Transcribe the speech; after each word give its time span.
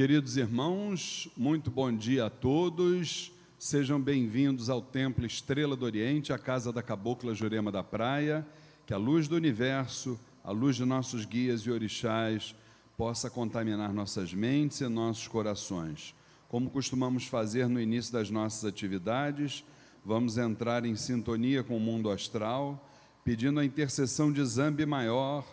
Queridos 0.00 0.38
irmãos, 0.38 1.28
muito 1.36 1.70
bom 1.70 1.94
dia 1.94 2.24
a 2.24 2.30
todos. 2.30 3.30
Sejam 3.58 4.00
bem-vindos 4.00 4.70
ao 4.70 4.80
Templo 4.80 5.26
Estrela 5.26 5.76
do 5.76 5.84
Oriente, 5.84 6.32
a 6.32 6.38
casa 6.38 6.72
da 6.72 6.82
Cabocla 6.82 7.34
Jurema 7.34 7.70
da 7.70 7.84
Praia. 7.84 8.46
Que 8.86 8.94
a 8.94 8.96
luz 8.96 9.28
do 9.28 9.36
universo, 9.36 10.18
a 10.42 10.52
luz 10.52 10.76
de 10.76 10.86
nossos 10.86 11.26
guias 11.26 11.60
e 11.60 11.70
orixás, 11.70 12.54
possa 12.96 13.28
contaminar 13.28 13.92
nossas 13.92 14.32
mentes 14.32 14.80
e 14.80 14.88
nossos 14.88 15.28
corações. 15.28 16.14
Como 16.48 16.70
costumamos 16.70 17.26
fazer 17.26 17.68
no 17.68 17.78
início 17.78 18.10
das 18.10 18.30
nossas 18.30 18.64
atividades, 18.64 19.62
vamos 20.02 20.38
entrar 20.38 20.82
em 20.86 20.96
sintonia 20.96 21.62
com 21.62 21.76
o 21.76 21.80
mundo 21.80 22.10
astral, 22.10 22.88
pedindo 23.22 23.60
a 23.60 23.66
intercessão 23.66 24.32
de 24.32 24.42
Zambi 24.46 24.86
Maior, 24.86 25.44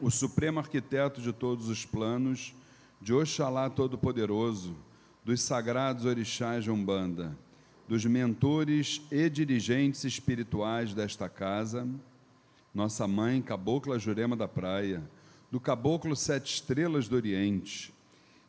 o 0.00 0.10
supremo 0.10 0.58
arquiteto 0.58 1.22
de 1.22 1.32
todos 1.32 1.68
os 1.68 1.86
planos 1.86 2.56
de 3.02 3.12
Oxalá 3.12 3.68
Todo-Poderoso, 3.68 4.76
dos 5.24 5.42
sagrados 5.42 6.04
orixás 6.04 6.62
de 6.62 6.70
Umbanda, 6.70 7.36
dos 7.88 8.04
mentores 8.04 9.02
e 9.10 9.28
dirigentes 9.28 10.04
espirituais 10.04 10.94
desta 10.94 11.28
casa, 11.28 11.84
nossa 12.72 13.08
mãe, 13.08 13.42
Cabocla 13.42 13.98
Jurema 13.98 14.36
da 14.36 14.46
Praia, 14.46 15.02
do 15.50 15.58
Caboclo 15.58 16.14
Sete 16.14 16.54
Estrelas 16.54 17.08
do 17.08 17.16
Oriente, 17.16 17.92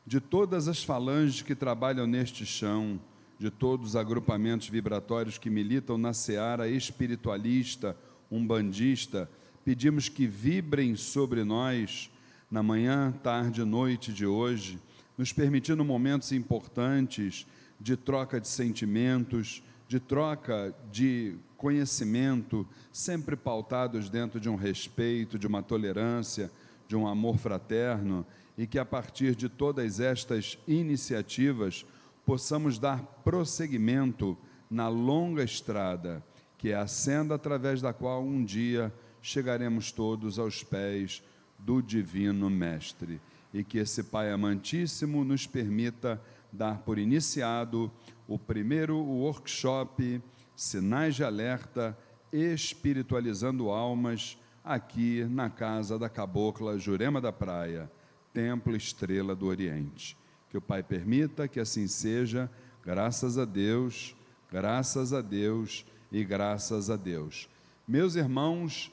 de 0.06 0.22
todas 0.22 0.68
as 0.68 0.84
falanges 0.84 1.42
que 1.42 1.56
trabalham 1.56 2.06
neste 2.06 2.46
chão, 2.46 3.00
de 3.40 3.50
todos 3.50 3.88
os 3.88 3.96
agrupamentos 3.96 4.70
vibratórios 4.70 5.40
que 5.40 5.50
militam 5.50 5.98
na 5.98 6.14
seara 6.14 6.70
espiritualista, 6.70 7.98
umbandista, 8.32 9.28
pedimos 9.66 10.10
que 10.10 10.28
vibrem 10.28 10.96
sobre 10.96 11.44
nós 11.44 12.13
na 12.54 12.62
manhã, 12.62 13.12
tarde 13.24 13.62
e 13.62 13.66
noite 13.66 14.14
de 14.14 14.28
hoje, 14.28 14.80
nos 15.18 15.34
permitindo 15.34 15.84
momentos 15.84 16.32
importantes 16.32 17.48
de 17.80 17.98
troca 17.98 18.40
de 18.40 18.48
sentimentos, 18.48 19.64
de 19.88 20.00
troca 20.00 20.72
de 20.92 21.36
conhecimento, 21.58 22.68
sempre 22.92 23.36
pautados 23.36 24.08
dentro 24.08 24.40
de 24.40 24.50
um 24.50 24.56
respeito, 24.56 25.40
de 25.40 25.48
uma 25.48 25.64
tolerância, 25.64 26.52
de 26.88 26.96
um 26.96 27.08
amor 27.08 27.40
fraterno, 27.40 28.24
e 28.56 28.68
que 28.68 28.78
a 28.78 28.86
partir 28.86 29.34
de 29.34 29.50
todas 29.50 30.00
estas 30.00 30.60
iniciativas 30.68 31.84
possamos 32.24 32.78
dar 32.78 33.02
prosseguimento 33.24 34.38
na 34.70 34.88
longa 34.88 35.44
estrada, 35.44 36.24
que 36.56 36.70
é 36.70 36.76
a 36.76 36.86
senda 36.86 37.34
através 37.34 37.82
da 37.82 37.94
qual 37.94 38.24
um 38.24 38.46
dia 38.46 38.94
chegaremos 39.24 39.92
todos 39.92 40.38
aos 40.38 40.64
pés 40.64 41.24
do 41.66 41.82
Divino 41.82 42.50
Mestre. 42.50 43.22
E 43.54 43.64
que 43.64 43.78
esse 43.78 44.04
Pai 44.04 44.32
amantíssimo 44.32 45.24
nos 45.24 45.48
permita 45.48 46.22
dar 46.52 46.80
por 46.80 46.98
iniciado 46.98 47.92
o 48.28 48.38
primeiro 48.38 48.98
workshop 48.98 50.22
Sinais 50.56 51.16
de 51.16 51.24
Alerta 51.24 51.98
Espiritualizando 52.32 53.70
Almas, 53.70 54.38
aqui 54.64 55.24
na 55.26 55.50
casa 55.50 56.00
da 56.00 56.10
Cabocla 56.10 56.80
Jurema 56.80 57.22
da 57.22 57.32
Praia, 57.32 57.92
Templo 58.34 58.76
Estrela 58.76 59.36
do 59.36 59.46
Oriente. 59.46 60.18
Que 60.50 60.58
o 60.58 60.62
Pai 60.62 60.82
permita 60.82 61.48
que 61.48 61.60
assim 61.60 61.88
seja, 61.88 62.50
graças 62.84 63.38
a 63.38 63.46
Deus, 63.46 64.16
graças 64.52 65.14
a 65.14 65.22
Deus 65.22 65.86
e 66.12 66.24
graças 66.24 66.90
a 66.90 66.96
Deus. 66.96 67.50
Meus 67.88 68.16
irmãos, 68.16 68.92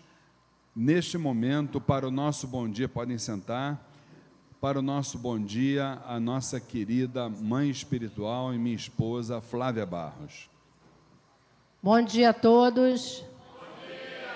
neste 0.74 1.18
momento, 1.18 1.80
para 1.80 2.06
o 2.06 2.10
nosso 2.10 2.46
bom 2.46 2.68
dia, 2.68 2.88
podem 2.88 3.18
sentar. 3.18 3.86
Para 4.60 4.78
o 4.78 4.82
nosso 4.82 5.18
bom 5.18 5.38
dia, 5.38 6.00
a 6.06 6.20
nossa 6.20 6.60
querida 6.60 7.28
mãe 7.28 7.70
espiritual 7.70 8.52
e 8.52 8.58
minha 8.58 8.76
esposa, 8.76 9.40
Flávia 9.40 9.86
Barros. 9.86 10.50
Bom 11.82 12.02
dia 12.02 12.28
a 12.28 12.34
todos. 12.34 13.20
Bom 13.20 13.26
dia. 13.86 14.28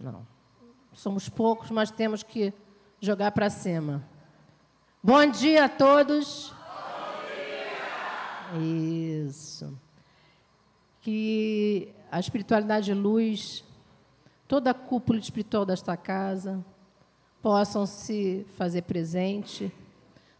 Não, 0.00 0.26
somos 0.92 1.28
poucos, 1.28 1.70
mas 1.70 1.92
temos 1.92 2.24
que 2.24 2.52
jogar 3.00 3.30
para 3.30 3.48
cima. 3.48 4.04
Bom 5.00 5.30
dia 5.30 5.66
a 5.66 5.68
todos. 5.68 6.50
Bom 6.50 6.56
dia. 8.56 9.28
Isso. 9.28 9.78
Que 11.02 11.94
a 12.10 12.18
espiritualidade 12.18 12.86
de 12.86 12.94
luz 12.94 13.62
toda 14.54 14.70
a 14.70 14.74
cúpula 14.74 15.18
espiritual 15.18 15.66
desta 15.66 15.96
casa 15.96 16.64
possam 17.42 17.84
se 17.86 18.46
fazer 18.56 18.82
presente, 18.82 19.74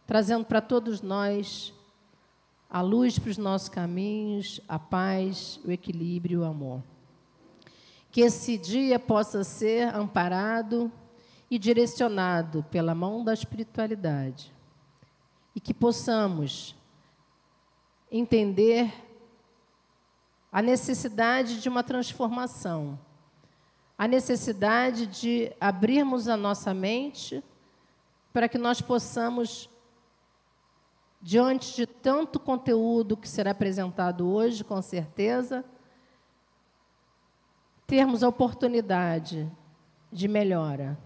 trazendo 0.07 0.45
para 0.45 0.61
todos 0.61 1.01
nós 1.01 1.73
a 2.69 2.79
luz 2.79 3.19
para 3.19 3.31
os 3.31 3.37
nossos 3.37 3.67
caminhos, 3.67 4.61
a 4.69 4.79
paz, 4.79 5.59
o 5.65 5.69
equilíbrio, 5.69 6.43
o 6.43 6.45
amor. 6.45 6.81
Que 8.09 8.21
esse 8.21 8.57
dia 8.57 8.97
possa 8.97 9.43
ser 9.43 9.93
amparado 9.93 10.89
e 11.51 11.59
direcionado 11.59 12.63
pela 12.71 12.95
mão 12.95 13.21
da 13.21 13.33
espiritualidade. 13.33 14.49
E 15.53 15.59
que 15.59 15.73
possamos 15.73 16.73
entender 18.09 18.93
a 20.49 20.61
necessidade 20.61 21.59
de 21.59 21.67
uma 21.67 21.83
transformação 21.83 22.97
a 23.97 24.07
necessidade 24.07 25.07
de 25.07 25.51
abrirmos 25.59 26.27
a 26.27 26.35
nossa 26.35 26.73
mente 26.73 27.43
para 28.33 28.49
que 28.49 28.57
nós 28.57 28.81
possamos, 28.81 29.69
diante 31.21 31.75
de 31.75 31.87
tanto 31.87 32.39
conteúdo 32.39 33.15
que 33.15 33.29
será 33.29 33.51
apresentado 33.51 34.27
hoje, 34.27 34.63
com 34.63 34.81
certeza, 34.81 35.63
termos 37.87 38.23
a 38.23 38.27
oportunidade 38.27 39.49
de 40.11 40.27
melhora, 40.27 40.97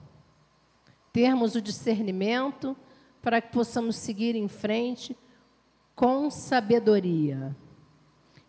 termos 1.13 1.53
o 1.53 1.61
discernimento 1.61 2.75
para 3.21 3.41
que 3.41 3.51
possamos 3.51 3.95
seguir 3.97 4.35
em 4.35 4.47
frente 4.47 5.15
com 5.95 6.31
sabedoria. 6.31 7.55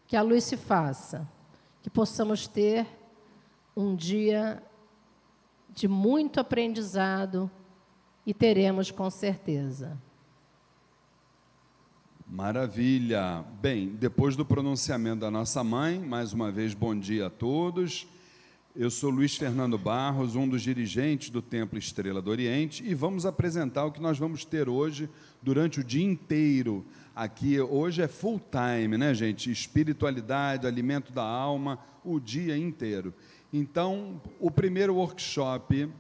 Que 0.07 0.17
a 0.17 0.23
luz 0.23 0.45
se 0.45 0.57
faça, 0.57 1.29
que 1.83 1.91
possamos 1.91 2.47
ter 2.47 2.87
um 3.81 3.97
dia 3.97 4.63
de 5.71 5.89
muito 5.89 6.39
aprendizado 6.39 7.51
e 8.27 8.35
teremos 8.35 8.91
com 8.91 9.09
certeza. 9.09 9.99
Maravilha. 12.29 13.45
Bem, 13.61 13.89
depois 13.89 14.37
do 14.37 14.45
pronunciamento 14.45 15.21
da 15.21 15.31
nossa 15.31 15.65
mãe, 15.65 15.99
mais 15.99 16.33
uma 16.33 16.53
vez 16.53 16.75
bom 16.75 16.95
dia 16.95 17.27
a 17.27 17.31
todos. 17.31 18.07
Eu 18.77 18.91
sou 18.91 19.11
Luiz 19.11 19.37
Fernando 19.37 19.77
Barros, 19.77 20.37
um 20.37 20.49
dos 20.49 20.63
dirigentes 20.63 21.31
do 21.31 21.43
Templo 21.43 21.77
Estrela 21.79 22.23
do 22.23 22.31
Oriente, 22.31 22.85
e 22.87 22.95
vamos 22.95 23.27
apresentar 23.27 23.85
o 23.85 23.91
que 23.91 24.01
nós 24.01 24.17
vamos 24.17 24.45
ter 24.45 24.69
hoje 24.69 25.09
durante 25.43 25.81
o 25.81 25.85
dia 25.85 26.05
inteiro. 26.05 26.85
Aqui 27.17 27.61
hoje 27.61 28.01
é 28.03 28.07
full 28.07 28.41
time, 28.51 28.97
né, 28.97 29.13
gente? 29.13 29.51
Espiritualidade, 29.51 30.67
alimento 30.67 31.13
da 31.13 31.25
alma, 31.25 31.81
o 32.05 32.21
dia 32.21 32.57
inteiro. 32.57 33.13
Então, 33.53 34.21
o 34.39 34.49
primeiro 34.49 34.95
workshop, 34.95 35.91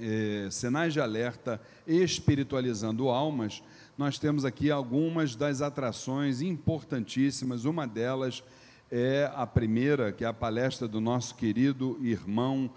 é, 0.00 0.48
Sinais 0.50 0.94
de 0.94 1.00
Alerta 1.00 1.60
Espiritualizando 1.86 3.10
Almas, 3.10 3.62
nós 3.98 4.18
temos 4.18 4.42
aqui 4.42 4.70
algumas 4.70 5.36
das 5.36 5.60
atrações 5.60 6.40
importantíssimas. 6.40 7.66
Uma 7.66 7.86
delas 7.86 8.42
é 8.90 9.30
a 9.34 9.46
primeira, 9.46 10.12
que 10.12 10.24
é 10.24 10.26
a 10.26 10.32
palestra 10.32 10.88
do 10.88 10.98
nosso 10.98 11.34
querido 11.34 11.98
irmão 12.00 12.70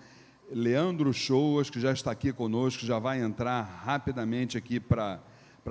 Leandro 0.51 1.13
Shoas, 1.13 1.69
que 1.69 1.79
já 1.79 1.93
está 1.93 2.11
aqui 2.11 2.33
conosco, 2.33 2.85
já 2.85 2.99
vai 2.99 3.21
entrar 3.21 3.61
rapidamente 3.61 4.57
aqui 4.57 4.77
para 4.77 5.21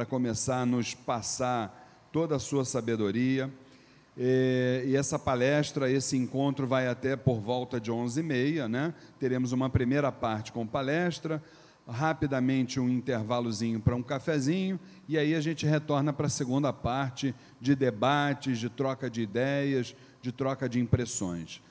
começar 0.09 0.63
a 0.63 0.67
nos 0.67 0.95
passar 0.95 2.09
toda 2.11 2.37
a 2.37 2.39
sua 2.39 2.65
sabedoria. 2.65 3.53
E 4.21 4.97
essa 4.97 5.17
palestra, 5.17 5.89
esse 5.89 6.17
encontro 6.17 6.67
vai 6.67 6.89
até 6.89 7.15
por 7.15 7.39
volta 7.39 7.81
de 7.81 7.93
11h30, 7.93 8.67
né? 8.67 8.93
Teremos 9.21 9.53
uma 9.53 9.71
primeira 9.71 10.11
parte 10.11 10.51
com 10.51 10.67
palestra, 10.67 11.41
rapidamente 11.89 12.79
um 12.79 12.89
intervalozinho 12.89 13.81
para 13.81 13.97
um 13.97 14.03
cafezinho, 14.03 14.79
e 15.09 15.17
aí 15.17 15.35
a 15.35 15.41
gente 15.41 15.65
retorna 15.65 16.13
para 16.13 16.27
a 16.27 16.31
segunda 16.31 16.73
parte 16.73 17.35
de 17.61 17.75
debates, 17.75 18.59
de 18.59 18.69
troca 18.69 19.09
de 19.09 19.23
ideias, 19.23 19.95
de 20.21 20.31
troca 20.31 20.69
de 20.69 20.81
impressões. 20.81 21.63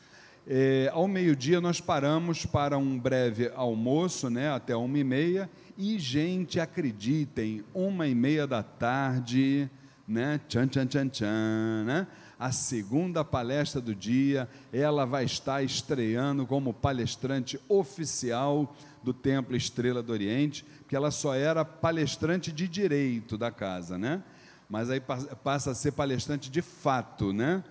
É, 0.48 0.90
ao 0.94 1.08
meio-dia 1.08 1.60
nós 1.60 1.82
paramos 1.82 2.46
para 2.46 2.78
um 2.78 2.98
breve 2.98 3.52
almoço, 3.54 4.30
né, 4.30 4.50
até 4.50 4.76
uma 4.76 4.98
e 4.98 5.04
meia, 5.04 5.50
e 5.78 6.00
gente, 6.00 6.60
acreditem, 6.60 7.64
uma 7.74 8.08
e 8.08 8.16
meia 8.16 8.48
da 8.48 8.64
tarde, 8.64 9.70
né, 10.08 10.40
tchan, 10.48 10.68
tchan, 10.68 10.88
tchan, 10.88 11.10
tchan, 11.10 11.84
né, 11.86 12.08
a 12.40 12.52
segunda 12.52 13.24
palestra 13.24 13.82
do 13.82 13.96
dia. 13.96 14.50
Ela 14.72 15.06
vai 15.06 15.26
estar 15.26 15.64
estreando 15.64 16.46
como 16.46 16.74
palestrante 16.74 17.60
oficial 17.68 18.76
do 19.04 19.14
Templo 19.14 19.56
Estrela 19.56 20.04
do 20.04 20.12
Oriente. 20.12 20.66
porque 20.80 20.96
ela 20.96 21.12
só 21.12 21.34
era 21.34 21.66
palestrante 21.66 22.52
de 22.52 22.68
direito 22.68 23.38
da 23.38 23.52
casa, 23.52 23.98
né? 23.98 24.24
Mas 24.70 24.90
aí 24.90 25.02
passa 25.44 25.72
a 25.72 25.76
ser 25.76 25.92
palestrante 25.92 26.50
de 26.50 26.62
fato, 26.62 27.34
né? 27.34 27.64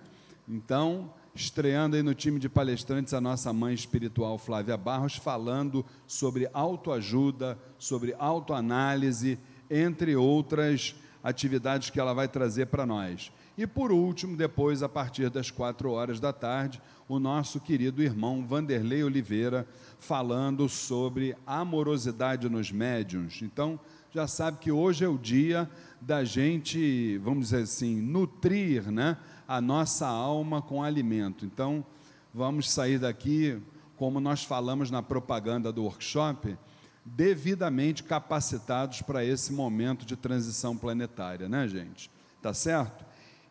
Então, 0.47 1.13
estreando 1.33 1.95
aí 1.95 2.03
no 2.03 2.15
time 2.15 2.39
de 2.39 2.49
palestrantes 2.49 3.13
a 3.13 3.21
nossa 3.21 3.53
mãe 3.53 3.73
espiritual 3.73 4.37
Flávia 4.37 4.77
Barros, 4.77 5.15
falando 5.15 5.85
sobre 6.07 6.49
autoajuda, 6.53 7.57
sobre 7.77 8.15
autoanálise, 8.17 9.37
entre 9.69 10.15
outras 10.15 10.95
atividades 11.23 11.89
que 11.89 11.99
ela 11.99 12.13
vai 12.13 12.27
trazer 12.27 12.67
para 12.67 12.85
nós. 12.85 13.31
E 13.57 13.65
por 13.65 13.91
último, 13.91 14.37
depois, 14.37 14.83
a 14.83 14.89
partir 14.89 15.31
das 15.31 15.49
quatro 15.49 15.89
horas 15.89 16.19
da 16.19 16.31
tarde, 16.31 16.79
o 17.09 17.17
nosso 17.17 17.59
querido 17.59 18.03
irmão 18.03 18.45
Vanderlei 18.45 19.03
Oliveira 19.03 19.67
falando 19.97 20.69
sobre 20.69 21.35
amorosidade 21.45 22.47
nos 22.47 22.71
médiuns. 22.71 23.41
Então, 23.41 23.79
já 24.13 24.27
sabe 24.27 24.59
que 24.59 24.71
hoje 24.71 25.03
é 25.03 25.07
o 25.07 25.17
dia 25.17 25.67
da 25.99 26.23
gente, 26.23 27.17
vamos 27.17 27.45
dizer 27.45 27.63
assim, 27.63 27.99
nutrir 27.99 28.91
né, 28.91 29.17
a 29.47 29.59
nossa 29.59 30.07
alma 30.07 30.61
com 30.61 30.83
alimento. 30.83 31.43
Então, 31.43 31.83
vamos 32.31 32.69
sair 32.69 32.99
daqui, 32.99 33.59
como 33.95 34.19
nós 34.19 34.43
falamos 34.43 34.91
na 34.91 35.01
propaganda 35.01 35.71
do 35.71 35.83
workshop, 35.83 36.55
devidamente 37.03 38.03
capacitados 38.03 39.01
para 39.01 39.25
esse 39.25 39.51
momento 39.51 40.05
de 40.05 40.15
transição 40.15 40.77
planetária, 40.77 41.49
né, 41.49 41.67
gente? 41.67 42.11
Tá 42.39 42.53
certo? 42.53 43.06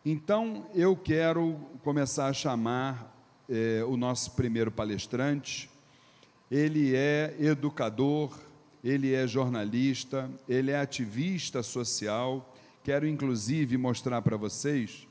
Então, 0.09 0.65
eu 0.73 0.95
quero 0.95 1.59
começar 1.83 2.27
a 2.27 2.33
chamar 2.33 3.13
é, 3.49 3.83
o 3.83 3.97
nosso 3.97 4.31
primeiro 4.31 4.71
palestrante. 4.71 5.69
Ele 6.49 6.95
é 6.95 7.35
educador, 7.37 8.39
ele 8.81 9.13
é 9.13 9.27
jornalista, 9.27 10.31
ele 10.47 10.71
é 10.71 10.79
ativista 10.79 11.61
social. 11.61 12.55
Quero, 12.85 13.05
inclusive, 13.05 13.77
mostrar 13.77 14.21
para 14.21 14.37
vocês 14.37 15.05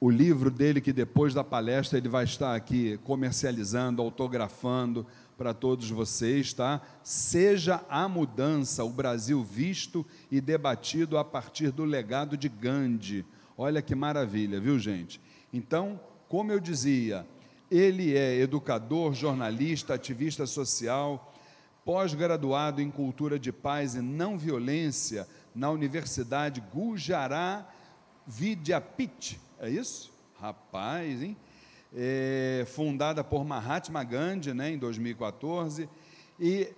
o 0.00 0.08
livro 0.08 0.52
dele, 0.52 0.80
que 0.80 0.92
depois 0.92 1.34
da 1.34 1.42
palestra 1.42 1.98
ele 1.98 2.08
vai 2.08 2.22
estar 2.22 2.54
aqui 2.54 2.96
comercializando, 3.02 4.00
autografando, 4.00 5.04
para 5.36 5.52
todos 5.52 5.90
vocês, 5.90 6.52
tá? 6.52 6.80
Seja 7.02 7.84
a 7.88 8.08
mudança, 8.08 8.84
o 8.84 8.90
Brasil 8.90 9.42
visto 9.44 10.04
e 10.30 10.40
debatido 10.40 11.18
a 11.18 11.24
partir 11.24 11.70
do 11.70 11.84
legado 11.84 12.36
de 12.36 12.48
Gandhi. 12.48 13.24
Olha 13.56 13.82
que 13.82 13.94
maravilha, 13.94 14.60
viu, 14.60 14.78
gente? 14.78 15.20
Então, 15.52 16.00
como 16.28 16.52
eu 16.52 16.60
dizia, 16.60 17.26
ele 17.70 18.16
é 18.16 18.36
educador, 18.38 19.14
jornalista, 19.14 19.94
ativista 19.94 20.46
social, 20.46 21.32
pós-graduado 21.84 22.80
em 22.80 22.90
cultura 22.90 23.38
de 23.38 23.52
paz 23.52 23.94
e 23.94 24.00
não 24.00 24.36
violência 24.36 25.28
na 25.54 25.70
Universidade 25.70 26.62
Gujarat 26.72 27.64
Vidyapith. 28.26 29.38
É 29.60 29.70
isso? 29.70 30.12
Rapaz, 30.40 31.22
hein? 31.22 31.36
É, 31.96 32.66
fundada 32.66 33.24
por 33.24 33.42
Mahatma 33.42 34.04
Gandhi 34.04 34.52
né, 34.52 34.70
em 34.70 34.78
2014, 34.78 35.88
e 36.38 36.68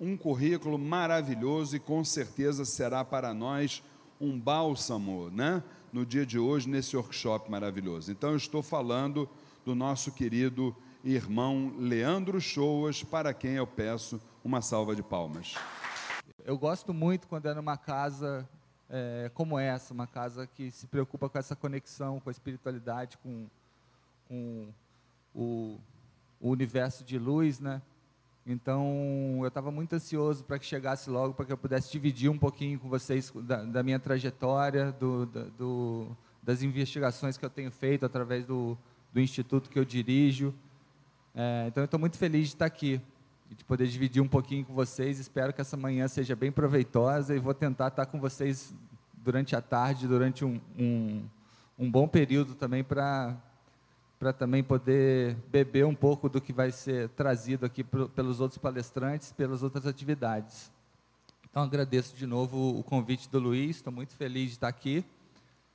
um 0.00 0.16
currículo 0.16 0.78
maravilhoso 0.78 1.76
e 1.76 1.78
com 1.78 2.02
certeza 2.02 2.64
será 2.64 3.04
para 3.04 3.34
nós 3.34 3.82
um 4.18 4.40
bálsamo 4.40 5.30
né, 5.30 5.62
no 5.92 6.06
dia 6.06 6.24
de 6.24 6.38
hoje, 6.38 6.68
nesse 6.68 6.96
workshop 6.96 7.50
maravilhoso. 7.50 8.10
Então, 8.10 8.30
eu 8.30 8.36
estou 8.36 8.62
falando 8.62 9.28
do 9.64 9.74
nosso 9.74 10.10
querido 10.10 10.74
irmão 11.04 11.74
Leandro 11.78 12.40
Shoas, 12.40 13.02
para 13.02 13.34
quem 13.34 13.52
eu 13.52 13.66
peço 13.66 14.20
uma 14.42 14.62
salva 14.62 14.96
de 14.96 15.02
palmas. 15.02 15.54
Eu 16.44 16.56
gosto 16.56 16.94
muito 16.94 17.28
quando 17.28 17.46
é 17.46 17.54
numa 17.54 17.76
casa 17.76 18.48
é, 18.88 19.30
como 19.34 19.58
essa, 19.58 19.92
uma 19.92 20.06
casa 20.06 20.46
que 20.46 20.70
se 20.70 20.86
preocupa 20.86 21.28
com 21.28 21.38
essa 21.38 21.54
conexão 21.54 22.20
com 22.20 22.30
a 22.30 22.32
espiritualidade, 22.32 23.18
com 23.18 23.48
com 24.28 24.68
o, 25.34 25.78
o 26.40 26.50
universo 26.50 27.04
de 27.04 27.18
luz, 27.18 27.60
né? 27.60 27.82
Então, 28.46 29.38
eu 29.40 29.48
estava 29.48 29.72
muito 29.72 29.92
ansioso 29.92 30.44
para 30.44 30.56
que 30.58 30.64
chegasse 30.64 31.10
logo, 31.10 31.34
para 31.34 31.44
que 31.44 31.52
eu 31.52 31.58
pudesse 31.58 31.90
dividir 31.90 32.30
um 32.30 32.38
pouquinho 32.38 32.78
com 32.78 32.88
vocês 32.88 33.32
da, 33.42 33.64
da 33.64 33.82
minha 33.82 33.98
trajetória, 33.98 34.92
do, 34.92 35.26
do, 35.26 36.16
das 36.40 36.62
investigações 36.62 37.36
que 37.36 37.44
eu 37.44 37.50
tenho 37.50 37.72
feito 37.72 38.06
através 38.06 38.46
do, 38.46 38.78
do 39.12 39.20
instituto 39.20 39.68
que 39.68 39.76
eu 39.76 39.84
dirijo. 39.84 40.54
É, 41.34 41.64
então, 41.66 41.82
eu 41.82 41.86
estou 41.86 41.98
muito 41.98 42.16
feliz 42.16 42.42
de 42.42 42.54
estar 42.54 42.66
aqui 42.66 43.00
e 43.50 43.54
de 43.56 43.64
poder 43.64 43.88
dividir 43.88 44.22
um 44.22 44.28
pouquinho 44.28 44.64
com 44.64 44.74
vocês. 44.74 45.18
Espero 45.18 45.52
que 45.52 45.60
essa 45.60 45.76
manhã 45.76 46.06
seja 46.06 46.36
bem 46.36 46.52
proveitosa 46.52 47.34
e 47.34 47.40
vou 47.40 47.52
tentar 47.52 47.88
estar 47.88 48.06
com 48.06 48.20
vocês 48.20 48.72
durante 49.12 49.56
a 49.56 49.60
tarde, 49.60 50.06
durante 50.06 50.44
um, 50.44 50.60
um, 50.78 51.24
um 51.76 51.90
bom 51.90 52.06
período 52.06 52.54
também 52.54 52.84
para 52.84 53.36
para 54.18 54.32
também 54.32 54.62
poder 54.62 55.36
beber 55.50 55.84
um 55.84 55.94
pouco 55.94 56.28
do 56.28 56.40
que 56.40 56.52
vai 56.52 56.70
ser 56.70 57.08
trazido 57.10 57.66
aqui 57.66 57.84
pelos 57.84 58.40
outros 58.40 58.58
palestrantes, 58.58 59.32
pelas 59.32 59.62
outras 59.62 59.86
atividades. 59.86 60.72
Então, 61.50 61.62
agradeço 61.62 62.16
de 62.16 62.26
novo 62.26 62.78
o 62.78 62.82
convite 62.82 63.28
do 63.28 63.38
Luiz, 63.38 63.76
estou 63.76 63.92
muito 63.92 64.14
feliz 64.14 64.48
de 64.48 64.56
estar 64.56 64.68
aqui. 64.68 65.04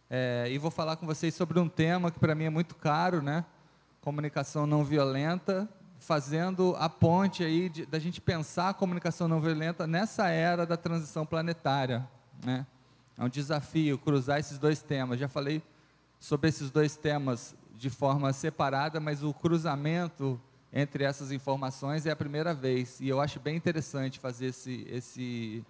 É, 0.10 0.48
e 0.50 0.58
vou 0.58 0.70
falar 0.70 0.96
com 0.96 1.06
vocês 1.06 1.34
sobre 1.34 1.60
um 1.60 1.70
tema 1.70 2.12
que 2.12 2.20
para 2.20 2.36
mim 2.36 2.46
é 2.46 2.50
muito 2.50 2.76
caro, 2.76 3.22
né? 3.22 3.46
Comunicação 4.02 4.68
não 4.68 4.84
violenta, 4.84 5.70
fazendo 6.00 6.76
a 6.78 6.90
ponte 6.90 7.44
aí 7.44 7.70
de, 7.70 7.86
da 7.86 7.98
gente 8.00 8.20
pensar 8.20 8.70
a 8.70 8.74
comunicação 8.74 9.28
não 9.28 9.40
violenta 9.40 9.88
nessa 9.88 10.28
era 10.28 10.66
da 10.66 10.76
transição 10.76 11.26
planetária, 11.26 12.08
né? 12.44 12.66
É 13.18 13.24
um 13.24 13.30
desafio 13.30 13.98
cruzar 14.00 14.40
esses 14.40 14.58
dois 14.58 14.82
temas. 14.82 15.20
Já 15.20 15.28
falei 15.28 15.62
sobre 16.20 16.50
esses 16.50 16.72
dois 16.72 16.96
temas 16.96 17.56
de 17.82 17.90
forma 17.90 18.32
separada, 18.32 19.00
mas 19.00 19.24
o 19.24 19.34
cruzamento 19.34 20.40
entre 20.72 21.04
essas 21.04 21.32
informações 21.32 22.06
é 22.06 22.12
a 22.12 22.16
primeira 22.16 22.54
vez. 22.54 23.00
E 23.02 23.10
eu 23.10 23.20
acho 23.20 23.40
bem 23.40 23.56
interessante 23.56 24.20
fazer 24.20 24.46
esse, 24.46 24.86
esse 24.88 25.66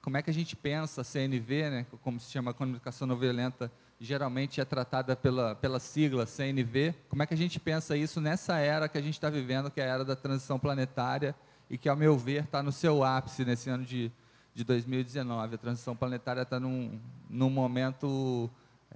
como 0.00 0.16
é 0.16 0.22
que 0.22 0.30
a 0.30 0.32
gente 0.32 0.56
pensa 0.56 1.04
CNV, 1.04 1.70
né, 1.70 1.86
como 2.02 2.18
se 2.18 2.30
chama 2.30 2.54
comunicação 2.54 3.06
não 3.06 3.14
violenta, 3.14 3.70
geralmente 4.00 4.58
é 4.58 4.64
tratada 4.64 5.14
pela, 5.14 5.54
pela 5.54 5.78
sigla 5.78 6.24
CNV. 6.24 6.94
Como 7.10 7.22
é 7.22 7.26
que 7.26 7.34
a 7.34 7.36
gente 7.36 7.60
pensa 7.60 7.94
isso 7.94 8.22
nessa 8.22 8.56
era 8.56 8.88
que 8.88 8.96
a 8.96 9.02
gente 9.02 9.14
está 9.14 9.28
vivendo, 9.28 9.70
que 9.70 9.82
é 9.82 9.84
a 9.84 9.94
era 9.96 10.04
da 10.04 10.16
transição 10.16 10.58
planetária 10.58 11.34
e 11.68 11.76
que, 11.76 11.90
ao 11.90 11.96
meu 11.96 12.16
ver, 12.16 12.44
está 12.44 12.62
no 12.62 12.72
seu 12.72 13.04
ápice 13.04 13.44
nesse 13.44 13.68
ano 13.68 13.84
de, 13.84 14.10
de 14.54 14.64
2019. 14.64 15.56
A 15.56 15.58
transição 15.58 15.94
planetária 15.94 16.40
está 16.40 16.58
num, 16.58 16.98
num 17.28 17.50
momento 17.50 18.50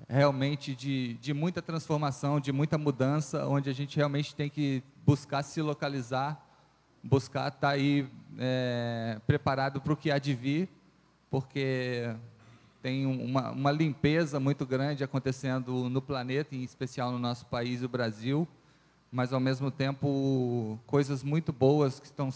realmente 0.08 0.74
de, 0.74 1.14
de 1.14 1.32
muita 1.32 1.62
transformação, 1.62 2.40
de 2.40 2.52
muita 2.52 2.76
mudança, 2.76 3.46
onde 3.46 3.70
a 3.70 3.72
gente 3.72 3.96
realmente 3.96 4.34
tem 4.34 4.50
que 4.50 4.82
buscar 5.04 5.42
se 5.42 5.60
localizar, 5.60 6.44
buscar 7.02 7.48
estar 7.48 7.60
tá 7.60 7.68
aí 7.70 8.08
é, 8.38 9.20
preparado 9.26 9.80
para 9.80 9.92
o 9.92 9.96
que 9.96 10.10
há 10.10 10.18
de 10.18 10.34
vir, 10.34 10.68
porque 11.30 12.14
tem 12.82 13.06
uma, 13.06 13.50
uma 13.50 13.72
limpeza 13.72 14.38
muito 14.38 14.66
grande 14.66 15.02
acontecendo 15.02 15.88
no 15.88 16.02
planeta, 16.02 16.54
em 16.54 16.62
especial 16.62 17.10
no 17.10 17.18
nosso 17.18 17.46
país, 17.46 17.82
o 17.82 17.88
Brasil, 17.88 18.46
mas 19.10 19.32
ao 19.32 19.40
mesmo 19.40 19.70
tempo 19.70 20.78
coisas 20.86 21.22
muito 21.22 21.52
boas 21.52 22.00
que 22.00 22.06
estão 22.06 22.30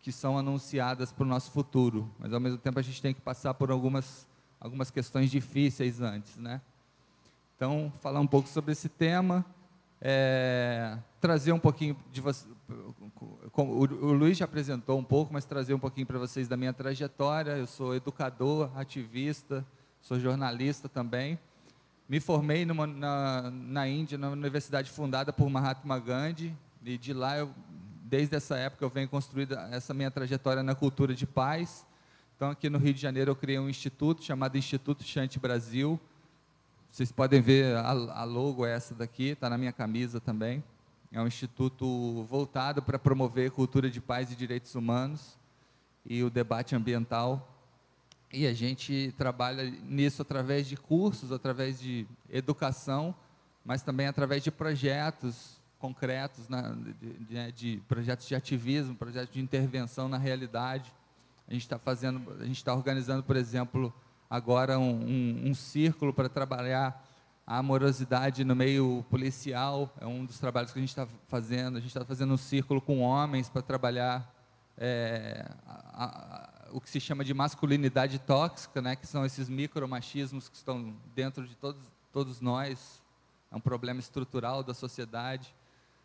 que 0.00 0.10
são 0.10 0.36
anunciadas 0.36 1.12
para 1.12 1.22
o 1.22 1.26
nosso 1.26 1.52
futuro, 1.52 2.10
mas 2.18 2.32
ao 2.32 2.40
mesmo 2.40 2.58
tempo 2.58 2.76
a 2.76 2.82
gente 2.82 3.00
tem 3.00 3.14
que 3.14 3.20
passar 3.20 3.54
por 3.54 3.70
algumas 3.70 4.26
algumas 4.60 4.90
questões 4.90 5.30
difíceis 5.30 6.00
antes, 6.00 6.36
né? 6.36 6.60
Então, 7.56 7.92
falar 8.00 8.20
um 8.20 8.26
pouco 8.26 8.48
sobre 8.48 8.72
esse 8.72 8.88
tema, 8.88 9.44
é, 10.00 10.98
trazer 11.20 11.52
um 11.52 11.58
pouquinho 11.58 11.96
de 12.10 12.20
você. 12.20 12.46
O, 13.54 14.12
Luiz 14.12 14.38
já 14.38 14.44
apresentou 14.44 14.98
um 14.98 15.04
pouco, 15.04 15.32
mas 15.32 15.44
trazer 15.44 15.72
um 15.72 15.78
pouquinho 15.78 16.06
para 16.06 16.18
vocês 16.18 16.48
da 16.48 16.56
minha 16.56 16.72
trajetória. 16.72 17.52
Eu 17.52 17.66
sou 17.66 17.94
educador, 17.94 18.70
ativista, 18.76 19.64
sou 20.00 20.18
jornalista 20.18 20.88
também. 20.88 21.38
Me 22.08 22.18
formei 22.18 22.66
numa, 22.66 22.86
na, 22.86 23.50
na 23.50 23.88
Índia, 23.88 24.18
na 24.18 24.30
universidade 24.30 24.90
fundada 24.90 25.32
por 25.32 25.48
Mahatma 25.48 25.98
Gandhi, 25.98 26.54
e 26.84 26.98
de 26.98 27.12
lá, 27.12 27.38
eu, 27.38 27.50
desde 28.04 28.34
essa 28.34 28.56
época, 28.56 28.84
eu 28.84 28.90
venho 28.90 29.08
construindo 29.08 29.54
essa 29.70 29.94
minha 29.94 30.10
trajetória 30.10 30.62
na 30.62 30.74
cultura 30.74 31.14
de 31.14 31.26
paz. 31.26 31.86
Então, 32.36 32.50
aqui 32.50 32.68
no 32.68 32.76
Rio 32.76 32.92
de 32.92 33.00
Janeiro, 33.00 33.30
eu 33.30 33.36
criei 33.36 33.58
um 33.58 33.68
instituto 33.68 34.24
chamado 34.24 34.58
Instituto 34.58 35.04
Chante 35.04 35.38
Brasil, 35.38 35.98
vocês 36.92 37.10
podem 37.10 37.40
ver 37.40 37.74
a, 37.74 38.22
logo 38.22 38.66
essa 38.66 38.94
daqui, 38.94 39.28
está 39.28 39.48
na 39.48 39.56
minha 39.56 39.72
camisa 39.72 40.20
também. 40.20 40.62
É 41.10 41.18
um 41.18 41.26
instituto 41.26 42.22
voltado 42.24 42.82
para 42.82 42.98
promover 42.98 43.50
cultura 43.50 43.90
de 43.90 43.98
paz 43.98 44.30
e 44.30 44.36
direitos 44.36 44.74
humanos 44.74 45.38
e 46.04 46.22
o 46.22 46.28
debate 46.28 46.76
ambiental. 46.76 47.48
E 48.30 48.46
a 48.46 48.52
gente 48.52 49.14
trabalha 49.16 49.70
nisso 49.88 50.20
através 50.20 50.66
de 50.66 50.76
cursos, 50.76 51.32
através 51.32 51.80
de 51.80 52.06
educação, 52.28 53.14
mas 53.64 53.80
também 53.80 54.06
através 54.06 54.44
de 54.44 54.50
projetos 54.50 55.58
concretos, 55.78 56.46
de, 56.46 57.34
né, 57.34 57.50
de, 57.52 57.82
projetos 57.88 58.28
de 58.28 58.34
ativismo, 58.34 58.94
projetos 58.94 59.32
de 59.32 59.40
intervenção 59.40 60.10
na 60.10 60.18
realidade. 60.18 60.92
A 61.48 61.54
gente 61.54 61.62
está 61.62 61.78
fazendo, 61.78 62.30
a 62.38 62.44
gente 62.44 62.58
está 62.58 62.74
organizando, 62.74 63.22
por 63.22 63.36
exemplo, 63.36 63.90
agora 64.32 64.78
um, 64.78 64.94
um, 64.94 65.50
um 65.50 65.54
círculo 65.54 66.10
para 66.10 66.26
trabalhar 66.26 67.06
a 67.46 67.58
amorosidade 67.58 68.44
no 68.44 68.56
meio 68.56 69.04
policial. 69.10 69.94
É 70.00 70.06
um 70.06 70.24
dos 70.24 70.38
trabalhos 70.38 70.72
que 70.72 70.78
a 70.78 70.80
gente 70.80 70.88
está 70.88 71.06
fazendo. 71.28 71.76
A 71.76 71.80
gente 71.80 71.90
está 71.90 72.02
fazendo 72.02 72.32
um 72.32 72.38
círculo 72.38 72.80
com 72.80 73.00
homens 73.00 73.50
para 73.50 73.60
trabalhar 73.60 74.34
é, 74.78 75.46
a, 75.66 76.04
a, 76.04 76.50
o 76.70 76.80
que 76.80 76.88
se 76.88 76.98
chama 76.98 77.22
de 77.22 77.34
masculinidade 77.34 78.18
tóxica, 78.20 78.80
né, 78.80 78.96
que 78.96 79.06
são 79.06 79.22
esses 79.26 79.50
micromachismos 79.50 80.48
que 80.48 80.56
estão 80.56 80.96
dentro 81.14 81.46
de 81.46 81.54
todos, 81.54 81.82
todos 82.10 82.40
nós. 82.40 83.02
É 83.50 83.56
um 83.56 83.60
problema 83.60 84.00
estrutural 84.00 84.62
da 84.62 84.72
sociedade. 84.72 85.54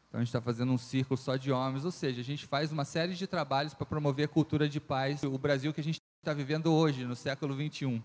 Então 0.09 0.19
a 0.19 0.21
gente 0.21 0.27
está 0.27 0.41
fazendo 0.41 0.73
um 0.73 0.77
círculo 0.77 1.17
só 1.17 1.37
de 1.37 1.49
homens, 1.49 1.85
ou 1.85 1.91
seja, 1.91 2.19
a 2.19 2.25
gente 2.25 2.45
faz 2.45 2.73
uma 2.73 2.83
série 2.83 3.15
de 3.15 3.25
trabalhos 3.25 3.73
para 3.73 3.85
promover 3.85 4.25
a 4.25 4.27
cultura 4.27 4.67
de 4.67 4.81
paz, 4.81 5.23
o 5.23 5.37
Brasil 5.37 5.73
que 5.73 5.79
a 5.79 5.83
gente 5.83 6.01
está 6.19 6.33
vivendo 6.33 6.73
hoje, 6.73 7.05
no 7.05 7.15
século 7.15 7.55
21. 7.55 8.03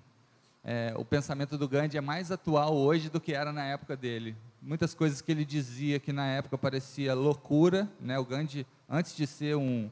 É, 0.65 0.95
o 0.97 1.05
pensamento 1.05 1.59
do 1.59 1.69
Gandhi 1.69 1.97
é 1.97 2.01
mais 2.01 2.31
atual 2.31 2.77
hoje 2.77 3.11
do 3.11 3.21
que 3.21 3.35
era 3.35 3.53
na 3.53 3.65
época 3.65 3.97
dele. 3.97 4.37
Muitas 4.61 4.95
coisas 4.95 5.21
que 5.21 5.33
ele 5.33 5.45
dizia 5.45 5.99
que 5.99 6.13
na 6.13 6.27
época 6.27 6.57
parecia 6.57 7.15
loucura, 7.15 7.91
né? 8.01 8.19
O 8.19 8.25
Gandhi, 8.25 8.67
antes 8.89 9.17
de 9.17 9.27
ser 9.27 9.57
um, 9.57 9.91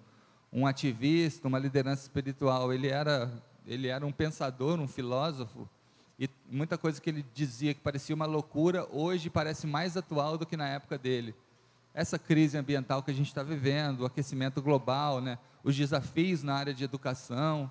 um 0.52 0.66
ativista, 0.66 1.48
uma 1.48 1.58
liderança 1.58 2.02
espiritual, 2.02 2.72
ele 2.72 2.88
era 2.88 3.30
ele 3.66 3.88
era 3.88 4.04
um 4.04 4.10
pensador, 4.10 4.80
um 4.80 4.88
filósofo, 4.88 5.68
e 6.18 6.28
muita 6.50 6.76
coisa 6.76 7.00
que 7.00 7.10
ele 7.10 7.24
dizia 7.34 7.74
que 7.74 7.80
parecia 7.80 8.14
uma 8.14 8.26
loucura, 8.26 8.86
hoje 8.90 9.30
parece 9.30 9.66
mais 9.66 9.96
atual 9.96 10.36
do 10.36 10.46
que 10.46 10.56
na 10.56 10.68
época 10.68 10.98
dele 10.98 11.34
essa 11.94 12.18
crise 12.18 12.56
ambiental 12.56 13.02
que 13.02 13.10
a 13.10 13.14
gente 13.14 13.28
está 13.28 13.42
vivendo, 13.42 14.00
o 14.00 14.06
aquecimento 14.06 14.62
global, 14.62 15.20
né, 15.20 15.38
os 15.62 15.76
desafios 15.76 16.42
na 16.42 16.54
área 16.54 16.72
de 16.72 16.84
educação, 16.84 17.70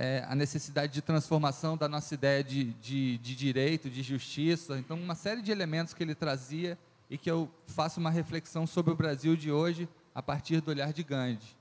é, 0.00 0.24
a 0.28 0.34
necessidade 0.36 0.92
de 0.92 1.02
transformação 1.02 1.76
da 1.76 1.88
nossa 1.88 2.14
ideia 2.14 2.44
de, 2.44 2.72
de, 2.74 3.18
de, 3.18 3.34
direito, 3.34 3.90
de 3.90 4.00
justiça. 4.00 4.78
Então, 4.78 4.96
uma 4.96 5.16
série 5.16 5.42
de 5.42 5.50
elementos 5.50 5.92
que 5.92 6.00
ele 6.00 6.14
trazia 6.14 6.78
e 7.10 7.18
que 7.18 7.28
eu 7.28 7.50
faço 7.66 7.98
uma 7.98 8.08
reflexão 8.08 8.64
sobre 8.64 8.92
o 8.92 8.94
Brasil 8.94 9.34
de 9.34 9.50
hoje 9.50 9.88
a 10.14 10.22
partir 10.22 10.60
do 10.60 10.70
olhar 10.70 10.92
de 10.92 11.02
Gandhi. 11.02 11.56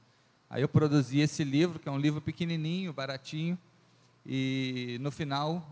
Aí 0.47 0.61
eu 0.61 0.69
produzi 0.69 1.19
esse 1.19 1.43
livro, 1.43 1.79
que 1.79 1.89
é 1.89 1.91
um 1.91 1.97
livro 1.97 2.21
pequenininho, 2.21 2.93
baratinho, 2.93 3.57
e 4.23 4.99
no 5.01 5.09
final, 5.09 5.65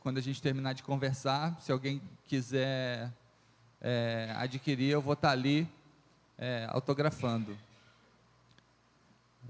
quando 0.00 0.18
a 0.18 0.20
gente 0.20 0.40
terminar 0.40 0.74
de 0.74 0.84
conversar, 0.84 1.60
se 1.60 1.72
alguém 1.72 2.00
quiser 2.28 3.10
é, 3.80 4.32
adquirir, 4.36 4.90
eu 4.90 5.02
vou 5.02 5.14
estar 5.14 5.30
ali 5.30 5.66
é, 6.38 6.68
autografando. 6.70 7.58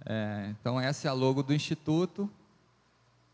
É, 0.06 0.54
então, 0.58 0.80
essa 0.80 1.06
é 1.06 1.10
a 1.10 1.12
logo 1.12 1.42
do 1.42 1.52
Instituto. 1.52 2.30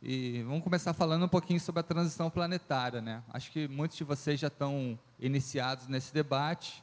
E 0.02 0.42
vamos 0.42 0.64
começar 0.64 0.92
falando 0.92 1.25
um 1.25 1.28
pouquinho 1.28 1.61
sobre 1.61 1.80
a 1.80 1.82
transição 1.82 2.28
planetária. 2.28 3.00
Né? 3.00 3.23
Acho 3.32 3.50
que 3.52 3.68
muitos 3.68 3.97
de 3.97 4.04
vocês 4.04 4.40
já 4.40 4.49
estão 4.49 4.99
iniciados 5.18 5.87
nesse 5.87 6.12
debate. 6.12 6.82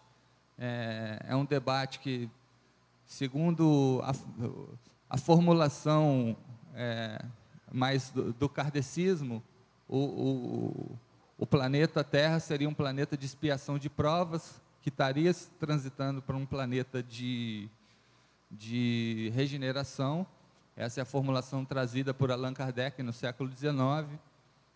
É, 0.57 1.25
é 1.27 1.35
um 1.35 1.43
debate 1.43 1.99
que, 1.99 2.29
segundo 3.05 4.01
a, 4.03 4.13
a 5.09 5.17
formulação 5.17 6.35
é, 6.73 7.23
mais 7.71 8.09
do, 8.09 8.31
do 8.31 8.47
kardecismo, 8.47 9.43
o, 9.87 9.97
o 9.97 10.99
o 11.39 11.47
planeta 11.47 12.03
Terra 12.03 12.37
seria 12.37 12.67
um 12.67 12.73
planeta 12.73 13.15
de 13.15 13.25
expiação 13.25 13.79
de 13.79 13.89
provas, 13.89 14.61
que 14.81 14.89
estaria 14.89 15.33
transitando 15.57 16.21
para 16.21 16.35
um 16.35 16.45
planeta 16.45 17.01
de, 17.01 17.69
de 18.51 19.31
regeneração. 19.33 20.27
Essa 20.79 21.01
é 21.01 21.03
a 21.03 21.05
formulação 21.05 21.65
trazida 21.65 22.13
por 22.13 22.31
Allan 22.31 22.53
Kardec 22.53 23.03
no 23.03 23.11
século 23.11 23.51
XIX. 23.53 24.17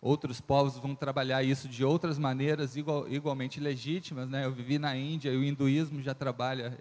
Outros 0.02 0.38
povos 0.38 0.76
vão 0.76 0.94
trabalhar 0.94 1.42
isso 1.42 1.66
de 1.66 1.82
outras 1.82 2.18
maneiras 2.18 2.76
igual, 2.76 3.08
igualmente 3.08 3.58
legítimas. 3.58 4.28
Né? 4.28 4.44
Eu 4.44 4.52
vivi 4.52 4.78
na 4.78 4.94
Índia 4.94 5.30
e 5.30 5.36
o 5.38 5.42
hinduísmo 5.42 6.02
já 6.02 6.12
trabalha, 6.12 6.78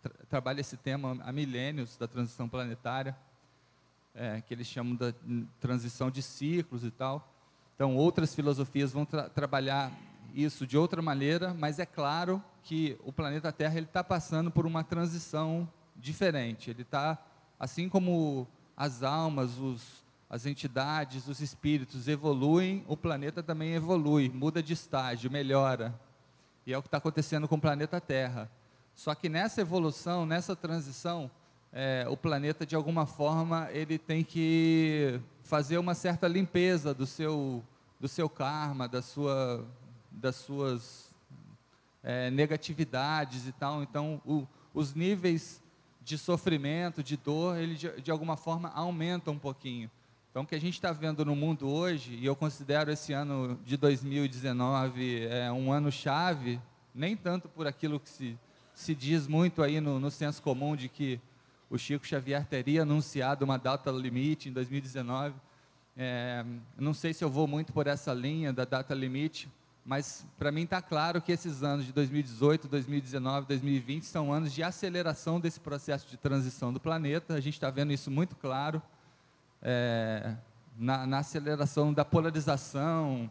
tra, 0.00 0.12
trabalha 0.30 0.60
esse 0.60 0.76
tema 0.76 1.18
há 1.24 1.32
milênios 1.32 1.96
da 1.96 2.06
transição 2.06 2.48
planetária, 2.48 3.16
é, 4.14 4.40
que 4.40 4.54
eles 4.54 4.68
chamam 4.68 4.94
da 4.94 5.12
transição 5.58 6.08
de 6.08 6.22
ciclos 6.22 6.84
e 6.84 6.90
tal. 6.92 7.28
Então, 7.74 7.96
outras 7.96 8.32
filosofias 8.32 8.92
vão 8.92 9.04
tra 9.04 9.28
trabalhar 9.28 9.90
isso 10.32 10.68
de 10.68 10.78
outra 10.78 11.02
maneira, 11.02 11.52
mas 11.52 11.80
é 11.80 11.84
claro 11.84 12.40
que 12.62 12.96
o 13.02 13.12
planeta 13.12 13.50
Terra 13.50 13.80
está 13.80 14.04
passando 14.04 14.52
por 14.52 14.66
uma 14.66 14.84
transição 14.84 15.68
diferente. 15.96 16.70
Ele 16.70 16.82
está, 16.82 17.18
assim 17.62 17.88
como 17.88 18.48
as 18.76 19.04
almas, 19.04 19.56
os, 19.56 20.04
as 20.28 20.46
entidades, 20.46 21.28
os 21.28 21.40
espíritos 21.40 22.08
evoluem, 22.08 22.84
o 22.88 22.96
planeta 22.96 23.40
também 23.40 23.72
evolui, 23.74 24.28
muda 24.28 24.60
de 24.60 24.72
estágio, 24.72 25.30
melhora. 25.30 25.94
E 26.66 26.72
é 26.72 26.78
o 26.78 26.82
que 26.82 26.88
está 26.88 26.98
acontecendo 26.98 27.46
com 27.46 27.54
o 27.54 27.60
planeta 27.60 28.00
Terra. 28.00 28.50
Só 28.96 29.14
que 29.14 29.28
nessa 29.28 29.60
evolução, 29.60 30.26
nessa 30.26 30.56
transição, 30.56 31.30
é, 31.72 32.04
o 32.10 32.16
planeta 32.16 32.66
de 32.66 32.74
alguma 32.74 33.06
forma 33.06 33.68
ele 33.70 33.96
tem 33.96 34.24
que 34.24 35.20
fazer 35.44 35.78
uma 35.78 35.94
certa 35.94 36.26
limpeza 36.26 36.92
do 36.92 37.06
seu 37.06 37.62
do 38.00 38.08
seu 38.08 38.28
karma, 38.28 38.88
da 38.88 39.00
sua, 39.00 39.64
das 40.10 40.34
suas 40.34 41.14
é, 42.02 42.28
negatividades 42.32 43.46
e 43.46 43.52
tal. 43.52 43.80
Então, 43.84 44.20
o, 44.26 44.44
os 44.74 44.92
níveis 44.92 45.61
de 46.04 46.18
sofrimento, 46.18 47.02
de 47.02 47.16
dor, 47.16 47.56
ele 47.56 47.74
de, 47.74 48.00
de 48.00 48.10
alguma 48.10 48.36
forma 48.36 48.68
aumentam 48.70 49.34
um 49.34 49.38
pouquinho. 49.38 49.90
Então, 50.30 50.44
o 50.44 50.46
que 50.46 50.54
a 50.54 50.60
gente 50.60 50.74
está 50.74 50.92
vendo 50.92 51.24
no 51.24 51.36
mundo 51.36 51.68
hoje, 51.68 52.14
e 52.14 52.24
eu 52.24 52.34
considero 52.34 52.90
esse 52.90 53.12
ano 53.12 53.58
de 53.66 53.76
2019 53.76 55.26
é, 55.26 55.52
um 55.52 55.70
ano 55.70 55.92
chave, 55.92 56.58
nem 56.94 57.14
tanto 57.14 57.48
por 57.48 57.66
aquilo 57.66 58.00
que 58.00 58.08
se, 58.08 58.38
se 58.74 58.94
diz 58.94 59.26
muito 59.26 59.62
aí 59.62 59.80
no, 59.80 60.00
no 60.00 60.10
senso 60.10 60.40
comum 60.40 60.74
de 60.74 60.88
que 60.88 61.20
o 61.68 61.78
Chico 61.78 62.06
Xavier 62.06 62.46
teria 62.46 62.82
anunciado 62.82 63.44
uma 63.44 63.58
data 63.58 63.90
limite 63.90 64.48
em 64.48 64.52
2019, 64.52 65.34
é, 65.96 66.44
não 66.78 66.94
sei 66.94 67.12
se 67.12 67.22
eu 67.22 67.28
vou 67.28 67.46
muito 67.46 67.72
por 67.72 67.86
essa 67.86 68.14
linha 68.14 68.52
da 68.52 68.64
data 68.64 68.94
limite, 68.94 69.50
mas 69.84 70.24
para 70.38 70.52
mim 70.52 70.62
está 70.62 70.80
claro 70.80 71.20
que 71.20 71.32
esses 71.32 71.62
anos 71.62 71.84
de 71.84 71.92
2018, 71.92 72.68
2019, 72.68 73.46
2020 73.48 74.04
são 74.04 74.32
anos 74.32 74.52
de 74.52 74.62
aceleração 74.62 75.40
desse 75.40 75.58
processo 75.58 76.08
de 76.08 76.16
transição 76.16 76.72
do 76.72 76.78
planeta. 76.78 77.34
A 77.34 77.40
gente 77.40 77.54
está 77.54 77.68
vendo 77.68 77.92
isso 77.92 78.10
muito 78.10 78.36
claro 78.36 78.80
é, 79.60 80.36
na, 80.78 81.06
na, 81.06 81.18
aceleração 81.18 81.92
da 81.92 82.04
polarização, 82.04 83.30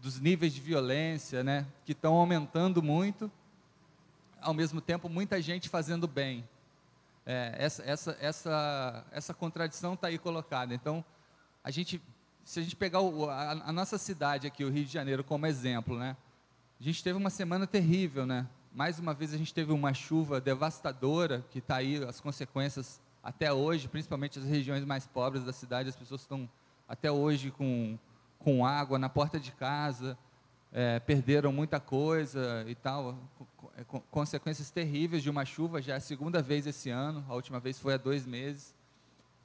dos 0.00 0.18
níveis 0.18 0.54
de 0.54 0.60
violência, 0.60 1.44
né, 1.44 1.66
que 1.84 1.92
estão 1.92 2.14
aumentando 2.14 2.82
muito. 2.82 3.30
Ao 4.40 4.54
mesmo 4.54 4.80
tempo, 4.80 5.06
muita 5.06 5.40
gente 5.42 5.68
fazendo 5.68 6.08
bem. 6.08 6.48
É, 7.26 7.54
essa, 7.58 7.82
essa, 7.82 8.16
essa, 8.18 9.04
essa 9.12 9.34
contradição 9.34 9.92
está 9.92 10.08
aí 10.08 10.18
colocada. 10.18 10.74
Então, 10.74 11.04
a 11.62 11.70
gente, 11.70 12.00
se 12.50 12.58
a 12.58 12.62
gente 12.64 12.74
pegar 12.74 13.00
o, 13.00 13.30
a, 13.30 13.52
a, 13.52 13.72
nossa 13.72 13.96
cidade 13.96 14.44
aqui, 14.44 14.64
o 14.64 14.70
Rio 14.70 14.84
de 14.84 14.92
Janeiro, 14.92 15.22
como 15.22 15.46
exemplo, 15.46 15.96
né? 15.96 16.16
A 16.80 16.82
gente 16.82 17.00
teve 17.00 17.16
uma 17.16 17.30
semana 17.30 17.64
terrível, 17.64 18.26
né? 18.26 18.44
Mais 18.74 18.98
uma 18.98 19.14
vez 19.14 19.32
a 19.32 19.36
gente 19.36 19.54
teve 19.54 19.70
uma 19.70 19.94
chuva 19.94 20.40
devastadora, 20.40 21.44
que 21.48 21.60
está 21.60 21.76
aí 21.76 22.02
as 22.02 22.20
consequências 22.20 23.00
até 23.22 23.52
hoje, 23.52 23.86
principalmente 23.86 24.40
as 24.40 24.44
regiões 24.44 24.84
mais 24.84 25.06
pobres 25.06 25.44
da 25.44 25.52
cidade, 25.52 25.90
as 25.90 25.94
pessoas 25.94 26.22
estão 26.22 26.50
até 26.88 27.08
hoje 27.08 27.52
com, 27.52 27.96
com 28.40 28.66
água 28.66 28.98
na 28.98 29.08
porta 29.08 29.38
de 29.38 29.52
casa, 29.52 30.18
é, 30.72 30.98
perderam 30.98 31.52
muita 31.52 31.78
coisa 31.78 32.64
e 32.66 32.74
tal, 32.74 33.16
é, 33.76 33.84
consequências 34.10 34.72
terríveis 34.72 35.22
de 35.22 35.30
uma 35.30 35.44
chuva, 35.44 35.80
já 35.80 35.94
é 35.94 35.96
a 35.98 36.00
segunda 36.00 36.42
vez 36.42 36.66
esse 36.66 36.90
ano, 36.90 37.24
a 37.28 37.34
última 37.36 37.60
vez 37.60 37.78
foi 37.78 37.94
há 37.94 37.96
dois 37.96 38.26
meses 38.26 38.74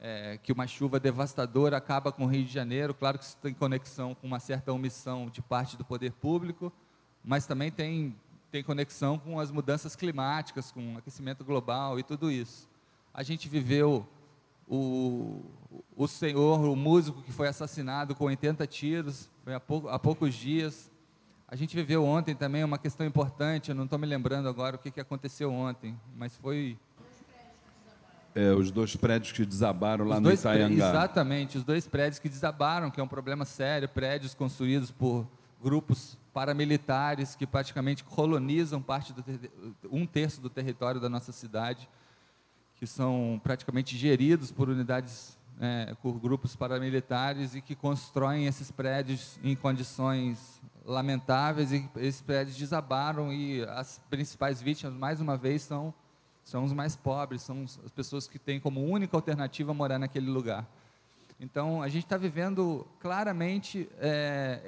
é, 0.00 0.38
que 0.42 0.52
uma 0.52 0.66
chuva 0.66 1.00
devastadora 1.00 1.76
acaba 1.76 2.12
com 2.12 2.24
o 2.24 2.26
Rio 2.26 2.44
de 2.44 2.52
Janeiro. 2.52 2.94
Claro 2.94 3.18
que 3.18 3.24
isso 3.24 3.36
tem 3.38 3.54
conexão 3.54 4.14
com 4.14 4.26
uma 4.26 4.40
certa 4.40 4.72
omissão 4.72 5.28
de 5.28 5.40
parte 5.42 5.76
do 5.76 5.84
poder 5.84 6.12
público, 6.12 6.72
mas 7.24 7.46
também 7.46 7.70
tem, 7.70 8.14
tem 8.50 8.62
conexão 8.62 9.18
com 9.18 9.40
as 9.40 9.50
mudanças 9.50 9.96
climáticas, 9.96 10.70
com 10.70 10.94
o 10.94 10.98
aquecimento 10.98 11.44
global 11.44 11.98
e 11.98 12.02
tudo 12.02 12.30
isso. 12.30 12.68
A 13.12 13.22
gente 13.22 13.48
viveu 13.48 14.06
o, 14.68 15.42
o 15.96 16.06
senhor, 16.06 16.60
o 16.60 16.76
músico 16.76 17.22
que 17.22 17.32
foi 17.32 17.48
assassinado 17.48 18.14
com 18.14 18.24
80 18.24 18.66
tiros, 18.66 19.30
foi 19.44 19.54
há, 19.54 19.62
há 19.90 19.98
poucos 19.98 20.34
dias. 20.34 20.90
A 21.48 21.54
gente 21.54 21.76
viveu 21.76 22.04
ontem 22.04 22.34
também 22.34 22.64
uma 22.64 22.78
questão 22.78 23.06
importante, 23.06 23.70
eu 23.70 23.74
não 23.74 23.84
estou 23.84 23.98
me 23.98 24.06
lembrando 24.06 24.48
agora 24.48 24.76
o 24.76 24.78
que, 24.78 24.90
que 24.90 25.00
aconteceu 25.00 25.52
ontem, 25.52 25.98
mas 26.16 26.36
foi 26.36 26.76
é, 28.36 28.52
os 28.52 28.70
dois 28.70 28.94
prédios 28.94 29.32
que 29.32 29.46
desabaram 29.46 30.04
lá 30.04 30.16
os 30.16 30.22
no 30.22 30.30
Itaiangá. 30.30 30.90
Exatamente, 30.90 31.56
os 31.56 31.64
dois 31.64 31.88
prédios 31.88 32.18
que 32.18 32.28
desabaram, 32.28 32.90
que 32.90 33.00
é 33.00 33.02
um 33.02 33.08
problema 33.08 33.46
sério, 33.46 33.88
prédios 33.88 34.34
construídos 34.34 34.90
por 34.90 35.26
grupos 35.62 36.18
paramilitares 36.34 37.34
que 37.34 37.46
praticamente 37.46 38.04
colonizam 38.04 38.82
parte 38.82 39.14
do 39.14 39.24
um 39.90 40.04
terço 40.04 40.38
do 40.38 40.50
território 40.50 41.00
da 41.00 41.08
nossa 41.08 41.32
cidade, 41.32 41.88
que 42.74 42.86
são 42.86 43.40
praticamente 43.42 43.96
geridos 43.96 44.52
por 44.52 44.68
unidades, 44.68 45.38
é, 45.58 45.96
por 46.02 46.20
grupos 46.20 46.54
paramilitares 46.54 47.54
e 47.54 47.62
que 47.62 47.74
constroem 47.74 48.46
esses 48.46 48.70
prédios 48.70 49.40
em 49.42 49.56
condições 49.56 50.60
lamentáveis 50.84 51.72
e 51.72 51.88
esses 51.96 52.20
prédios 52.20 52.54
desabaram 52.54 53.32
e 53.32 53.64
as 53.64 53.98
principais 54.10 54.60
vítimas, 54.60 54.94
mais 54.94 55.22
uma 55.22 55.38
vez, 55.38 55.62
são, 55.62 55.94
são 56.46 56.62
os 56.62 56.72
mais 56.72 56.94
pobres, 56.94 57.42
são 57.42 57.64
as 57.64 57.90
pessoas 57.90 58.28
que 58.28 58.38
têm 58.38 58.60
como 58.60 58.80
única 58.80 59.16
alternativa 59.16 59.74
morar 59.74 59.98
naquele 59.98 60.30
lugar. 60.30 60.64
Então, 61.40 61.82
a 61.82 61.88
gente 61.88 62.04
está 62.04 62.16
vivendo 62.16 62.86
claramente 63.00 63.88
é, 63.98 64.60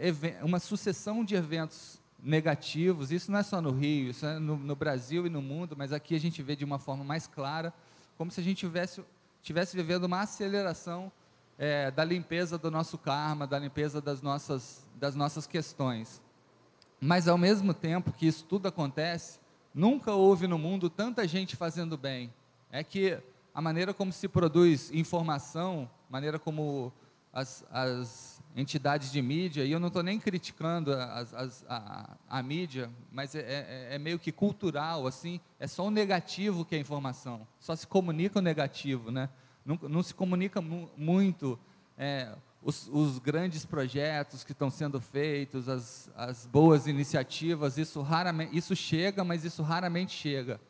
uma 0.42 0.58
sucessão 0.58 1.24
de 1.24 1.36
eventos 1.36 2.00
negativos. 2.20 3.12
Isso 3.12 3.30
não 3.30 3.38
é 3.38 3.44
só 3.44 3.62
no 3.62 3.70
Rio, 3.70 4.10
isso 4.10 4.26
é 4.26 4.40
no, 4.40 4.56
no, 4.56 4.74
Brasil 4.74 5.24
e 5.24 5.30
no 5.30 5.40
mundo, 5.40 5.76
mas 5.78 5.92
aqui 5.92 6.16
a 6.16 6.20
gente 6.20 6.42
vê 6.42 6.56
de 6.56 6.64
uma 6.64 6.80
forma 6.80 7.04
mais 7.04 7.28
clara, 7.28 7.72
como 8.16 8.28
se 8.28 8.40
a 8.40 8.42
gente 8.42 8.58
tivesse, 8.58 9.04
tivesse 9.40 9.76
vivendo 9.76 10.02
uma 10.02 10.22
aceleração 10.22 11.12
é, 11.56 11.92
da 11.92 12.02
limpeza 12.02 12.58
do 12.58 12.72
nosso 12.72 12.98
karma, 12.98 13.46
da 13.46 13.56
limpeza 13.56 14.00
das 14.00 14.20
nossas, 14.20 14.84
das 14.96 15.14
nossas 15.14 15.46
questões. 15.46 16.20
Mas, 17.00 17.28
ao 17.28 17.38
mesmo 17.38 17.72
tempo 17.72 18.10
que 18.10 18.26
isso 18.26 18.44
tudo 18.44 18.66
acontece, 18.66 19.38
nunca 19.74 20.12
houve 20.12 20.46
no 20.46 20.58
mundo 20.58 20.88
tanta 20.88 21.26
gente 21.26 21.56
fazendo 21.56 21.96
bem. 21.96 22.32
É 22.70 22.84
que 22.84 23.18
a 23.54 23.60
maneira 23.60 23.94
como 23.94 24.12
se 24.12 24.28
produz 24.28 24.90
informação, 24.92 25.88
maneira 26.10 26.38
como 26.38 26.92
as, 27.32 27.64
as 27.70 28.42
entidades 28.56 29.12
de 29.12 29.22
mídia, 29.22 29.64
e 29.64 29.72
eu 29.72 29.80
não 29.80 29.88
estou 29.88 30.02
nem 30.02 30.18
criticando 30.18 30.92
as, 30.92 31.32
as, 31.34 31.64
a, 31.68 32.16
a, 32.28 32.42
mídia, 32.42 32.90
mas 33.12 33.34
é, 33.34 33.40
é, 33.40 33.94
é, 33.94 33.98
meio 33.98 34.18
que 34.18 34.32
cultural, 34.32 35.06
assim, 35.06 35.40
é 35.60 35.66
só 35.66 35.86
o 35.86 35.90
negativo 35.90 36.64
que 36.64 36.74
é 36.74 36.78
informação, 36.78 37.46
só 37.60 37.76
se 37.76 37.86
comunica 37.86 38.38
o 38.38 38.42
negativo, 38.42 39.10
né? 39.10 39.28
não, 39.68 39.78
não 39.88 40.02
se 40.02 40.14
comunica 40.14 40.62
mu 40.62 40.90
muito 40.96 41.58
é, 41.98 42.34
os, 42.62 42.88
os, 42.92 43.18
grandes 43.18 43.64
projetos 43.64 44.42
que 44.44 44.52
estão 44.52 44.70
sendo 44.70 45.00
feitos, 45.00 45.68
as, 45.68 46.10
as 46.16 46.46
boas 46.46 46.86
iniciativas, 46.86 47.78
isso, 47.78 48.02
raramente, 48.02 48.56
isso 48.56 48.74
chega, 48.74 49.22
mas 49.22 49.44
isso 49.44 49.62
raramente 49.62 50.12
chega. 50.12 50.60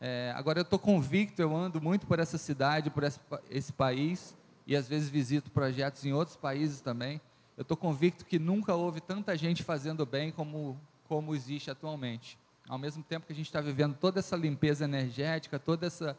É, 0.00 0.32
agora 0.34 0.58
eu 0.58 0.62
estou 0.62 0.78
convicto, 0.78 1.40
eu 1.40 1.54
ando 1.56 1.80
muito 1.80 2.06
por 2.06 2.18
essa 2.18 2.36
cidade, 2.36 2.90
por 2.90 3.04
esse, 3.04 3.20
esse 3.48 3.72
país, 3.72 4.36
e 4.66 4.74
às 4.74 4.88
vezes 4.88 5.08
visito 5.08 5.50
projetos 5.50 6.04
em 6.04 6.12
outros 6.12 6.36
países 6.36 6.80
também. 6.80 7.20
Eu 7.56 7.62
estou 7.62 7.76
convicto 7.76 8.24
que 8.24 8.38
nunca 8.38 8.74
houve 8.74 9.00
tanta 9.00 9.36
gente 9.36 9.62
fazendo 9.62 10.04
bem 10.04 10.32
como, 10.32 10.76
como 11.08 11.34
existe 11.34 11.70
atualmente. 11.70 12.36
Ao 12.68 12.78
mesmo 12.78 13.02
tempo 13.02 13.26
que 13.26 13.32
a 13.32 13.36
gente 13.36 13.46
está 13.46 13.60
vivendo 13.60 13.94
toda 13.94 14.18
essa 14.18 14.36
limpeza 14.36 14.84
energética, 14.84 15.58
toda 15.58 15.86
essa, 15.86 16.16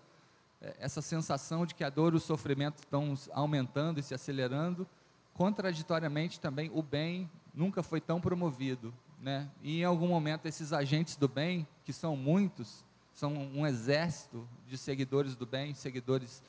essa 0.80 1.02
sensação 1.02 1.66
de 1.66 1.76
que 1.76 1.84
a 1.84 1.90
dor 1.90 2.14
e 2.14 2.18
o 2.18 2.20
sofrimento 2.20 2.80
estão 2.80 3.14
aumentando 3.32 4.00
e 4.00 4.04
se 4.04 4.14
acelerando, 4.14 4.88
contraditoriamente 5.34 6.40
também 6.40 6.70
o 6.74 6.82
bem 6.82 7.30
nunca 7.54 7.84
foi 7.84 8.00
tão 8.00 8.22
promovido. 8.22 8.94
Né? 9.20 9.50
E 9.62 9.82
em 9.82 9.84
algum 9.84 10.08
momento 10.08 10.48
esses 10.48 10.74
agentes 10.74 11.16
do 11.16 11.28
bem, 11.28 11.68
que 11.84 11.94
são 11.94 12.16
muitos, 12.16 12.84
são 13.14 13.32
um 13.32 13.66
exército 13.66 14.48
de 14.68 14.78
seguidores 14.78 15.36
do 15.36 15.46
bem, 15.46 15.74
seguidores, 15.74 16.44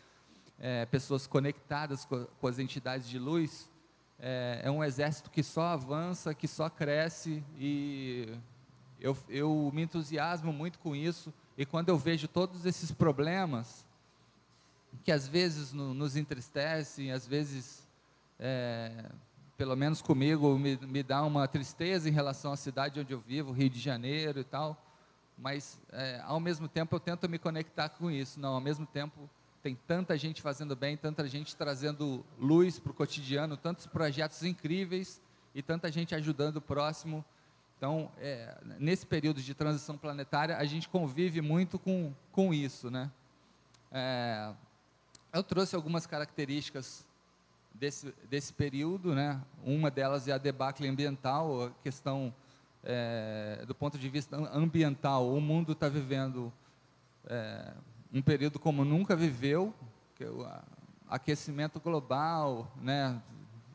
é, 0.59 0.87
pessoas 0.87 1.26
conectadas 1.26 2.04
com, 2.04 2.25
com, 2.40 2.47
as 2.47 2.59
entidades 2.59 3.09
de 3.09 3.18
luz. 3.18 3.71
É, 4.18 4.62
é, 4.64 4.71
um 4.71 4.83
exército 4.83 5.30
que 5.30 5.42
só 5.42 5.62
avança, 5.69 6.34
que 6.34 6.49
só 6.49 6.71
cresce 6.71 7.45
e 7.58 8.32
eu, 8.99 9.17
eu 9.28 9.71
me 9.75 9.82
entusiasmo 9.82 10.52
muito 10.52 10.78
com 10.78 10.97
isso. 10.97 11.32
E 11.56 11.67
quando 11.67 11.91
eu 11.91 11.99
vejo 11.99 12.26
todos 12.26 12.65
esses 12.65 12.91
problemas, 12.91 13.83
que 15.02 15.11
às 15.11 15.26
vezes 15.26 15.73
no, 15.73 15.93
nos 15.93 16.17
entristecem, 16.17 17.11
às 17.11 17.26
vezes, 17.26 17.87
é, 18.39 19.11
pelo 19.57 19.76
menos 19.76 20.00
comigo, 20.00 20.59
me, 20.59 20.76
me 20.76 21.02
dá 21.02 21.23
uma 21.23 21.49
tristeza 21.49 22.09
em 22.09 22.13
relação 22.13 22.52
à 22.52 22.57
cidade 22.57 23.00
onde 23.00 23.13
eu 23.13 23.21
vivo, 23.21 23.52
Rio 23.52 23.71
de 23.71 23.80
Janeiro 23.80 24.41
e 24.41 24.45
tal 24.45 24.80
mas 25.37 25.80
é, 25.93 26.21
ao 26.25 26.39
mesmo 26.39 26.69
tempo 26.69 26.95
eu 26.95 27.00
tento 27.00 27.28
me 27.28 27.39
conectar 27.39 27.89
com 27.89 28.11
isso. 28.11 28.39
Não, 28.39 28.54
ao 28.54 28.61
mesmo 28.61 28.87
tempo 28.87 29.28
tem 29.63 29.75
tanta 29.87 30.17
gente 30.17 30.43
fazendo 30.43 30.76
bem, 30.76 30.97
tanta 30.97 31.26
gente 31.26 31.57
trazendo 31.57 32.25
luz 32.39 32.78
para 32.78 32.93
o 32.93 32.95
cotidiano, 32.95 33.57
tantos 33.57 33.87
projetos 33.87 34.43
incríveis 34.43 35.21
e 35.54 35.63
tanta 35.63 35.91
gente 35.91 36.15
ajudando 36.15 36.59
o 36.59 36.61
próximo. 36.61 37.25
Então, 37.76 38.11
é, 38.19 38.57
nesse 38.78 39.07
período 39.07 39.43
de 39.43 39.54
transição 39.54 39.97
planetária, 39.97 40.57
a 40.57 40.65
gente 40.65 40.89
convive 40.89 41.41
muito 41.41 41.78
com, 41.78 42.15
com 42.30 42.54
isso, 42.54 42.91
né? 42.91 43.11
É, 43.91 44.52
eu 45.34 45.42
trouxe 45.42 45.75
algumas 45.75 46.06
características 46.06 47.04
desse, 47.75 48.14
desse 48.30 48.52
período, 48.52 49.16
né? 49.16 49.42
Uma 49.64 49.90
delas 49.90 50.28
é 50.28 50.32
a 50.32 50.38
debacle 50.38 50.86
ambiental, 50.86 51.64
a 51.64 51.70
questão 51.82 52.32
é, 52.84 53.64
do 53.66 53.75
ponto 53.75 53.99
de 53.99 54.08
vista 54.08 54.36
ambiental, 54.56 55.28
o 55.28 55.40
mundo 55.40 55.73
está 55.73 55.88
vivendo 55.88 56.52
é, 57.26 57.73
um 58.12 58.23
período 58.23 58.60
como 58.60 58.84
nunca 58.84 59.16
viveu, 59.16 59.75
que 60.14 60.23
é 60.23 60.28
o 60.28 60.49
aquecimento 61.08 61.80
global, 61.80 62.73
né, 62.80 63.20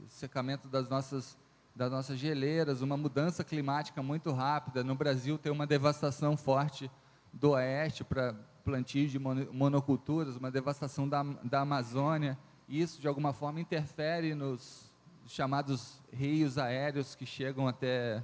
secamento 0.08 0.67
das 0.67 0.88
nossas 0.88 1.38
das 1.76 1.91
nossas 1.91 2.19
geleiras, 2.19 2.82
uma 2.82 2.98
mudança 2.98 3.41
climática 3.41 4.04
muito 4.04 4.34
rápida. 4.34 4.84
No 4.84 4.95
Brasil 4.95 5.38
tem 5.38 5.50
uma 5.50 5.65
devastação 5.65 6.36
forte 6.36 6.91
do 7.32 7.52
oeste 7.52 8.04
para 8.04 8.36
plantio 8.63 9.08
de 9.08 9.19
monoculturas, 9.19 10.36
uma 10.36 10.52
devastação 10.52 11.08
da, 11.08 11.24
da 11.43 11.62
Amazônia. 11.62 12.38
Isso, 12.67 13.02
de 13.02 13.08
alguma 13.08 13.34
forma, 13.34 13.60
interfere 13.60 14.36
nos 14.36 14.91
chamados 15.28 16.00
rios 16.12 16.58
aéreos 16.58 17.15
que 17.15 17.26
chegam 17.26 17.67
até 17.67 18.24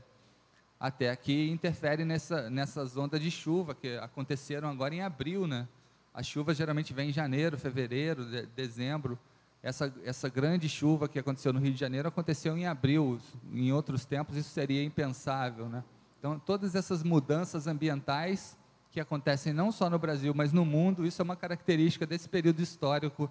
até 0.79 1.09
aqui 1.09 1.49
interfere 1.49 2.03
nessa, 2.03 2.49
nessas 2.49 2.97
ondas 2.97 3.21
de 3.21 3.31
chuva 3.31 3.73
que 3.73 3.97
aconteceram 3.97 4.69
agora 4.69 4.93
em 4.93 5.01
abril, 5.01 5.47
né? 5.47 5.67
A 6.13 6.21
chuva 6.21 6.53
geralmente 6.53 6.93
vem 6.93 7.09
em 7.09 7.13
janeiro, 7.13 7.57
fevereiro, 7.57 8.25
de, 8.25 8.45
dezembro. 8.47 9.17
Essa, 9.63 9.93
essa 10.03 10.29
grande 10.29 10.69
chuva 10.69 11.07
que 11.07 11.17
aconteceu 11.17 11.51
no 11.51 11.59
Rio 11.59 11.73
de 11.73 11.79
Janeiro 11.79 12.07
aconteceu 12.07 12.57
em 12.57 12.67
abril. 12.67 13.19
Em 13.51 13.71
outros 13.71 14.05
tempos 14.05 14.35
isso 14.35 14.49
seria 14.49 14.83
impensável, 14.83 15.67
né? 15.67 15.83
Então, 16.19 16.39
todas 16.39 16.75
essas 16.75 17.03
mudanças 17.03 17.67
ambientais 17.67 18.57
que 18.95 18.99
acontecem 19.01 19.51
não 19.51 19.73
só 19.73 19.89
no 19.89 19.99
Brasil, 19.99 20.33
mas 20.33 20.53
no 20.53 20.63
mundo, 20.63 21.05
isso 21.05 21.21
é 21.21 21.23
uma 21.23 21.35
característica 21.35 22.07
desse 22.07 22.29
período 22.29 22.61
histórico 22.61 23.29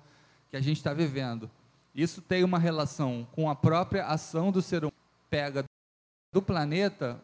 que 0.51 0.59
a 0.59 0.61
gente 0.61 0.77
está 0.77 0.93
vivendo. 0.93 1.51
Isso 1.95 2.21
tem 2.21 2.45
uma 2.45 2.59
relação 2.59 3.27
com 3.33 3.49
a 3.49 3.55
própria 3.55 4.05
ação 4.05 4.53
do 4.53 4.61
ser 4.61 4.81
humano, 4.81 4.93
pega 5.31 5.65
do 6.31 6.43
planeta 6.43 7.19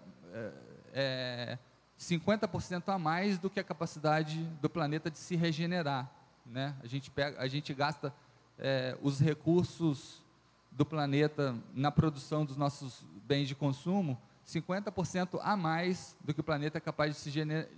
é, 0.94 1.58
50% 1.98 2.84
a 2.86 2.98
mais 2.98 3.38
do 3.38 3.50
que 3.50 3.60
a 3.60 3.64
capacidade 3.64 4.42
do 4.62 4.70
planeta 4.70 5.10
de 5.10 5.18
se 5.18 5.36
regenerar. 5.36 6.10
Né? 6.46 6.74
A, 6.82 6.86
gente 6.86 7.10
pega, 7.10 7.38
a 7.38 7.46
gente 7.46 7.74
gasta 7.74 8.10
é, 8.58 8.96
os 9.02 9.20
recursos 9.20 10.24
do 10.70 10.86
planeta 10.86 11.54
na 11.74 11.90
produção 11.90 12.46
dos 12.46 12.56
nossos 12.56 13.04
bens 13.26 13.48
de 13.48 13.54
consumo 13.54 14.18
50% 14.50 15.38
a 15.42 15.56
mais 15.56 16.16
do 16.24 16.34
que 16.34 16.40
o 16.40 16.44
planeta 16.44 16.78
é 16.78 16.80
capaz 16.80 17.14
de 17.14 17.20
se, 17.20 17.30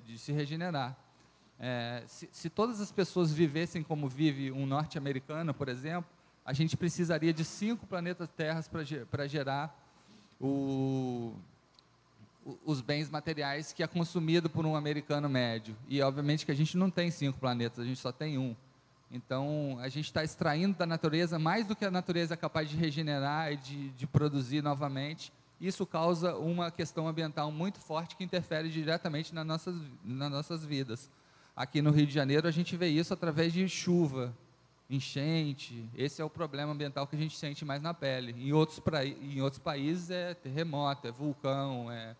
de 0.04 0.18
se 0.18 0.32
regenerar. 0.32 0.96
É, 1.58 2.02
se, 2.06 2.28
se, 2.32 2.50
todas 2.50 2.80
as 2.80 2.90
pessoas 2.90 3.32
vivessem 3.32 3.82
como 3.82 4.08
vive 4.08 4.50
um 4.50 4.66
norte-americano, 4.66 5.54
por 5.54 5.68
exemplo, 5.68 6.10
a 6.44 6.52
gente 6.52 6.76
precisaria 6.76 7.32
de 7.32 7.44
cinco 7.44 7.86
planetas 7.86 8.28
terras 8.30 8.68
para 9.10 9.26
gerar 9.28 9.78
o, 10.40 11.32
os 12.64 12.80
bens 12.80 13.08
materiais 13.08 13.72
que 13.72 13.82
é 13.82 13.86
consumido 13.86 14.50
por 14.50 14.66
um 14.66 14.74
americano 14.74 15.28
médio. 15.28 15.76
E, 15.88 16.02
obviamente, 16.02 16.44
que 16.44 16.50
a 16.50 16.54
gente 16.54 16.76
não 16.76 16.90
tem 16.90 17.10
cinco 17.10 17.38
planetas, 17.38 17.78
a 17.78 17.84
gente 17.84 18.00
só 18.00 18.10
tem 18.10 18.38
um. 18.38 18.56
Então, 19.10 19.78
a 19.80 19.88
gente 19.88 20.06
está 20.06 20.24
extraindo 20.24 20.76
da 20.76 20.86
natureza 20.86 21.38
mais 21.38 21.66
do 21.66 21.76
que 21.76 21.84
a 21.84 21.90
natureza 21.90 22.34
é 22.34 22.36
capaz 22.36 22.68
de 22.68 22.76
regenerar 22.76 23.52
e 23.52 23.56
de, 23.56 23.90
de 23.90 24.06
produzir 24.06 24.62
novamente. 24.62 25.32
Isso 25.62 25.86
causa 25.86 26.36
uma 26.36 26.70
questão 26.70 27.06
ambiental 27.06 27.50
muito 27.52 27.78
forte 27.78 28.16
que 28.16 28.24
interfere 28.24 28.68
diretamente 28.68 29.34
nas 29.34 29.46
nossas, 29.46 29.76
nas 30.04 30.30
nossas 30.30 30.64
vidas. 30.64 31.08
Aqui 31.56 31.80
no 31.80 31.90
Rio 31.90 32.06
de 32.06 32.12
Janeiro, 32.12 32.48
a 32.48 32.50
gente 32.50 32.76
vê 32.76 32.88
isso 32.88 33.14
através 33.14 33.52
de 33.52 33.68
chuva, 33.68 34.36
enchente. 34.90 35.88
Esse 35.94 36.20
é 36.20 36.24
o 36.24 36.28
problema 36.28 36.72
ambiental 36.72 37.06
que 37.06 37.16
a 37.16 37.18
gente 37.18 37.38
sente 37.38 37.64
mais 37.64 37.80
na 37.80 37.94
pele. 37.94 38.34
Em 38.36 38.52
outros, 38.52 38.80
pra, 38.80 39.06
em 39.06 39.40
outros 39.40 39.60
países 39.60 40.10
é 40.10 40.34
terremoto, 40.34 41.06
é 41.06 41.12
vulcão, 41.12 41.90
é 41.90 42.16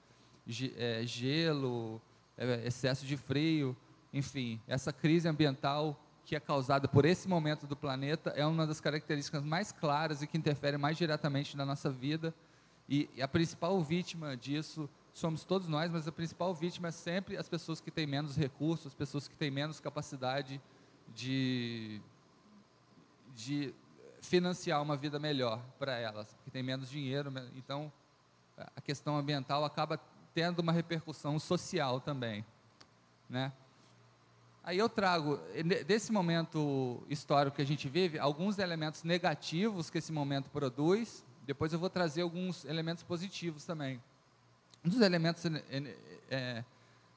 é, 0.77 1.03
gelo, 1.05 2.01
é, 2.37 2.67
excesso 2.67 3.07
de 3.07 3.17
frio, 3.17 3.77
enfim, 4.13 4.61
essa 4.67 4.93
crise 4.93 5.29
ambiental 5.29 5.99
que 6.25 6.37
é 6.37 6.41
causada 6.41 6.87
por 6.87 7.05
esse 7.05 7.29
momento 7.29 7.67
do 7.67 7.77
planeta 7.77 8.31
é 8.37 8.47
uma 8.47 8.67
das 8.67 8.81
características 8.81 9.43
mais 9.43 9.73
claras 9.73 10.23
e 10.23 10.27
que 10.27 10.39
interfere 10.39 10.77
mais 10.77 10.97
diretamente 10.97 11.57
na 11.57 11.67
nossa 11.67 11.91
vida. 11.91 12.35
E, 12.89 13.09
e 13.15 13.23
a 13.23 13.29
principal 13.29 13.81
vítima 13.83 14.37
disso 14.37 14.89
somos 15.15 15.45
todos 15.45 15.69
nós, 15.69 15.91
mas 15.91 16.09
a 16.09 16.13
principal 16.13 16.55
vítima 16.55 16.89
é 16.89 16.91
sempre 16.91 17.37
as 17.37 17.49
pessoas 17.49 17.81
que 17.81 17.91
têm 17.91 18.07
menos 18.07 18.37
recursos, 18.37 18.89
as 18.89 18.95
pessoas 18.95 19.29
que 19.29 19.37
têm 19.37 19.51
menos 19.51 19.81
capacidade 19.81 20.61
de, 21.15 22.01
de 23.35 23.75
financiar 24.21 24.81
uma 24.83 24.97
vida 24.97 25.19
melhor 25.19 25.61
para 25.79 25.99
elas, 25.99 26.37
que 26.45 26.51
têm 26.51 26.63
menos 26.63 26.89
dinheiro. 26.89 27.33
Então, 27.55 27.93
a 28.57 28.81
questão 28.81 29.17
ambiental 29.17 29.65
acaba 29.65 30.01
tendo 30.35 30.61
uma 30.61 30.73
repercussão 30.73 31.39
social 31.39 32.01
também, 32.01 32.45
né? 33.29 33.53
Aí 34.65 34.79
eu 34.79 34.89
trago, 34.89 35.41
desse 35.87 36.13
momento 36.13 37.03
histórico 37.09 37.57
que 37.57 37.63
a 37.63 37.67
gente 37.67 37.89
vive, 37.89 38.17
alguns 38.17 38.59
elementos 38.59 39.03
negativos 39.03 39.91
que 39.91 39.99
esse 39.99 40.13
momento 40.13 40.49
produz, 40.51 41.25
depois 41.53 41.71
eu 41.71 41.79
vou 41.79 41.91
trazer 41.91 42.23
alguns 42.23 42.65
elementos 42.65 43.03
positivos 43.03 43.67
também. 43.67 44.03
Um 44.83 44.89
dos 44.89 45.03
elementos 45.03 45.45
é, 46.31 46.65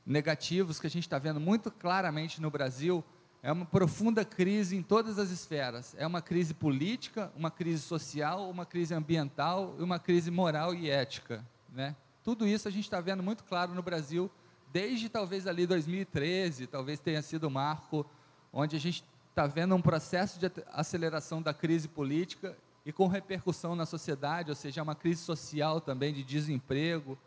negativos 0.05 0.77
que 0.77 0.87
a 0.87 0.89
gente 0.89 1.03
está 1.03 1.17
vendo 1.17 1.39
muito 1.39 1.71
claramente 1.71 2.41
no 2.41 2.51
Brasil 2.51 3.01
é 3.41 3.49
uma 3.49 3.65
profunda 3.65 4.25
crise 4.25 4.75
em 4.75 4.83
todas 4.83 5.17
as 5.17 5.29
esferas. 5.29 5.95
É 5.97 6.05
uma 6.05 6.21
crise 6.21 6.53
política, 6.53 7.31
uma 7.33 7.49
crise 7.49 7.81
social, 7.81 8.49
uma 8.49 8.65
crise 8.65 8.93
ambiental 8.93 9.73
e 9.79 9.81
uma 9.81 9.99
crise 9.99 10.29
moral 10.29 10.75
e 10.75 10.89
ética. 10.89 11.41
Né? 11.71 11.95
Tudo 12.21 12.45
isso 12.45 12.67
a 12.67 12.71
gente 12.71 12.83
está 12.83 12.99
vendo 12.99 13.23
muito 13.23 13.45
claro 13.45 13.73
no 13.73 13.81
Brasil 13.81 14.29
desde 14.73 15.07
talvez 15.07 15.47
ali 15.47 15.65
2013, 15.65 16.67
talvez 16.67 16.99
tenha 16.99 17.21
sido 17.21 17.45
o 17.45 17.49
marco 17.49 18.05
onde 18.51 18.75
a 18.75 18.79
gente 18.79 19.01
está 19.29 19.47
vendo 19.47 19.73
um 19.73 19.81
processo 19.81 20.37
de 20.37 20.51
aceleração 20.73 21.41
da 21.41 21.53
crise 21.53 21.87
política 21.87 22.53
e 22.85 22.93
com 22.93 23.07
repercussão 23.07 23.75
na 23.75 23.85
sociedade, 23.85 24.51
ou 24.51 24.55
seja, 24.55 24.83
uma 24.83 24.93
crise 24.93 25.21
social 25.21 25.81
também 25.81 26.13
de 26.13 26.23
desemprego, 26.23 27.17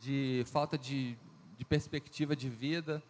de 0.00 0.42
falta 0.46 0.76
de, 0.76 1.16
de 1.56 1.64
perspectiva 1.64 2.34
de 2.34 2.48
vida. 2.48 3.02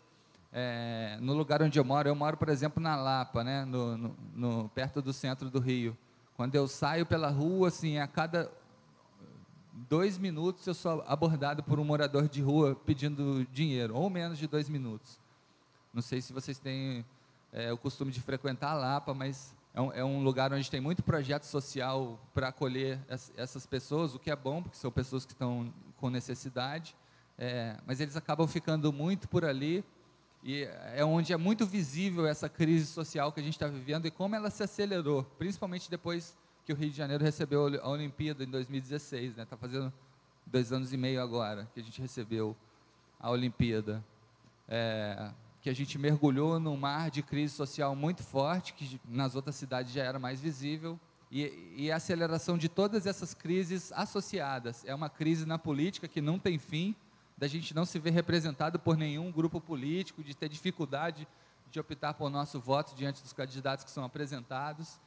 É, 0.53 1.17
no 1.21 1.33
lugar 1.33 1.63
onde 1.63 1.79
eu 1.79 1.85
moro, 1.85 2.09
eu 2.09 2.15
moro, 2.15 2.37
por 2.37 2.49
exemplo, 2.49 2.81
na 2.81 2.95
Lapa, 2.95 3.43
né, 3.43 3.65
no, 3.65 3.97
no, 3.97 4.17
no, 4.35 4.69
perto 4.69 5.01
do 5.01 5.13
centro 5.13 5.51
do 5.51 5.59
Rio. 5.59 5.97
Quando 6.37 6.55
eu 6.55 6.69
saio 6.69 7.07
pela 7.07 7.31
rua, 7.31 7.69
assim, 7.69 7.99
a 7.99 8.07
cada 8.07 8.53
dois 9.89 10.19
minutos 10.19 10.65
eu 10.67 10.75
sou 10.75 11.03
abordado 11.09 11.63
por 11.63 11.81
um 11.81 11.85
morador 11.85 12.29
de 12.29 12.41
rua 12.41 12.77
pedindo 12.87 13.45
dinheiro, 13.47 13.97
ou 13.97 14.09
menos 14.09 14.39
de 14.39 14.47
dois 14.47 14.69
minutos. 14.69 15.19
Não 15.93 16.03
sei 16.03 16.21
se 16.21 16.33
vocês 16.33 16.59
têm 16.59 17.05
é, 17.53 17.73
o 17.73 17.79
costume 17.79 18.13
de 18.13 18.21
frequentar 18.21 18.71
a 18.73 18.75
Lapa, 18.75 19.15
mas 19.15 19.55
é 19.75 19.81
um, 19.81 19.93
é 19.93 20.05
um 20.05 20.23
lugar 20.23 20.53
onde 20.53 20.71
tem 20.71 20.81
muito 20.81 21.03
projeto 21.03 21.43
social 21.43 22.21
para 22.33 22.49
acolher 22.49 23.01
as, 23.11 23.33
essas 23.37 23.67
pessoas, 23.67 24.15
o 24.15 24.19
que 24.21 24.31
é 24.31 24.37
bom, 24.37 24.63
porque 24.63 24.77
são 24.77 24.91
pessoas 24.91 25.27
que 25.27 25.33
estão 25.33 25.75
com 25.97 26.09
necessidade, 26.09 26.95
é, 27.37 27.77
mas 27.85 28.01
eles 28.01 28.17
acabam 28.17 28.47
ficando 28.47 28.93
muito 28.93 29.29
por 29.29 29.45
ali, 29.45 29.85
e 30.45 30.63
é 30.95 31.05
onde 31.05 31.33
é 31.33 31.37
muito 31.37 31.67
visível 31.67 32.27
essa 32.27 32.49
crise 32.49 32.87
social 32.87 33.33
que 33.33 33.41
a 33.41 33.43
gente 33.43 33.55
está 33.55 33.67
vivendo 33.67 34.07
e 34.07 34.11
como 34.11 34.37
ela 34.37 34.51
se 34.51 34.63
acelerou, 34.63 35.25
principalmente 35.39 35.91
depois 35.91 36.37
que 36.65 36.73
o 36.73 36.77
Rio 36.77 36.91
de 36.91 36.97
Janeiro 36.97 37.25
recebeu 37.25 37.81
a 37.83 37.89
Olimpíada 37.89 38.45
em 38.45 38.51
2016, 38.51 39.37
né? 39.37 39.43
Está 39.43 39.57
fazendo 39.57 39.93
dois 40.47 40.73
anos 40.73 40.93
e 40.93 40.97
meio 40.97 41.21
agora 41.21 41.69
que 41.75 41.81
a 41.81 41.83
gente 41.83 42.01
recebeu 42.01 42.57
a 43.19 43.31
Olimpíada. 43.31 44.05
É, 44.69 45.31
que 45.65 45.71
a 45.71 45.75
gente 45.75 45.97
mergulhou 45.97 46.61
num 46.61 46.77
mar 46.77 47.11
de 47.11 47.23
crise 47.23 47.55
social 47.55 47.97
muito 47.97 48.23
forte, 48.23 48.75
que 48.75 49.01
nas 49.09 49.35
outras 49.35 49.57
cidades 49.57 49.95
já 49.95 50.03
era 50.05 50.19
mais 50.19 50.39
visível, 50.39 51.01
e, 51.33 51.73
e 51.75 51.91
a 51.91 51.97
aceleração 51.97 52.59
de 52.59 52.69
todas 52.69 53.07
essas 53.07 53.33
crises 53.33 53.91
associadas. 53.93 54.85
É 54.85 54.95
uma 54.95 55.09
crise 55.09 55.47
na 55.47 55.59
política 55.59 56.07
que 56.07 56.21
não 56.21 56.39
tem 56.39 56.59
fim, 56.59 56.95
da 57.35 57.49
gente 57.49 57.75
não 57.75 57.87
se 57.87 57.99
ver 57.99 58.11
representado 58.11 58.79
por 58.79 58.95
nenhum 58.95 59.33
grupo 59.33 59.59
político, 59.59 60.23
de 60.23 60.37
ter 60.37 60.51
dificuldade 60.51 61.27
de 61.71 61.81
optar 61.81 62.13
por 62.13 62.29
nosso 62.29 62.61
voto 62.61 62.95
diante 62.95 63.23
dos 63.23 63.33
candidatos 63.33 63.87
que 63.87 63.91
são 63.91 64.05
apresentados 64.05 65.01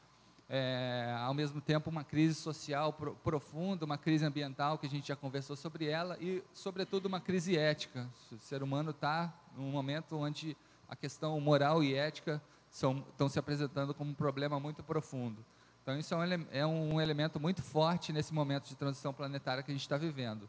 é, 0.50 1.14
ao 1.20 1.34
mesmo 1.34 1.60
tempo 1.60 1.90
uma 1.90 2.04
crise 2.04 2.36
social 2.36 2.94
pro, 2.94 3.16
profunda, 3.16 3.86
uma 3.86 3.98
crise 3.98 4.26
ambiental 4.26 4.78
que 4.78 4.86
a 4.86 4.90
gente 4.90 5.08
já 5.08 5.16
conversou 5.16 5.56
sobre 5.56 5.88
ela 5.88 6.18
e, 6.22 6.44
sobretudo, 6.54 7.08
uma 7.08 7.20
crise 7.20 7.58
ética. 7.58 8.08
O 8.32 8.38
ser 8.38 8.64
humano 8.64 8.92
está 8.92 9.34
num 9.56 9.70
momento 9.70 10.18
onde 10.18 10.56
a 10.88 10.96
questão 10.96 11.40
moral 11.42 11.84
e 11.84 11.94
ética 11.94 12.42
estão 12.72 13.28
se 13.28 13.38
apresentando 13.38 13.94
como 13.94 14.12
um 14.12 14.16
problema 14.16 14.60
muito 14.60 14.84
profundo. 14.84 15.44
Então, 15.84 15.98
isso 15.98 16.14
é 16.14 16.18
um, 16.18 16.46
é 16.52 16.66
um 16.66 17.02
elemento 17.02 17.40
muito 17.40 17.62
forte 17.62 18.14
nesse 18.14 18.34
momento 18.34 18.68
de 18.68 18.76
transição 18.76 19.14
planetária 19.14 19.64
que 19.64 19.72
a 19.72 19.74
gente 19.74 19.82
está 19.82 19.98
vivendo. 19.98 20.48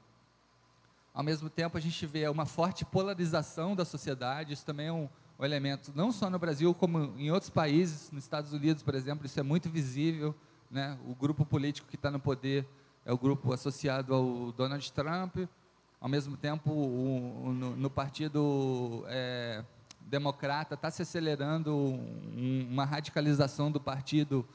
Ao 1.15 1.23
mesmo 1.23 1.51
tempo, 1.51 1.77
a 1.77 1.81
gente 1.81 2.07
vê 2.07 2.29
uma 2.29 2.47
forte 2.47 2.85
polarização 2.85 3.75
da 3.75 3.85
sociedade, 3.85 4.53
isso 4.53 4.65
também 4.65 4.87
é 4.87 4.93
um, 4.93 5.09
o 5.39 5.45
elemento, 5.45 5.93
não 5.95 6.11
só 6.11 6.29
no 6.29 6.39
Brasil, 6.39 6.75
como 6.75 7.15
em 7.17 7.31
outros 7.31 7.49
países, 7.49 8.11
nos 8.11 8.25
Estados 8.25 8.53
Unidos, 8.53 8.83
por 8.83 8.95
exemplo, 8.97 9.25
isso 9.25 9.39
é 9.39 9.43
muito 9.43 9.71
visível. 9.71 10.35
Né? 10.69 10.99
O 11.07 11.15
grupo 11.15 11.47
político 11.47 11.89
que 11.89 11.95
está 11.95 12.11
no 12.11 12.19
poder 12.19 12.67
é 13.07 13.13
o 13.13 13.17
grupo 13.17 13.53
associado 13.53 14.13
ao 14.13 14.51
Donald 14.53 14.93
Trump, 14.93 15.37
ao 16.01 16.09
mesmo 16.09 16.37
tempo, 16.37 16.71
o, 16.71 17.47
o, 17.47 17.53
no, 17.53 17.77
no, 17.77 17.91
partido 17.91 19.05
é, 19.09 19.65
democrata 20.03 20.75
está 20.75 20.91
se 20.91 21.03
acelerando 21.03 21.75
um, 21.75 22.69
uma 22.71 22.85
radicalização 22.85 23.71
do 23.71 23.81
partido 23.81 24.47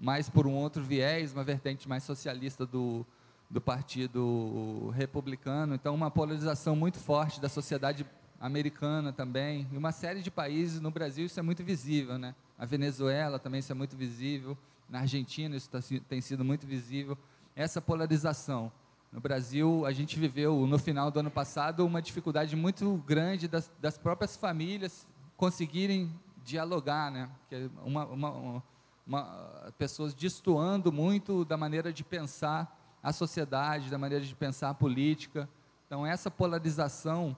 mais 0.00 0.28
por 0.28 0.46
um 0.46 0.54
outro 0.54 0.82
viés, 0.82 1.32
uma 1.32 1.44
vertente 1.44 1.88
mais 1.88 2.02
socialista 2.02 2.66
do, 2.66 3.06
do 3.48 3.60
partido 3.60 4.90
republicano. 4.94 5.74
Então, 5.74 5.94
uma 5.94 6.10
polarização 6.10 6.74
muito 6.74 6.98
forte 6.98 7.40
da 7.40 7.48
sociedade 7.48 8.04
americana 8.40 9.12
também, 9.12 9.66
e 9.72 9.76
uma 9.76 9.92
série 9.92 10.22
de 10.22 10.30
países 10.30 10.80
no 10.80 10.90
Brasil 10.90 11.26
isso 11.26 11.38
é 11.40 11.42
muito 11.42 11.64
visível, 11.64 12.18
né? 12.18 12.34
A 12.56 12.64
Venezuela 12.64 13.38
também 13.38 13.60
isso 13.60 13.72
é 13.72 13.74
muito 13.74 13.96
visível, 13.96 14.56
na 14.88 15.00
Argentina 15.00 15.56
isso 15.56 15.68
tá, 15.68 15.80
tem 16.08 16.20
sido 16.20 16.44
muito 16.44 16.66
visível, 16.66 17.18
essa 17.54 17.80
polarização. 17.80 18.70
No 19.10 19.20
Brasil, 19.20 19.86
a 19.86 19.92
gente 19.92 20.18
viveu, 20.18 20.66
no 20.66 20.78
final 20.78 21.10
do 21.10 21.18
ano 21.18 21.30
passado, 21.30 21.84
uma 21.84 22.00
dificuldade 22.00 22.54
muito 22.54 23.02
grande 23.06 23.48
das, 23.48 23.70
das 23.80 23.96
próprias 23.96 24.36
famílias 24.36 25.06
conseguirem 25.36 26.12
dialogar, 26.44 27.10
né? 27.10 27.30
Que 27.48 27.54
é 27.54 27.70
uma, 27.84 28.04
uma, 28.06 28.62
uma, 29.06 29.72
pessoas 29.78 30.14
destoando 30.14 30.92
muito 30.92 31.44
da 31.44 31.56
maneira 31.56 31.92
de 31.92 32.04
pensar 32.04 32.76
a 33.02 33.12
sociedade, 33.12 33.90
da 33.90 33.98
maneira 33.98 34.24
de 34.24 34.34
pensar 34.34 34.70
a 34.70 34.74
política. 34.74 35.48
Então, 35.86 36.06
essa 36.06 36.30
polarização 36.30 37.36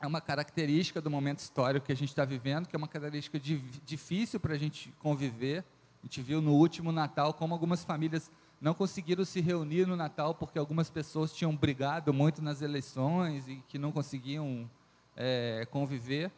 é 0.00 0.06
uma 0.06 0.20
característica 0.20 1.00
do 1.00 1.10
momento 1.10 1.38
histórico 1.38 1.86
que 1.86 1.92
a 1.92 1.96
gente 1.96 2.10
está 2.10 2.24
vivendo, 2.24 2.66
que 2.66 2.76
é 2.76 2.78
uma 2.78 2.88
característica 2.88 3.38
de, 3.38 3.58
difícil 3.84 4.38
para 4.38 4.54
a 4.54 4.58
gente 4.58 4.92
conviver. 4.98 5.64
A 6.02 6.06
gente 6.06 6.20
viu 6.20 6.42
no 6.42 6.52
último 6.52 6.92
Natal 6.92 7.32
como 7.32 7.54
algumas 7.54 7.84
famílias 7.84 8.30
não 8.60 8.74
conseguiram 8.74 9.24
se 9.24 9.40
reunir 9.40 9.86
no 9.86 9.96
Natal 9.96 10.34
porque 10.34 10.58
algumas 10.58 10.88
pessoas 10.88 11.32
tinham 11.32 11.54
brigado 11.54 12.14
muito 12.14 12.42
nas 12.42 12.62
eleições 12.62 13.46
e 13.48 13.56
que 13.68 13.78
não 13.78 13.92
conseguiam 13.92 14.68
é, 15.16 15.66
conviver. 15.70 16.30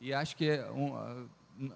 E 0.00 0.12
acho 0.12 0.36
que 0.36 0.60
um, 0.74 1.26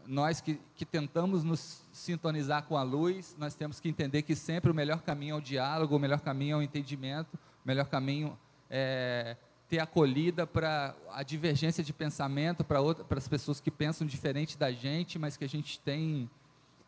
nós 0.06 0.40
que, 0.40 0.60
que, 0.74 0.84
tentamos 0.84 1.44
nos 1.44 1.82
sintonizar 1.92 2.64
com 2.64 2.76
a 2.76 2.82
luz, 2.82 3.36
nós 3.38 3.54
temos 3.54 3.80
que 3.80 3.88
entender 3.88 4.22
que 4.22 4.34
sempre 4.34 4.70
o 4.70 4.74
melhor 4.74 5.02
caminho 5.02 5.34
é 5.34 5.38
o 5.38 5.40
diálogo, 5.40 5.96
o 5.96 5.98
melhor 5.98 6.20
caminho 6.20 6.54
é 6.54 6.58
o 6.58 6.62
entendimento, 6.62 7.34
o 7.34 7.68
melhor 7.68 7.86
caminho 7.86 8.38
é 8.70 9.36
ter 9.68 9.80
acolhida 9.80 10.46
para 10.46 10.94
a 11.12 11.22
divergência 11.22 11.84
de 11.84 11.92
pensamento 11.92 12.64
para 12.64 12.80
as 13.10 13.28
pessoas 13.28 13.60
que 13.60 13.70
pensam 13.70 14.06
diferente 14.06 14.56
da 14.56 14.72
gente, 14.72 15.18
mas 15.18 15.36
que 15.36 15.44
a 15.44 15.48
gente 15.48 15.78
tem, 15.80 16.28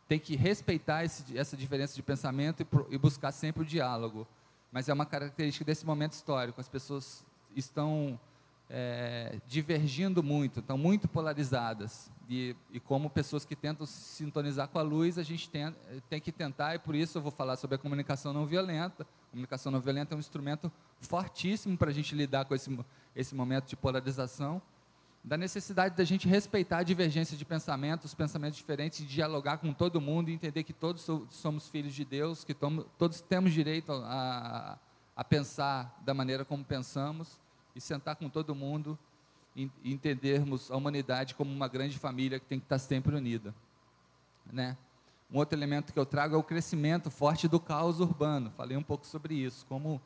tem 0.08 0.18
que 0.18 0.34
respeitar 0.34 1.04
esse, 1.04 1.36
essa 1.36 1.56
diferença 1.56 1.94
de 1.94 2.02
pensamento 2.02 2.62
e, 2.62 2.94
e 2.94 2.98
buscar 2.98 3.32
sempre 3.32 3.62
o 3.62 3.66
diálogo. 3.66 4.26
Mas 4.72 4.88
é 4.88 4.94
uma 4.94 5.04
característica 5.04 5.64
desse 5.64 5.84
momento 5.84 6.12
histórico. 6.12 6.60
As 6.60 6.68
pessoas 6.68 7.24
estão 7.54 8.18
é, 8.70 9.40
divergindo 9.48 10.22
muito, 10.22 10.60
estão 10.60 10.78
muito 10.78 11.08
polarizadas. 11.08 12.08
E, 12.28 12.54
e, 12.72 12.78
como 12.78 13.10
pessoas 13.10 13.44
que 13.44 13.56
tentam 13.56 13.84
se 13.84 14.00
sintonizar 14.14 14.68
com 14.68 14.78
a 14.78 14.82
luz, 14.82 15.18
a 15.18 15.24
gente 15.24 15.50
tem, 15.50 15.74
tem 16.08 16.20
que 16.20 16.30
tentar, 16.30 16.76
e 16.76 16.78
por 16.78 16.94
isso 16.94 17.18
eu 17.18 17.22
vou 17.22 17.32
falar 17.32 17.56
sobre 17.56 17.74
a 17.74 17.78
comunicação 17.78 18.32
não 18.32 18.46
violenta, 18.46 19.04
comunicação 19.32 19.72
não 19.72 19.80
violenta 19.80 20.14
é 20.14 20.16
um 20.16 20.20
instrumento 20.20 20.70
fortíssimo 21.00 21.76
para 21.76 21.90
a 21.90 21.92
gente 21.92 22.14
lidar 22.14 22.44
com 22.44 22.54
esse, 22.54 22.78
esse 23.16 23.34
momento 23.34 23.66
de 23.66 23.74
polarização, 23.74 24.62
da 25.24 25.36
necessidade 25.36 25.96
da 25.96 26.04
gente 26.04 26.28
respeitar 26.28 26.78
a 26.78 26.82
divergência 26.84 27.36
de 27.36 27.44
pensamentos, 27.44 28.14
pensamentos 28.14 28.56
diferentes, 28.56 29.04
dialogar 29.04 29.58
com 29.58 29.72
todo 29.72 30.00
mundo 30.00 30.30
e 30.30 30.32
entender 30.32 30.62
que 30.62 30.72
todos 30.72 31.06
somos 31.30 31.68
filhos 31.68 31.92
de 31.92 32.04
Deus, 32.04 32.44
que 32.44 32.54
todos 32.54 33.20
temos 33.20 33.52
direito 33.52 33.92
a, 33.92 34.78
a 35.16 35.24
pensar 35.24 36.00
da 36.06 36.14
maneira 36.14 36.44
como 36.44 36.64
pensamos 36.64 37.38
e 37.74 37.80
sentar 37.80 38.16
com 38.16 38.28
todo 38.28 38.54
mundo 38.54 38.98
e 39.54 39.70
entendermos 39.84 40.70
a 40.70 40.76
humanidade 40.76 41.34
como 41.34 41.52
uma 41.52 41.68
grande 41.68 41.98
família 41.98 42.38
que 42.38 42.46
tem 42.46 42.58
que 42.58 42.66
estar 42.66 42.78
sempre 42.78 43.14
unida, 43.14 43.54
né? 44.52 44.76
Um 45.32 45.38
outro 45.38 45.56
elemento 45.56 45.92
que 45.92 45.98
eu 45.98 46.06
trago 46.06 46.34
é 46.34 46.38
o 46.38 46.42
crescimento 46.42 47.08
forte 47.08 47.46
do 47.46 47.60
caos 47.60 48.00
urbano. 48.00 48.50
Falei 48.56 48.76
um 48.76 48.82
pouco 48.82 49.06
sobre 49.06 49.34
isso, 49.34 49.64
como 49.66 50.00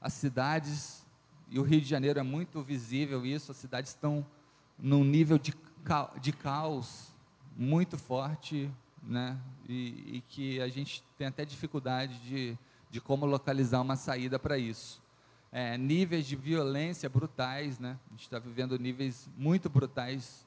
as 0.00 0.12
cidades 0.12 1.04
e 1.48 1.58
o 1.58 1.62
Rio 1.62 1.80
de 1.80 1.86
Janeiro 1.86 2.18
é 2.18 2.22
muito 2.22 2.62
visível 2.62 3.24
isso, 3.24 3.52
as 3.52 3.56
cidades 3.56 3.92
estão 3.92 4.26
num 4.78 5.04
nível 5.04 5.38
de, 5.38 5.54
de 6.20 6.32
caos 6.32 7.12
muito 7.56 7.96
forte, 7.96 8.68
né? 9.02 9.38
E, 9.68 10.16
e, 10.16 10.24
que 10.28 10.60
a 10.60 10.68
gente 10.68 11.04
tem 11.16 11.28
até 11.28 11.44
dificuldade 11.44 12.18
de, 12.20 12.58
de 12.90 13.00
como 13.00 13.26
localizar 13.26 13.80
uma 13.80 13.96
saída 13.96 14.38
para 14.38 14.58
isso. 14.58 15.00
É, 15.56 15.78
níveis 15.78 16.26
de 16.26 16.34
violência 16.34 17.08
brutais, 17.08 17.78
né? 17.78 17.96
A 18.08 18.10
gente 18.10 18.22
está 18.22 18.40
vivendo 18.40 18.76
níveis 18.76 19.30
muito 19.36 19.70
brutais 19.70 20.44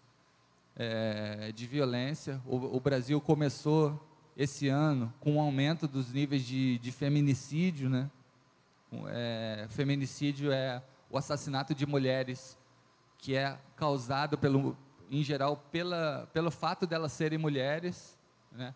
é, 0.75 1.49
de 1.53 1.65
violência. 1.65 2.41
O, 2.45 2.75
o, 2.75 2.79
Brasil 2.81 3.21
começou 3.21 4.05
esse 4.35 4.67
ano 4.67 5.13
com 5.21 5.35
um 5.35 5.39
aumento 5.39 5.87
dos 5.87 6.11
níveis 6.11 6.43
de, 6.43 6.77
de 6.79 6.91
feminicídio, 6.91 7.89
né? 7.89 8.11
É, 9.07 9.65
feminicídio 9.69 10.51
é 10.51 10.83
o 11.09 11.17
assassinato 11.17 11.73
de 11.73 11.85
mulheres 11.85 12.57
que 13.17 13.33
é 13.33 13.57
causado 13.77 14.37
pelo, 14.37 14.75
em 15.09 15.23
geral 15.23 15.55
pela, 15.71 16.27
pelo 16.33 16.51
fato 16.51 16.85
delas 16.85 17.13
serem 17.13 17.39
mulheres, 17.39 18.19
né? 18.51 18.75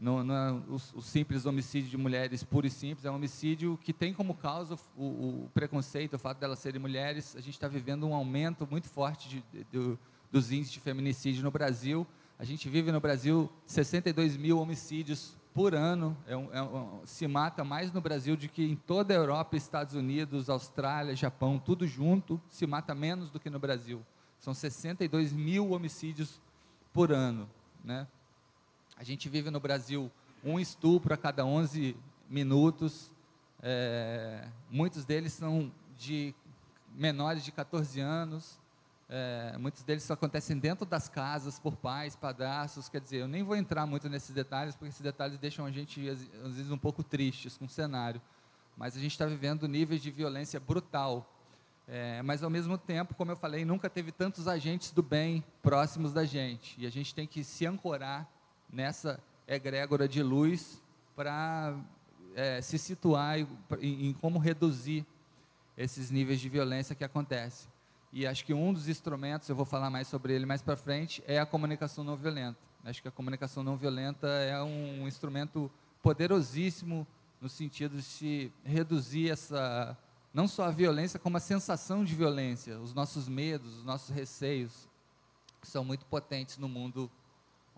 Não, 0.00 0.24
não 0.24 0.34
é 0.34 0.52
o, 0.52 0.80
o, 0.94 1.02
simples 1.02 1.44
homicídio 1.44 1.90
de 1.90 1.96
mulheres 1.98 2.42
puro 2.42 2.66
e 2.66 2.70
simples, 2.70 3.04
é 3.04 3.10
um 3.10 3.16
homicídio 3.16 3.78
que 3.82 3.92
tem 3.92 4.14
como 4.14 4.34
causa 4.34 4.78
o, 4.96 5.04
o 5.04 5.50
preconceito, 5.52 6.14
o 6.14 6.18
fato 6.18 6.38
delas 6.38 6.58
serem 6.58 6.80
mulheres. 6.80 7.36
A 7.36 7.40
gente 7.40 7.54
está 7.54 7.68
vivendo 7.68 8.06
um 8.06 8.14
aumento 8.14 8.66
muito 8.70 8.88
forte 8.88 9.28
de, 9.28 9.44
de, 9.52 9.64
de, 9.64 9.98
dos 10.32 10.50
índices 10.50 10.72
de 10.72 10.80
feminicídio 10.80 11.42
no 11.42 11.50
Brasil. 11.50 12.06
A 12.38 12.44
gente 12.44 12.66
vive 12.66 12.90
no 12.90 12.98
Brasil 12.98 13.52
62 13.66 14.38
mil 14.38 14.58
homicídios 14.58 15.36
por 15.52 15.74
ano. 15.74 16.16
É 16.26 16.34
um, 16.34 16.48
é 16.54 16.62
um, 16.62 17.02
se 17.04 17.28
mata 17.28 17.62
mais 17.62 17.92
no 17.92 18.00
Brasil 18.00 18.38
do 18.38 18.48
que 18.48 18.64
em 18.64 18.76
toda 18.76 19.12
a 19.12 19.16
Europa, 19.18 19.54
Estados 19.54 19.94
Unidos, 19.94 20.48
Austrália, 20.48 21.14
Japão, 21.14 21.58
tudo 21.58 21.86
junto. 21.86 22.40
Se 22.48 22.66
mata 22.66 22.94
menos 22.94 23.30
do 23.30 23.38
que 23.38 23.50
no 23.50 23.58
Brasil. 23.58 24.00
São 24.38 24.54
62 24.54 25.34
mil 25.34 25.72
homicídios 25.72 26.40
por 26.90 27.12
ano. 27.12 27.46
Né? 27.84 28.06
A 29.00 29.02
gente 29.02 29.30
vive 29.30 29.50
no 29.50 29.58
Brasil 29.58 30.12
um 30.44 30.60
estupro 30.60 31.14
a 31.14 31.16
cada 31.16 31.42
11 31.42 31.96
minutos. 32.28 33.10
É, 33.62 34.46
muitos 34.70 35.06
deles 35.06 35.32
são 35.32 35.72
de 35.96 36.34
menores 36.94 37.42
de 37.42 37.50
14 37.50 37.98
anos. 37.98 38.60
É, 39.08 39.56
muitos 39.56 39.82
deles 39.84 40.10
acontecem 40.10 40.58
dentro 40.58 40.84
das 40.84 41.08
casas, 41.08 41.58
por 41.58 41.76
pais, 41.76 42.14
padrastos. 42.14 42.90
Quer 42.90 43.00
dizer, 43.00 43.16
eu 43.22 43.26
nem 43.26 43.42
vou 43.42 43.56
entrar 43.56 43.86
muito 43.86 44.06
nesses 44.06 44.34
detalhes, 44.34 44.74
porque 44.74 44.90
esses 44.90 45.00
detalhes 45.00 45.38
deixam 45.38 45.64
a 45.64 45.70
gente, 45.70 46.06
às 46.06 46.54
vezes, 46.54 46.70
um 46.70 46.76
pouco 46.76 47.02
tristes 47.02 47.56
com 47.56 47.64
o 47.64 47.70
cenário. 47.70 48.20
Mas 48.76 48.98
a 48.98 49.00
gente 49.00 49.12
está 49.12 49.24
vivendo 49.24 49.66
níveis 49.66 50.02
de 50.02 50.10
violência 50.10 50.60
brutal 50.60 51.26
é, 51.88 52.22
mas, 52.22 52.42
ao 52.44 52.50
mesmo 52.50 52.78
tempo, 52.78 53.14
como 53.14 53.32
eu 53.32 53.36
falei, 53.36 53.64
nunca 53.64 53.90
teve 53.90 54.12
tantos 54.12 54.46
agentes 54.46 54.92
do 54.92 55.02
bem 55.02 55.42
próximos 55.60 56.12
da 56.12 56.24
gente. 56.24 56.80
E 56.80 56.86
a 56.86 56.90
gente 56.90 57.12
tem 57.12 57.26
que 57.26 57.42
se 57.42 57.66
ancorar 57.66 58.28
nessa 58.72 59.20
egrégora 59.46 60.08
de 60.08 60.22
luz 60.22 60.82
para 61.16 61.76
é, 62.34 62.60
se 62.60 62.78
situar 62.78 63.38
em, 63.38 63.46
em, 63.80 64.12
como 64.14 64.38
reduzir 64.38 65.04
esses 65.76 66.10
níveis 66.10 66.40
de 66.40 66.48
violência 66.48 66.94
que 66.94 67.04
acontecem. 67.04 67.70
E 68.12 68.26
acho 68.26 68.44
que 68.44 68.52
um 68.52 68.72
dos 68.72 68.88
instrumentos, 68.88 69.48
eu 69.48 69.56
vou 69.56 69.64
falar 69.64 69.90
mais 69.90 70.08
sobre 70.08 70.32
ele 70.32 70.46
mais 70.46 70.62
para 70.62 70.76
frente, 70.76 71.22
é 71.26 71.38
a 71.38 71.46
comunicação 71.46 72.02
não 72.02 72.16
violenta. 72.16 72.58
Acho 72.84 73.02
que 73.02 73.08
a 73.08 73.10
comunicação 73.10 73.62
não 73.62 73.76
violenta 73.76 74.26
é 74.26 74.60
um 74.62 75.06
instrumento 75.06 75.70
poderosíssimo 76.02 77.06
no 77.40 77.48
sentido 77.48 77.96
de 77.96 78.02
se 78.02 78.52
reduzir 78.64 79.30
essa 79.30 79.96
não 80.32 80.46
só 80.46 80.64
a 80.64 80.70
violência, 80.70 81.18
como 81.18 81.36
a 81.36 81.40
sensação 81.40 82.04
de 82.04 82.14
violência, 82.14 82.78
os 82.78 82.94
nossos 82.94 83.28
medos, 83.28 83.78
os 83.78 83.84
nossos 83.84 84.10
receios, 84.10 84.88
que 85.60 85.66
são 85.66 85.84
muito 85.84 86.06
potentes 86.06 86.56
no 86.56 86.68
mundo 86.68 87.10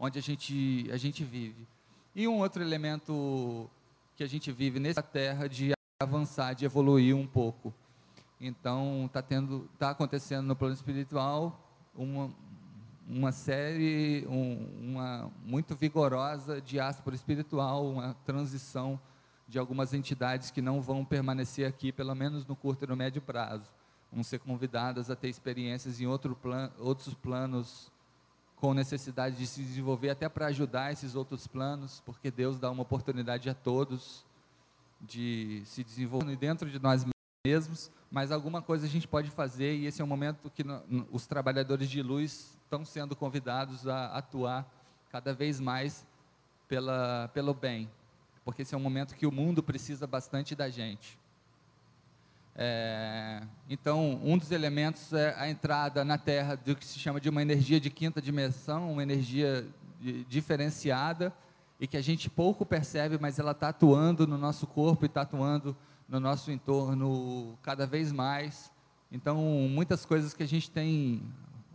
onde 0.02 0.18
a 0.18 0.22
gente, 0.22 0.90
a 0.92 0.96
gente 0.96 1.22
vive. 1.22 1.64
E 2.12 2.26
um 2.26 2.40
outro 2.40 2.60
elemento 2.60 3.70
que 4.16 4.24
a 4.24 4.26
gente 4.26 4.50
vive 4.50 4.80
nessa 4.80 5.00
terra 5.00 5.48
de 5.48 5.72
avançar, 6.00 6.54
de 6.54 6.64
evoluir 6.64 7.16
um 7.16 7.24
pouco. 7.24 7.72
Então, 8.40 9.06
está 9.06 9.24
está 9.72 9.90
acontecendo 9.90 10.44
no 10.44 10.56
plano 10.56 10.74
espiritual 10.74 11.56
uma, 11.94 12.34
uma 13.08 13.30
série, 13.30 14.26
um, 14.28 14.90
uma 14.90 15.30
muito 15.44 15.76
vigorosa 15.76 16.60
diáspora 16.60 17.14
espiritual, 17.14 17.86
uma 17.86 18.16
transição 18.26 18.98
de 19.46 19.56
algumas 19.56 19.94
entidades 19.94 20.50
que 20.50 20.60
não 20.60 20.82
vão 20.82 21.04
permanecer 21.04 21.64
aqui, 21.64 21.92
pelo 21.92 22.14
menos 22.16 22.44
no 22.44 22.56
curto 22.56 22.84
e 22.84 22.88
no 22.88 22.96
médio 22.96 23.22
prazo. 23.22 23.72
Vão 24.12 24.24
ser 24.24 24.40
convidadas 24.40 25.10
a 25.10 25.14
ter 25.14 25.28
experiências 25.28 26.00
em 26.00 26.06
outro 26.08 26.34
plan, 26.34 26.72
outros 26.80 27.14
planos 27.14 27.91
com 28.62 28.72
necessidade 28.72 29.34
de 29.34 29.44
se 29.44 29.60
desenvolver, 29.60 30.10
até 30.10 30.28
para 30.28 30.46
ajudar 30.46 30.92
esses 30.92 31.16
outros 31.16 31.48
planos, 31.48 32.00
porque 32.06 32.30
Deus 32.30 32.60
dá 32.60 32.70
uma 32.70 32.82
oportunidade 32.82 33.50
a 33.50 33.54
todos 33.54 34.24
de 35.00 35.64
se 35.64 35.82
desenvolver 35.82 36.36
dentro 36.36 36.70
de 36.70 36.78
nós 36.78 37.04
mesmos, 37.44 37.90
mas 38.08 38.30
alguma 38.30 38.62
coisa 38.62 38.86
a 38.86 38.88
gente 38.88 39.08
pode 39.08 39.30
fazer, 39.30 39.74
e 39.74 39.86
esse 39.86 40.00
é 40.00 40.04
o 40.04 40.06
momento 40.06 40.48
que 40.48 40.62
os 41.10 41.26
trabalhadores 41.26 41.90
de 41.90 42.00
luz 42.04 42.56
estão 42.62 42.84
sendo 42.84 43.16
convidados 43.16 43.88
a 43.88 44.16
atuar 44.16 44.64
cada 45.10 45.34
vez 45.34 45.58
mais 45.58 46.06
pela, 46.68 47.28
pelo 47.34 47.52
bem, 47.52 47.90
porque 48.44 48.62
esse 48.62 48.76
é 48.76 48.78
um 48.78 48.80
momento 48.80 49.16
que 49.16 49.26
o 49.26 49.32
mundo 49.32 49.60
precisa 49.60 50.06
bastante 50.06 50.54
da 50.54 50.70
gente. 50.70 51.18
É, 52.54 53.42
então, 53.68 54.20
um 54.22 54.36
dos 54.36 54.50
elementos 54.50 55.12
é 55.12 55.34
a 55.38 55.48
entrada 55.48 56.04
na 56.04 56.18
Terra 56.18 56.56
do 56.56 56.76
que 56.76 56.84
se 56.84 56.98
chama 56.98 57.20
de 57.20 57.28
uma 57.28 57.40
energia 57.40 57.80
de 57.80 57.88
quinta 57.88 58.20
dimensão, 58.20 58.92
uma 58.92 59.02
energia 59.02 59.66
diferenciada 60.28 61.32
e 61.80 61.86
que 61.86 61.96
a 61.96 62.02
gente 62.02 62.28
pouco 62.28 62.66
percebe, 62.66 63.18
mas 63.20 63.38
ela 63.38 63.52
está 63.52 63.68
atuando 63.68 64.26
no 64.26 64.36
nosso 64.36 64.66
corpo 64.66 65.04
e 65.04 65.06
está 65.06 65.22
atuando 65.22 65.76
no 66.08 66.20
nosso 66.20 66.50
entorno 66.50 67.58
cada 67.62 67.86
vez 67.86 68.12
mais. 68.12 68.70
Então, 69.10 69.36
muitas 69.68 70.04
coisas 70.04 70.34
que 70.34 70.42
a 70.42 70.48
gente 70.48 70.70
tem 70.70 71.22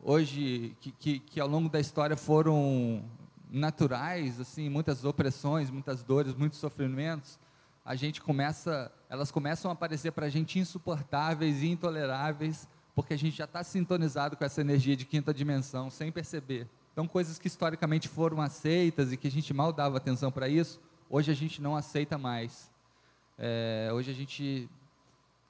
hoje, 0.03 0.75
que, 0.79 0.91
que, 0.91 1.19
que 1.19 1.39
ao 1.39 1.47
longo 1.47 1.69
da 1.69 1.79
história 1.79 2.15
foram 2.15 3.03
naturais, 3.49 4.39
assim, 4.39 4.69
muitas 4.69 5.03
opressões, 5.03 5.69
muitas 5.69 6.03
dores, 6.03 6.33
muitos 6.33 6.59
sofrimentos, 6.59 7.39
a 7.83 7.95
gente 7.95 8.21
começa, 8.21 8.91
elas 9.09 9.31
começam 9.31 9.71
a 9.71 9.73
aparecer 9.73 10.11
para 10.11 10.25
a 10.25 10.29
gente 10.29 10.59
insuportáveis 10.59 11.61
e 11.61 11.67
intoleráveis, 11.67 12.67
porque 12.93 13.13
a 13.13 13.17
gente 13.17 13.37
já 13.37 13.45
está 13.45 13.63
sintonizado 13.63 14.35
com 14.35 14.43
essa 14.43 14.61
energia 14.61 14.95
de 14.95 15.05
quinta 15.05 15.33
dimensão, 15.33 15.89
sem 15.89 16.11
perceber. 16.11 16.67
Então, 16.91 17.07
coisas 17.07 17.37
que 17.37 17.47
historicamente 17.47 18.07
foram 18.07 18.41
aceitas 18.41 19.11
e 19.11 19.17
que 19.17 19.27
a 19.27 19.31
gente 19.31 19.53
mal 19.53 19.71
dava 19.71 19.97
atenção 19.97 20.31
para 20.31 20.49
isso, 20.49 20.79
hoje 21.09 21.31
a 21.31 21.35
gente 21.35 21.61
não 21.61 21.75
aceita 21.75 22.17
mais. 22.17 22.71
É, 23.37 23.89
hoje 23.93 24.09
a 24.09 24.13
gente 24.15 24.67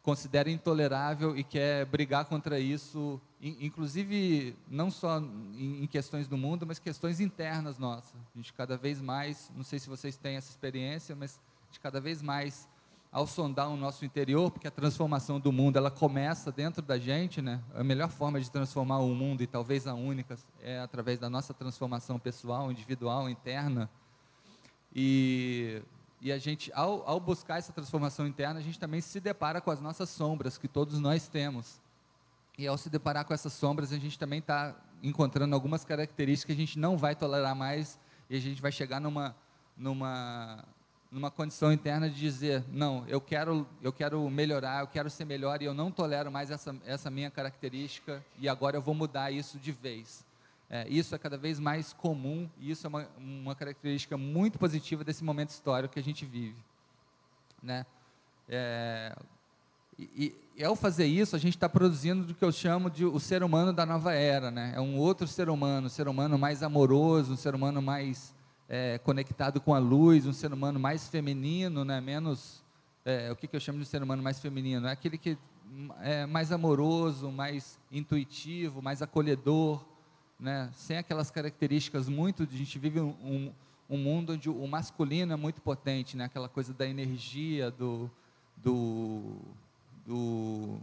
considera 0.04 0.50
intolerável 0.50 1.38
e 1.38 1.44
quer 1.44 1.86
brigar 1.86 2.26
contra 2.26 2.60
isso, 2.60 3.20
inclusive 3.42 4.56
não 4.70 4.90
só 4.90 5.20
em 5.20 5.86
questões 5.88 6.28
do 6.28 6.38
mundo, 6.38 6.66
mas 6.66 6.80
questões 6.80 7.20
internas 7.20 7.78
nossas. 7.78 8.16
A 8.34 8.38
gente 8.38 8.54
cada 8.54 8.78
vez 8.78 9.02
mais, 9.02 9.52
não 9.56 9.64
sei 9.64 9.80
se 9.80 9.90
vocês 9.90 10.16
têm 10.16 10.38
essa 10.38 10.50
experiência, 10.50 11.14
mas 11.16 11.42
a 11.64 11.66
gente 11.68 11.80
cada 11.82 12.00
vez 12.00 12.22
mais 12.22 12.70
ao 13.12 13.26
sondar 13.26 13.70
o 13.70 13.78
nosso 13.78 14.06
interior, 14.06 14.52
porque 14.52 14.68
a 14.68 14.72
transformação 14.72 15.40
do 15.40 15.52
mundo 15.52 15.78
ela 15.78 15.90
começa 15.90 16.52
dentro 16.52 16.82
da 16.82 16.98
gente, 16.98 17.42
né? 17.42 17.62
A 17.74 17.84
melhor 17.84 18.10
forma 18.10 18.40
de 18.40 18.52
transformar 18.52 19.00
o 19.00 19.16
mundo 19.16 19.42
e 19.42 19.48
talvez 19.48 19.88
a 19.88 19.94
única 19.94 20.38
é 20.62 20.80
através 20.80 21.18
da 21.18 21.30
nossa 21.30 21.54
transformação 21.54 22.20
pessoal, 22.20 22.72
individual, 22.72 23.30
interna. 23.30 23.90
E 24.94 25.82
e 26.20 26.32
a 26.32 26.38
gente, 26.38 26.72
ao, 26.74 27.08
ao 27.08 27.20
buscar 27.20 27.60
essa 27.60 27.72
transformação 27.72 28.26
interna, 28.26 28.60
a 28.60 28.64
gente 28.64 28.80
também 28.80 29.02
se 29.02 29.20
depara 29.20 29.62
com 29.62 29.70
as 29.70 29.80
nossas 29.80 30.10
sombras, 30.10 30.58
que 30.58 30.68
todos 30.68 31.00
nós 31.00 31.28
temos. 31.28 31.80
E 32.58 32.66
ao 32.66 32.78
se 32.78 32.90
deparar 32.90 33.24
com 33.24 33.34
essas 33.34 33.54
sombras, 33.54 33.94
a 33.94 34.00
gente 34.00 34.18
também 34.18 34.40
está 34.40 34.76
encontrando 35.04 35.54
algumas 35.54 35.86
características 35.86 36.56
que 36.56 36.60
a 36.60 36.66
gente 36.66 36.80
não 36.80 36.98
vai 36.98 37.16
tolerar 37.16 37.56
mais 37.56 38.00
e 38.30 38.36
a 38.36 38.40
gente 38.40 38.60
vai 38.60 38.72
chegar 38.72 39.00
numa, 39.00 39.36
numa, 39.78 40.66
numa 41.12 41.32
condição 41.32 41.72
interna 41.72 42.10
de 42.10 42.20
dizer, 42.20 42.64
não, 42.72 43.06
eu 43.08 43.22
quero, 43.22 43.68
eu 43.82 43.94
quero 43.94 44.30
melhorar, 44.30 44.82
eu 44.82 44.88
quero 44.88 45.10
ser 45.10 45.26
melhor 45.26 45.62
e 45.62 45.66
eu 45.66 45.74
não 45.74 45.92
tolero 45.92 46.32
mais 46.32 46.52
essa, 46.52 46.76
essa 46.86 47.10
minha 47.10 47.32
característica 47.32 48.24
e 48.40 48.50
agora 48.50 48.78
eu 48.78 48.82
vou 48.82 48.94
mudar 48.94 49.32
isso 49.32 49.58
de 49.58 49.72
vez. 49.72 50.26
É, 50.70 50.86
isso 50.90 51.16
é 51.16 51.18
cada 51.18 51.38
vez 51.38 51.60
mais 51.60 51.94
comum 51.94 52.50
e 52.60 52.72
isso 52.72 52.86
é 52.86 52.90
uma, 52.90 53.08
uma 53.18 53.56
característica 53.56 54.18
muito 54.18 54.60
positiva 54.60 55.04
desse 55.04 55.24
momento 55.24 55.50
histórico 55.52 55.94
que 55.94 56.00
a 56.00 56.04
gente 56.04 56.26
vive. 56.26 56.58
Né? 57.64 57.86
É, 58.50 59.16
e, 59.98 60.36
e, 60.56 60.64
ao 60.64 60.76
fazer 60.76 61.06
isso, 61.06 61.36
a 61.36 61.40
gente 61.40 61.56
está 61.56 61.70
produzindo 61.70 62.32
o 62.32 62.36
que 62.36 62.44
eu 62.44 62.52
chamo 62.52 62.90
de 62.90 63.06
o 63.06 63.20
ser 63.20 63.44
humano 63.44 63.74
da 63.74 63.86
nova 63.86 64.14
era. 64.14 64.52
Né? 64.52 64.74
É 64.76 64.82
um 64.82 64.98
outro 64.98 65.26
ser 65.26 65.50
humano, 65.50 65.88
um 65.88 65.90
ser 65.90 66.08
humano 66.08 66.38
mais 66.38 66.62
amoroso, 66.62 67.34
um 67.34 67.38
ser 67.38 67.56
humano 67.56 67.82
mais 67.82 68.36
é, 68.70 68.98
conectado 68.98 69.62
com 69.62 69.74
a 69.74 69.80
luz, 69.80 70.26
um 70.26 70.34
ser 70.34 70.52
humano 70.52 70.80
mais 70.80 71.08
feminino, 71.08 71.86
né? 71.86 72.02
menos. 72.02 72.64
É, 73.06 73.32
o 73.32 73.36
que, 73.36 73.48
que 73.48 73.56
eu 73.56 73.60
chamo 73.60 73.80
de 73.80 73.86
ser 73.86 74.04
humano 74.04 74.22
mais 74.22 74.40
feminino? 74.40 74.88
É 74.88 74.92
aquele 74.92 75.18
que 75.18 75.38
é, 76.02 76.26
mais 76.26 76.52
amoroso, 76.52 77.32
mais 77.32 77.80
intuitivo, 77.92 78.82
mais 78.82 79.02
acolhedor, 79.02 79.86
né? 80.40 80.70
sem 80.74 80.98
aquelas 80.98 81.32
características 81.32 82.10
muito. 82.10 82.44
A 82.44 82.58
gente 82.58 82.78
vive 82.78 83.00
um, 83.00 83.54
um 83.90 83.98
mundo 83.98 84.34
onde 84.34 84.50
o 84.50 84.68
masculino 84.68 85.34
é 85.34 85.38
muito 85.38 85.62
potente, 85.62 86.18
né? 86.18 86.26
aquela 86.26 86.50
coisa 86.50 86.74
da 86.74 86.86
energia, 86.86 87.72
do, 87.72 88.12
do, 88.58 89.38
do 90.06 90.80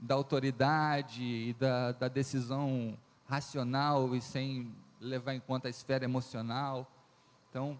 da 0.00 0.14
autoridade 0.14 1.22
e 1.22 1.56
da, 1.58 1.90
da 1.92 2.06
decisão 2.06 2.96
racional 3.28 4.14
e 4.14 4.20
sem 4.20 4.72
levar 5.00 5.34
em 5.34 5.40
conta 5.40 5.68
a 5.68 5.70
esfera 5.70 6.04
emocional. 6.04 6.86
Então, 7.58 7.76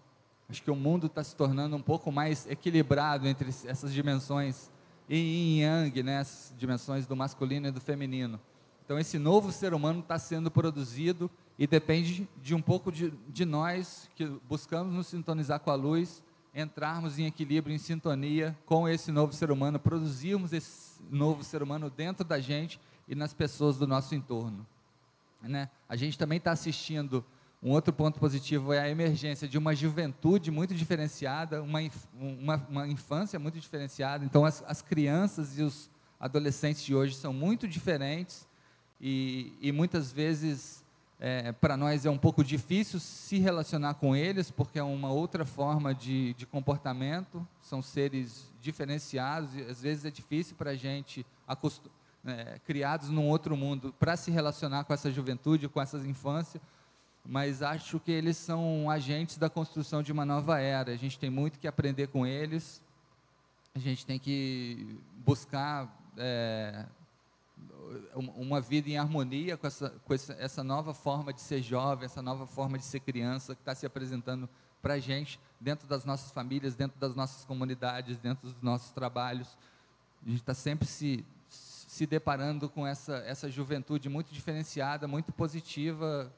acho 0.49 0.61
que 0.61 0.69
o 0.69 0.75
mundo 0.75 1.07
está 1.07 1.23
se 1.23 1.33
tornando 1.33 1.73
um 1.73 1.81
pouco 1.81 2.11
mais 2.11 2.45
equilibrado 2.47 3.25
entre 3.25 3.47
essas 3.47 3.93
dimensões 3.93 4.69
yin 5.09 5.15
e 5.15 5.61
yang, 5.61 6.03
né, 6.03 6.17
as 6.17 6.53
dimensões 6.57 7.07
do 7.07 7.15
masculino 7.15 7.69
e 7.69 7.71
do 7.71 7.79
feminino. 7.79 8.37
Então, 8.83 8.99
esse 8.99 9.17
novo 9.17 9.53
ser 9.53 9.73
humano 9.73 10.01
está 10.01 10.19
sendo 10.19 10.51
produzido 10.51 11.31
e 11.57 11.65
depende 11.65 12.27
de 12.43 12.53
um 12.53 12.61
pouco 12.61 12.91
de, 12.91 13.13
de 13.29 13.45
nós 13.45 14.09
que 14.17 14.25
buscamos 14.49 14.93
nos 14.93 15.07
sintonizar 15.07 15.61
com 15.61 15.71
a 15.71 15.75
luz, 15.75 16.21
entrarmos 16.53 17.17
em 17.17 17.25
equilíbrio, 17.25 17.73
em 17.73 17.79
sintonia 17.79 18.53
com 18.65 18.85
esse 18.85 19.13
novo 19.13 19.31
ser 19.31 19.49
humano, 19.51 19.79
produzirmos 19.79 20.51
esse 20.51 21.01
novo 21.09 21.41
ser 21.41 21.63
humano 21.63 21.89
dentro 21.89 22.25
da 22.25 22.41
gente 22.41 22.81
e 23.07 23.15
nas 23.15 23.33
pessoas 23.33 23.77
do 23.77 23.87
nosso 23.87 24.13
entorno. 24.13 24.67
Né? 25.41 25.69
A 25.87 25.95
gente 25.95 26.17
também 26.17 26.37
está 26.37 26.51
assistindo 26.51 27.23
um 27.61 27.71
outro 27.71 27.91
ponto 27.91 28.19
positivo 28.19 28.71
é 28.71 28.79
a 28.79 28.89
emergência 28.89 29.47
de 29.47 29.57
uma 29.57 29.75
juventude 29.75 30.49
muito 30.49 30.73
diferenciada, 30.73 31.61
uma, 31.61 31.79
uma, 32.13 32.55
uma 32.69 32.87
infância 32.87 33.37
muito 33.37 33.59
diferenciada. 33.59 34.23
Então, 34.23 34.45
as, 34.45 34.63
as, 34.65 34.81
crianças 34.81 35.57
e 35.59 35.63
os 35.63 35.89
adolescentes 36.17 36.83
de 36.83 36.95
hoje 36.95 37.15
são 37.15 37.33
muito 37.33 37.67
diferentes 37.67 38.47
e, 38.99 39.53
e 39.59 39.73
muitas 39.73 40.09
vezes, 40.09 40.85
é, 41.19 41.51
para 41.51 41.75
nós, 41.75 42.05
é 42.05 42.09
um 42.09 42.17
pouco 42.17 42.45
difícil 42.45 42.97
se 42.97 43.39
relacionar 43.39 43.95
com 43.95 44.15
eles, 44.15 44.49
porque 44.49 44.79
é 44.79 44.83
uma 44.83 45.11
outra 45.11 45.43
forma 45.43 45.93
de, 45.93 46.33
de 46.35 46.45
comportamento, 46.45 47.45
são 47.59 47.81
seres 47.81 48.53
diferenciados 48.61 49.53
e 49.53 49.63
às 49.63 49.81
vezes 49.81 50.05
é 50.05 50.11
difícil 50.11 50.55
para 50.55 50.71
a 50.71 50.75
gente, 50.75 51.25
é, 52.25 52.57
criados 52.65 53.09
num 53.09 53.27
outro 53.27 53.57
mundo, 53.57 53.93
para 53.99 54.15
se 54.15 54.31
relacionar 54.31 54.85
com 54.85 54.93
essa 54.93 55.11
juventude, 55.11 55.67
com 55.67 55.81
essas 55.81 56.05
infâncias 56.05 56.61
mas 57.29 57.61
acho 57.61 57.99
que 57.99 58.11
eles 58.11 58.37
são 58.37 58.89
agentes 58.89 59.37
da 59.37 59.47
construção 59.47 60.01
de 60.01 60.11
uma 60.11 60.25
nova 60.25 60.59
era. 60.59 60.91
A 60.91 60.95
gente 60.95 61.19
tem 61.19 61.29
muito 61.29 61.59
que 61.59 61.67
aprender 61.67 62.07
com 62.07 62.25
eles, 62.25 62.81
a 63.75 63.77
gente 63.77 64.03
tem 64.03 64.17
que 64.17 64.99
buscar 65.23 65.95
é, 66.17 66.87
uma 68.15 68.59
vida 68.59 68.89
em 68.89 68.97
harmonia 68.97 69.57
com, 69.57 69.67
essa, 69.67 69.91
com 70.03 70.13
essa 70.15 70.63
nova 70.63 70.91
forma 70.91 71.31
de 71.31 71.39
ser 71.41 71.61
jovem, 71.61 72.05
essa 72.05 72.19
nova 72.19 72.47
forma 72.47 72.79
de 72.79 72.83
ser 72.83 72.99
criança 72.99 73.53
que 73.53 73.61
está 73.61 73.75
se 73.75 73.85
apresentando 73.85 74.49
para 74.81 74.95
a 74.95 74.99
gente 74.99 75.39
dentro 75.59 75.87
das 75.87 76.05
nossas 76.05 76.31
famílias, 76.31 76.73
dentro 76.73 76.99
das 76.99 77.13
nossas 77.13 77.45
comunidades, 77.45 78.17
dentro 78.17 78.49
dos 78.49 78.59
nossos 78.59 78.89
trabalhos. 78.89 79.55
A 80.25 80.29
gente 80.29 80.39
está 80.39 80.55
sempre 80.55 80.87
se, 80.87 81.23
se 81.47 82.07
deparando 82.07 82.67
com 82.67 82.87
essa, 82.87 83.17
essa 83.17 83.51
juventude 83.51 84.09
muito 84.09 84.33
diferenciada, 84.33 85.07
muito 85.07 85.31
positiva, 85.31 86.33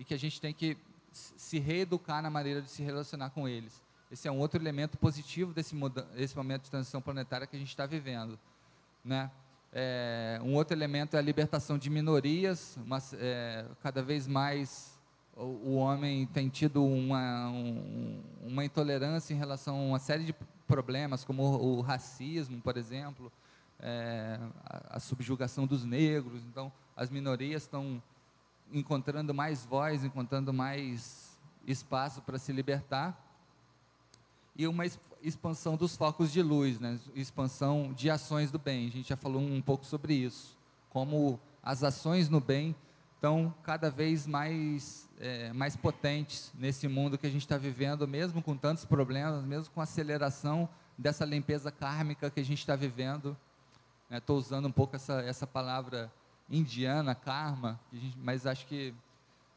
e 0.00 0.04
que 0.04 0.14
a 0.14 0.18
gente 0.18 0.40
tem 0.40 0.54
que 0.54 0.78
se 1.12 1.58
reeducar 1.58 2.22
na 2.22 2.30
maneira 2.30 2.62
de 2.62 2.70
se 2.70 2.82
relacionar 2.82 3.28
com 3.28 3.46
eles. 3.46 3.82
Esse 4.10 4.26
é 4.26 4.32
um 4.32 4.38
outro 4.38 4.58
elemento 4.58 4.96
positivo 4.96 5.52
desse, 5.52 5.76
desse 6.16 6.34
momento 6.34 6.62
de 6.62 6.70
transição 6.70 7.02
planetária 7.02 7.46
que 7.46 7.54
a 7.54 7.58
gente 7.58 7.68
está 7.68 7.84
vivendo. 7.84 8.38
Né? 9.04 9.30
É, 9.70 10.40
um 10.42 10.54
outro 10.54 10.74
elemento 10.74 11.16
é 11.16 11.18
a 11.18 11.22
libertação 11.22 11.76
de 11.76 11.90
minorias, 11.90 12.78
mas, 12.86 13.12
é, 13.12 13.66
cada 13.82 14.02
vez 14.02 14.26
mais 14.26 14.98
o, 15.36 15.44
o 15.44 15.74
homem 15.74 16.26
tem 16.28 16.48
tido 16.48 16.82
uma, 16.82 17.50
um, 17.50 18.22
uma 18.46 18.64
intolerância 18.64 19.34
em 19.34 19.36
relação 19.36 19.76
a 19.76 19.82
uma 19.82 19.98
série 19.98 20.24
de 20.24 20.34
problemas, 20.66 21.24
como 21.24 21.42
o, 21.42 21.76
o 21.76 21.80
racismo, 21.82 22.58
por 22.62 22.78
exemplo, 22.78 23.30
é, 23.78 24.40
a, 24.64 24.96
a 24.96 24.98
subjugação 24.98 25.66
dos 25.66 25.84
negros. 25.84 26.42
Então, 26.44 26.72
as 26.96 27.10
minorias 27.10 27.64
estão 27.64 28.02
encontrando 28.72 29.34
mais 29.34 29.64
voz, 29.64 30.04
encontrando 30.04 30.52
mais 30.52 31.38
espaço 31.66 32.22
para 32.22 32.38
se 32.38 32.52
libertar. 32.52 33.18
E 34.56 34.66
uma 34.66 34.84
expansão 35.22 35.76
dos 35.76 35.96
focos 35.96 36.32
de 36.32 36.42
luz, 36.42 36.80
né? 36.80 36.98
expansão 37.14 37.92
de 37.92 38.10
ações 38.10 38.50
do 38.50 38.58
bem. 38.58 38.88
A 38.88 38.90
gente 38.90 39.08
já 39.08 39.16
falou 39.16 39.40
um 39.40 39.60
pouco 39.60 39.84
sobre 39.84 40.14
isso. 40.14 40.56
Como 40.90 41.38
as 41.62 41.82
ações 41.82 42.28
no 42.28 42.40
bem 42.40 42.74
estão 43.14 43.54
cada 43.62 43.90
vez 43.90 44.26
mais, 44.26 45.08
é, 45.18 45.52
mais 45.52 45.76
potentes 45.76 46.52
nesse 46.58 46.88
mundo 46.88 47.18
que 47.18 47.26
a 47.26 47.30
gente 47.30 47.42
está 47.42 47.58
vivendo, 47.58 48.08
mesmo 48.08 48.42
com 48.42 48.56
tantos 48.56 48.84
problemas, 48.84 49.44
mesmo 49.44 49.72
com 49.72 49.80
a 49.80 49.84
aceleração 49.84 50.68
dessa 50.96 51.24
limpeza 51.24 51.70
kármica 51.70 52.30
que 52.30 52.40
a 52.40 52.44
gente 52.44 52.58
está 52.58 52.74
vivendo. 52.74 53.36
Estou 54.10 54.36
né? 54.36 54.42
usando 54.42 54.66
um 54.66 54.72
pouco 54.72 54.96
essa, 54.96 55.20
essa 55.22 55.46
palavra 55.46 56.10
indiana, 56.50 57.14
karma, 57.14 57.78
mas 58.16 58.46
acho 58.46 58.66
que 58.66 58.92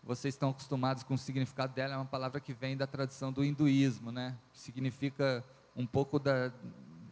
vocês 0.04 0.34
estão 0.34 0.50
acostumados 0.50 1.04
com 1.04 1.14
o 1.14 1.18
significado 1.18 1.74
dela, 1.74 1.94
é 1.94 1.98
uma 1.98 2.06
palavra 2.06 2.40
que 2.40 2.54
vem 2.54 2.76
da 2.78 2.86
tradição 2.86 3.32
do 3.32 3.44
hinduísmo, 3.44 4.12
né? 4.12 4.36
que 4.52 4.60
significa 4.60 5.44
um 5.76 5.86
pouco 5.86 6.20
da, 6.20 6.52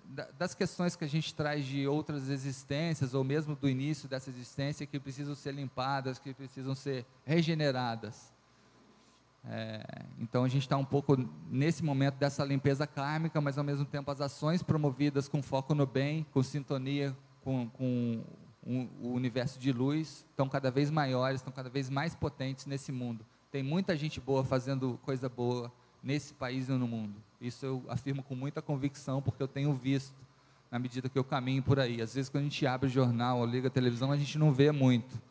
da, 0.06 0.28
das 0.38 0.54
questões 0.54 0.96
que 0.96 1.04
a 1.04 1.08
gente 1.08 1.34
traz 1.34 1.66
de 1.66 1.88
outras 1.88 2.30
existências, 2.30 3.14
ou 3.14 3.24
mesmo 3.24 3.56
do 3.56 3.68
início 3.68 4.08
dessa 4.08 4.30
existência, 4.30 4.86
que 4.86 5.00
precisam 5.00 5.34
ser 5.34 5.54
limpadas, 5.54 6.20
que 6.20 6.34
precisam 6.34 6.76
ser 6.76 7.06
regeneradas. 7.26 8.32
É, 9.44 9.84
então 10.20 10.44
a 10.44 10.48
gente 10.48 10.64
está 10.64 10.78
um 10.78 10.86
pouco 10.86 11.18
nesse 11.50 11.84
momento 11.84 12.16
dessa 12.16 12.44
limpeza 12.44 12.86
kármica, 12.86 13.42
mas 13.42 13.58
ao 13.58 13.64
mesmo 13.64 13.86
tempo 13.86 14.12
as 14.12 14.22
ações 14.22 14.62
promovidas 14.62 15.28
com 15.28 15.42
foco 15.42 15.74
no 15.74 15.88
bem, 15.88 16.28
com 16.32 16.44
sintonia 16.44 17.16
com, 17.44 17.70
com 17.70 18.24
o 18.66 19.10
universo 19.14 19.60
de 19.60 19.72
luz 19.72 20.26
estão 20.30 20.48
cada 20.48 20.70
vez 20.70 20.92
maiores, 20.92 21.42
estão 21.42 21.52
cada 21.52 21.70
vez 21.70 21.90
mais 21.90 22.14
potentes 22.14 22.66
nesse 22.66 22.92
mundo. 22.92 23.26
Tem 23.52 23.64
muita 23.64 23.98
gente 23.98 24.20
boa 24.22 24.44
fazendo 24.44 25.00
coisa 25.04 25.28
boa 25.28 25.72
nesse 26.04 26.34
país 26.34 26.70
e 26.70 26.72
no 26.72 26.88
mundo. 26.88 27.16
Isso 27.40 27.66
eu 27.66 27.84
afirmo 27.90 28.24
com 28.24 28.36
muita 28.36 28.62
convicção, 28.62 29.22
porque 29.22 29.42
eu 29.42 29.48
tenho 29.48 29.74
visto 29.74 30.16
na 30.70 30.80
medida 30.80 31.10
que 31.10 31.18
eu 31.18 31.24
caminho 31.24 31.62
por 31.62 31.80
aí. 31.80 32.02
Às 32.02 32.14
vezes, 32.14 32.30
quando 32.30 32.44
a 32.44 32.48
gente 32.48 32.66
abre 32.66 32.88
o 32.88 32.90
jornal 32.90 33.40
ou 33.40 33.46
liga 33.46 33.68
a 33.68 33.72
televisão, 33.72 34.12
a 34.12 34.18
gente 34.18 34.38
não 34.38 34.54
vê 34.54 34.72
muito, 34.72 35.22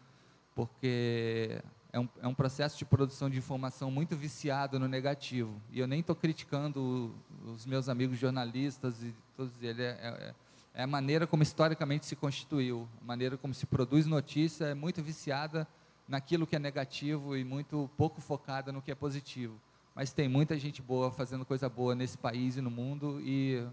porque 0.55 1.63
é 1.93 1.99
um, 1.99 2.09
é 2.21 2.29
um 2.29 2.35
processo 2.35 2.77
de 2.77 2.85
produção 2.85 3.31
de 3.31 3.39
informação 3.39 3.91
muito 3.91 4.15
viciado 4.17 4.79
no 4.79 4.87
negativo. 4.87 5.61
E 5.73 5.81
eu 5.81 5.87
nem 5.87 6.01
estou 6.01 6.15
criticando 6.15 7.15
os 7.47 7.65
meus 7.65 7.89
amigos 7.89 8.19
jornalistas 8.19 9.03
e 9.03 9.15
todos 9.37 9.53
eles. 9.63 9.81
É, 9.81 9.99
é, 10.03 10.35
é 10.75 10.83
a 10.83 10.87
maneira 10.87 11.27
como 11.27 11.43
historicamente 11.43 12.07
se 12.07 12.15
constituiu, 12.15 12.89
a 13.01 13.05
maneira 13.05 13.37
como 13.37 13.53
se 13.53 13.67
produz 13.67 14.07
notícia 14.07 14.67
é 14.67 14.75
muito 14.75 15.03
viciada 15.03 15.67
naquilo 16.07 16.47
que 16.47 16.57
é 16.57 16.59
negativo 16.59 17.37
e 17.37 17.45
muito 17.45 17.91
pouco 17.97 18.21
focada 18.21 18.73
no 18.73 18.81
que 18.81 18.91
é 18.91 18.95
positivo. 18.95 19.55
Mas 19.95 20.13
tem 20.13 20.29
muita 20.29 20.59
gente 20.59 20.81
boa 20.81 21.11
fazendo 21.11 21.45
coisa 21.45 21.69
boa 21.69 21.95
nesse 21.95 22.17
país 22.17 22.57
e 22.57 22.61
no 22.61 22.71
mundo 22.71 23.21
e 23.21 23.67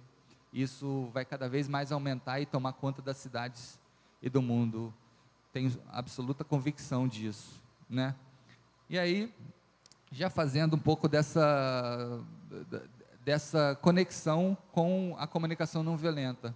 isso 0.51 1.09
vai 1.13 1.23
cada 1.23 1.47
vez 1.47 1.67
mais 1.67 1.91
aumentar 1.91 2.39
e 2.39 2.45
tomar 2.45 2.73
conta 2.73 3.01
das 3.01 3.17
cidades 3.17 3.79
e 4.21 4.29
do 4.29 4.41
mundo. 4.41 4.93
Tenho 5.53 5.71
absoluta 5.91 6.43
convicção 6.43 7.07
disso, 7.07 7.61
né? 7.89 8.15
E 8.89 8.97
aí, 8.97 9.33
já 10.11 10.29
fazendo 10.29 10.75
um 10.75 10.79
pouco 10.79 11.07
dessa 11.07 12.23
dessa 13.23 13.77
conexão 13.81 14.57
com 14.71 15.13
a 15.19 15.27
comunicação 15.27 15.83
não 15.83 15.97
violenta 15.97 16.55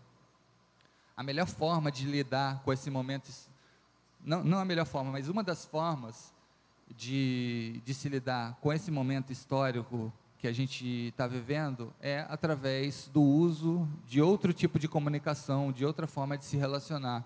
a 1.15 1.23
melhor 1.23 1.47
forma 1.47 1.91
de 1.91 2.05
lidar 2.05 2.61
com 2.63 2.71
esse 2.71 2.89
momento, 2.89 3.29
não, 4.23 4.43
não 4.43 4.59
a 4.59 4.65
melhor 4.65 4.85
forma, 4.85 5.11
mas 5.11 5.29
uma 5.29 5.43
das 5.43 5.65
formas 5.65 6.33
de, 6.95 7.81
de 7.85 7.93
se 7.93 8.09
lidar 8.09 8.57
com 8.61 8.71
esse 8.71 8.91
momento 8.91 9.31
histórico 9.31 10.11
que 10.39 10.47
a 10.47 10.51
gente 10.51 11.07
está 11.09 11.27
vivendo 11.27 11.93
é 12.01 12.25
através 12.27 13.07
do 13.13 13.21
uso 13.21 13.87
de 14.07 14.21
outro 14.21 14.51
tipo 14.51 14.79
de 14.79 14.87
comunicação, 14.87 15.71
de 15.71 15.85
outra 15.85 16.07
forma 16.07 16.37
de 16.37 16.45
se 16.45 16.57
relacionar. 16.57 17.23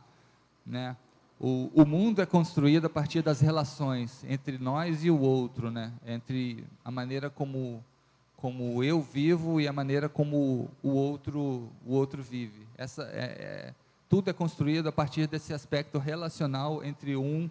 Né? 0.65 0.97
O, 1.39 1.71
o 1.73 1.85
mundo 1.85 2.21
é 2.21 2.25
construído 2.25 2.85
a 2.85 2.89
partir 2.89 3.21
das 3.21 3.39
relações 3.39 4.25
entre 4.27 4.57
nós 4.57 5.05
e 5.05 5.09
o 5.09 5.19
outro, 5.19 5.71
né? 5.71 5.93
entre 6.05 6.65
a 6.83 6.91
maneira 6.91 7.29
como 7.29 7.83
como 8.45 8.83
eu 8.83 9.01
vivo 9.01 9.59
e 9.59 9.67
a 9.67 9.73
maneira 9.73 10.07
como 10.07 10.69
o 10.83 10.89
outro 10.89 11.67
o 11.83 11.95
outro 11.95 12.21
vive. 12.21 12.67
Essa 12.77 13.01
é, 13.11 13.23
é 13.23 13.73
tudo 14.07 14.29
é 14.29 14.33
construído 14.33 14.87
a 14.87 14.91
partir 14.91 15.25
desse 15.25 15.51
aspecto 15.51 15.97
relacional 15.97 16.83
entre 16.83 17.15
um 17.15 17.49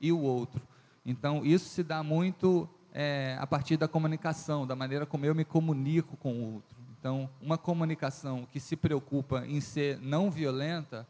e 0.00 0.10
o 0.10 0.18
outro. 0.18 0.60
Então, 1.06 1.46
isso 1.46 1.68
se 1.68 1.84
dá 1.84 2.02
muito 2.02 2.68
é, 2.92 3.36
a 3.38 3.46
partir 3.46 3.76
da 3.76 3.86
comunicação, 3.86 4.66
da 4.66 4.74
maneira 4.74 5.06
como 5.06 5.24
eu 5.24 5.32
me 5.32 5.44
comunico 5.44 6.16
com 6.16 6.32
o 6.32 6.54
outro. 6.54 6.76
Então, 6.98 7.30
uma 7.40 7.56
comunicação 7.56 8.44
que 8.50 8.58
se 8.58 8.74
preocupa 8.74 9.46
em 9.46 9.60
ser 9.60 10.00
não 10.00 10.28
violenta 10.28 11.06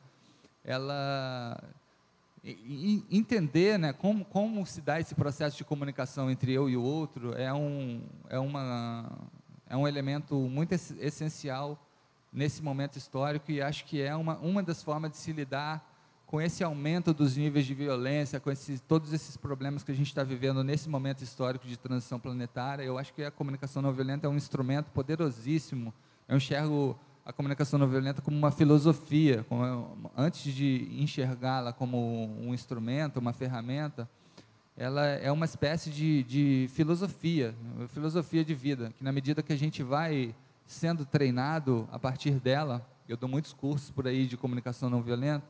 ela 0.62 1.58
entender 2.44 3.78
né, 3.78 3.92
como, 3.92 4.24
como 4.24 4.66
se 4.66 4.80
dá 4.80 4.98
esse 4.98 5.14
processo 5.14 5.56
de 5.56 5.64
comunicação 5.64 6.30
entre 6.30 6.52
eu 6.52 6.68
e 6.68 6.76
o 6.76 6.82
outro 6.82 7.34
é 7.34 7.52
um, 7.52 8.02
é 8.28 8.38
uma, 8.38 9.10
é 9.68 9.76
um 9.76 9.86
elemento 9.86 10.34
muito 10.34 10.72
essencial 10.72 11.78
nesse 12.32 12.60
momento 12.60 12.96
histórico 12.96 13.52
e 13.52 13.62
acho 13.62 13.84
que 13.84 14.02
é 14.02 14.14
uma, 14.16 14.38
uma 14.38 14.62
das 14.62 14.82
formas 14.82 15.12
de 15.12 15.18
se 15.18 15.32
lidar 15.32 15.88
com 16.26 16.40
esse 16.40 16.64
aumento 16.64 17.12
dos 17.12 17.36
níveis 17.36 17.66
de 17.66 17.74
violência, 17.74 18.40
com 18.40 18.50
esses, 18.50 18.80
todos 18.80 19.12
esses 19.12 19.36
problemas 19.36 19.84
que 19.84 19.92
a 19.92 19.94
gente 19.94 20.08
está 20.08 20.24
vivendo 20.24 20.64
nesse 20.64 20.88
momento 20.88 21.22
histórico 21.22 21.66
de 21.66 21.76
transição 21.76 22.18
planetária, 22.18 22.82
eu 22.82 22.98
acho 22.98 23.12
que 23.12 23.22
a 23.22 23.30
comunicação 23.30 23.82
não 23.82 23.92
violenta 23.92 24.26
é 24.26 24.30
um 24.30 24.36
instrumento 24.36 24.86
poderosíssimo. 24.92 25.92
Eu 26.26 26.38
enxergo 26.38 26.98
a 27.24 27.32
comunicação 27.32 27.78
não 27.78 27.88
violenta 27.88 28.20
como 28.20 28.36
uma 28.36 28.50
filosofia, 28.50 29.44
como, 29.48 30.10
antes 30.16 30.52
de 30.52 30.88
enxergá-la 30.98 31.72
como 31.72 32.24
um 32.40 32.52
instrumento, 32.52 33.18
uma 33.18 33.32
ferramenta, 33.32 34.08
ela 34.76 35.06
é 35.06 35.30
uma 35.30 35.44
espécie 35.44 35.90
de, 35.90 36.22
de 36.24 36.68
filosofia, 36.72 37.54
filosofia 37.88 38.44
de 38.44 38.54
vida, 38.54 38.92
que 38.96 39.04
na 39.04 39.12
medida 39.12 39.42
que 39.42 39.52
a 39.52 39.56
gente 39.56 39.82
vai 39.82 40.34
sendo 40.66 41.04
treinado 41.04 41.88
a 41.92 41.98
partir 41.98 42.32
dela, 42.40 42.86
eu 43.08 43.16
dou 43.16 43.28
muitos 43.28 43.52
cursos 43.52 43.90
por 43.90 44.08
aí 44.08 44.26
de 44.26 44.36
comunicação 44.36 44.88
não 44.88 45.02
violenta, 45.02 45.44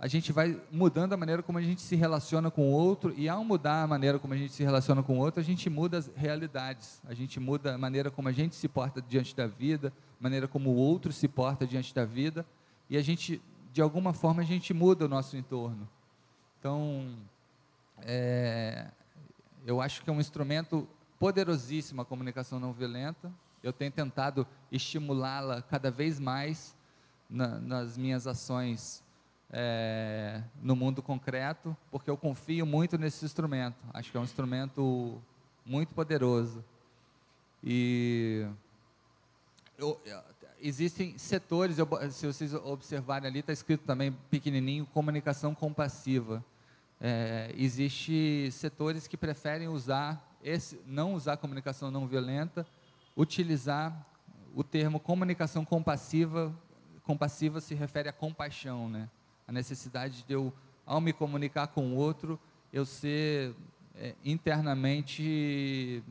a 0.00 0.08
gente 0.08 0.32
vai 0.32 0.58
mudando 0.72 1.12
a 1.12 1.16
maneira 1.16 1.42
como 1.42 1.58
a 1.58 1.62
gente 1.62 1.82
se 1.82 1.94
relaciona 1.94 2.50
com 2.50 2.70
o 2.70 2.72
outro, 2.72 3.12
e 3.18 3.28
ao 3.28 3.44
mudar 3.44 3.82
a 3.82 3.86
maneira 3.86 4.18
como 4.18 4.32
a 4.32 4.36
gente 4.36 4.54
se 4.54 4.64
relaciona 4.64 5.02
com 5.02 5.18
o 5.18 5.20
outro, 5.20 5.38
a 5.38 5.44
gente 5.44 5.68
muda 5.68 5.98
as 5.98 6.10
realidades, 6.16 7.02
a 7.06 7.12
gente 7.12 7.38
muda 7.38 7.74
a 7.74 7.78
maneira 7.78 8.10
como 8.10 8.26
a 8.26 8.32
gente 8.32 8.54
se 8.54 8.66
porta 8.66 9.02
diante 9.02 9.36
da 9.36 9.46
vida, 9.46 9.92
a 10.18 10.22
maneira 10.22 10.48
como 10.48 10.70
o 10.70 10.74
outro 10.74 11.12
se 11.12 11.28
porta 11.28 11.66
diante 11.66 11.94
da 11.94 12.06
vida, 12.06 12.46
e 12.88 12.96
a 12.96 13.02
gente, 13.02 13.42
de 13.74 13.82
alguma 13.82 14.14
forma, 14.14 14.40
a 14.40 14.44
gente 14.44 14.72
muda 14.72 15.04
o 15.04 15.08
nosso 15.08 15.36
entorno. 15.36 15.86
Então, 16.58 17.14
é, 17.98 18.88
eu 19.66 19.82
acho 19.82 20.02
que 20.02 20.08
é 20.08 20.12
um 20.14 20.20
instrumento 20.20 20.88
poderosíssimo 21.18 22.00
a 22.00 22.06
comunicação 22.06 22.58
não 22.58 22.72
violenta, 22.72 23.30
eu 23.62 23.70
tenho 23.70 23.92
tentado 23.92 24.46
estimulá-la 24.72 25.60
cada 25.60 25.90
vez 25.90 26.18
mais 26.18 26.74
na, 27.28 27.60
nas 27.60 27.98
minhas 27.98 28.26
ações 28.26 29.04
é, 29.52 30.42
no 30.62 30.76
mundo 30.76 31.02
concreto, 31.02 31.76
porque 31.90 32.08
eu 32.08 32.16
confio 32.16 32.64
muito 32.64 32.96
nesse 32.96 33.24
instrumento. 33.24 33.76
Acho 33.92 34.10
que 34.10 34.16
é 34.16 34.20
um 34.20 34.24
instrumento 34.24 35.20
muito 35.64 35.92
poderoso. 35.94 36.64
E 37.62 38.46
eu, 39.76 40.00
existem 40.60 41.18
setores, 41.18 41.78
eu, 41.78 41.88
se 42.10 42.26
vocês 42.26 42.54
observarem 42.54 43.28
ali, 43.28 43.40
está 43.40 43.52
escrito 43.52 43.84
também 43.84 44.12
pequenininho, 44.30 44.86
comunicação 44.86 45.54
compassiva. 45.54 46.44
É, 47.00 47.52
Existem 47.56 48.50
setores 48.50 49.06
que 49.06 49.16
preferem 49.16 49.68
usar 49.68 50.26
esse, 50.42 50.80
não 50.86 51.14
usar 51.14 51.36
comunicação 51.36 51.90
não 51.90 52.06
violenta, 52.06 52.66
utilizar 53.16 54.06
o 54.54 54.62
termo 54.62 55.00
comunicação 55.00 55.64
compassiva. 55.64 56.54
Compassiva 57.04 57.60
se 57.60 57.74
refere 57.74 58.08
à 58.08 58.12
compaixão, 58.12 58.88
né? 58.88 59.08
A 59.50 59.52
necessidade 59.52 60.22
de 60.22 60.32
eu, 60.32 60.52
ao 60.86 61.00
me 61.00 61.12
comunicar 61.12 61.66
com 61.66 61.88
o 61.88 61.96
outro, 61.96 62.38
eu 62.72 62.86
ser 62.86 63.52
é, 63.96 64.14
internamente 64.24 66.04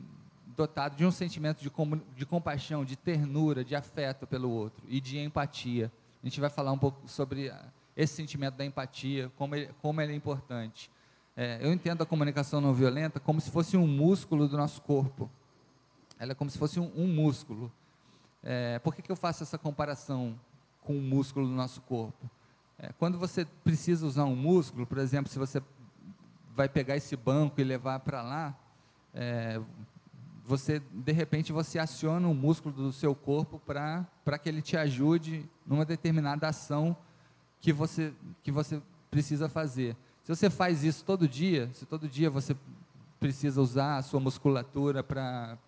dotado 0.54 0.94
de 0.94 1.06
um 1.06 1.10
sentimento 1.10 1.62
de, 1.62 1.70
de 2.14 2.26
compaixão, 2.26 2.84
de 2.84 2.96
ternura, 2.96 3.64
de 3.64 3.74
afeto 3.74 4.26
pelo 4.26 4.50
outro 4.50 4.84
e 4.86 5.00
de 5.00 5.18
empatia. 5.18 5.90
A 6.22 6.26
gente 6.26 6.38
vai 6.38 6.50
falar 6.50 6.70
um 6.70 6.76
pouco 6.76 7.08
sobre 7.08 7.50
esse 7.96 8.12
sentimento 8.12 8.56
da 8.56 8.64
empatia, 8.64 9.32
como 9.38 9.54
ele, 9.54 9.70
como 9.80 10.02
ele 10.02 10.12
é 10.12 10.16
importante. 10.16 10.90
É, 11.34 11.60
eu 11.62 11.72
entendo 11.72 12.02
a 12.02 12.06
comunicação 12.06 12.60
não 12.60 12.74
violenta 12.74 13.18
como 13.18 13.40
se 13.40 13.50
fosse 13.50 13.74
um 13.74 13.86
músculo 13.86 14.46
do 14.46 14.58
nosso 14.58 14.82
corpo. 14.82 15.30
Ela 16.18 16.32
é 16.32 16.34
como 16.34 16.50
se 16.50 16.58
fosse 16.58 16.78
um, 16.78 16.92
um 16.94 17.06
músculo. 17.06 17.72
É, 18.42 18.78
por 18.80 18.94
que, 18.94 19.00
que 19.00 19.10
eu 19.10 19.16
faço 19.16 19.42
essa 19.42 19.56
comparação 19.56 20.38
com 20.82 20.92
o 20.92 21.00
músculo 21.00 21.46
do 21.46 21.54
nosso 21.54 21.80
corpo? 21.80 22.28
É, 22.82 22.90
quando 22.98 23.18
você 23.18 23.44
precisa 23.44 24.06
usar 24.06 24.24
um 24.24 24.34
músculo, 24.34 24.86
por 24.86 24.96
exemplo, 24.96 25.30
se 25.30 25.38
você 25.38 25.62
vai 26.56 26.66
pegar 26.66 26.96
esse 26.96 27.14
banco 27.14 27.60
e 27.60 27.64
levar 27.64 28.00
para 28.00 28.22
lá, 28.22 28.58
é, 29.12 29.60
você 30.46 30.80
de 30.90 31.12
repente 31.12 31.52
você 31.52 31.78
aciona 31.78 32.26
um 32.26 32.32
músculo 32.32 32.74
do 32.74 32.90
seu 32.90 33.14
corpo 33.14 33.58
para 33.58 34.38
que 34.42 34.48
ele 34.48 34.62
te 34.62 34.78
ajude 34.78 35.46
numa 35.66 35.84
determinada 35.84 36.48
ação 36.48 36.96
que 37.60 37.70
você 37.70 38.14
que 38.42 38.50
você 38.50 38.80
precisa 39.10 39.46
fazer. 39.46 39.94
Se 40.22 40.34
você 40.34 40.48
faz 40.48 40.82
isso 40.82 41.04
todo 41.04 41.28
dia, 41.28 41.68
se 41.74 41.84
todo 41.84 42.08
dia 42.08 42.30
você 42.30 42.56
precisa 43.18 43.60
usar 43.60 43.98
a 43.98 44.02
sua 44.02 44.20
musculatura 44.20 45.02
para 45.04 45.58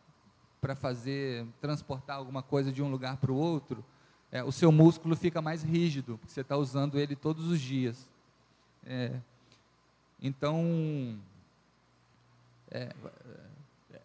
para 0.63 0.75
fazer 0.75 1.45
transportar 1.61 2.17
alguma 2.17 2.43
coisa 2.43 2.73
de 2.73 2.83
um 2.83 2.91
lugar 2.91 3.19
para 3.19 3.33
o 3.33 3.37
outro, 3.37 3.85
é, 4.33 4.43
o 4.43 4.51
seu 4.51 4.73
músculo 4.73 5.15
fica 5.15 5.43
mais 5.43 5.63
rígido, 5.63 6.17
porque 6.17 6.33
você 6.33 6.41
está 6.41 6.57
usando 6.57 6.99
ele 6.99 7.15
todos 7.15 7.49
os 7.49 7.61
dias. 7.61 8.09
É, 8.87 9.13
então, 10.23 11.19
é, 12.71 12.95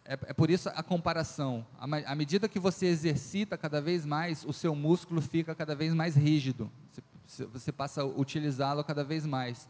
é, 0.04 0.12
é, 0.12 0.32
por 0.34 0.50
isso 0.50 0.68
a 0.68 0.82
comparação. 0.82 1.66
À 1.78 2.14
medida 2.14 2.46
que 2.46 2.58
você 2.58 2.86
exercita 2.86 3.56
cada 3.56 3.80
vez 3.80 4.04
mais, 4.04 4.44
o 4.44 4.52
seu 4.52 4.74
músculo 4.74 5.22
fica 5.22 5.54
cada 5.54 5.74
vez 5.74 5.94
mais 5.94 6.14
rígido. 6.14 6.70
Você, 7.26 7.46
você 7.46 7.72
passa 7.72 8.02
a 8.02 8.04
utilizá-lo 8.04 8.84
cada 8.84 9.02
vez 9.02 9.24
mais. 9.24 9.66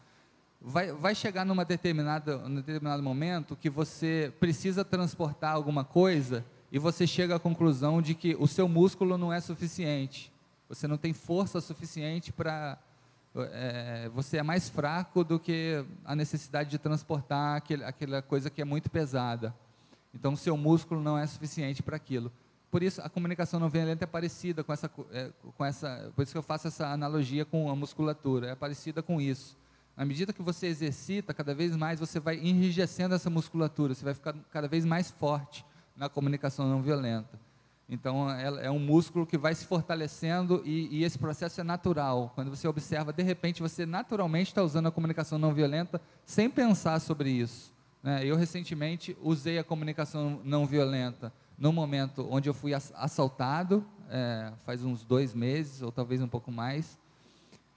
Vai, 0.60 0.90
vai 0.90 1.14
chegar 1.14 1.46
numa 1.46 1.64
determinada, 1.64 2.36
num 2.36 2.56
determinado 2.56 3.00
momento 3.00 3.54
que 3.54 3.70
você 3.70 4.32
precisa 4.40 4.84
transportar 4.84 5.54
alguma 5.54 5.84
coisa 5.84 6.44
e 6.72 6.80
você 6.80 7.06
chega 7.06 7.36
à 7.36 7.38
conclusão 7.38 8.02
de 8.02 8.12
que 8.12 8.34
o 8.40 8.48
seu 8.48 8.68
músculo 8.68 9.16
não 9.16 9.32
é 9.32 9.40
suficiente 9.40 10.32
você 10.68 10.86
não 10.86 10.98
tem 10.98 11.12
força 11.12 11.60
suficiente 11.60 12.32
para. 12.32 12.78
É, 13.34 14.10
você 14.14 14.38
é 14.38 14.42
mais 14.42 14.68
fraco 14.68 15.22
do 15.22 15.38
que 15.38 15.84
a 16.04 16.16
necessidade 16.16 16.70
de 16.70 16.78
transportar 16.78 17.56
aquele, 17.56 17.84
aquela 17.84 18.20
coisa 18.20 18.50
que 18.50 18.60
é 18.60 18.64
muito 18.64 18.90
pesada. 18.90 19.54
Então, 20.12 20.32
o 20.32 20.36
seu 20.36 20.56
músculo 20.56 21.00
não 21.00 21.16
é 21.16 21.26
suficiente 21.26 21.82
para 21.82 21.96
aquilo. 21.96 22.32
Por 22.70 22.82
isso, 22.82 23.00
a 23.00 23.08
comunicação 23.08 23.58
não 23.58 23.68
violenta 23.68 24.04
é 24.04 24.06
parecida 24.06 24.62
com 24.64 24.72
essa, 24.72 24.90
é, 25.12 25.30
com 25.56 25.64
essa. 25.64 26.10
Por 26.14 26.22
isso 26.22 26.32
que 26.32 26.38
eu 26.38 26.42
faço 26.42 26.68
essa 26.68 26.88
analogia 26.88 27.44
com 27.44 27.70
a 27.70 27.76
musculatura. 27.76 28.48
É 28.48 28.54
parecida 28.54 29.02
com 29.02 29.20
isso. 29.20 29.56
À 29.96 30.04
medida 30.04 30.32
que 30.32 30.42
você 30.42 30.66
exercita, 30.66 31.34
cada 31.34 31.54
vez 31.54 31.74
mais 31.76 31.98
você 31.98 32.20
vai 32.20 32.36
enrijecendo 32.36 33.14
essa 33.14 33.28
musculatura, 33.28 33.94
você 33.94 34.04
vai 34.04 34.14
ficar 34.14 34.34
cada 34.50 34.68
vez 34.68 34.84
mais 34.84 35.10
forte 35.10 35.64
na 35.96 36.08
comunicação 36.08 36.68
não 36.68 36.80
violenta. 36.80 37.47
Então, 37.88 38.30
é, 38.30 38.66
é 38.66 38.70
um 38.70 38.78
músculo 38.78 39.26
que 39.26 39.38
vai 39.38 39.54
se 39.54 39.64
fortalecendo 39.64 40.62
e, 40.64 40.98
e, 40.98 41.04
esse 41.04 41.18
processo 41.18 41.60
é 41.60 41.64
natural. 41.64 42.30
Quando 42.34 42.50
você 42.50 42.68
observa, 42.68 43.12
de 43.14 43.22
repente, 43.22 43.62
você 43.62 43.86
naturalmente 43.86 44.48
está 44.48 44.62
usando 44.62 44.88
a 44.88 44.90
comunicação 44.90 45.38
não 45.38 45.54
violenta 45.54 45.98
sem 46.26 46.50
pensar 46.50 47.00
sobre 47.00 47.30
isso. 47.30 47.72
Né? 48.02 48.26
Eu, 48.26 48.36
recentemente, 48.36 49.16
usei 49.22 49.58
a 49.58 49.64
comunicação 49.64 50.40
não 50.44 50.66
violenta 50.66 51.32
no 51.56 51.72
momento 51.72 52.28
onde 52.30 52.48
eu 52.48 52.54
fui 52.54 52.72
assaltado, 52.74 53.84
é, 54.10 54.52
faz 54.66 54.84
uns 54.84 55.02
dois 55.02 55.32
meses, 55.34 55.80
ou 55.80 55.90
talvez 55.90 56.20
um 56.20 56.28
pouco 56.28 56.52
mais. 56.52 56.98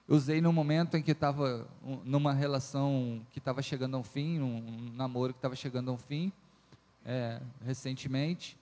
Usei 0.08 0.42
no 0.42 0.52
momento 0.52 0.98
em 0.98 1.02
que 1.02 1.12
estava 1.12 1.66
numa 2.04 2.34
relação 2.34 3.22
que 3.32 3.40
estava 3.40 3.62
chegando 3.62 3.96
a 3.96 4.00
um 4.00 4.04
fim, 4.04 4.42
um 4.42 4.92
namoro 4.94 5.32
que 5.32 5.40
estava 5.40 5.56
chegando 5.56 5.90
a 5.90 5.94
um 5.94 5.98
fim, 5.98 6.34
é, 7.06 7.42
recentemente. 7.66 8.58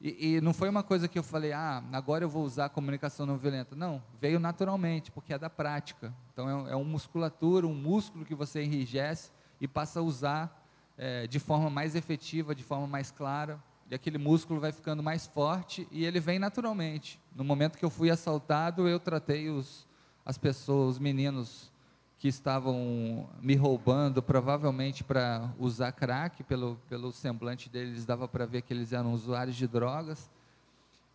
E, 0.00 0.36
e, 0.36 0.40
não 0.40 0.52
foi 0.52 0.68
uma 0.68 0.82
coisa 0.82 1.08
que 1.08 1.18
eu 1.18 1.22
falei, 1.22 1.52
ah, 1.52 1.82
agora 1.92 2.24
eu 2.24 2.28
vou 2.28 2.44
usar 2.44 2.66
a 2.66 2.68
comunicação 2.68 3.24
não 3.24 3.38
violenta. 3.38 3.74
Não, 3.74 4.02
veio 4.20 4.38
naturalmente, 4.38 5.10
porque 5.10 5.32
é 5.32 5.38
da 5.38 5.48
prática. 5.48 6.14
Então 6.32 6.66
é, 6.66 6.72
é 6.72 6.76
uma 6.76 6.84
musculatura, 6.84 7.66
um 7.66 7.74
músculo 7.74 8.24
que 8.24 8.34
você 8.34 8.62
enrijece 8.62 9.30
e 9.60 9.66
passa 9.66 10.00
a 10.00 10.02
usar 10.02 10.66
é, 10.98 11.26
de 11.26 11.38
forma 11.38 11.70
mais 11.70 11.94
efetiva, 11.94 12.54
de 12.54 12.62
forma 12.62 12.86
mais 12.86 13.10
clara. 13.10 13.62
E 13.90 13.94
aquele 13.94 14.18
músculo 14.18 14.60
vai 14.60 14.72
ficando 14.72 15.02
mais 15.02 15.26
forte 15.26 15.86
e 15.90 16.04
ele 16.04 16.20
vem 16.20 16.38
naturalmente. 16.38 17.20
No 17.34 17.44
momento 17.44 17.78
que 17.78 17.84
eu 17.84 17.90
fui 17.90 18.10
assaltado, 18.10 18.88
eu 18.88 18.98
tratei 18.98 19.48
os, 19.48 19.86
as 20.24 20.38
pessoas, 20.38 20.96
os 20.96 20.98
meninos 20.98 21.72
que 22.18 22.28
estavam 22.28 23.28
me 23.40 23.54
roubando, 23.54 24.22
provavelmente 24.22 25.04
para 25.04 25.52
usar 25.58 25.92
crack, 25.92 26.42
pelo, 26.44 26.76
pelo 26.88 27.12
semblante 27.12 27.68
deles 27.68 28.04
dava 28.04 28.26
para 28.26 28.46
ver 28.46 28.62
que 28.62 28.72
eles 28.72 28.92
eram 28.92 29.12
usuários 29.12 29.56
de 29.56 29.66
drogas. 29.66 30.30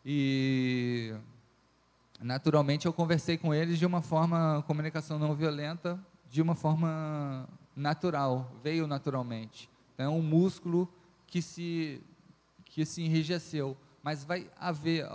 E 0.06 1.14
naturalmente 2.22 2.86
eu 2.86 2.94
conversei 2.94 3.38
com 3.38 3.54
eles 3.54 3.80
de 3.80 3.86
uma 3.86 4.02
forma, 4.02 4.64
comunicação 4.68 5.18
não 5.18 5.34
violenta, 5.36 6.00
de 6.30 6.42
uma 6.42 6.54
forma 6.54 7.48
natural, 7.76 8.52
veio 8.64 8.86
naturalmente. 8.86 9.70
Então 9.94 10.06
é 10.06 10.10
um 10.10 10.22
músculo 10.22 10.88
que 11.26 11.42
se, 11.42 12.02
que 12.66 12.86
se 12.86 13.02
enrijeceu. 13.02 13.76
Mas 14.04 14.24
vai 14.24 14.50
haver 14.58 15.06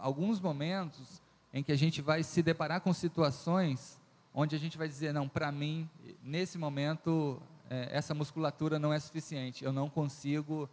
alguns 0.00 0.40
momentos 0.40 1.20
em 1.52 1.62
que 1.62 1.72
a 1.72 1.76
gente 1.76 2.00
vai 2.00 2.22
se 2.22 2.42
deparar 2.42 2.80
com 2.80 2.92
situações 2.92 4.00
onde 4.34 4.54
a 4.54 4.58
gente 4.58 4.78
vai 4.78 4.88
dizer, 4.88 5.12
não, 5.12 5.28
para 5.28 5.50
mim, 5.50 5.88
nesse 6.22 6.58
momento, 6.58 7.40
é, 7.68 7.88
essa 7.92 8.14
musculatura 8.14 8.78
não 8.78 8.92
é 8.92 8.98
suficiente, 8.98 9.64
eu 9.64 9.72
não 9.72 9.88
consigo, 9.88 10.68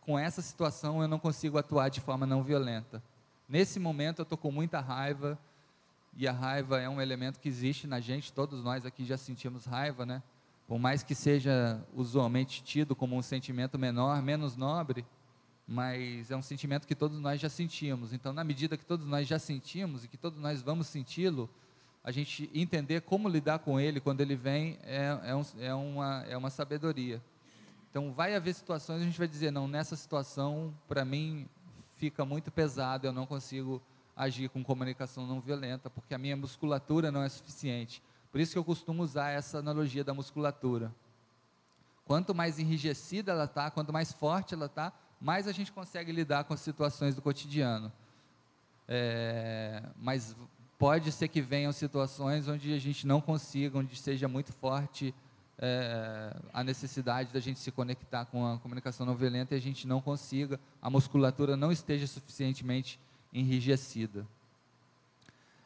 com 0.00 0.18
essa 0.18 0.42
situação, 0.42 1.02
eu 1.02 1.08
não 1.08 1.18
consigo 1.18 1.58
atuar 1.58 1.88
de 1.88 2.00
forma 2.00 2.26
não 2.26 2.42
violenta. 2.42 3.02
Nesse 3.48 3.78
momento, 3.78 4.20
eu 4.20 4.24
estou 4.24 4.38
com 4.38 4.50
muita 4.50 4.80
raiva, 4.80 5.38
e 6.16 6.28
a 6.28 6.32
raiva 6.32 6.80
é 6.80 6.88
um 6.88 7.00
elemento 7.00 7.40
que 7.40 7.48
existe 7.48 7.86
na 7.86 8.00
gente, 8.00 8.32
todos 8.32 8.62
nós 8.62 8.86
aqui 8.86 9.04
já 9.04 9.16
sentimos 9.16 9.64
raiva, 9.64 10.06
né? 10.06 10.22
Por 10.66 10.78
mais 10.78 11.02
que 11.02 11.14
seja 11.14 11.84
usualmente 11.92 12.62
tido 12.62 12.96
como 12.96 13.16
um 13.16 13.22
sentimento 13.22 13.78
menor, 13.78 14.22
menos 14.22 14.56
nobre, 14.56 15.04
mas 15.66 16.30
é 16.30 16.36
um 16.36 16.42
sentimento 16.42 16.86
que 16.86 16.94
todos 16.94 17.18
nós 17.20 17.40
já 17.40 17.48
sentimos. 17.48 18.12
Então, 18.12 18.32
na 18.32 18.44
medida 18.44 18.76
que 18.76 18.84
todos 18.84 19.06
nós 19.06 19.26
já 19.26 19.38
sentimos 19.38 20.04
e 20.04 20.08
que 20.08 20.16
todos 20.16 20.38
nós 20.38 20.62
vamos 20.62 20.86
senti-lo, 20.86 21.50
a 22.04 22.12
gente 22.12 22.50
entender 22.52 23.00
como 23.00 23.28
lidar 23.30 23.60
com 23.60 23.80
ele 23.80 23.98
quando 23.98 24.20
ele 24.20 24.36
vem 24.36 24.78
é, 24.82 25.18
é, 25.24 25.34
um, 25.34 25.42
é, 25.58 25.74
uma, 25.74 26.24
é 26.28 26.36
uma 26.36 26.50
sabedoria. 26.50 27.20
Então, 27.90 28.12
vai 28.12 28.34
haver 28.34 28.54
situações 28.54 29.00
a 29.00 29.04
gente 29.04 29.18
vai 29.18 29.26
dizer: 29.26 29.50
não, 29.50 29.66
nessa 29.66 29.96
situação, 29.96 30.74
para 30.86 31.02
mim, 31.02 31.48
fica 31.96 32.24
muito 32.24 32.50
pesado, 32.50 33.06
eu 33.06 33.12
não 33.12 33.24
consigo 33.24 33.80
agir 34.14 34.50
com 34.50 34.62
comunicação 34.62 35.26
não 35.26 35.40
violenta, 35.40 35.88
porque 35.88 36.14
a 36.14 36.18
minha 36.18 36.36
musculatura 36.36 37.10
não 37.10 37.22
é 37.22 37.28
suficiente. 37.28 38.02
Por 38.30 38.40
isso 38.40 38.52
que 38.52 38.58
eu 38.58 38.64
costumo 38.64 39.02
usar 39.02 39.30
essa 39.30 39.58
analogia 39.58 40.04
da 40.04 40.12
musculatura. 40.12 40.94
Quanto 42.04 42.34
mais 42.34 42.58
enrijecida 42.58 43.32
ela 43.32 43.44
está, 43.44 43.70
quanto 43.70 43.92
mais 43.92 44.12
forte 44.12 44.54
ela 44.54 44.66
está, 44.66 44.92
mais 45.20 45.48
a 45.48 45.52
gente 45.52 45.72
consegue 45.72 46.12
lidar 46.12 46.44
com 46.44 46.52
as 46.52 46.60
situações 46.60 47.14
do 47.14 47.22
cotidiano. 47.22 47.90
É, 48.86 49.82
mas 49.96 50.36
pode 50.78 51.12
ser 51.12 51.28
que 51.28 51.40
venham 51.40 51.72
situações 51.72 52.48
onde 52.48 52.72
a 52.72 52.78
gente 52.78 53.06
não 53.06 53.20
consiga, 53.20 53.78
onde 53.78 53.96
seja 53.96 54.28
muito 54.28 54.52
forte 54.52 55.14
é, 55.58 56.34
a 56.52 56.64
necessidade 56.64 57.32
da 57.32 57.40
gente 57.40 57.60
se 57.60 57.70
conectar 57.70 58.24
com 58.26 58.46
a 58.46 58.58
comunicação 58.58 59.06
não 59.06 59.14
violenta 59.14 59.54
e 59.54 59.58
a 59.58 59.60
gente 59.60 59.86
não 59.86 60.00
consiga, 60.00 60.58
a 60.82 60.90
musculatura 60.90 61.56
não 61.56 61.70
esteja 61.70 62.06
suficientemente 62.06 62.98
enrijecida. 63.32 64.26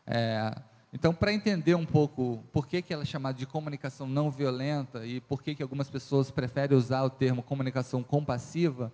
É, 0.07 0.55
então, 0.93 1.13
para 1.13 1.33
entender 1.33 1.75
um 1.75 1.85
pouco 1.85 2.43
por 2.53 2.67
que, 2.67 2.81
que 2.81 2.93
ela 2.93 3.03
é 3.03 3.07
chamada 3.07 3.37
de 3.37 3.47
comunicação 3.47 4.07
não 4.07 4.31
violenta 4.31 5.05
e 5.05 5.21
por 5.21 5.43
que, 5.43 5.55
que 5.55 5.63
algumas 5.63 5.91
pessoas 5.91 6.31
preferem 6.31 6.77
usar 6.77 7.03
o 7.03 7.11
termo 7.11 7.43
comunicação 7.43 8.03
compassiva, 8.03 8.91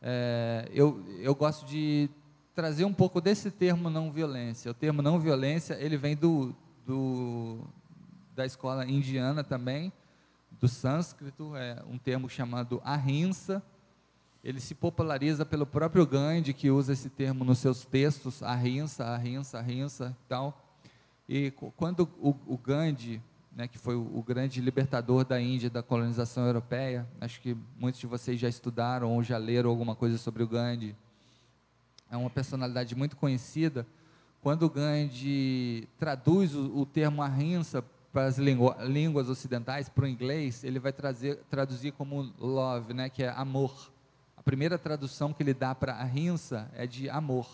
é, 0.00 0.68
eu, 0.72 1.04
eu 1.20 1.34
gosto 1.34 1.66
de 1.66 2.08
trazer 2.54 2.84
um 2.84 2.92
pouco 2.92 3.20
desse 3.20 3.50
termo 3.50 3.90
não 3.90 4.12
violência. 4.12 4.70
O 4.70 4.74
termo 4.74 5.02
não 5.02 5.18
violência, 5.18 5.74
ele 5.74 5.96
vem 5.96 6.16
do, 6.16 6.54
do 6.86 7.58
da 8.34 8.44
escola 8.46 8.84
indiana 8.84 9.44
também, 9.44 9.92
do 10.60 10.68
sânscrito, 10.68 11.54
é 11.56 11.82
um 11.88 11.98
termo 11.98 12.28
chamado 12.28 12.80
ahimsa. 12.84 13.62
Ele 14.42 14.60
se 14.60 14.74
populariza 14.74 15.44
pelo 15.44 15.66
próprio 15.66 16.06
Gandhi, 16.06 16.52
que 16.52 16.70
usa 16.70 16.92
esse 16.92 17.08
termo 17.08 17.44
nos 17.44 17.58
seus 17.58 17.84
textos, 17.84 18.42
ahimsa, 18.42 19.06
ahimsa, 19.14 19.58
ahimsa 19.58 20.16
e 20.24 20.28
tal. 20.28 20.60
E 21.28 21.50
quando 21.76 22.08
o, 22.20 22.36
o 22.46 22.58
Gandhi 22.58 23.22
né, 23.54 23.68
que 23.68 23.78
foi 23.78 23.94
o, 23.94 24.22
grande 24.22 24.60
libertador 24.60 25.24
da 25.24 25.40
Índia 25.40 25.70
da 25.70 25.82
colonização 25.82 26.44
europeia. 26.44 27.06
Acho 27.20 27.40
que 27.40 27.56
muitos 27.78 28.00
de 28.00 28.06
vocês 28.06 28.38
já 28.38 28.48
estudaram 28.48 29.12
ou 29.12 29.22
já 29.22 29.38
leram 29.38 29.70
alguma 29.70 29.94
coisa 29.94 30.18
sobre 30.18 30.42
o 30.42 30.48
Gandhi. 30.48 30.96
É 32.14 32.16
uma 32.16 32.30
personalidade 32.30 32.94
muito 32.94 33.16
conhecida. 33.16 33.84
Quando 34.40 34.70
Gandhi 34.70 35.88
traduz 35.98 36.54
o, 36.54 36.78
o 36.78 36.86
termo 36.86 37.20
ahimsa 37.20 37.84
para 38.12 38.26
as 38.26 38.38
línguas 38.38 39.28
ocidentais, 39.28 39.88
para 39.88 40.04
o 40.04 40.06
inglês, 40.06 40.62
ele 40.62 40.78
vai 40.78 40.92
trazer, 40.92 41.40
traduzir 41.50 41.90
como 41.90 42.32
love, 42.38 42.94
né, 42.94 43.08
que 43.08 43.24
é 43.24 43.30
amor. 43.30 43.90
A 44.36 44.42
primeira 44.44 44.78
tradução 44.78 45.32
que 45.32 45.42
ele 45.42 45.52
dá 45.52 45.74
para 45.74 46.00
ahimsa 46.00 46.70
é 46.76 46.86
de 46.86 47.10
amor. 47.10 47.48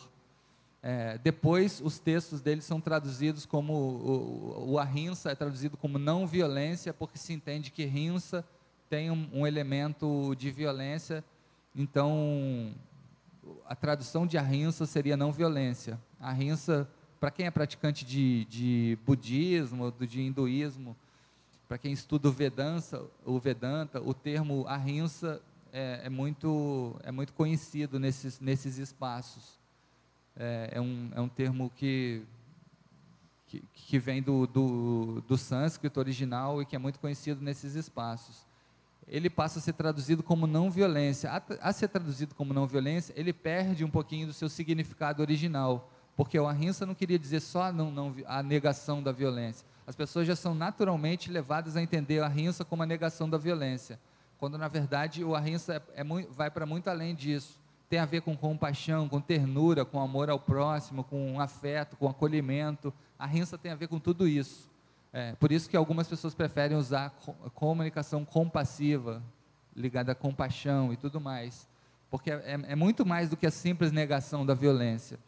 É, 0.82 1.16
depois, 1.16 1.80
os 1.82 1.98
textos 1.98 2.42
dele 2.42 2.60
são 2.60 2.82
traduzidos 2.82 3.46
como 3.46 3.72
o, 3.72 4.72
o 4.72 4.78
ahimsa 4.78 5.30
é 5.30 5.34
traduzido 5.34 5.78
como 5.78 5.98
não 5.98 6.26
violência, 6.26 6.92
porque 6.92 7.16
se 7.16 7.32
entende 7.32 7.70
que 7.70 7.86
rinsa 7.86 8.44
tem 8.90 9.10
um, 9.10 9.26
um 9.32 9.46
elemento 9.46 10.34
de 10.36 10.50
violência. 10.50 11.24
Então, 11.74 12.74
a 13.66 13.74
tradução 13.74 14.26
de 14.26 14.36
ahimsa 14.36 14.86
seria 14.86 15.16
não 15.16 15.32
violência. 15.32 15.98
Ahimsa, 16.18 16.88
para 17.18 17.30
quem 17.30 17.46
é 17.46 17.50
praticante 17.50 18.04
de, 18.04 18.44
de 18.46 18.98
budismo, 19.06 19.92
de 19.92 20.20
hinduísmo, 20.20 20.96
para 21.68 21.78
quem 21.78 21.92
estuda 21.92 22.28
o 22.28 22.32
Vedanta, 22.32 23.04
o 23.24 23.38
Vedanta, 23.38 24.00
o 24.00 24.12
termo 24.12 24.66
ahimsa 24.66 25.40
é, 25.72 26.02
é, 26.04 26.08
muito, 26.08 26.96
é 27.02 27.12
muito 27.12 27.32
conhecido 27.32 27.98
nesses, 27.98 28.40
nesses 28.40 28.78
espaços 28.78 29.60
é, 30.36 30.70
é, 30.72 30.80
um, 30.80 31.10
é 31.14 31.20
um 31.20 31.28
termo 31.28 31.70
que, 31.76 32.22
que, 33.46 33.62
que 33.74 33.98
vem 33.98 34.22
do, 34.22 34.46
do, 34.46 35.20
do 35.28 35.36
sânscrito 35.36 36.00
original 36.00 36.62
e 36.62 36.66
que 36.66 36.74
é 36.74 36.78
muito 36.78 36.98
conhecido 36.98 37.42
nesses 37.42 37.74
espaços. 37.74 38.46
Ele 39.10 39.28
passa 39.28 39.58
a 39.58 39.62
ser 39.62 39.74
traduzido 39.74 40.22
como 40.22 40.46
não 40.46 40.70
violência. 40.70 41.30
A, 41.30 41.42
a 41.68 41.72
ser 41.72 41.88
traduzido 41.88 42.34
como 42.34 42.54
não 42.54 42.66
violência, 42.66 43.12
ele 43.16 43.32
perde 43.32 43.84
um 43.84 43.90
pouquinho 43.90 44.28
do 44.28 44.32
seu 44.32 44.48
significado 44.48 45.20
original, 45.20 45.90
porque 46.16 46.38
o 46.38 46.46
ahimsa 46.46 46.86
não 46.86 46.94
queria 46.94 47.18
dizer 47.18 47.40
só 47.40 47.72
não, 47.72 47.90
não, 47.90 48.14
a 48.26 48.42
negação 48.42 49.02
da 49.02 49.12
violência. 49.12 49.66
As 49.86 49.96
pessoas 49.96 50.26
já 50.26 50.36
são 50.36 50.54
naturalmente 50.54 51.30
levadas 51.30 51.76
a 51.76 51.82
entender 51.82 52.20
a 52.20 52.28
ahimsa 52.28 52.64
como 52.64 52.82
a 52.82 52.86
negação 52.86 53.28
da 53.28 53.36
violência, 53.36 53.98
quando 54.38 54.56
na 54.56 54.68
verdade 54.68 55.24
o 55.24 55.34
ahimsa 55.34 55.82
é, 55.94 56.00
é, 56.00 56.04
vai 56.30 56.50
para 56.50 56.64
muito 56.64 56.88
além 56.88 57.14
disso 57.14 57.60
tem 57.90 57.98
a 57.98 58.06
ver 58.06 58.22
com 58.22 58.36
compaixão, 58.36 59.08
com 59.08 59.20
ternura, 59.20 59.84
com 59.84 60.00
amor 60.00 60.30
ao 60.30 60.38
próximo, 60.38 61.02
com 61.02 61.40
afeto, 61.40 61.96
com 61.96 62.08
acolhimento. 62.08 62.94
A 63.18 63.26
rinça 63.26 63.58
tem 63.58 63.72
a 63.72 63.74
ver 63.74 63.88
com 63.88 63.98
tudo 63.98 64.28
isso. 64.28 64.69
É, 65.12 65.34
por 65.34 65.50
isso 65.50 65.68
que 65.68 65.76
algumas 65.76 66.08
pessoas 66.08 66.34
preferem 66.34 66.76
usar 66.76 67.10
comunicação 67.54 68.24
compassiva, 68.24 69.22
ligada 69.74 70.12
à 70.12 70.14
compaixão 70.14 70.92
e 70.92 70.96
tudo 70.96 71.20
mais. 71.20 71.68
Porque 72.10 72.30
é, 72.30 72.60
é 72.68 72.76
muito 72.76 73.04
mais 73.04 73.28
do 73.28 73.36
que 73.36 73.46
a 73.46 73.50
simples 73.50 73.92
negação 73.92 74.46
da 74.46 74.54
violência. 74.54 75.18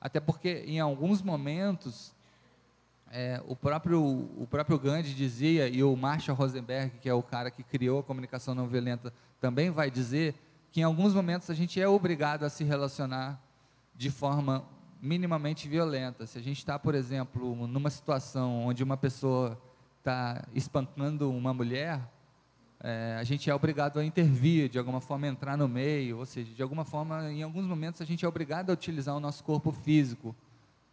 Até 0.00 0.20
porque, 0.20 0.64
em 0.66 0.80
alguns 0.80 1.20
momentos, 1.20 2.14
é, 3.10 3.42
o, 3.46 3.56
próprio, 3.56 4.00
o 4.02 4.46
próprio 4.48 4.78
Gandhi 4.78 5.14
dizia, 5.14 5.68
e 5.68 5.82
o 5.82 5.94
Marshall 5.96 6.36
Rosenberg, 6.36 6.98
que 7.00 7.08
é 7.08 7.14
o 7.14 7.22
cara 7.22 7.50
que 7.50 7.62
criou 7.62 8.00
a 8.00 8.02
comunicação 8.02 8.54
não 8.54 8.66
violenta, 8.66 9.12
também 9.40 9.70
vai 9.70 9.90
dizer 9.90 10.34
que 10.70 10.80
em 10.80 10.84
alguns 10.84 11.12
momentos 11.12 11.50
a 11.50 11.54
gente 11.54 11.80
é 11.80 11.88
obrigado 11.88 12.44
a 12.44 12.50
se 12.50 12.62
relacionar 12.62 13.40
de 13.94 14.10
forma 14.10 14.64
minimamente 15.00 15.68
violenta. 15.68 16.26
Se 16.26 16.38
a 16.38 16.42
gente 16.42 16.58
está, 16.58 16.78
por 16.78 16.94
exemplo, 16.94 17.66
numa 17.66 17.90
situação 17.90 18.66
onde 18.66 18.82
uma 18.82 18.96
pessoa 18.96 19.60
está 19.98 20.46
espancando 20.54 21.30
uma 21.30 21.52
mulher, 21.54 22.00
é, 22.82 23.16
a 23.18 23.24
gente 23.24 23.50
é 23.50 23.54
obrigado 23.54 23.98
a 23.98 24.04
intervir, 24.04 24.68
de 24.68 24.78
alguma 24.78 25.00
forma 25.00 25.26
entrar 25.26 25.56
no 25.56 25.68
meio, 25.68 26.18
ou 26.18 26.26
seja, 26.26 26.52
de 26.52 26.62
alguma 26.62 26.84
forma, 26.84 27.30
em 27.30 27.42
alguns 27.42 27.66
momentos 27.66 28.00
a 28.00 28.04
gente 28.04 28.24
é 28.24 28.28
obrigado 28.28 28.70
a 28.70 28.72
utilizar 28.72 29.14
o 29.14 29.20
nosso 29.20 29.44
corpo 29.44 29.70
físico 29.70 30.34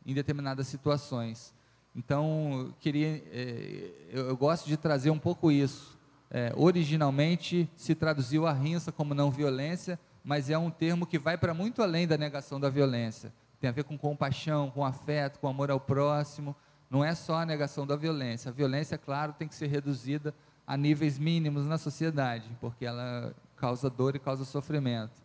em 0.06 0.14
determinadas 0.14 0.68
situações. 0.68 1.54
Então, 1.96 2.68
eu 2.68 2.74
queria, 2.80 3.24
é, 3.32 3.92
eu, 4.12 4.28
eu 4.28 4.38
gosto 4.38 4.68
de 4.68 4.78
trazer 4.78 5.10
um 5.10 5.20
pouco 5.20 5.52
isso 5.52 5.98
é, 6.30 6.52
originalmente 6.56 7.70
se 7.76 7.96
traduziu 7.96 8.46
a 8.46 8.54
rinça 8.54 8.92
como 8.92 9.14
não 9.14 9.32
violência, 9.32 10.00
mas 10.24 10.50
é 10.50 10.58
um 10.58 10.70
termo 10.70 11.06
que 11.06 11.18
vai 11.18 11.38
para 11.38 11.54
muito 11.54 11.82
além 11.82 12.06
da 12.06 12.18
negação 12.18 12.60
da 12.60 12.70
violência. 12.70 13.34
Tem 13.60 13.70
a 13.70 13.74
ver 13.74 13.84
com 13.84 13.98
compaixão, 13.98 14.70
com 14.70 14.86
afeto, 14.86 15.40
com 15.40 15.48
amor 15.48 15.72
ao 15.72 15.80
próximo. 15.80 16.56
Não 16.90 17.04
é 17.04 17.14
só 17.16 17.42
a 17.42 17.46
negação 17.46 17.86
da 17.86 17.96
violência. 17.96 18.50
A 18.50 18.54
violência, 18.54 18.96
é 18.96 18.98
claro, 18.98 19.34
tem 19.34 19.48
que 19.48 19.56
ser 19.56 19.68
reduzida 19.68 20.34
a 20.66 20.76
níveis 20.78 21.18
mínimos 21.18 21.66
na 21.66 21.78
sociedade, 21.78 22.50
porque 22.60 22.86
ela 22.86 23.34
causa 23.56 23.90
dor 23.90 24.16
e 24.16 24.20
causa 24.20 24.46
sofrimento. 24.46 25.24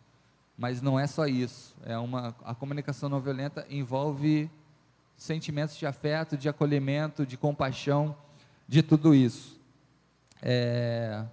Mas 0.56 0.80
não 0.80 0.98
é 0.98 1.06
só 1.06 1.26
isso. 1.26 1.74
É 1.84 1.98
uma, 1.98 2.34
a 2.44 2.54
comunicação 2.54 3.08
não 3.08 3.20
violenta 3.20 3.66
envolve 3.68 4.50
sentimentos 5.16 5.76
de 5.76 5.86
afeto, 5.86 6.36
de 6.36 6.48
acolhimento, 6.48 7.26
de 7.26 7.36
compaixão, 7.36 8.16
de 8.66 8.82
tudo 8.82 9.14
isso. 9.14 9.60
É... 10.40 11.24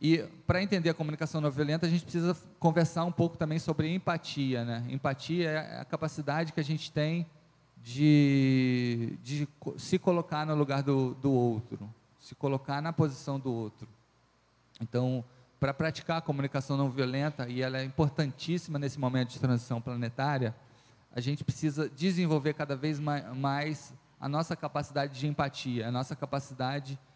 E 0.00 0.18
para 0.46 0.62
entender 0.62 0.88
a 0.88 0.94
comunicação 0.94 1.40
não 1.40 1.50
violenta, 1.50 1.86
a 1.86 1.90
gente 1.90 2.02
precisa 2.02 2.34
conversar 2.58 3.04
um 3.04 3.12
pouco 3.12 3.36
também 3.36 3.58
sobre 3.58 3.92
empatia. 3.92 4.64
Né? 4.64 4.84
Empatia 4.88 5.50
é 5.50 5.80
a 5.80 5.84
capacidade 5.84 6.52
que 6.52 6.60
a 6.60 6.64
gente 6.64 6.90
tem 6.90 7.26
de, 7.82 9.18
de 9.22 9.48
se 9.76 9.98
colocar 9.98 10.46
no 10.46 10.54
lugar 10.54 10.82
do, 10.82 11.14
do 11.14 11.30
outro, 11.30 11.92
se 12.18 12.34
colocar 12.34 12.80
na 12.80 12.92
posição 12.92 13.38
do 13.38 13.52
outro. 13.52 13.86
Então, 14.80 15.22
para 15.58 15.74
praticar 15.74 16.16
a 16.16 16.20
comunicação 16.22 16.78
não 16.78 16.90
violenta, 16.90 17.46
e 17.46 17.60
ela 17.60 17.78
é 17.78 17.84
importantíssima 17.84 18.78
nesse 18.78 18.98
momento 18.98 19.30
de 19.30 19.38
transição 19.38 19.80
planetária, 19.82 20.54
a 21.12 21.20
gente 21.20 21.44
precisa 21.44 21.90
desenvolver 21.90 22.54
cada 22.54 22.74
vez 22.74 22.98
mais 22.98 23.92
a 24.18 24.28
nossa 24.28 24.56
capacidade 24.56 25.18
de 25.18 25.26
empatia, 25.26 25.88
a 25.88 25.92
nossa 25.92 26.16
capacidade 26.16 26.90
de 26.94 27.09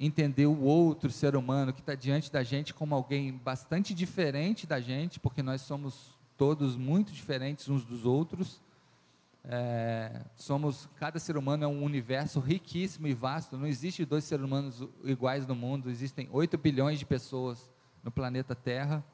entender 0.00 0.46
o 0.46 0.60
outro 0.60 1.10
ser 1.10 1.34
humano 1.34 1.72
que 1.72 1.80
está 1.80 1.94
diante 1.94 2.30
da 2.30 2.42
gente 2.42 2.72
como 2.72 2.94
alguém 2.94 3.32
bastante 3.32 3.92
diferente 3.92 4.66
da 4.66 4.80
gente, 4.80 5.18
porque 5.18 5.42
nós 5.42 5.62
somos 5.62 6.18
todos 6.36 6.76
muito 6.76 7.12
diferentes 7.12 7.68
uns 7.68 7.84
dos 7.84 8.06
outros. 8.06 8.62
É, 9.44 10.22
somos 10.36 10.88
cada 10.96 11.18
ser 11.18 11.36
humano 11.36 11.64
é 11.64 11.66
um 11.66 11.82
universo 11.82 12.40
riquíssimo 12.40 13.06
e 13.06 13.14
vasto. 13.14 13.56
Não 13.56 13.66
existe 13.66 14.04
dois 14.04 14.24
seres 14.24 14.44
humanos 14.44 14.86
iguais 15.04 15.46
no 15.46 15.54
mundo. 15.54 15.90
Existem 15.90 16.28
8 16.30 16.56
bilhões 16.58 16.98
de 16.98 17.06
pessoas 17.06 17.70
no 18.02 18.10
planeta 18.10 18.54
Terra. 18.54 19.04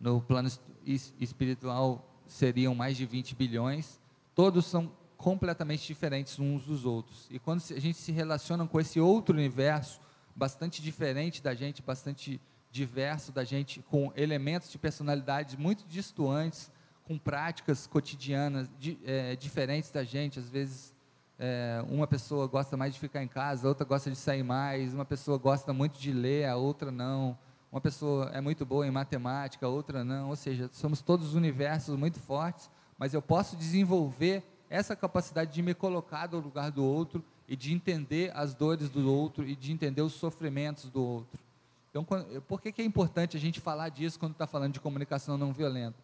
No 0.00 0.20
plano 0.20 0.50
espiritual 0.84 2.08
seriam 2.26 2.74
mais 2.74 2.96
de 2.96 3.06
20 3.06 3.34
bilhões. 3.34 4.00
Todos 4.34 4.66
são 4.66 4.90
completamente 5.22 5.86
diferentes 5.86 6.40
uns 6.40 6.64
dos 6.64 6.84
outros. 6.84 7.28
E 7.30 7.38
quando 7.38 7.62
a 7.70 7.78
gente 7.78 7.96
se 7.96 8.10
relaciona 8.10 8.66
com 8.66 8.80
esse 8.80 8.98
outro 8.98 9.32
universo, 9.32 10.00
bastante 10.34 10.82
diferente 10.82 11.40
da 11.40 11.54
gente, 11.54 11.80
bastante 11.80 12.40
diverso 12.72 13.30
da 13.30 13.44
gente, 13.44 13.80
com 13.82 14.12
elementos 14.16 14.68
de 14.68 14.78
personalidade 14.78 15.56
muito 15.56 15.86
distantes, 15.86 16.72
com 17.04 17.16
práticas 17.16 17.86
cotidianas 17.86 18.68
de, 18.80 18.98
é, 19.04 19.36
diferentes 19.36 19.92
da 19.92 20.02
gente, 20.02 20.40
às 20.40 20.50
vezes 20.50 20.92
é, 21.38 21.84
uma 21.88 22.08
pessoa 22.08 22.48
gosta 22.48 22.76
mais 22.76 22.92
de 22.92 22.98
ficar 22.98 23.22
em 23.22 23.28
casa, 23.28 23.68
outra 23.68 23.86
gosta 23.86 24.10
de 24.10 24.16
sair 24.16 24.42
mais, 24.42 24.92
uma 24.92 25.04
pessoa 25.04 25.38
gosta 25.38 25.72
muito 25.72 26.00
de 26.00 26.12
ler, 26.12 26.46
a 26.46 26.56
outra 26.56 26.90
não, 26.90 27.38
uma 27.70 27.80
pessoa 27.80 28.28
é 28.34 28.40
muito 28.40 28.66
boa 28.66 28.84
em 28.84 28.90
matemática, 28.90 29.66
a 29.66 29.68
outra 29.68 30.02
não, 30.02 30.30
ou 30.30 30.36
seja, 30.36 30.68
somos 30.72 31.00
todos 31.00 31.34
universos 31.34 31.96
muito 31.96 32.18
fortes, 32.18 32.68
mas 32.98 33.14
eu 33.14 33.22
posso 33.22 33.56
desenvolver 33.56 34.51
essa 34.72 34.96
capacidade 34.96 35.52
de 35.52 35.60
me 35.60 35.74
colocar 35.74 36.30
no 36.30 36.38
lugar 36.38 36.70
do 36.70 36.82
outro 36.82 37.22
e 37.46 37.54
de 37.54 37.74
entender 37.74 38.32
as 38.34 38.54
dores 38.54 38.88
do 38.88 39.06
outro 39.06 39.46
e 39.46 39.54
de 39.54 39.70
entender 39.70 40.00
os 40.00 40.14
sofrimentos 40.14 40.88
do 40.88 41.04
outro. 41.04 41.38
Então, 41.90 42.06
por 42.48 42.58
que, 42.58 42.72
que 42.72 42.80
é 42.80 42.84
importante 42.84 43.36
a 43.36 43.40
gente 43.40 43.60
falar 43.60 43.90
disso 43.90 44.18
quando 44.18 44.32
está 44.32 44.46
falando 44.46 44.72
de 44.72 44.80
comunicação 44.80 45.36
não 45.36 45.52
violenta? 45.52 45.96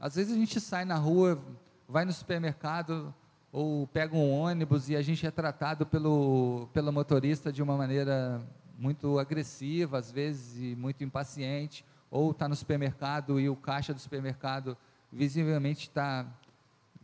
Às 0.00 0.16
vezes 0.16 0.34
a 0.34 0.36
gente 0.36 0.60
sai 0.60 0.84
na 0.84 0.96
rua, 0.96 1.40
vai 1.88 2.04
no 2.04 2.12
supermercado 2.12 3.14
ou 3.52 3.86
pega 3.86 4.16
um 4.16 4.32
ônibus 4.32 4.88
e 4.88 4.96
a 4.96 5.02
gente 5.02 5.24
é 5.24 5.30
tratado 5.30 5.86
pelo, 5.86 6.68
pelo 6.72 6.92
motorista 6.92 7.52
de 7.52 7.62
uma 7.62 7.76
maneira 7.76 8.42
muito 8.76 9.16
agressiva, 9.20 9.96
às 9.96 10.10
vezes, 10.10 10.56
e 10.56 10.74
muito 10.74 11.04
impaciente, 11.04 11.84
ou 12.10 12.32
está 12.32 12.48
no 12.48 12.56
supermercado 12.56 13.38
e 13.38 13.48
o 13.48 13.54
caixa 13.54 13.94
do 13.94 14.00
supermercado 14.00 14.76
visivelmente 15.12 15.82
está 15.82 16.26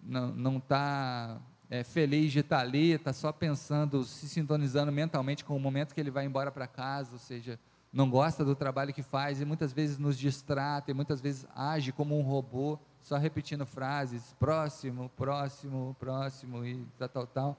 não 0.04 0.58
está 0.58 1.40
é, 1.70 1.82
feliz 1.82 2.32
de 2.32 2.40
estar 2.40 2.58
tá 2.58 2.62
ali, 2.62 2.92
está 2.92 3.12
só 3.12 3.32
pensando, 3.32 4.04
se 4.04 4.28
sintonizando 4.28 4.92
mentalmente 4.92 5.44
com 5.44 5.56
o 5.56 5.60
momento 5.60 5.94
que 5.94 6.00
ele 6.00 6.10
vai 6.10 6.24
embora 6.24 6.50
para 6.50 6.66
casa, 6.66 7.12
ou 7.12 7.18
seja, 7.18 7.58
não 7.92 8.10
gosta 8.10 8.44
do 8.44 8.54
trabalho 8.54 8.92
que 8.92 9.02
faz 9.02 9.40
e 9.40 9.44
muitas 9.44 9.72
vezes 9.72 9.98
nos 9.98 10.18
distrata 10.18 10.90
e 10.90 10.94
muitas 10.94 11.20
vezes 11.20 11.46
age 11.54 11.92
como 11.92 12.18
um 12.18 12.22
robô, 12.22 12.78
só 13.02 13.16
repetindo 13.16 13.64
frases, 13.64 14.34
próximo, 14.38 15.10
próximo, 15.16 15.96
próximo 15.98 16.64
e 16.64 16.84
tal, 16.98 17.08
tal, 17.08 17.26
tal. 17.26 17.58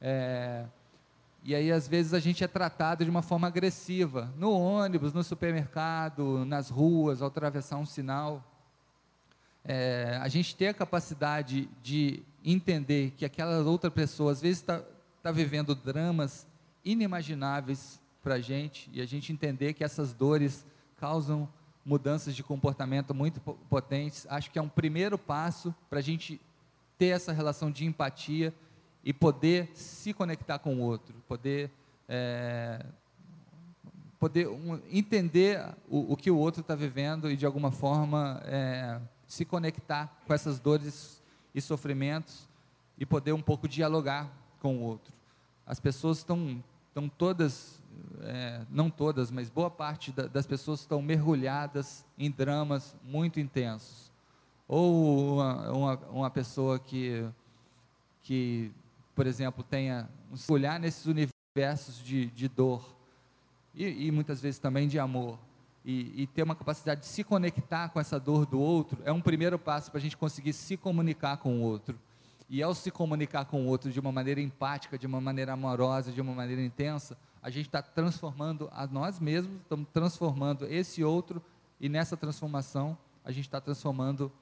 É, 0.00 0.64
e 1.42 1.54
aí, 1.54 1.70
às 1.70 1.86
vezes, 1.86 2.14
a 2.14 2.18
gente 2.18 2.42
é 2.42 2.48
tratado 2.48 3.04
de 3.04 3.10
uma 3.10 3.22
forma 3.22 3.46
agressiva, 3.46 4.32
no 4.36 4.50
ônibus, 4.50 5.12
no 5.12 5.22
supermercado, 5.22 6.44
nas 6.44 6.68
ruas, 6.68 7.22
ao 7.22 7.28
atravessar 7.28 7.76
um 7.76 7.86
sinal 7.86 8.44
é, 9.68 10.18
a 10.22 10.28
gente 10.28 10.56
ter 10.56 10.68
a 10.68 10.74
capacidade 10.74 11.68
de 11.82 12.22
entender 12.42 13.12
que 13.18 13.26
aquela 13.26 13.60
outra 13.60 13.90
pessoa, 13.90 14.32
às 14.32 14.40
vezes, 14.40 14.60
está 14.60 14.82
tá 15.22 15.30
vivendo 15.30 15.74
dramas 15.74 16.46
inimagináveis 16.82 18.00
para 18.22 18.36
a 18.36 18.40
gente, 18.40 18.88
e 18.94 19.02
a 19.02 19.04
gente 19.04 19.30
entender 19.30 19.74
que 19.74 19.84
essas 19.84 20.14
dores 20.14 20.64
causam 20.96 21.46
mudanças 21.84 22.34
de 22.34 22.42
comportamento 22.42 23.14
muito 23.14 23.40
potentes, 23.68 24.26
acho 24.30 24.50
que 24.50 24.58
é 24.58 24.62
um 24.62 24.68
primeiro 24.68 25.18
passo 25.18 25.74
para 25.90 25.98
a 25.98 26.02
gente 26.02 26.40
ter 26.96 27.08
essa 27.08 27.32
relação 27.32 27.70
de 27.70 27.84
empatia 27.84 28.54
e 29.04 29.12
poder 29.12 29.70
se 29.74 30.14
conectar 30.14 30.58
com 30.58 30.76
o 30.76 30.80
outro, 30.80 31.14
poder, 31.28 31.70
é, 32.08 32.84
poder 34.18 34.48
um, 34.48 34.80
entender 34.90 35.62
o, 35.88 36.14
o, 36.14 36.16
que 36.16 36.30
o 36.30 36.38
outro 36.38 36.62
está 36.62 36.74
vivendo 36.74 37.30
e, 37.30 37.36
de 37.36 37.44
alguma 37.44 37.70
forma, 37.70 38.42
é, 38.46 38.98
se 39.28 39.44
conectar 39.44 40.10
com 40.26 40.32
essas 40.32 40.58
dores 40.58 41.22
e 41.54 41.60
sofrimentos 41.60 42.48
e 42.98 43.04
poder 43.04 43.32
um 43.32 43.42
pouco 43.42 43.68
dialogar 43.68 44.28
com 44.58 44.78
o 44.78 44.80
outro. 44.80 45.12
As 45.66 45.78
pessoas 45.78 46.18
estão, 46.18 46.64
estão 46.88 47.08
todas, 47.08 47.80
é, 48.22 48.62
não 48.70 48.88
todas, 48.88 49.30
mas 49.30 49.50
boa 49.50 49.70
parte 49.70 50.10
da, 50.10 50.26
das 50.26 50.46
pessoas 50.46 50.80
estão 50.80 51.02
mergulhadas 51.02 52.06
em 52.18 52.30
dramas 52.30 52.96
muito 53.04 53.38
intensos. 53.38 54.10
Ou 54.66 55.34
uma, 55.34 55.70
uma, 55.70 55.96
uma 56.10 56.30
pessoa 56.30 56.78
que, 56.78 57.28
que, 58.22 58.72
por 59.14 59.26
exemplo, 59.26 59.62
tenha 59.62 60.08
olhar 60.48 60.80
nesses 60.80 61.06
universos 61.06 62.02
de, 62.02 62.26
de 62.26 62.48
dor 62.48 62.96
e, 63.74 64.06
e 64.06 64.10
muitas 64.10 64.40
vezes 64.40 64.58
também 64.58 64.88
de 64.88 64.98
amor 64.98 65.38
e, 65.84 66.22
e, 66.22 66.26
ter 66.26 66.42
uma 66.42 66.54
capacidade 66.54 67.00
de 67.00 67.06
se 67.06 67.24
conectar 67.24 67.88
com 67.88 68.00
essa 68.00 68.18
dor 68.18 68.44
do 68.44 68.60
outro 68.60 69.00
é 69.04 69.12
um 69.12 69.20
primeiro 69.20 69.58
passo 69.58 69.90
para 69.90 69.98
a 69.98 70.02
gente 70.02 70.16
conseguir 70.16 70.52
se 70.52 70.76
comunicar 70.76 71.38
com 71.38 71.60
o 71.60 71.62
outro. 71.62 71.98
E 72.50 72.62
ao 72.62 72.74
se 72.74 72.90
comunicar 72.90 73.44
com 73.44 73.62
o 73.62 73.66
outro 73.66 73.90
de 73.90 74.00
uma 74.00 74.10
maneira 74.10 74.40
empática, 74.40 74.98
de 74.98 75.06
uma 75.06 75.20
maneira 75.20 75.52
amorosa, 75.52 76.10
de 76.12 76.20
uma 76.20 76.34
maneira 76.34 76.62
intensa, 76.62 77.16
a 77.42 77.50
gente 77.50 77.66
está 77.66 77.80
transformando 77.80 78.68
a 78.72 78.86
nós 78.86 79.20
mesmos, 79.20 79.60
estamos 79.60 79.86
transformando 79.92 80.66
esse 80.66 81.04
outro, 81.04 81.42
e 81.80 81.88
nessa 81.88 82.16
transformação 82.16 82.96
a 83.24 83.30
gente 83.30 83.44
está 83.44 83.60
transformando 83.60 84.32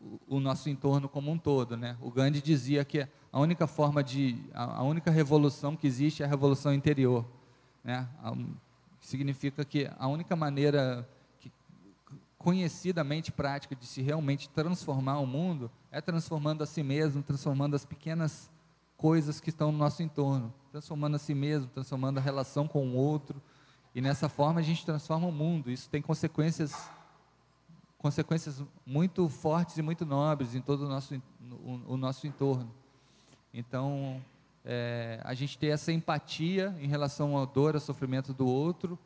o, 0.00 0.36
o, 0.36 0.40
nosso 0.40 0.68
entorno 0.68 1.08
como 1.08 1.30
um 1.30 1.38
todo. 1.38 1.76
Né? 1.76 1.96
O 2.00 2.10
Gandhi 2.10 2.42
dizia 2.42 2.84
que 2.84 3.06
a 3.32 3.40
única 3.40 3.66
forma 3.66 4.02
de, 4.02 4.38
a, 4.52 4.78
a 4.78 4.82
única 4.82 5.10
revolução 5.10 5.76
que 5.76 5.86
existe 5.86 6.22
é 6.22 6.26
a 6.26 6.28
revolução 6.28 6.74
interior. 6.74 7.24
Né? 7.82 8.06
Significa 9.06 9.64
que 9.64 9.88
a 9.98 10.08
única 10.08 10.34
maneira 10.34 11.08
que, 11.38 11.50
conhecidamente 12.36 13.30
prática 13.30 13.76
de 13.76 13.86
se 13.86 14.02
realmente 14.02 14.48
transformar 14.48 15.20
o 15.20 15.26
mundo 15.26 15.70
é 15.92 16.00
transformando 16.00 16.62
a 16.62 16.66
si 16.66 16.82
mesmo, 16.82 17.22
transformando 17.22 17.76
as 17.76 17.84
pequenas 17.84 18.50
coisas 18.96 19.40
que 19.40 19.50
estão 19.50 19.70
no 19.70 19.78
nosso 19.78 20.02
entorno, 20.02 20.52
transformando 20.72 21.14
a 21.14 21.18
si 21.18 21.34
mesmo, 21.34 21.68
transformando 21.68 22.18
a 22.18 22.20
relação 22.20 22.66
com 22.66 22.84
o 22.84 22.94
outro, 22.94 23.40
e 23.94 24.00
nessa 24.00 24.28
forma 24.28 24.60
a 24.60 24.62
gente 24.62 24.84
transforma 24.84 25.28
o 25.28 25.32
mundo. 25.32 25.70
Isso 25.70 25.88
tem 25.88 26.02
consequências 26.02 26.90
consequências 27.98 28.62
muito 28.84 29.28
fortes 29.28 29.78
e 29.78 29.82
muito 29.82 30.04
nobres 30.04 30.54
em 30.54 30.60
todo 30.60 30.84
o 30.84 30.88
nosso, 30.88 31.14
o, 31.40 31.94
o 31.94 31.96
nosso 31.96 32.26
entorno. 32.26 32.70
Então, 33.52 34.22
é, 34.68 35.20
a 35.22 35.32
gente 35.32 35.56
ter 35.56 35.68
essa 35.68 35.92
empatia 35.92 36.74
em 36.80 36.88
relação 36.88 37.38
à 37.38 37.44
dor, 37.44 37.76
ao 37.76 37.80
sofrimento 37.80 38.34
do 38.34 38.46
outro, 38.48 38.98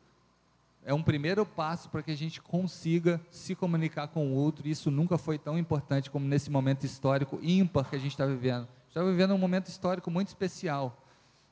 é 0.83 0.91
um 0.91 1.03
primeiro 1.03 1.45
passo 1.45 1.87
para 1.89 2.01
que 2.01 2.09
a 2.09 2.17
gente 2.17 2.41
consiga 2.41 3.21
se 3.29 3.53
comunicar 3.53 4.07
com 4.07 4.31
o 4.31 4.33
outro. 4.33 4.67
Isso 4.67 4.89
nunca 4.89 5.19
foi 5.19 5.37
tão 5.37 5.59
importante 5.59 6.09
como 6.09 6.25
nesse 6.25 6.49
momento 6.49 6.83
histórico 6.83 7.39
ímpar 7.43 7.87
que 7.87 7.95
a 7.95 7.99
gente 7.99 8.11
está 8.11 8.25
vivendo. 8.25 8.67
Está 8.89 9.03
vivendo 9.03 9.35
um 9.35 9.37
momento 9.37 9.67
histórico 9.67 10.09
muito 10.09 10.29
especial. 10.29 10.97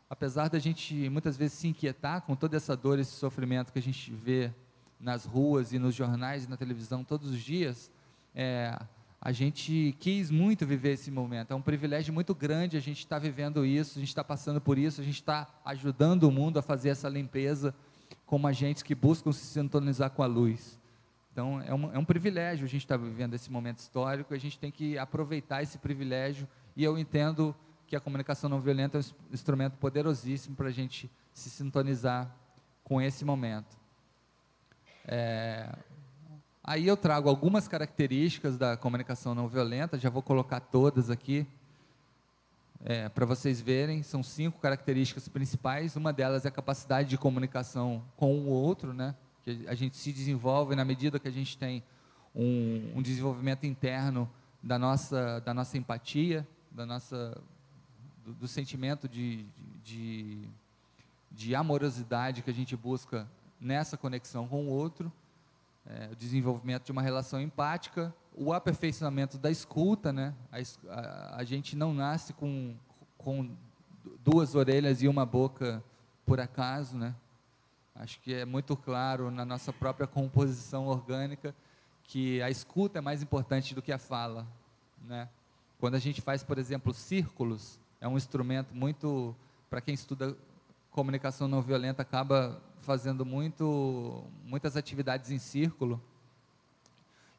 Apesar 0.09 0.49
da 0.49 0.57
gente 0.57 1.07
muitas 1.09 1.37
vezes 1.37 1.59
se 1.59 1.67
inquietar 1.67 2.23
com 2.23 2.35
toda 2.35 2.57
essa 2.57 2.75
dor, 2.75 2.97
esse 2.97 3.11
sofrimento 3.11 3.71
que 3.71 3.77
a 3.77 3.81
gente 3.81 4.11
vê 4.11 4.51
nas 4.99 5.23
ruas 5.23 5.71
e 5.71 5.77
nos 5.77 5.93
jornais 5.93 6.45
e 6.45 6.49
na 6.49 6.57
televisão 6.57 7.03
todos 7.03 7.29
os 7.29 7.39
dias, 7.39 7.91
é, 8.33 8.75
a 9.21 9.31
gente 9.31 9.95
quis 9.99 10.31
muito 10.31 10.65
viver 10.65 10.93
esse 10.93 11.11
momento. 11.11 11.51
É 11.51 11.55
um 11.55 11.61
privilégio 11.61 12.13
muito 12.13 12.33
grande 12.33 12.77
a 12.77 12.79
gente 12.79 12.99
estar 12.99 13.17
tá 13.17 13.19
vivendo 13.19 13.65
isso, 13.65 13.97
a 13.97 13.99
gente 13.99 14.09
está 14.09 14.23
passando 14.23 14.61
por 14.61 14.77
isso, 14.77 15.01
a 15.01 15.03
gente 15.03 15.15
está 15.15 15.47
ajudando 15.65 16.23
o 16.23 16.31
mundo 16.31 16.57
a 16.57 16.61
fazer 16.61 16.89
essa 16.89 17.09
limpeza 17.09 17.75
como 18.25 18.47
agentes 18.47 18.81
que 18.81 18.95
buscam 18.95 19.31
se 19.31 19.45
sintonizar 19.45 20.11
com 20.11 20.23
a 20.23 20.25
luz. 20.25 20.79
Então, 21.31 21.61
é 21.61 21.73
um, 21.73 21.93
é 21.93 21.97
um 21.97 22.05
privilégio 22.05 22.65
a 22.65 22.69
gente 22.69 22.83
estar 22.83 22.97
tá 22.97 23.03
vivendo 23.03 23.33
esse 23.33 23.51
momento 23.51 23.79
histórico, 23.79 24.33
a 24.33 24.37
gente 24.37 24.57
tem 24.57 24.71
que 24.71 24.97
aproveitar 24.97 25.61
esse 25.61 25.77
privilégio, 25.77 26.47
e 26.75 26.83
eu 26.83 26.97
entendo 26.97 27.55
que 27.87 27.95
a 27.95 27.99
comunicação 27.99 28.49
não 28.49 28.61
violenta 28.61 28.99
é 28.99 29.01
um 29.01 29.33
instrumento 29.33 29.77
poderosíssimo 29.77 30.55
para 30.55 30.67
a 30.67 30.71
gente 30.71 31.09
se 31.33 31.49
sintonizar 31.49 32.33
com 32.83 33.01
esse 33.01 33.25
momento. 33.25 33.77
É, 35.05 35.75
Aí 36.69 36.85
eu 36.85 36.95
trago 36.95 37.27
algumas 37.27 37.67
características 37.67 38.55
da 38.55 38.77
comunicação 38.77 39.33
não 39.33 39.47
violenta, 39.47 39.97
já 39.97 40.07
vou 40.07 40.21
colocar 40.21 40.59
todas 40.59 41.09
aqui 41.09 41.47
é, 42.85 43.09
para 43.09 43.25
vocês 43.25 43.59
verem. 43.59 44.03
São 44.03 44.21
cinco 44.21 44.59
características 44.59 45.27
principais. 45.27 45.95
Uma 45.95 46.13
delas 46.13 46.45
é 46.45 46.49
a 46.49 46.51
capacidade 46.51 47.09
de 47.09 47.17
comunicação 47.17 48.03
com 48.15 48.35
o 48.35 48.49
outro, 48.49 48.93
né? 48.93 49.15
Que 49.43 49.65
a 49.67 49.73
gente 49.73 49.97
se 49.97 50.13
desenvolve 50.13 50.75
na 50.75 50.85
medida 50.85 51.17
que 51.17 51.27
a 51.27 51.31
gente 51.31 51.57
tem 51.57 51.81
um, 52.35 52.91
um 52.97 53.01
desenvolvimento 53.01 53.65
interno 53.65 54.29
da 54.61 54.77
nossa, 54.77 55.39
da 55.39 55.55
nossa 55.55 55.75
empatia, 55.75 56.47
da 56.69 56.85
nossa 56.85 57.35
do, 58.23 58.31
do 58.31 58.47
sentimento 58.47 59.09
de, 59.09 59.43
de, 59.83 60.37
de, 61.31 61.55
amorosidade 61.55 62.43
que 62.43 62.51
a 62.51 62.53
gente 62.53 62.75
busca 62.75 63.27
nessa 63.59 63.97
conexão 63.97 64.47
com 64.47 64.65
o 64.65 64.69
outro, 64.69 65.11
é, 65.85 66.09
o 66.11 66.15
desenvolvimento 66.15 66.85
de 66.85 66.91
uma 66.91 67.01
relação 67.01 67.41
empática, 67.41 68.13
o 68.35 68.53
aperfeiçoamento 68.53 69.37
da 69.37 69.49
escuta, 69.49 70.13
né? 70.13 70.33
A, 70.51 70.57
a, 70.91 71.35
a 71.37 71.43
gente 71.43 71.75
não 71.75 71.93
nasce 71.93 72.33
com, 72.33 72.75
com 73.17 73.55
duas 74.23 74.55
orelhas 74.55 75.01
e 75.01 75.07
uma 75.07 75.25
boca 75.25 75.83
por 76.25 76.39
acaso, 76.39 76.97
né? 76.97 77.15
Acho 77.95 78.19
que 78.21 78.33
é 78.33 78.45
muito 78.45 78.77
claro 78.77 79.29
na 79.29 79.43
nossa 79.43 79.73
própria 79.73 80.07
composição 80.07 80.87
orgânica 80.87 81.53
que 82.03 82.41
a 82.41 82.49
escuta 82.49 82.99
é 82.99 83.01
mais 83.01 83.21
importante 83.21 83.75
do 83.75 83.81
que 83.81 83.91
a 83.91 83.97
fala, 83.97 84.47
né? 85.03 85.27
Quando 85.79 85.95
a 85.95 85.99
gente 85.99 86.21
faz, 86.21 86.43
por 86.43 86.57
exemplo, 86.57 86.93
círculos, 86.93 87.79
é 88.01 88.07
um 88.07 88.17
instrumento 88.17 88.75
muito 88.75 89.35
para 89.69 89.81
quem 89.81 89.93
estuda 89.93 90.35
comunicação 90.91 91.47
não 91.47 91.61
violenta 91.61 92.01
acaba 92.01 92.61
fazendo 92.89 93.23
muito 93.23 94.23
muitas 94.43 94.75
atividades 94.75 95.29
em 95.29 95.37
círculo. 95.37 96.01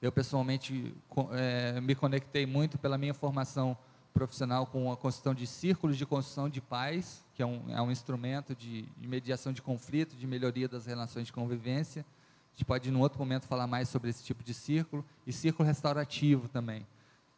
Eu 0.01 0.13
pessoalmente 0.13 0.95
é, 1.33 1.81
me 1.81 1.97
conectei 1.97 2.47
muito 2.47 2.79
pela 2.79 2.97
minha 2.97 3.13
formação 3.13 3.77
profissional 4.15 4.65
com 4.65 4.93
a 4.93 4.97
construção 4.97 5.35
de 5.35 5.49
círculos 5.49 5.99
de 5.99 6.07
construção 6.07 6.49
de 6.49 6.61
paz, 6.61 7.25
que 7.35 7.43
é 7.43 7.47
um, 7.47 7.65
é 7.69 7.83
um 7.83 7.91
instrumento 7.91 8.55
de, 8.55 8.83
de, 8.83 9.09
mediação 9.09 9.53
de 9.53 9.61
conflito, 9.61 10.15
de 10.15 10.25
melhoria 10.25 10.69
das 10.69 10.87
relações 10.87 11.27
de 11.27 11.33
convivência. 11.33 12.03
A 12.03 12.53
gente 12.53 12.65
pode, 12.65 12.89
em 12.89 12.95
outro 12.95 13.19
momento, 13.19 13.45
falar 13.49 13.67
mais 13.67 13.89
sobre 13.89 14.09
esse 14.09 14.23
tipo 14.23 14.45
de 14.45 14.55
círculo. 14.55 15.05
E 15.27 15.33
círculo 15.33 15.67
restaurativo 15.67 16.47
também. 16.47 16.87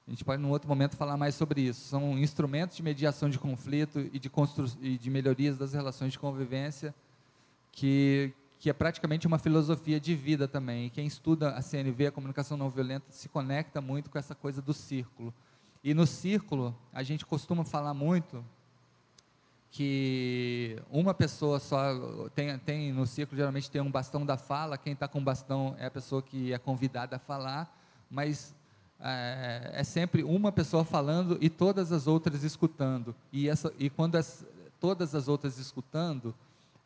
A 0.06 0.10
gente 0.10 0.22
pode, 0.22 0.42
em 0.42 0.46
outro 0.50 0.68
momento, 0.68 0.98
falar 0.98 1.16
mais 1.16 1.34
sobre 1.34 1.62
isso. 1.62 1.80
São 1.88 2.18
instrumentos 2.18 2.76
de 2.76 2.82
mediação 2.82 3.30
de 3.30 3.38
conflito 3.38 4.00
e 4.12 4.18
de, 4.18 4.28
constru 4.28 4.66
e 4.82 4.98
de 4.98 5.08
melhorias 5.08 5.56
das 5.56 5.72
relações 5.72 6.12
de 6.12 6.18
convivência 6.18 6.94
que, 7.72 8.32
que 8.60 8.70
é 8.70 8.72
praticamente 8.72 9.26
uma 9.26 9.38
filosofia 9.38 9.98
de 9.98 10.14
vida 10.14 10.46
também. 10.46 10.86
E 10.86 10.90
quem 10.90 11.06
estuda 11.06 11.50
a 11.50 11.62
CNV, 11.62 12.06
a 12.06 12.12
comunicação 12.12 12.56
não 12.56 12.70
violenta, 12.70 13.06
se 13.10 13.28
conecta 13.28 13.80
muito 13.80 14.10
com 14.10 14.18
essa 14.18 14.34
coisa 14.34 14.62
do 14.62 14.72
círculo. 14.72 15.34
E 15.82 15.94
no 15.94 16.06
círculo, 16.06 16.76
a 16.92 17.02
gente 17.02 17.26
costuma 17.26 17.64
falar 17.64 17.92
muito 17.92 18.44
que 19.72 20.76
uma 20.90 21.14
pessoa 21.14 21.58
só 21.58 22.28
tem, 22.34 22.56
tem 22.58 22.92
no 22.92 23.06
círculo 23.06 23.38
geralmente 23.38 23.70
tem 23.70 23.80
um 23.80 23.90
bastão 23.90 24.24
da 24.24 24.36
fala, 24.36 24.76
quem 24.76 24.92
está 24.92 25.08
com 25.08 25.18
o 25.18 25.22
bastão 25.22 25.74
é 25.78 25.86
a 25.86 25.90
pessoa 25.90 26.22
que 26.22 26.52
é 26.52 26.58
convidada 26.58 27.16
a 27.16 27.18
falar, 27.18 27.74
mas 28.10 28.54
é, 29.00 29.70
é, 29.72 29.82
sempre 29.82 30.22
uma 30.22 30.52
pessoa 30.52 30.84
falando 30.84 31.38
e 31.40 31.48
todas 31.48 31.90
as 31.90 32.06
outras 32.06 32.44
escutando. 32.44 33.14
E, 33.32 33.48
essa, 33.48 33.72
e 33.78 33.88
quando 33.88 34.16
as, 34.16 34.46
todas 34.78 35.14
as 35.14 35.26
outras 35.26 35.58
escutando, 35.58 36.34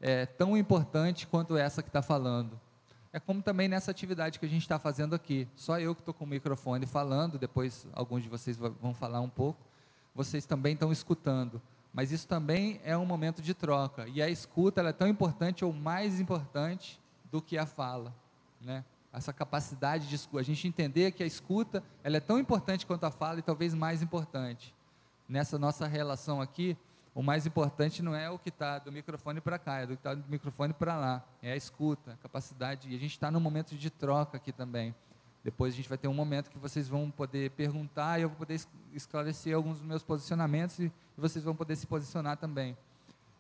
é 0.01 0.27
tão 0.27 0.57
importante 0.57 1.27
quanto 1.27 1.57
essa 1.57 1.83
que 1.83 1.89
está 1.89 2.03
falando. 2.03 2.61
É 3.13 3.21
como 3.21 3.41
também 3.41 3.67
nessa 3.67 3.91
atividade 3.91 4.39
que 4.39 4.45
a 4.45 4.49
gente 4.49 4.63
está 4.63 4.79
fazendo 4.79 5.15
aqui. 5.15 5.49
Só 5.57 5.81
eu 5.81 5.95
que 5.95 6.03
estou 6.03 6.13
com 6.13 6.25
o 6.25 6.29
microfone 6.29 6.85
falando, 6.85 7.39
depois 7.39 7.87
alguns 7.95 8.23
de 8.23 8.29
vocês 8.29 8.57
vão 8.57 8.93
falar 8.93 9.21
um 9.21 9.29
pouco. 9.29 9.59
Vocês 10.15 10.45
também 10.45 10.75
estão 10.75 10.93
escutando. 10.93 11.61
Mas 11.95 12.13
isso 12.13 12.29
também 12.29 12.79
é 12.85 12.95
um 12.95 13.07
momento 13.07 13.41
de 13.41 13.55
troca. 13.55 14.07
E 14.09 14.21
a 14.21 14.29
escuta 14.29 14.83
é 14.83 14.93
tão 14.93 15.09
importante 15.09 15.65
ou 15.65 15.73
mais 15.73 16.21
importante 16.21 17.01
do 17.33 17.41
que 17.41 17.57
a 17.57 17.65
fala. 17.65 18.15
Né? 18.61 18.85
Essa 19.11 19.33
capacidade 19.33 20.07
de 20.07 20.15
escuta. 20.15 20.41
A 20.41 20.45
gente 20.45 20.69
entender 20.69 21.13
que 21.13 21.23
a 21.23 21.27
escuta 21.27 21.83
ela 22.05 22.19
é 22.19 22.21
tão 22.21 22.39
importante 22.39 22.85
quanto 22.85 23.05
a 23.05 23.11
fala 23.11 23.39
e 23.39 23.43
talvez 23.43 23.73
mais 23.73 24.03
importante. 24.03 24.75
Nessa 25.27 25.59
nossa 25.59 25.87
relação 25.87 26.39
aqui, 26.39 26.77
o 27.17 27.23
mais 27.23 27.47
importante 27.47 28.03
não 28.03 28.15
é 28.15 28.29
o 28.29 28.39
que 28.39 28.51
está 28.51 28.79
do 28.79 28.93
microfone 28.93 29.41
para 29.41 29.59
cá, 29.59 29.81
é 29.81 29.85
o 29.85 29.89
que 29.89 29.95
está 29.95 30.13
do 30.13 30.29
microfone 30.29 30.75
para 30.75 30.99
lá. 30.99 31.25
É 31.43 31.53
a 31.53 31.57
escuta, 31.57 32.13
a 32.13 32.17
capacidade. 32.17 32.91
E 32.91 32.95
a 32.95 32.99
gente 32.99 33.13
está 33.13 33.31
num 33.31 33.41
momento 33.41 33.75
de 33.75 33.89
troca 33.89 34.37
aqui 34.37 34.53
também. 34.53 34.95
Depois 35.43 35.73
a 35.73 35.77
gente 35.79 35.89
vai 35.89 35.97
ter 35.97 36.09
um 36.09 36.13
momento 36.13 36.51
que 36.51 36.59
vocês 36.59 36.89
vão 36.89 37.11
poder 37.11 37.53
perguntar 37.53 38.19
e 38.19 38.23
eu 38.23 38.29
vou 38.29 38.37
poder 38.37 38.61
esclarecer 38.93 39.57
alguns 39.57 39.79
dos 39.79 39.87
meus 39.87 40.03
posicionamentos 40.03 40.79
e 40.79 40.93
vocês 41.17 41.43
vão 41.43 41.57
poder 41.57 41.77
se 41.77 41.87
posicionar 41.87 42.37
também. 42.37 42.77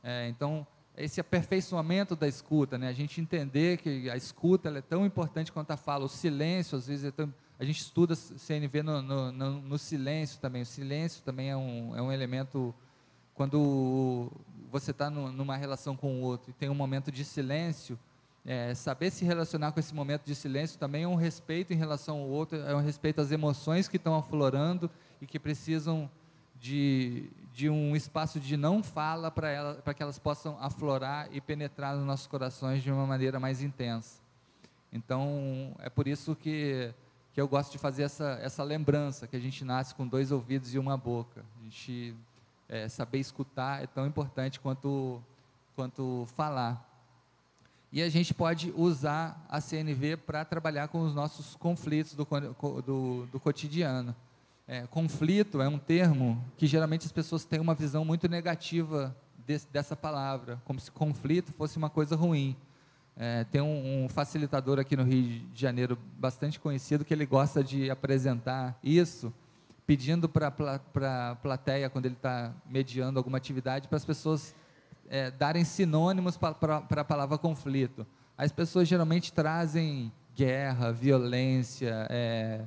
É, 0.03 0.27
então, 0.27 0.66
esse 0.97 1.20
aperfeiçoamento 1.20 2.16
da 2.16 2.27
escuta, 2.27 2.79
né? 2.79 2.89
a 2.89 2.95
gente 2.95 3.20
entender 3.20 3.77
que 3.77 4.09
a 4.09 4.16
escuta 4.16 4.70
é 4.70 4.81
tão 4.81 5.05
importante 5.05 5.53
quanto 5.53 5.72
a 5.72 5.77
fala. 5.77 6.07
O 6.07 6.09
silêncio, 6.09 6.79
às 6.79 6.87
vezes, 6.87 7.05
é 7.05 7.11
tão, 7.11 7.31
a 7.59 7.64
gente 7.64 7.81
estuda 7.81 8.14
CNV 8.16 8.83
no, 8.83 9.03
no, 9.03 9.33
no, 9.33 9.61
no 9.61 9.79
silêncio 9.79 10.41
também. 10.41 10.62
O 10.62 10.66
silêncio 10.66 11.22
também 11.22 11.51
é 11.51 11.57
um, 11.57 11.95
é 11.95 12.01
um 12.01 12.11
elemento 12.11 12.74
quando 13.37 14.32
você 14.70 14.91
está 14.91 15.09
numa 15.11 15.57
relação 15.57 15.95
com 15.95 16.16
o 16.16 16.22
outro 16.22 16.51
e 16.51 16.53
tem 16.55 16.68
um 16.68 16.74
momento 16.74 17.12
de 17.12 17.24
silêncio, 17.24 17.99
é, 18.45 18.74
saber 18.74 19.11
se 19.11 19.24
relacionar 19.24 19.72
com 19.72 19.80
esse 19.80 19.95
momento 19.95 20.24
de 20.24 20.34
silêncio 20.34 20.78
também 20.78 21.03
é 21.03 21.09
um 21.09 21.16
respeito 21.16 21.72
em 21.72 21.76
relação 21.76 22.18
ao 22.18 22.28
outro, 22.28 22.59
é 22.59 22.74
um 22.74 22.80
respeito 22.80 23.20
às 23.20 23.30
emoções 23.30 23.89
que 23.89 23.97
estão 23.97 24.16
aflorando 24.16 24.91
e 25.20 25.26
que 25.26 25.39
precisam 25.39 26.11
de, 26.61 27.28
de 27.53 27.68
um 27.68 27.95
espaço 27.95 28.41
de 28.41 28.57
não 28.57 28.82
fala 28.82 29.30
para 29.30 29.51
ela, 29.51 29.74
para 29.74 29.93
que 29.93 30.03
elas 30.03 30.18
possam 30.18 30.57
aflorar 30.61 31.28
e 31.30 31.41
penetrar 31.41 31.95
nos 31.95 32.07
nossos 32.07 32.26
corações 32.26 32.82
de 32.82 32.91
uma 32.91 33.07
maneira 33.07 33.39
mais 33.39 33.62
intensa. 33.62 34.20
Então, 34.93 35.74
é 35.80 35.91
por 35.91 36.07
isso 36.07 36.34
que, 36.34 36.95
que 37.34 37.41
eu 37.41 37.47
gosto 37.47 37.72
de 37.72 37.78
fazer 37.78 38.05
essa, 38.05 38.39
essa 38.41 38.62
lembrança, 38.62 39.26
que 39.26 39.37
a 39.37 39.41
gente 39.41 39.64
nasce 39.64 39.95
com 39.95 40.07
dois 40.07 40.32
ouvidos 40.32 40.74
e 40.74 40.78
uma 40.78 40.97
boca. 40.97 41.45
A 41.61 41.64
gente 41.64 42.14
é, 42.68 42.88
saber 42.88 43.18
escutar 43.18 43.82
é 43.82 43.86
tão 43.86 44.06
importante 44.06 44.60
quanto, 44.60 45.22
quanto 45.74 46.26
falar. 46.36 46.84
E 47.92 48.02
a 48.02 48.08
gente 48.08 48.34
pode 48.34 48.72
usar 48.76 49.44
a 49.48 49.60
CNV 49.60 50.18
para 50.18 50.44
trabalhar 50.44 50.88
com 50.88 51.00
os 51.00 51.14
nossos 51.14 51.54
conflitos 51.56 52.14
do, 52.14 52.26
do, 52.84 53.26
do 53.26 53.40
cotidiano. 53.40 54.14
É, 54.68 54.86
conflito 54.88 55.62
é 55.62 55.68
um 55.68 55.78
termo 55.78 56.42
que 56.56 56.66
geralmente 56.66 57.06
as 57.06 57.12
pessoas 57.12 57.44
têm 57.44 57.60
uma 57.60 57.74
visão 57.74 58.04
muito 58.04 58.28
negativa 58.28 59.16
dessa 59.72 59.94
palavra, 59.94 60.60
como 60.64 60.80
se 60.80 60.90
conflito 60.90 61.52
fosse 61.52 61.76
uma 61.76 61.88
coisa 61.88 62.16
ruim. 62.16 62.56
É, 63.16 63.44
tem 63.44 63.62
um, 63.62 64.04
um, 64.04 64.08
facilitador 64.08 64.78
aqui 64.78 64.96
no 64.96 65.04
Rio 65.04 65.40
de 65.48 65.60
Janeiro 65.60 65.96
bastante 66.18 66.60
conhecido 66.60 67.04
que 67.04 67.14
ele 67.14 67.24
gosta 67.24 67.64
de 67.64 67.88
apresentar 67.88 68.78
isso 68.82 69.32
pedindo 69.87 70.28
para 70.28 70.49
a 70.49 71.37
plateia, 71.37 71.89
quando 71.89 72.07
ele 72.07 72.16
está 72.16 72.53
mediando 72.68 73.18
alguma 73.18 73.39
atividade, 73.39 73.87
para 73.87 73.97
as 73.97 74.05
pessoas 74.05 74.55
é, 75.09 75.30
darem 75.30 75.64
sinônimos 75.64 76.37
para 76.37 76.51
a 76.91 77.05
palavra 77.05 77.39
conflito. 77.39 78.07
As 78.37 78.51
pessoas 78.51 78.89
geralmente 78.89 79.32
trazem 79.32 80.12
guerra, 80.34 80.93
violência, 80.93 82.07
é, 82.11 82.66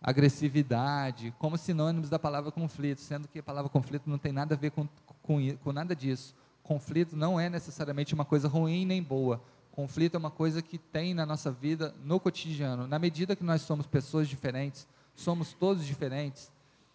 agressividade, 0.00 1.34
como 1.38 1.56
sinônimos 1.56 2.08
da 2.08 2.18
palavra 2.18 2.52
conflito, 2.52 3.00
sendo 3.00 3.26
que 3.26 3.38
a 3.38 3.42
palavra 3.42 3.70
conflito 3.70 4.08
não 4.08 4.18
tem 4.18 4.32
nada 4.32 4.54
a 4.54 4.58
ver 4.58 4.70
com, 4.70 4.86
com, 5.22 5.56
com 5.56 5.72
nada 5.72 5.96
disso. 5.96 6.34
Conflito 6.62 7.16
não 7.16 7.40
é 7.40 7.48
necessariamente 7.48 8.14
uma 8.14 8.24
coisa 8.24 8.46
ruim 8.46 8.84
nem 8.84 9.02
boa. 9.02 9.42
Conflito 9.72 10.14
é 10.14 10.18
uma 10.18 10.30
coisa 10.30 10.60
que 10.60 10.78
tem 10.78 11.14
na 11.14 11.24
nossa 11.24 11.50
vida, 11.50 11.94
no 12.04 12.20
cotidiano. 12.20 12.86
Na 12.86 12.98
medida 12.98 13.34
que 13.34 13.42
nós 13.42 13.62
somos 13.62 13.86
pessoas 13.86 14.28
diferentes, 14.28 14.86
somos 15.20 15.52
todos 15.52 15.86
diferentes, 15.86 16.50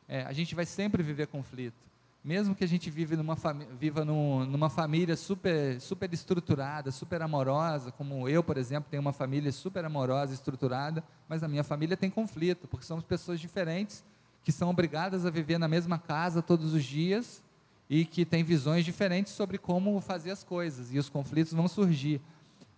é, 0.08 0.24
a 0.24 0.34
gente 0.34 0.56
vai 0.56 0.66
sempre 0.66 1.02
viver 1.04 1.28
conflito. 1.28 1.86
Mesmo 2.24 2.56
que 2.56 2.64
a 2.64 2.68
gente 2.68 2.90
vive 2.90 3.16
numa 3.16 3.38
viva 3.80 4.04
num, 4.04 4.46
numa 4.46 4.68
família 4.68 5.16
super, 5.16 5.80
super 5.80 6.12
estruturada, 6.12 6.90
super 6.90 7.22
amorosa, 7.22 7.92
como 7.92 8.28
eu, 8.28 8.44
por 8.44 8.58
exemplo, 8.58 8.90
tenho 8.90 9.02
uma 9.02 9.14
família 9.14 9.52
super 9.52 9.86
amorosa, 9.86 10.34
estruturada, 10.34 11.04
mas 11.30 11.44
a 11.44 11.48
minha 11.48 11.64
família 11.64 11.96
tem 11.96 12.10
conflito, 12.10 12.68
porque 12.68 12.84
somos 12.84 13.04
pessoas 13.04 13.40
diferentes, 13.40 14.04
que 14.44 14.52
são 14.52 14.72
obrigadas 14.72 15.24
a 15.24 15.30
viver 15.30 15.60
na 15.60 15.68
mesma 15.68 16.00
casa 16.00 16.42
todos 16.42 16.74
os 16.74 16.84
dias 16.84 17.44
e 17.88 18.06
que 18.06 18.26
têm 18.26 18.44
visões 18.44 18.84
diferentes 18.84 19.34
sobre 19.34 19.60
como 19.60 20.02
fazer 20.02 20.32
as 20.32 20.44
coisas, 20.44 20.92
e 20.92 20.98
os 20.98 21.10
conflitos 21.10 21.54
vão 21.54 21.68
surgir. 21.68 22.20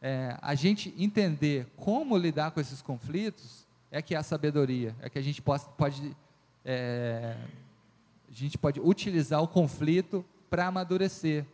É, 0.02 0.38
a 0.42 0.56
gente 0.56 0.94
entender 0.98 1.68
como 1.78 2.18
lidar 2.18 2.52
com 2.52 2.60
esses 2.60 2.82
conflitos 2.82 3.67
é 3.92 4.02
que 4.02 4.16
é 4.16 4.18
a 4.18 4.24
sabedoria, 4.24 4.96
é 5.02 5.10
que 5.10 5.18
a 5.18 5.22
gente 5.22 5.42
pode, 5.42 5.66
pode 5.78 6.16
é, 6.64 7.36
a 8.30 8.34
gente 8.34 8.58
pode 8.58 8.80
utilizar 8.80 9.42
o 9.42 9.48
conflito 9.48 10.26
para 10.50 10.68
amadurecer, 10.68 11.46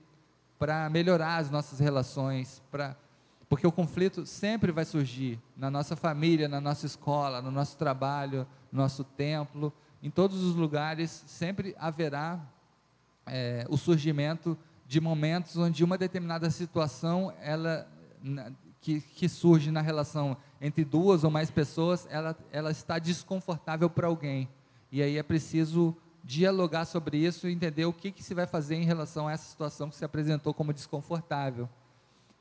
para 0.57 0.89
melhorar 0.89 1.37
as 1.37 1.51
nossas 1.51 1.79
relações, 1.79 2.61
para 2.71 2.95
porque 3.49 3.67
o 3.67 3.71
conflito 3.71 4.25
sempre 4.25 4.71
vai 4.71 4.83
surgir 4.83 5.39
na 5.55 5.69
nossa 5.69 5.95
família, 5.95 6.47
na 6.47 6.59
nossa 6.59 6.87
escola, 6.87 7.39
no 7.39 7.51
nosso 7.51 7.77
trabalho, 7.77 8.47
no 8.71 8.81
nosso 8.81 9.03
templo, 9.03 9.71
em 10.01 10.09
todos 10.09 10.41
os 10.41 10.55
lugares 10.55 11.23
sempre 11.27 11.75
haverá 11.77 12.39
é, 13.27 13.63
o 13.69 13.77
surgimento 13.77 14.57
de 14.87 14.99
momentos 14.99 15.55
onde 15.55 15.83
uma 15.83 15.99
determinada 15.99 16.49
situação 16.49 17.31
ela 17.39 17.87
que, 18.81 19.01
que 19.01 19.29
surge 19.29 19.71
na 19.71 19.81
relação 19.81 20.35
entre 20.63 20.85
duas 20.85 21.25
ou 21.25 21.29
mais 21.29 21.51
pessoas, 21.51 22.07
ela, 22.09 22.37
ela 22.49 22.71
está 22.71 22.97
desconfortável 22.97 23.89
para 23.89 24.07
alguém. 24.07 24.47
E 24.89 25.03
aí 25.03 25.17
é 25.17 25.23
preciso 25.23 25.93
dialogar 26.23 26.85
sobre 26.85 27.17
isso 27.17 27.49
e 27.49 27.51
entender 27.51 27.83
o 27.83 27.91
que, 27.91 28.13
que 28.13 28.23
se 28.23 28.33
vai 28.33 28.47
fazer 28.47 28.75
em 28.75 28.85
relação 28.85 29.27
a 29.27 29.33
essa 29.33 29.43
situação 29.43 29.89
que 29.89 29.95
se 29.97 30.05
apresentou 30.05 30.53
como 30.53 30.71
desconfortável. 30.71 31.67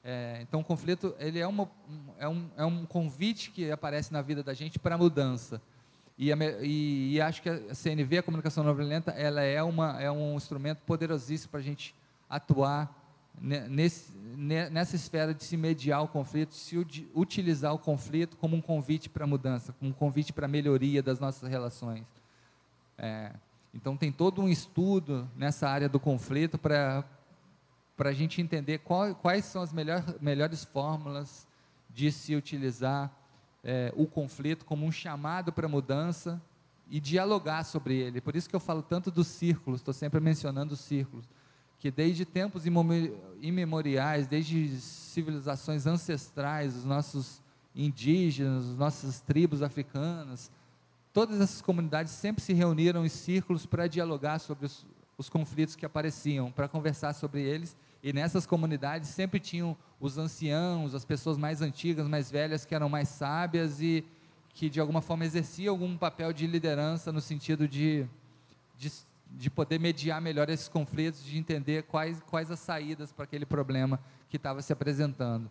É, 0.04 0.38
então, 0.40 0.60
o 0.60 0.64
conflito 0.64 1.16
ele 1.18 1.40
é, 1.40 1.46
uma, 1.48 1.68
é, 2.16 2.28
um, 2.28 2.48
é 2.56 2.64
um 2.64 2.86
convite 2.86 3.50
que 3.50 3.68
aparece 3.72 4.12
na 4.12 4.22
vida 4.22 4.40
da 4.40 4.54
gente 4.54 4.78
para 4.78 4.96
mudança. 4.96 5.60
E, 6.16 6.30
e, 6.30 7.14
e, 7.14 7.20
acho 7.20 7.42
que 7.42 7.48
a 7.48 7.74
CNV, 7.74 8.18
a 8.18 8.22
comunicação 8.22 8.62
não 8.62 8.72
violenta, 8.72 9.10
ela 9.10 9.42
é, 9.42 9.60
uma, 9.64 10.00
é 10.00 10.10
um 10.12 10.36
instrumento 10.36 10.78
poderosíssimo 10.86 11.50
para 11.50 11.58
a 11.58 11.62
gente 11.62 11.92
atuar 12.30 13.01
nesse, 13.40 14.12
nessa 14.16 14.96
esfera 14.96 15.34
de 15.34 15.42
se 15.44 15.56
mediar 15.56 16.02
o 16.02 16.08
conflito, 16.08 16.54
se 16.54 16.76
utilizar 17.14 17.74
o 17.74 17.78
conflito 17.78 18.36
como 18.36 18.56
um 18.56 18.60
convite 18.60 19.08
para 19.08 19.26
mudança, 19.26 19.72
como 19.72 19.90
um 19.90 19.94
convite 19.94 20.32
para 20.32 20.46
melhoria 20.46 21.02
das 21.02 21.18
nossas 21.18 21.48
relações. 21.48 22.04
É, 22.96 23.32
então, 23.74 23.96
tem 23.96 24.12
todo 24.12 24.42
um 24.42 24.48
estudo 24.48 25.28
nessa 25.34 25.68
área 25.68 25.88
do 25.88 25.98
conflito 25.98 26.58
para 26.58 27.04
a 27.98 28.12
gente 28.12 28.40
entender 28.40 28.78
qual, 28.78 29.14
quais 29.14 29.44
são 29.46 29.62
as 29.62 29.72
melhor, 29.72 30.04
melhores 30.20 30.62
fórmulas 30.62 31.46
de 31.88 32.12
se 32.12 32.36
utilizar 32.36 33.10
é, 33.64 33.92
o 33.96 34.06
conflito 34.06 34.64
como 34.64 34.84
um 34.84 34.92
chamado 34.92 35.52
para 35.52 35.68
mudança 35.68 36.40
e 36.90 37.00
dialogar 37.00 37.64
sobre 37.64 37.96
ele. 37.96 38.20
Por 38.20 38.36
isso 38.36 38.48
que 38.48 38.54
eu 38.54 38.60
falo 38.60 38.82
tanto 38.82 39.10
dos 39.10 39.26
círculos, 39.26 39.80
estou 39.80 39.94
sempre 39.94 40.20
mencionando 40.20 40.74
os 40.74 40.80
círculos, 40.80 41.26
que 41.82 41.90
desde 41.90 42.24
tempos 42.24 42.62
imemoriais, 43.40 44.28
desde 44.28 44.68
civilizações 44.78 45.84
ancestrais, 45.84 46.76
os 46.76 46.84
nossos 46.84 47.42
indígenas, 47.74 48.68
as 48.68 48.76
nossas 48.76 49.20
tribos 49.20 49.62
africanas, 49.62 50.48
todas 51.12 51.40
essas 51.40 51.60
comunidades 51.60 52.12
sempre 52.12 52.40
se 52.40 52.52
reuniram 52.52 53.04
em 53.04 53.08
círculos 53.08 53.66
para 53.66 53.88
dialogar 53.88 54.38
sobre 54.38 54.66
os, 54.66 54.86
os 55.18 55.28
conflitos 55.28 55.74
que 55.74 55.84
apareciam, 55.84 56.52
para 56.52 56.68
conversar 56.68 57.14
sobre 57.14 57.42
eles. 57.42 57.76
E 58.00 58.12
nessas 58.12 58.46
comunidades 58.46 59.08
sempre 59.08 59.40
tinham 59.40 59.76
os 59.98 60.16
anciãos, 60.18 60.94
as 60.94 61.04
pessoas 61.04 61.36
mais 61.36 61.60
antigas, 61.60 62.06
mais 62.06 62.30
velhas, 62.30 62.64
que 62.64 62.76
eram 62.76 62.88
mais 62.88 63.08
sábias 63.08 63.80
e 63.80 64.04
que 64.54 64.70
de 64.70 64.78
alguma 64.78 65.00
forma 65.00 65.24
exerciam 65.24 65.74
algum 65.74 65.96
papel 65.96 66.32
de 66.32 66.46
liderança 66.46 67.10
no 67.10 67.20
sentido 67.20 67.66
de, 67.66 68.06
de, 68.78 68.92
de 69.36 69.50
poder 69.50 69.78
mediar 69.78 70.20
melhor 70.20 70.48
esses 70.48 70.68
conflitos, 70.68 71.24
de 71.24 71.38
entender 71.38 71.84
quais, 71.84 72.20
quais 72.22 72.50
as 72.50 72.60
saídas 72.60 73.12
para 73.12 73.24
aquele 73.24 73.46
problema 73.46 74.00
que 74.28 74.36
estava 74.36 74.62
se 74.62 74.72
apresentando. 74.72 75.50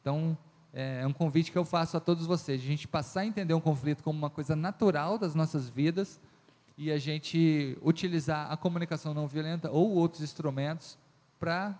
Então, 0.00 0.36
é, 0.72 1.00
é 1.02 1.06
um 1.06 1.12
convite 1.12 1.50
que 1.50 1.58
eu 1.58 1.64
faço 1.64 1.96
a 1.96 2.00
todos 2.00 2.26
vocês, 2.26 2.60
a 2.60 2.64
gente 2.64 2.86
passar 2.86 3.20
a 3.20 3.26
entender 3.26 3.54
um 3.54 3.60
conflito 3.60 4.02
como 4.02 4.18
uma 4.18 4.30
coisa 4.30 4.54
natural 4.54 5.18
das 5.18 5.34
nossas 5.34 5.68
vidas 5.68 6.20
e 6.76 6.90
a 6.90 6.98
gente 6.98 7.76
utilizar 7.82 8.50
a 8.50 8.56
comunicação 8.56 9.12
não 9.12 9.26
violenta 9.26 9.70
ou 9.70 9.90
outros 9.90 10.22
instrumentos 10.22 10.96
para 11.38 11.78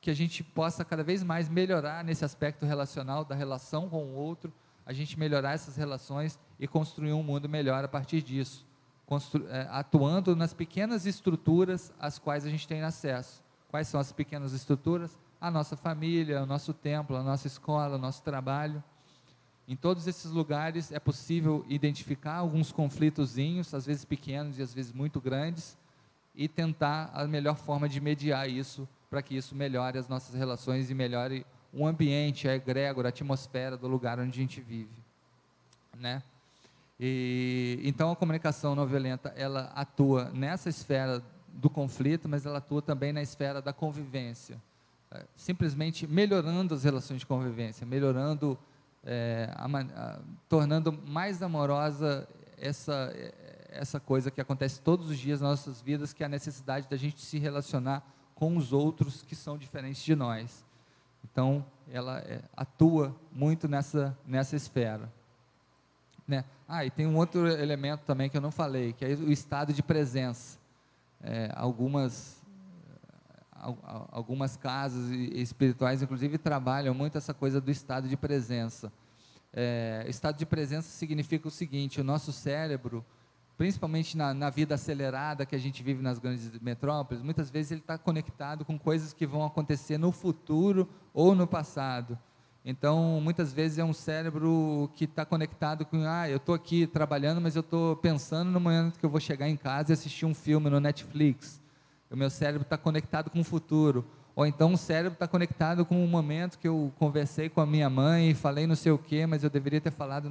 que 0.00 0.10
a 0.10 0.14
gente 0.14 0.44
possa 0.44 0.84
cada 0.84 1.02
vez 1.02 1.24
mais 1.24 1.48
melhorar 1.48 2.04
nesse 2.04 2.24
aspecto 2.24 2.64
relacional, 2.64 3.24
da 3.24 3.34
relação 3.34 3.88
com 3.88 4.04
o 4.04 4.14
outro, 4.14 4.52
a 4.86 4.92
gente 4.92 5.18
melhorar 5.18 5.54
essas 5.54 5.76
relações 5.76 6.38
e 6.58 6.68
construir 6.68 7.12
um 7.12 7.22
mundo 7.22 7.48
melhor 7.48 7.84
a 7.84 7.88
partir 7.88 8.22
disso, 8.22 8.64
atuando 9.70 10.36
nas 10.36 10.52
pequenas 10.52 11.06
estruturas 11.06 11.92
às 11.98 12.18
quais 12.18 12.44
a 12.44 12.50
gente 12.50 12.68
tem 12.68 12.82
acesso. 12.82 13.42
Quais 13.68 13.88
são 13.88 14.00
as 14.00 14.12
pequenas 14.12 14.52
estruturas? 14.52 15.18
A 15.40 15.50
nossa 15.50 15.76
família, 15.76 16.42
o 16.42 16.46
nosso 16.46 16.72
templo, 16.72 17.16
a 17.16 17.22
nossa 17.22 17.46
escola, 17.46 17.96
o 17.96 17.98
nosso 17.98 18.22
trabalho. 18.22 18.82
Em 19.66 19.76
todos 19.76 20.06
esses 20.06 20.30
lugares 20.30 20.90
é 20.90 20.98
possível 20.98 21.64
identificar 21.68 22.36
alguns 22.36 22.72
conflitozinhos, 22.72 23.74
às 23.74 23.84
vezes 23.84 24.04
pequenos 24.04 24.58
e 24.58 24.62
às 24.62 24.72
vezes 24.72 24.92
muito 24.92 25.20
grandes, 25.20 25.76
e 26.34 26.48
tentar 26.48 27.10
a 27.12 27.26
melhor 27.26 27.56
forma 27.56 27.88
de 27.88 28.00
mediar 28.00 28.48
isso 28.48 28.88
para 29.10 29.22
que 29.22 29.36
isso 29.36 29.54
melhore 29.54 29.98
as 29.98 30.08
nossas 30.08 30.34
relações 30.34 30.90
e 30.90 30.94
melhore 30.94 31.44
o 31.72 31.86
ambiente, 31.86 32.48
a 32.48 32.54
egrégora, 32.54 33.08
a 33.08 33.10
atmosfera 33.10 33.76
do 33.76 33.86
lugar 33.86 34.18
onde 34.18 34.30
a 34.30 34.42
gente 34.42 34.60
vive, 34.60 35.04
né? 35.96 36.22
E, 37.00 37.80
então 37.84 38.10
a 38.10 38.16
comunicação 38.16 38.74
não 38.74 38.86
violenta 38.86 39.32
ela 39.36 39.70
atua 39.74 40.30
nessa 40.34 40.68
esfera 40.68 41.22
do 41.48 41.70
conflito, 41.70 42.28
mas 42.28 42.44
ela 42.44 42.58
atua 42.58 42.82
também 42.82 43.12
na 43.12 43.22
esfera 43.22 43.62
da 43.62 43.72
convivência, 43.72 44.60
é, 45.10 45.24
simplesmente 45.36 46.06
melhorando 46.06 46.74
as 46.74 46.84
relações 46.84 47.20
de 47.20 47.26
convivência, 47.26 47.86
melhorando, 47.86 48.58
é, 49.04 49.50
a, 49.54 49.66
a, 49.66 50.20
tornando 50.48 50.92
mais 50.92 51.42
amorosa 51.42 52.28
essa 52.56 53.12
essa 53.70 54.00
coisa 54.00 54.30
que 54.30 54.40
acontece 54.40 54.80
todos 54.80 55.10
os 55.10 55.18
dias 55.18 55.40
nas 55.40 55.50
nossas 55.50 55.80
vidas, 55.80 56.12
que 56.12 56.22
é 56.22 56.26
a 56.26 56.28
necessidade 56.28 56.88
da 56.88 56.96
gente 56.96 57.20
se 57.20 57.38
relacionar 57.38 58.02
com 58.34 58.56
os 58.56 58.72
outros 58.72 59.22
que 59.22 59.36
são 59.36 59.58
diferentes 59.58 60.02
de 60.02 60.14
nós. 60.14 60.64
Então, 61.24 61.64
ela 61.90 62.18
é, 62.20 62.40
atua 62.56 63.14
muito 63.32 63.68
nessa, 63.68 64.16
nessa 64.26 64.56
esfera. 64.56 65.12
Né? 66.28 66.44
Ah, 66.68 66.84
e 66.84 66.90
tem 66.90 67.06
um 67.06 67.16
outro 67.16 67.48
elemento 67.48 68.02
também 68.04 68.28
que 68.28 68.36
eu 68.36 68.40
não 68.40 68.50
falei, 68.50 68.92
que 68.92 69.02
é 69.02 69.08
o 69.08 69.32
estado 69.32 69.72
de 69.72 69.82
presença. 69.82 70.58
É, 71.22 71.50
algumas, 71.56 72.44
algumas 74.12 74.54
casas 74.54 75.10
espirituais, 75.10 76.02
inclusive, 76.02 76.36
trabalham 76.36 76.92
muito 76.92 77.16
essa 77.16 77.32
coisa 77.32 77.62
do 77.62 77.70
estado 77.70 78.06
de 78.06 78.16
presença. 78.16 78.92
É, 79.54 80.04
estado 80.06 80.36
de 80.36 80.44
presença 80.44 80.88
significa 80.90 81.48
o 81.48 81.50
seguinte: 81.50 81.98
o 81.98 82.04
nosso 82.04 82.30
cérebro 82.30 83.02
principalmente 83.56 84.16
na, 84.16 84.32
na, 84.32 84.50
vida 84.50 84.76
acelerada 84.76 85.44
que 85.44 85.56
a 85.56 85.58
gente 85.58 85.82
vive 85.82 86.00
nas 86.00 86.20
grandes 86.20 86.56
metrópoles, 86.60 87.24
muitas 87.24 87.50
vezes 87.50 87.72
ele 87.72 87.80
está 87.80 87.98
conectado 87.98 88.64
com 88.64 88.78
coisas 88.78 89.12
que 89.12 89.26
vão 89.26 89.44
acontecer 89.44 89.98
no 89.98 90.12
futuro 90.12 90.88
ou 91.12 91.34
no 91.34 91.44
passado. 91.44 92.16
Então, 92.70 93.18
muitas 93.22 93.50
vezes 93.50 93.78
é 93.78 93.84
um 93.84 93.94
cérebro 93.94 94.90
que 94.94 95.04
está 95.04 95.24
conectado 95.24 95.86
com, 95.86 96.04
ah, 96.04 96.28
eu 96.28 96.36
estou 96.36 96.54
aqui 96.54 96.86
trabalhando, 96.86 97.40
mas 97.40 97.56
eu 97.56 97.60
estou 97.60 97.96
pensando 97.96 98.50
no 98.50 98.60
momento 98.60 98.98
que 98.98 99.06
eu 99.06 99.08
vou 99.08 99.18
chegar 99.18 99.48
em 99.48 99.56
casa 99.56 99.90
e 99.90 99.94
assistir 99.94 100.26
um 100.26 100.34
filme 100.34 100.68
no 100.68 100.78
Netflix. 100.78 101.62
O 102.10 102.14
meu 102.14 102.28
cérebro 102.28 102.64
está 102.64 102.76
conectado 102.76 103.30
com 103.30 103.40
o 103.40 103.44
futuro. 103.44 104.04
Ou 104.36 104.44
então 104.44 104.74
o 104.74 104.76
cérebro 104.76 105.14
está 105.14 105.26
conectado 105.26 105.82
com 105.86 106.04
o 106.04 106.06
momento 106.06 106.58
que 106.58 106.68
eu 106.68 106.92
conversei 106.98 107.48
com 107.48 107.62
a 107.62 107.64
minha 107.64 107.88
mãe 107.88 108.32
e 108.32 108.34
falei 108.34 108.66
não 108.66 108.76
sei 108.76 108.92
o 108.92 108.98
quê, 108.98 109.24
mas 109.24 109.42
eu 109.42 109.48
deveria 109.48 109.80
ter 109.80 109.90
falado 109.90 110.30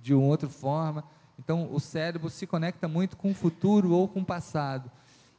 de 0.00 0.14
uma 0.14 0.26
outra 0.26 0.48
forma. 0.48 1.02
Então, 1.40 1.68
o 1.72 1.80
cérebro 1.80 2.30
se 2.30 2.46
conecta 2.46 2.86
muito 2.86 3.16
com 3.16 3.32
o 3.32 3.34
futuro 3.34 3.90
ou 3.90 4.06
com 4.06 4.20
o 4.20 4.24
passado. 4.24 4.88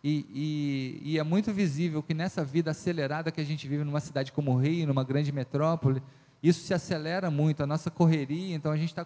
E, 0.03 0.25
e, 0.35 1.13
e, 1.13 1.17
é 1.17 1.23
muito 1.23 1.53
visível 1.53 2.03
que 2.03 2.13
nessa 2.13 2.43
vida 2.43 2.71
acelerada 2.71 3.31
que 3.31 3.39
a 3.39 3.43
gente 3.45 3.67
vive 3.67 3.85
numa 3.85 4.01
cidade 4.01 4.33
como 4.33 4.51
o 4.53 4.59
Rio, 4.59 4.85
numa 4.85 5.03
grande 5.03 5.31
metrópole, 5.31 6.03
isso 6.41 6.65
se 6.65 6.73
acelera 6.73 7.31
muito, 7.31 7.63
a 7.63 7.67
nossa 7.67 7.89
correria, 7.89 8.55
então 8.55 8.71
a 8.71 8.77
gente 8.77 8.89
está 8.89 9.05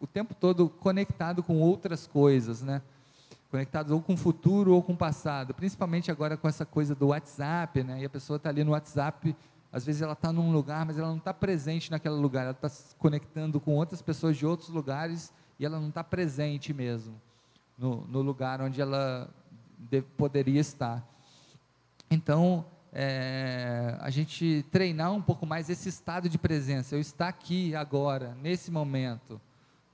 o 0.00 0.06
tempo 0.06 0.34
todo 0.34 0.68
conectado 0.68 1.42
com 1.42 1.60
outras 1.60 2.06
coisas, 2.06 2.62
né? 2.62 2.80
Conectado 3.50 3.90
ou 3.92 4.00
com 4.00 4.14
o 4.14 4.16
futuro 4.16 4.72
ou 4.72 4.82
com 4.82 4.92
o 4.92 4.96
passado, 4.96 5.52
principalmente 5.52 6.10
agora 6.10 6.36
com 6.36 6.48
essa 6.48 6.64
coisa 6.64 6.94
do 6.94 7.08
WhatsApp, 7.08 7.82
né? 7.82 8.00
E 8.00 8.04
a 8.04 8.10
pessoa 8.10 8.36
está 8.36 8.48
ali 8.48 8.64
no 8.64 8.70
WhatsApp, 8.70 9.36
às 9.72 9.84
vezes 9.84 10.02
ela 10.02 10.14
está 10.14 10.32
num 10.32 10.52
lugar, 10.52 10.86
mas 10.86 10.98
ela 10.98 11.08
não 11.08 11.18
está 11.18 11.34
presente 11.34 11.90
naquele 11.90 12.14
lugar, 12.14 12.42
ela 12.42 12.52
está 12.52 12.68
se 12.68 12.94
conectando 12.96 13.60
com 13.60 13.74
outras 13.74 14.00
pessoas 14.00 14.36
de 14.36 14.46
outros 14.46 14.68
lugares 14.70 15.32
e 15.58 15.66
ela 15.66 15.78
não 15.78 15.88
está 15.88 16.02
presente 16.02 16.72
mesmo 16.72 17.20
no, 17.80 18.06
no, 18.06 18.20
lugar 18.20 18.60
onde 18.60 18.80
ela 18.80 19.28
de, 19.78 20.02
poderia 20.02 20.60
estar. 20.60 21.06
Então, 22.10 22.64
é, 22.92 23.96
a 24.00 24.10
gente 24.10 24.64
treinar 24.70 25.12
um 25.12 25.22
pouco 25.22 25.46
mais 25.46 25.70
esse 25.70 25.88
estado 25.88 26.28
de 26.28 26.38
presença, 26.38 26.94
eu 26.94 27.00
estar 27.00 27.28
aqui 27.28 27.74
agora, 27.74 28.36
nesse 28.42 28.70
momento, 28.70 29.40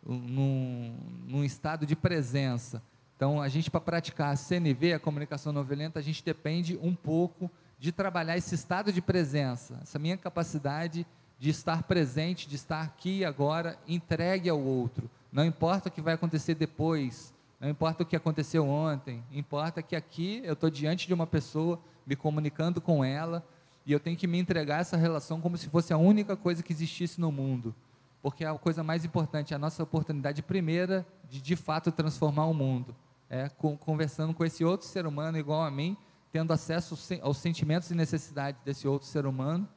num, 0.05 0.97
num 1.27 1.45
estado 1.45 1.85
de 1.85 1.95
presença. 1.95 2.83
Então, 3.17 3.41
a 3.41 3.49
gente, 3.49 3.71
para 3.71 3.81
praticar 3.81 4.33
a 4.33 4.37
CNV, 4.37 4.95
a 4.95 4.99
comunicação 4.99 5.53
não 5.53 5.65
violenta, 5.65 5.99
a 5.99 6.03
gente 6.03 6.25
depende 6.25 6.79
um 6.83 6.95
pouco 6.95 7.51
de 7.79 7.93
trabalhar 7.93 8.37
esse 8.37 8.55
estado 8.55 8.93
de 8.93 9.03
presença, 9.03 9.79
essa 9.83 9.99
minha 9.99 10.17
capacidade 10.17 11.07
de 11.39 11.51
estar 11.51 11.83
presente, 11.83 12.49
de 12.49 12.57
estar 12.57 12.81
aqui 12.81 13.25
agora, 13.25 13.79
entregue 13.87 14.49
ao 14.49 14.61
outro, 14.61 15.11
não 15.31 15.45
importa 15.45 15.89
o 15.89 15.93
que 15.93 16.01
vai 16.01 16.15
acontecer 16.15 16.55
depois, 16.55 17.35
não 17.59 17.71
importa 17.71 18.03
o 18.03 18.07
que 18.07 18.15
aconteceu 18.15 18.69
ontem, 18.69 19.25
importa 19.33 19.83
que 19.83 19.97
aqui 19.97 20.43
eu 20.45 20.53
estou 20.53 20.69
diante 20.69 21.07
de 21.07 21.15
uma 21.15 21.27
pessoa, 21.27 21.81
me 22.07 22.15
comunicando 22.15 22.81
com 22.81 23.05
ela, 23.05 23.47
e 23.85 23.93
eu 23.93 24.01
tenho 24.01 24.17
que 24.17 24.27
me 24.27 24.39
entregar 24.39 24.81
essa 24.81 24.97
relação 24.97 25.41
como 25.41 25.57
se 25.57 25.69
fosse 25.69 25.93
a 25.93 25.97
única 25.97 26.37
coisa 26.37 26.63
que 26.63 26.73
existisse 26.73 27.21
no 27.21 27.33
mundo. 27.33 27.75
Porque 28.21 28.45
é 28.45 28.49
a 28.49 28.55
coisa 28.55 28.83
mais 28.83 29.05
importante, 29.05 29.55
a 29.55 29.59
nossa 29.59 29.83
oportunidade 29.83 30.43
primeira 30.43 31.07
de 31.31 31.41
de 31.41 31.57
fato 31.57 31.91
transformar 31.93 32.47
o 32.47 32.55
mundo. 32.55 32.95
É 33.31 33.49
conversando 33.49 34.35
com 34.35 34.45
esse 34.45 34.65
outro 34.65 34.87
ser 34.87 35.07
humano 35.07 35.39
igual 35.39 35.63
a 35.63 35.71
mim, 35.71 35.97
tendo 36.31 36.53
acesso 36.53 36.99
aos 37.23 37.39
sentimentos 37.39 37.91
e 37.91 37.95
necessidades 37.95 38.61
desse 38.65 38.87
outro 38.87 39.07
ser 39.09 39.25
humano 39.25 39.69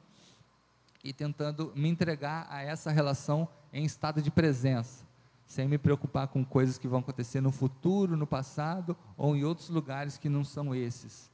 e 1.04 1.14
tentando 1.14 1.72
me 1.76 1.88
entregar 1.88 2.46
a 2.50 2.62
essa 2.62 2.92
relação 2.92 3.48
em 3.72 3.86
estado 3.86 4.22
de 4.22 4.30
presença 4.30 5.09
sem 5.50 5.68
me 5.68 5.80
preocupar 5.80 6.28
com 6.28 6.46
coisas 6.46 6.78
que 6.78 6.88
vão 6.88 7.00
acontecer 7.00 7.42
no 7.42 7.52
futuro, 7.52 8.16
no 8.16 8.28
passado 8.28 8.96
ou 9.18 9.36
em 9.36 9.44
outros 9.44 9.70
lugares 9.70 10.16
que 10.16 10.30
não 10.30 10.44
são 10.44 10.76
esses. 10.76 11.32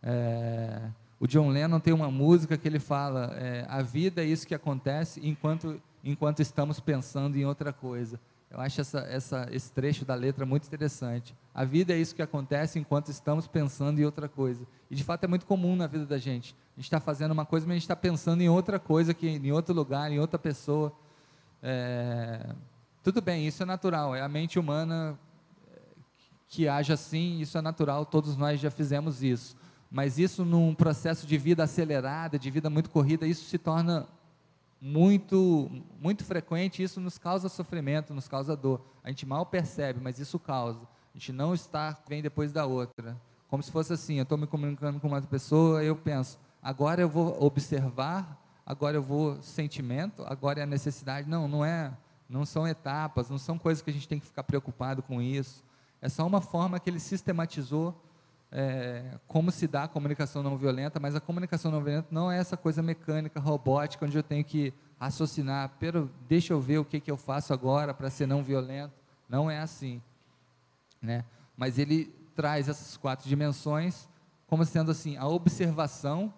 É, 0.00 0.88
o 1.18 1.26
John 1.26 1.48
Lennon 1.48 1.80
tem 1.80 1.92
uma 1.92 2.08
música 2.08 2.56
que 2.56 2.68
ele 2.68 2.78
fala: 2.78 3.34
é, 3.34 3.66
a 3.68 3.82
vida 3.82 4.22
é 4.22 4.24
isso 4.24 4.46
que 4.46 4.54
acontece 4.54 5.20
enquanto 5.26 5.82
enquanto 6.04 6.40
estamos 6.40 6.78
pensando 6.78 7.36
em 7.36 7.44
outra 7.44 7.72
coisa. 7.72 8.20
Eu 8.48 8.60
acho 8.60 8.80
essa, 8.80 9.00
essa, 9.00 9.48
esse 9.50 9.72
trecho 9.72 10.04
da 10.04 10.14
letra 10.14 10.46
muito 10.46 10.68
interessante. 10.68 11.34
A 11.52 11.64
vida 11.64 11.92
é 11.92 11.98
isso 11.98 12.14
que 12.14 12.22
acontece 12.22 12.78
enquanto 12.78 13.10
estamos 13.10 13.48
pensando 13.48 13.98
em 13.98 14.04
outra 14.04 14.28
coisa. 14.28 14.64
E 14.88 14.94
de 14.94 15.02
fato 15.02 15.24
é 15.24 15.26
muito 15.26 15.44
comum 15.44 15.74
na 15.74 15.88
vida 15.88 16.06
da 16.06 16.16
gente. 16.16 16.54
A 16.76 16.80
gente 16.80 16.84
está 16.84 17.00
fazendo 17.00 17.32
uma 17.32 17.44
coisa, 17.44 17.66
mas 17.66 17.72
a 17.72 17.74
gente 17.74 17.82
está 17.82 17.96
pensando 17.96 18.40
em 18.40 18.48
outra 18.48 18.78
coisa, 18.78 19.12
que, 19.12 19.28
em 19.28 19.50
outro 19.50 19.74
lugar, 19.74 20.12
em 20.12 20.20
outra 20.20 20.38
pessoa. 20.38 20.92
É, 21.60 22.54
tudo 23.06 23.22
bem, 23.22 23.46
isso 23.46 23.62
é 23.62 23.66
natural. 23.66 24.16
É 24.16 24.20
a 24.20 24.28
mente 24.28 24.58
humana 24.58 25.16
que 26.48 26.66
age 26.66 26.92
assim, 26.92 27.38
isso 27.38 27.56
é 27.56 27.60
natural, 27.60 28.04
todos 28.04 28.36
nós 28.36 28.58
já 28.58 28.68
fizemos 28.68 29.22
isso. 29.22 29.56
Mas 29.88 30.18
isso 30.18 30.44
num 30.44 30.74
processo 30.74 31.24
de 31.24 31.38
vida 31.38 31.62
acelerada, 31.62 32.36
de 32.36 32.50
vida 32.50 32.68
muito 32.68 32.90
corrida, 32.90 33.24
isso 33.24 33.44
se 33.44 33.58
torna 33.58 34.08
muito, 34.80 35.70
muito 36.00 36.24
frequente, 36.24 36.82
isso 36.82 37.00
nos 37.00 37.16
causa 37.16 37.48
sofrimento, 37.48 38.12
nos 38.12 38.26
causa 38.26 38.56
dor. 38.56 38.84
A 39.04 39.08
gente 39.08 39.24
mal 39.24 39.46
percebe, 39.46 40.00
mas 40.02 40.18
isso 40.18 40.36
causa. 40.36 40.80
A 41.14 41.16
gente 41.16 41.32
não 41.32 41.54
está 41.54 41.96
vem 42.08 42.20
depois 42.20 42.50
da 42.50 42.66
outra. 42.66 43.16
Como 43.46 43.62
se 43.62 43.70
fosse 43.70 43.92
assim, 43.92 44.16
eu 44.16 44.24
estou 44.24 44.36
me 44.36 44.48
comunicando 44.48 44.98
com 44.98 45.06
uma 45.06 45.22
pessoa, 45.22 45.80
eu 45.80 45.94
penso, 45.94 46.40
agora 46.60 47.02
eu 47.02 47.08
vou 47.08 47.40
observar, 47.40 48.36
agora 48.66 48.96
eu 48.96 49.02
vou 49.02 49.40
sentimento, 49.42 50.24
agora 50.26 50.58
é 50.58 50.64
a 50.64 50.66
necessidade. 50.66 51.28
Não, 51.28 51.46
não 51.46 51.64
é, 51.64 51.96
não 52.28 52.44
são 52.44 52.66
etapas, 52.66 53.30
não 53.30 53.38
são 53.38 53.58
coisas 53.58 53.82
que 53.82 53.90
a 53.90 53.92
gente 53.92 54.08
tem 54.08 54.18
que 54.18 54.26
ficar 54.26 54.42
preocupado 54.42 55.02
com 55.02 55.20
isso. 55.22 55.64
É 56.00 56.08
só 56.08 56.26
uma 56.26 56.40
forma 56.40 56.78
que 56.78 56.90
ele 56.90 57.00
sistematizou 57.00 57.94
é, 58.50 59.18
como 59.26 59.50
se 59.50 59.66
dá 59.66 59.84
a 59.84 59.88
comunicação 59.88 60.42
não 60.42 60.56
violenta, 60.56 61.00
mas 61.00 61.14
a 61.14 61.20
comunicação 61.20 61.70
não 61.70 61.82
violenta 61.82 62.08
não 62.10 62.30
é 62.30 62.38
essa 62.38 62.56
coisa 62.56 62.82
mecânica, 62.82 63.40
robótica, 63.40 64.04
onde 64.04 64.16
eu 64.16 64.22
tenho 64.22 64.44
que 64.44 64.72
raciocinar, 64.98 65.72
pero 65.78 66.10
deixa 66.28 66.52
eu 66.52 66.60
ver 66.60 66.78
o 66.78 66.84
que, 66.84 67.00
que 67.00 67.10
eu 67.10 67.16
faço 67.16 67.52
agora 67.52 67.92
para 67.92 68.08
ser 68.10 68.26
não 68.26 68.42
violento. 68.42 68.94
Não 69.28 69.50
é 69.50 69.58
assim. 69.58 70.00
Né? 71.02 71.24
Mas 71.56 71.78
ele 71.78 72.14
traz 72.34 72.68
essas 72.68 72.96
quatro 72.96 73.28
dimensões 73.28 74.08
como 74.46 74.64
sendo 74.64 74.90
assim, 74.90 75.16
a 75.16 75.26
observação, 75.26 76.32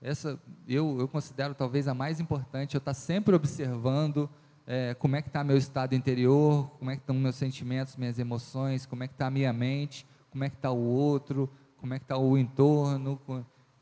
essa 0.00 0.38
eu, 0.68 0.98
eu 1.00 1.08
considero 1.08 1.54
talvez 1.54 1.88
a 1.88 1.94
mais 1.94 2.20
importante, 2.20 2.74
eu 2.74 2.78
estar 2.78 2.90
tá 2.90 2.94
sempre 2.94 3.34
observando 3.34 4.28
é, 4.72 4.94
como 4.94 5.16
é 5.16 5.22
que 5.22 5.28
está 5.28 5.42
meu 5.42 5.56
estado 5.56 5.96
interior, 5.96 6.70
como 6.78 6.92
é 6.92 6.94
que 6.94 7.02
estão 7.02 7.16
meus 7.16 7.34
sentimentos, 7.34 7.96
minhas 7.96 8.20
emoções, 8.20 8.86
como 8.86 9.02
é 9.02 9.08
que 9.08 9.14
está 9.14 9.26
a 9.26 9.30
minha 9.30 9.52
mente, 9.52 10.06
como 10.30 10.44
é 10.44 10.48
que 10.48 10.54
está 10.54 10.70
o 10.70 10.78
outro, 10.78 11.50
como 11.76 11.92
é 11.92 11.98
que 11.98 12.04
está 12.04 12.16
o 12.16 12.38
entorno. 12.38 13.20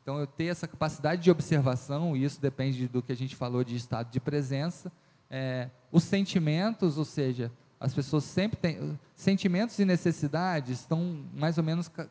Então, 0.01 0.17
eu 0.17 0.25
ter 0.25 0.45
essa 0.45 0.67
capacidade 0.67 1.21
de 1.21 1.29
observação, 1.29 2.17
e 2.17 2.23
isso 2.23 2.41
depende 2.41 2.87
do 2.87 3.03
que 3.03 3.11
a 3.11 3.15
gente 3.15 3.35
falou 3.35 3.63
de 3.63 3.75
estado 3.75 4.09
de 4.09 4.19
presença. 4.19 4.91
É, 5.29 5.69
os 5.91 6.03
sentimentos, 6.03 6.97
ou 6.97 7.05
seja, 7.05 7.51
as 7.79 7.93
pessoas 7.93 8.23
sempre 8.23 8.57
têm. 8.57 8.99
Sentimentos 9.15 9.77
e 9.77 9.85
necessidades 9.85 10.79
estão 10.79 11.23
mais 11.35 11.59
ou 11.59 11.63
menos 11.63 11.87
ca 11.87 12.09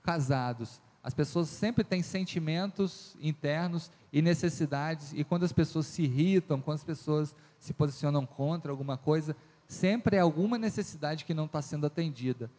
casados. 0.00 0.80
As 1.02 1.14
pessoas 1.14 1.48
sempre 1.48 1.82
têm 1.82 2.02
sentimentos 2.02 3.16
internos 3.20 3.90
e 4.12 4.22
necessidades, 4.22 5.12
e 5.14 5.24
quando 5.24 5.44
as 5.44 5.52
pessoas 5.52 5.86
se 5.86 6.02
irritam, 6.02 6.60
quando 6.60 6.76
as 6.76 6.84
pessoas 6.84 7.34
se 7.58 7.72
posicionam 7.72 8.24
contra 8.24 8.70
alguma 8.70 8.96
coisa, 8.96 9.34
sempre 9.66 10.16
é 10.16 10.20
alguma 10.20 10.58
necessidade 10.58 11.24
que 11.24 11.34
não 11.34 11.46
está 11.46 11.60
sendo 11.62 11.86
atendida 11.86 12.50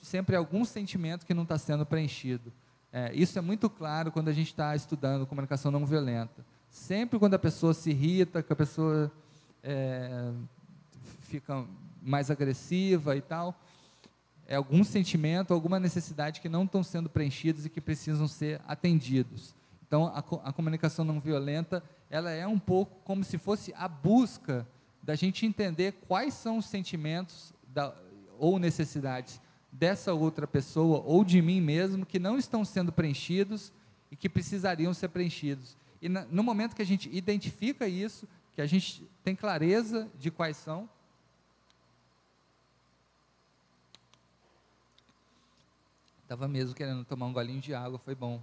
sempre 0.00 0.36
algum 0.36 0.64
sentimento 0.64 1.26
que 1.26 1.34
não 1.34 1.42
está 1.42 1.58
sendo 1.58 1.84
preenchido. 1.84 2.52
É, 2.92 3.12
isso 3.12 3.38
é 3.38 3.42
muito 3.42 3.68
claro 3.68 4.10
quando 4.10 4.28
a 4.28 4.32
gente 4.32 4.48
está 4.48 4.74
estudando 4.74 5.26
comunicação 5.26 5.70
não 5.70 5.84
violenta. 5.84 6.44
Sempre 6.70 7.18
quando 7.18 7.34
a 7.34 7.38
pessoa 7.38 7.74
se 7.74 7.90
irrita, 7.90 8.42
que 8.42 8.52
a 8.52 8.56
pessoa 8.56 9.10
é, 9.62 10.30
fica 11.22 11.64
mais 12.00 12.30
agressiva 12.30 13.16
e 13.16 13.20
tal, 13.20 13.54
é 14.48 14.56
algum 14.56 14.82
sentimento, 14.82 15.52
alguma 15.52 15.78
necessidade 15.78 16.40
que 16.40 16.48
não 16.48 16.64
estão 16.64 16.82
sendo 16.82 17.10
preenchidos 17.10 17.66
e 17.66 17.70
que 17.70 17.82
precisam 17.82 18.26
ser 18.26 18.60
atendidos. 18.66 19.54
Então, 19.86 20.06
a, 20.06 20.18
a 20.18 20.52
comunicação 20.52 21.04
não 21.04 21.20
violenta, 21.20 21.82
ela 22.10 22.30
é 22.30 22.46
um 22.46 22.58
pouco 22.58 22.96
como 23.04 23.22
se 23.22 23.36
fosse 23.36 23.74
a 23.76 23.86
busca 23.86 24.66
da 25.02 25.14
gente 25.14 25.44
entender 25.44 25.92
quais 26.08 26.32
são 26.34 26.58
os 26.58 26.66
sentimentos 26.66 27.52
da, 27.68 27.94
ou 28.38 28.58
necessidades 28.58 29.40
dessa 29.70 30.14
outra 30.14 30.46
pessoa 30.46 31.02
ou 31.04 31.22
de 31.24 31.40
mim 31.42 31.60
mesmo 31.60 32.06
que 32.06 32.18
não 32.18 32.38
estão 32.38 32.64
sendo 32.64 32.90
preenchidos 32.90 33.72
e 34.10 34.16
que 34.16 34.28
precisariam 34.28 34.94
ser 34.94 35.08
preenchidos. 35.08 35.76
E 36.00 36.08
na, 36.08 36.24
no 36.30 36.42
momento 36.42 36.74
que 36.74 36.82
a 36.82 36.86
gente 36.86 37.14
identifica 37.14 37.86
isso, 37.86 38.26
que 38.54 38.62
a 38.62 38.66
gente 38.66 39.06
tem 39.22 39.36
clareza 39.36 40.08
de 40.18 40.30
quais 40.30 40.56
são, 40.56 40.88
Estava 46.28 46.46
mesmo 46.46 46.74
querendo 46.74 47.06
tomar 47.06 47.24
um 47.24 47.32
golinho 47.32 47.58
de 47.58 47.72
água, 47.74 47.98
foi 47.98 48.14
bom. 48.14 48.38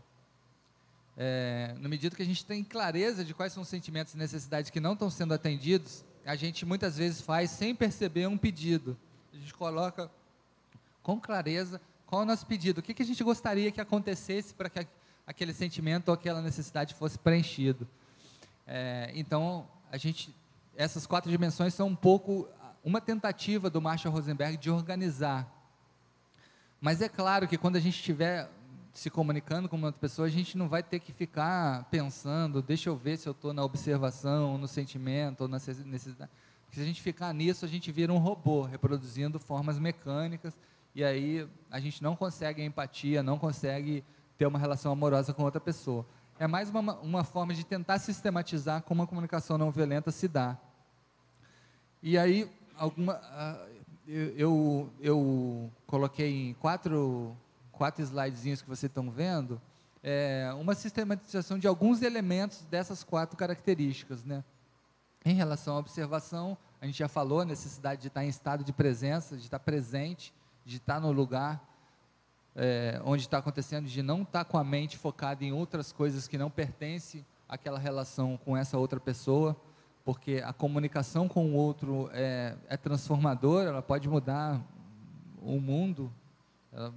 É, 1.16 1.76
no 1.80 1.88
medida 1.88 2.16
que 2.16 2.24
a 2.24 2.26
gente 2.26 2.44
tem 2.44 2.64
clareza 2.64 3.24
de 3.24 3.32
quais 3.32 3.54
são 3.54 3.62
os 3.62 3.70
sentimentos 3.70 4.16
e 4.16 4.18
necessidades 4.18 4.72
que 4.72 4.80
não 4.80 4.94
estão 4.94 5.08
sendo 5.08 5.36
atendidos, 5.36 6.04
a 6.26 6.36
gente 6.36 6.66
muitas 6.66 6.98
vezes 6.98 7.22
faz 7.22 7.52
sem 7.52 7.76
perceber 7.76 8.26
um 8.26 8.40
pedido. 8.40 8.98
A 9.32 9.38
gente 9.38 9.54
coloca 9.54 10.10
com 11.04 11.22
clareza 11.22 11.80
qual 12.08 12.22
é 12.22 12.24
o 12.24 12.28
nosso 12.28 12.48
pedido, 12.48 12.80
o 12.80 12.82
que, 12.82 12.92
que 12.92 13.04
a 13.04 13.06
gente 13.06 13.24
gostaria 13.24 13.72
que 13.72 13.80
acontecesse 13.80 14.52
para 14.56 14.68
que 14.68 14.88
aquele 15.28 15.54
sentimento 15.54 16.08
ou 16.08 16.16
aquela 16.16 16.42
necessidade 16.42 16.96
fosse 16.96 17.20
preenchido. 17.20 17.88
É, 18.66 19.12
então, 19.14 19.68
a 19.92 19.98
gente, 19.98 20.36
essas 20.76 21.06
quatro 21.06 21.30
dimensões 21.30 21.76
são 21.76 21.90
um 21.90 21.96
pouco 21.96 22.50
uma 22.84 23.00
tentativa 23.00 23.70
do 23.70 23.80
Marshall 23.80 24.12
Rosenberg 24.12 24.58
de 24.58 24.72
organizar. 24.72 25.55
Mas 26.80 27.02
é 27.02 27.10
claro 27.10 27.48
que 27.48 27.58
quando 27.58 27.76
a 27.76 27.80
gente 27.80 27.96
estiver 27.96 28.50
se 28.94 29.10
comunicando 29.10 29.68
com 29.68 29.76
uma 29.76 29.88
outra 29.88 30.00
pessoa, 30.00 30.28
a 30.28 30.32
gente 30.32 30.58
não 30.58 30.70
vai 30.70 30.82
ter 30.82 31.00
que 31.00 31.12
ficar 31.12 31.84
pensando, 31.92 32.62
deixa 32.62 32.90
eu 32.90 32.96
ver 32.96 33.18
se 33.18 33.28
eu 33.28 33.32
estou 33.32 33.54
na 33.54 33.64
observação, 33.64 34.58
no 34.58 34.68
sentimento, 34.68 35.42
ou 35.42 35.48
na 35.48 35.58
necessidade. 35.58 36.32
Porque 36.66 36.78
se 36.78 36.82
a 36.82 36.86
gente 36.86 37.02
ficar 37.02 37.34
nisso, 37.34 37.66
a 37.66 37.68
gente 37.68 37.92
vira 37.92 38.14
um 38.14 38.18
robô, 38.18 38.64
reproduzindo 38.64 39.38
formas 39.38 39.78
mecânicas 39.78 40.58
e 40.96 41.04
aí 41.04 41.46
a 41.70 41.78
gente 41.78 42.02
não 42.02 42.16
consegue 42.16 42.64
empatia, 42.64 43.22
não 43.22 43.38
consegue 43.38 44.02
ter 44.38 44.46
uma 44.46 44.58
relação 44.58 44.94
amorosa 44.94 45.34
com 45.34 45.44
outra 45.44 45.60
pessoa. 45.60 46.06
É 46.40 46.48
mais 46.48 46.70
uma, 46.70 46.96
uma 47.00 47.24
forma 47.26 47.54
de 47.54 47.66
tentar 47.66 48.00
sistematizar 48.00 48.82
como 48.82 49.04
a 49.04 49.08
comunicação 49.08 49.58
não 49.58 49.72
violenta 49.72 50.10
se 50.10 50.28
dá. 50.28 50.58
E 52.02 52.18
aí, 52.18 52.50
alguma, 52.78 53.16
uh, 53.16 53.75
eu, 54.08 54.90
eu, 55.00 55.72
coloquei 55.88 56.50
em 56.50 56.54
quatro, 56.56 57.36
quatro 57.72 58.04
slidezinhos 58.04 58.62
que 58.62 58.68
vocês 58.68 58.90
estão 58.90 59.10
vendo, 59.10 59.62
é, 60.04 60.52
uma 60.60 60.76
sistematização 60.76 61.58
de 61.58 61.68
alguns 61.68 62.02
elementos 62.02 62.66
dessas 62.66 63.04
quatro 63.04 63.36
características. 63.36 64.24
Né? 64.24 64.44
Em 65.24 65.34
relação 65.34 65.76
à 65.76 65.80
observação, 65.80 66.58
a 66.80 66.86
gente 66.86 67.00
já 67.00 67.08
falou 67.08 67.42
a 67.42 67.46
necessidade 67.46 68.02
de 68.02 68.08
estar 68.10 68.24
em 68.24 68.30
estado 68.30 68.64
de 68.64 68.72
presença, 68.72 69.36
de 69.36 69.44
estar 69.44 69.60
presente, 69.60 70.34
de 70.64 70.78
estar 70.78 71.00
no 71.00 71.12
lugar 71.12 71.64
é, 72.56 73.02
onde 73.04 73.24
está 73.24 73.40
acontecendo, 73.40 73.88
de 73.88 74.02
não 74.02 74.22
estar 74.22 74.46
com 74.46 74.58
a 74.58 74.64
mente 74.64 74.98
focada 74.98 75.44
em 75.44 75.52
outras 75.52 75.92
coisas 75.92 76.28
que 76.28 76.38
não 76.38 76.50
pertencem 76.50 77.26
àquela 77.50 77.78
relação 77.78 78.38
com 78.38 78.56
essa 78.56 78.78
outra 78.78 79.00
pessoa, 79.00 79.56
porque 80.06 80.42
a 80.46 80.54
comunicação 80.54 81.28
com 81.28 81.48
o 81.48 81.56
outro 81.56 82.12
é, 82.14 82.56
é 82.70 82.78
transformadora, 82.78 83.70
ela 83.72 83.82
pode 83.82 84.08
mudar 84.08 84.64
o 85.42 85.60
mundo 85.60 86.14
ela, 86.72 86.94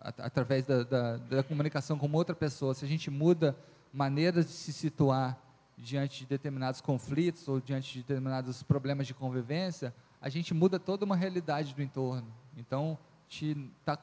através 0.00 0.64
da, 0.64 0.84
da, 0.84 1.16
da 1.16 1.42
comunicação 1.42 1.98
com 1.98 2.10
outra 2.12 2.36
pessoa. 2.36 2.72
Se 2.72 2.84
a 2.84 2.88
gente 2.88 3.10
muda 3.10 3.56
maneiras 3.92 4.46
de 4.46 4.52
se 4.52 4.72
situar 4.72 5.36
diante 5.76 6.20
de 6.20 6.26
determinados 6.26 6.80
conflitos 6.80 7.48
ou 7.48 7.60
diante 7.60 7.92
de 7.94 7.98
determinados 7.98 8.62
problemas 8.62 9.08
de 9.08 9.14
convivência, 9.14 9.92
a 10.20 10.28
gente 10.28 10.54
muda 10.54 10.78
toda 10.78 11.04
uma 11.04 11.16
realidade 11.16 11.74
do 11.74 11.82
entorno. 11.82 12.32
Então, 12.56 12.96
está 13.28 13.98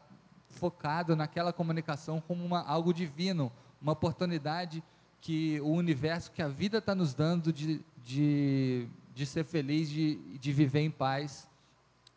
focado 0.49 1.15
naquela 1.15 1.53
comunicação 1.53 2.19
como 2.19 2.43
uma, 2.43 2.61
algo 2.63 2.93
divino, 2.93 3.51
uma 3.81 3.93
oportunidade 3.93 4.83
que 5.21 5.59
o 5.61 5.69
universo, 5.69 6.31
que 6.31 6.41
a 6.41 6.47
vida 6.47 6.79
está 6.79 6.95
nos 6.95 7.13
dando 7.13 7.51
de, 7.51 7.83
de, 8.03 8.87
de 9.13 9.25
ser 9.25 9.43
feliz, 9.43 9.89
de, 9.89 10.15
de 10.37 10.51
viver 10.51 10.81
em 10.81 10.91
paz, 10.91 11.47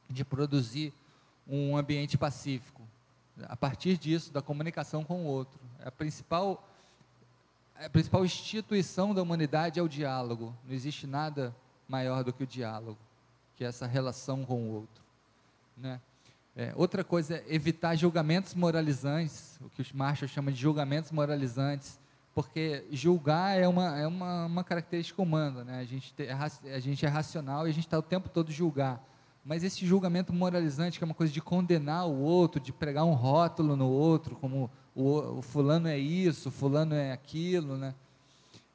de 0.08 0.24
produzir 0.24 0.92
um 1.46 1.76
ambiente 1.76 2.16
pacífico. 2.16 2.82
A 3.44 3.56
partir 3.56 3.96
disso, 3.96 4.32
da 4.32 4.42
comunicação 4.42 5.04
com 5.04 5.24
o 5.24 5.26
outro. 5.26 5.58
A 5.84 5.90
principal, 5.90 6.68
a 7.74 7.88
principal 7.88 8.24
instituição 8.24 9.14
da 9.14 9.22
humanidade 9.22 9.80
é 9.80 9.82
o 9.82 9.88
diálogo. 9.88 10.56
Não 10.64 10.74
existe 10.74 11.06
nada 11.06 11.54
maior 11.88 12.22
do 12.22 12.32
que 12.32 12.44
o 12.44 12.46
diálogo. 12.46 12.98
que 13.54 13.64
é 13.64 13.68
essa 13.68 13.86
relação 13.86 14.44
com 14.44 14.62
o 14.62 14.72
outro. 14.72 15.02
Né? 15.76 16.00
É, 16.54 16.72
outra 16.76 17.02
coisa 17.02 17.36
é 17.36 17.44
evitar 17.48 17.96
julgamentos 17.96 18.54
moralizantes, 18.54 19.58
o 19.60 19.70
que 19.70 19.80
os 19.80 19.92
Marshall 19.92 20.28
chama 20.28 20.52
de 20.52 20.60
julgamentos 20.60 21.10
moralizantes, 21.10 21.98
porque 22.34 22.84
julgar 22.90 23.58
é 23.58 23.68
uma, 23.68 23.98
é 23.98 24.06
uma, 24.06 24.46
uma 24.46 24.64
característica 24.64 25.20
humana, 25.20 25.64
né? 25.64 25.80
a, 25.80 25.84
gente 25.84 26.14
te, 26.14 26.24
é, 26.24 26.32
a 26.74 26.78
gente 26.78 27.04
é 27.04 27.08
racional 27.08 27.66
e 27.66 27.70
a 27.70 27.72
gente 27.72 27.86
está 27.86 27.98
o 27.98 28.02
tempo 28.02 28.28
todo 28.28 28.50
julgar. 28.50 29.04
Mas 29.44 29.64
esse 29.64 29.84
julgamento 29.84 30.32
moralizante, 30.32 30.98
que 30.98 31.04
é 31.04 31.06
uma 31.06 31.14
coisa 31.14 31.32
de 31.32 31.40
condenar 31.40 32.06
o 32.06 32.20
outro, 32.20 32.60
de 32.60 32.72
pregar 32.72 33.04
um 33.04 33.12
rótulo 33.12 33.76
no 33.76 33.88
outro, 33.88 34.36
como 34.36 34.70
o, 34.94 35.38
o 35.38 35.42
fulano 35.42 35.88
é 35.88 35.98
isso, 35.98 36.50
fulano 36.50 36.94
é 36.94 37.12
aquilo, 37.12 37.76
né? 37.76 37.94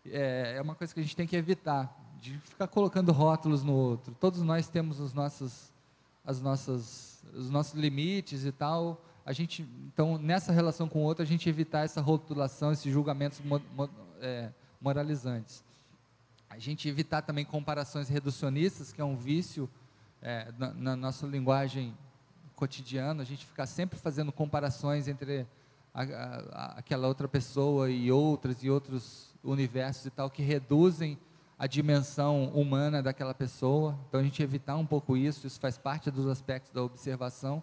É, 0.06 0.56
é 0.58 0.62
uma 0.62 0.76
coisa 0.76 0.94
que 0.94 1.00
a 1.00 1.04
gente 1.04 1.16
tem 1.16 1.26
que 1.26 1.36
evitar, 1.36 1.96
de 2.20 2.38
ficar 2.40 2.68
colocando 2.68 3.12
rótulos 3.12 3.64
no 3.64 3.74
outro. 3.74 4.16
Todos 4.20 4.42
nós 4.42 4.68
temos 4.68 5.00
os 5.00 5.14
nossos, 5.14 5.72
as 6.26 6.42
nossas, 6.42 7.24
os 7.34 7.50
nossos 7.50 7.74
limites 7.74 8.46
e 8.46 8.52
tal. 8.52 9.02
A 9.28 9.34
gente, 9.34 9.68
então, 9.88 10.18
nessa 10.18 10.54
relação 10.54 10.88
com 10.88 11.00
o 11.00 11.04
outro, 11.04 11.22
a 11.22 11.26
gente 11.26 11.50
evitar 11.50 11.84
essa 11.84 12.00
rotulação, 12.00 12.72
esses 12.72 12.90
julgamentos 12.90 13.42
mo, 13.42 13.62
mo, 13.76 13.90
é, 14.22 14.50
moralizantes. 14.80 15.66
A 16.50 16.58
gente 16.58 16.88
evitar 16.88 17.22
também 17.22 17.44
comparações 17.44 18.08
reducionistas, 18.08 18.94
que 18.94 19.02
é 19.02 19.04
um 19.04 19.18
vício 19.18 19.70
é, 20.22 20.50
na, 20.58 20.74
na, 20.74 20.96
nossa 20.96 21.28
linguagem 21.28 21.94
cotidiana, 22.56 23.22
a 23.22 23.26
gente 23.26 23.46
ficar 23.46 23.66
sempre 23.66 24.00
fazendo 24.00 24.32
comparações 24.32 25.10
entre 25.10 25.46
a, 25.94 26.04
a, 26.04 26.66
aquela 26.78 27.10
outra 27.10 27.28
pessoa 27.28 27.92
e 27.92 28.10
outras 28.10 28.64
e 28.64 28.70
outros 28.70 29.36
universos 29.44 30.06
e 30.06 30.10
tal, 30.10 30.30
que 30.30 30.42
reduzem 30.42 31.18
a 31.60 31.68
dimensão 31.68 32.46
humana 32.54 33.04
daquela 33.04 33.34
pessoa. 33.34 34.00
Então 34.08 34.22
a 34.22 34.24
gente 34.24 34.42
evitar 34.42 34.78
um 34.78 34.86
pouco 34.86 35.18
isso, 35.18 35.46
isso 35.46 35.60
faz 35.60 35.78
parte 35.78 36.10
dos 36.10 36.28
aspectos 36.28 36.72
da 36.72 36.82
observação. 36.82 37.62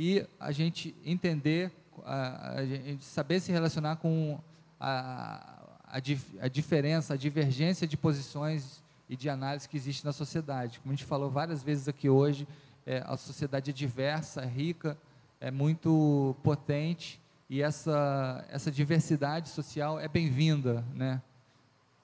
E 0.00 0.24
a 0.38 0.52
gente 0.52 0.94
entender, 1.04 1.72
a, 2.04 2.58
a 2.58 2.64
gente 2.64 3.04
saber 3.04 3.40
se 3.40 3.50
relacionar 3.50 3.96
com 3.96 4.38
a, 4.78 5.66
a, 5.86 6.00
a 6.40 6.48
diferença, 6.48 7.14
a 7.14 7.16
divergência 7.16 7.84
de 7.84 7.96
posições 7.96 8.80
e 9.08 9.16
de 9.16 9.28
análise 9.28 9.68
que 9.68 9.76
existe 9.76 10.04
na 10.04 10.12
sociedade. 10.12 10.78
Como 10.78 10.92
a 10.92 10.94
gente 10.94 11.04
falou 11.04 11.28
várias 11.28 11.64
vezes 11.64 11.88
aqui 11.88 12.08
hoje, 12.08 12.46
é, 12.86 13.02
a 13.04 13.16
sociedade 13.16 13.70
é 13.70 13.72
diversa, 13.72 14.42
é 14.42 14.46
rica, 14.46 14.96
é 15.40 15.50
muito 15.50 16.36
potente 16.44 17.20
e 17.50 17.60
essa, 17.60 18.46
essa 18.50 18.70
diversidade 18.70 19.48
social 19.48 19.98
é 19.98 20.06
bem-vinda. 20.06 20.84
Né? 20.94 21.20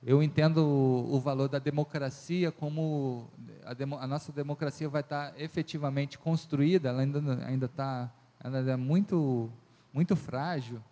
Eu 0.07 0.23
entendo 0.23 0.59
o, 0.59 1.15
o, 1.15 1.21
valor 1.21 1.49
da 1.49 1.59
democracia 1.59 2.53
como 2.53 3.31
a, 3.65 3.73
demo, 3.73 3.97
a, 3.97 4.07
nossa 4.07 4.31
democracia 4.31 4.87
vai 4.87 5.01
estar 5.01 5.33
efetivamente 5.41 6.19
construída, 6.19 6.91
ela 6.91 7.01
ainda 7.01 7.47
ainda 7.47 7.67
está 7.67 8.13
ela 8.43 8.59
é 8.59 8.77
muito 8.77 9.51
muito 9.95 10.15
frágil 10.15 10.83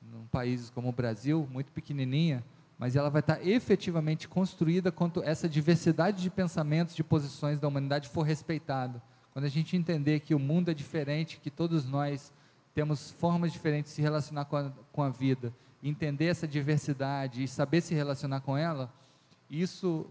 num 0.00 0.26
país 0.26 0.70
como 0.70 0.88
o 0.88 0.92
Brasil, 0.92 1.48
muito 1.50 1.72
pequenininha, 1.72 2.44
mas 2.78 2.94
ela 2.94 3.10
vai 3.10 3.18
estar 3.18 3.44
efetivamente 3.44 4.28
construída 4.28 4.92
quando 4.92 5.24
essa 5.24 5.48
diversidade 5.48 6.22
de 6.22 6.30
pensamentos, 6.30 6.94
de 6.94 7.02
posições 7.02 7.58
da 7.58 7.66
humanidade 7.66 8.08
for 8.08 8.22
respeitada. 8.22 9.02
Quando 9.32 9.46
a 9.46 9.48
gente 9.48 9.76
entender 9.76 10.20
que 10.20 10.34
o 10.34 10.38
mundo 10.38 10.70
é 10.70 10.74
diferente, 10.74 11.40
que 11.40 11.50
todos 11.50 11.84
nós 11.84 12.32
temos 12.72 13.10
formas 13.10 13.52
diferentes 13.52 13.90
de 13.90 13.96
se 13.96 14.02
relacionar 14.02 14.44
com 14.44 14.56
a, 14.56 14.72
com 14.92 15.02
a 15.02 15.08
vida, 15.08 15.52
entender 15.88 16.26
essa 16.26 16.46
diversidade 16.46 17.42
e 17.42 17.48
saber 17.48 17.80
se 17.80 17.94
relacionar 17.94 18.40
com 18.40 18.56
ela, 18.56 18.92
isso 19.50 20.06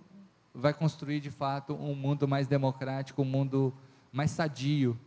vai 0.53 0.73
construir 0.73 1.19
de 1.19 1.29
fato 1.29 1.73
um 1.73 1.93
mundo 1.93 2.27
mais 2.27 2.47
democrático, 2.47 3.21
um 3.21 3.25
mundo 3.25 3.73
mais 4.11 4.31
sadio, 4.31 4.97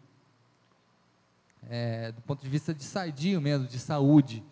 é, 1.68 2.12
do 2.12 2.20
ponto 2.22 2.42
de 2.42 2.48
vista 2.48 2.74
de 2.74 2.84
sadio 2.84 3.40
mesmo, 3.40 3.66
de 3.66 3.78
saúde. 3.78 4.42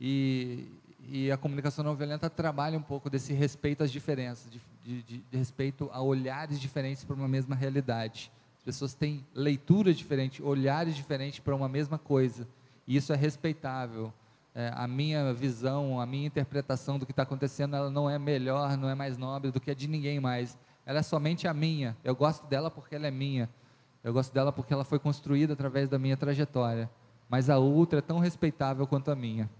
E, 0.00 0.68
e 1.08 1.32
a 1.32 1.36
comunicação 1.36 1.82
não 1.82 1.96
violenta 1.96 2.28
trabalha 2.28 2.78
um 2.78 2.82
pouco 2.82 3.08
desse 3.08 3.32
respeito 3.32 3.82
às 3.82 3.90
diferenças, 3.90 4.50
de, 4.50 4.60
de, 5.02 5.18
de 5.18 5.36
respeito 5.36 5.88
a 5.92 6.02
olhares 6.02 6.60
diferentes 6.60 7.04
para 7.04 7.16
uma 7.16 7.28
mesma 7.28 7.56
realidade. 7.56 8.30
As 8.58 8.62
pessoas 8.62 8.94
têm 8.94 9.24
leituras 9.34 9.96
diferentes, 9.96 10.44
olhares 10.44 10.94
diferentes 10.94 11.38
para 11.38 11.54
uma 11.54 11.68
mesma 11.68 11.98
coisa, 11.98 12.46
e 12.86 12.96
isso 12.96 13.12
é 13.12 13.16
respeitável. 13.16 14.12
É, 14.58 14.72
a 14.74 14.88
minha 14.88 15.34
visão, 15.34 16.00
a 16.00 16.06
minha 16.06 16.26
interpretação 16.26 16.98
do 16.98 17.04
que 17.04 17.12
está 17.12 17.24
acontecendo, 17.24 17.76
ela 17.76 17.90
não 17.90 18.08
é 18.08 18.18
melhor, 18.18 18.76
não 18.78 18.88
é 18.88 18.94
mais 18.94 19.18
nobre 19.18 19.50
do 19.50 19.60
que 19.60 19.70
a 19.70 19.74
de 19.74 19.86
ninguém 19.86 20.18
mais. 20.18 20.56
Ela 20.86 21.00
é 21.00 21.02
somente 21.02 21.46
a 21.46 21.52
minha. 21.52 21.94
Eu 22.02 22.16
gosto 22.16 22.46
dela 22.46 22.70
porque 22.70 22.96
ela 22.96 23.06
é 23.06 23.10
minha. 23.10 23.50
Eu 24.02 24.14
gosto 24.14 24.32
dela 24.32 24.50
porque 24.50 24.72
ela 24.72 24.84
foi 24.84 24.98
construída 24.98 25.52
através 25.52 25.90
da 25.90 25.98
minha 25.98 26.16
trajetória. 26.16 26.90
Mas 27.28 27.50
a 27.50 27.58
outra 27.58 27.98
é 27.98 28.02
tão 28.02 28.18
respeitável 28.18 28.86
quanto 28.86 29.10
a 29.10 29.14
minha 29.14 29.50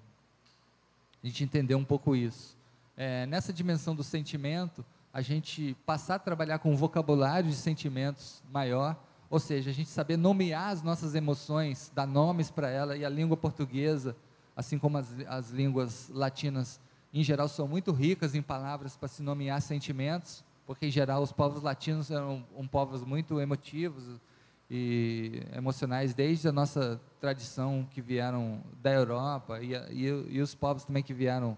a 1.23 1.27
gente 1.27 1.43
entender 1.43 1.75
um 1.75 1.85
pouco 1.85 2.15
isso. 2.15 2.57
É, 2.97 3.27
nessa 3.27 3.53
dimensão 3.53 3.97
do 3.97 4.05
sentimento, 4.05 4.85
a 5.13 5.21
gente 5.21 5.77
passar 5.85 6.15
a 6.15 6.19
trabalhar 6.19 6.61
com 6.61 6.73
um 6.73 6.77
vocabulário 6.77 7.51
de 7.51 7.57
sentimentos 7.57 8.43
maior, 8.53 8.97
ou 9.29 9.41
seja, 9.41 9.71
a 9.71 9.73
gente 9.73 9.91
saber 9.91 10.17
nomear 10.17 10.69
as 10.69 10.83
nossas 10.83 11.17
emoções, 11.17 11.91
dar 11.95 12.07
nomes 12.07 12.51
para 12.51 12.71
ela, 12.71 12.97
e 12.97 13.05
a 13.05 13.09
língua 13.09 13.37
portuguesa, 13.37 14.17
assim 14.57 14.79
como 14.79 14.99
as, 14.99 15.15
as 15.29 15.51
línguas 15.51 16.09
latinas, 16.09 16.81
em 17.13 17.23
geral, 17.23 17.47
são 17.47 17.69
muito 17.69 17.93
ricas 17.93 18.35
em 18.35 18.43
palavras 18.43 18.97
para 18.97 19.07
se 19.07 19.23
nomear 19.23 19.61
sentimentos, 19.63 20.43
porque, 20.67 20.87
em 20.87 20.91
geral, 20.91 21.23
os 21.23 21.31
povos 21.31 21.63
latinos 21.63 22.11
eram 22.11 22.45
um, 22.57 22.67
povos 22.67 23.05
muito 23.05 23.41
emotivos, 23.41 24.19
e 24.71 25.43
emocionais 25.55 26.13
desde 26.13 26.49
a 26.49 26.53
nossa 26.53 27.01
tradição 27.21 27.87
que 27.91 28.03
vieram 28.03 28.61
da 28.83 28.93
Europa 28.93 29.61
e, 29.63 29.75
e, 29.75 30.07
e 30.29 30.41
os 30.41 30.55
povos 30.55 30.85
também 30.85 31.03
que 31.03 31.15
vieram 31.15 31.57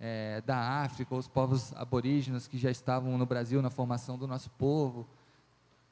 é, 0.00 0.40
da 0.42 0.82
África, 0.82 1.14
os 1.14 1.28
povos 1.28 1.72
aborígenes 1.74 2.46
que 2.46 2.58
já 2.58 2.70
estavam 2.70 3.16
no 3.16 3.26
Brasil 3.26 3.60
na 3.62 3.70
formação 3.70 4.18
do 4.18 4.26
nosso 4.26 4.50
povo. 4.50 5.06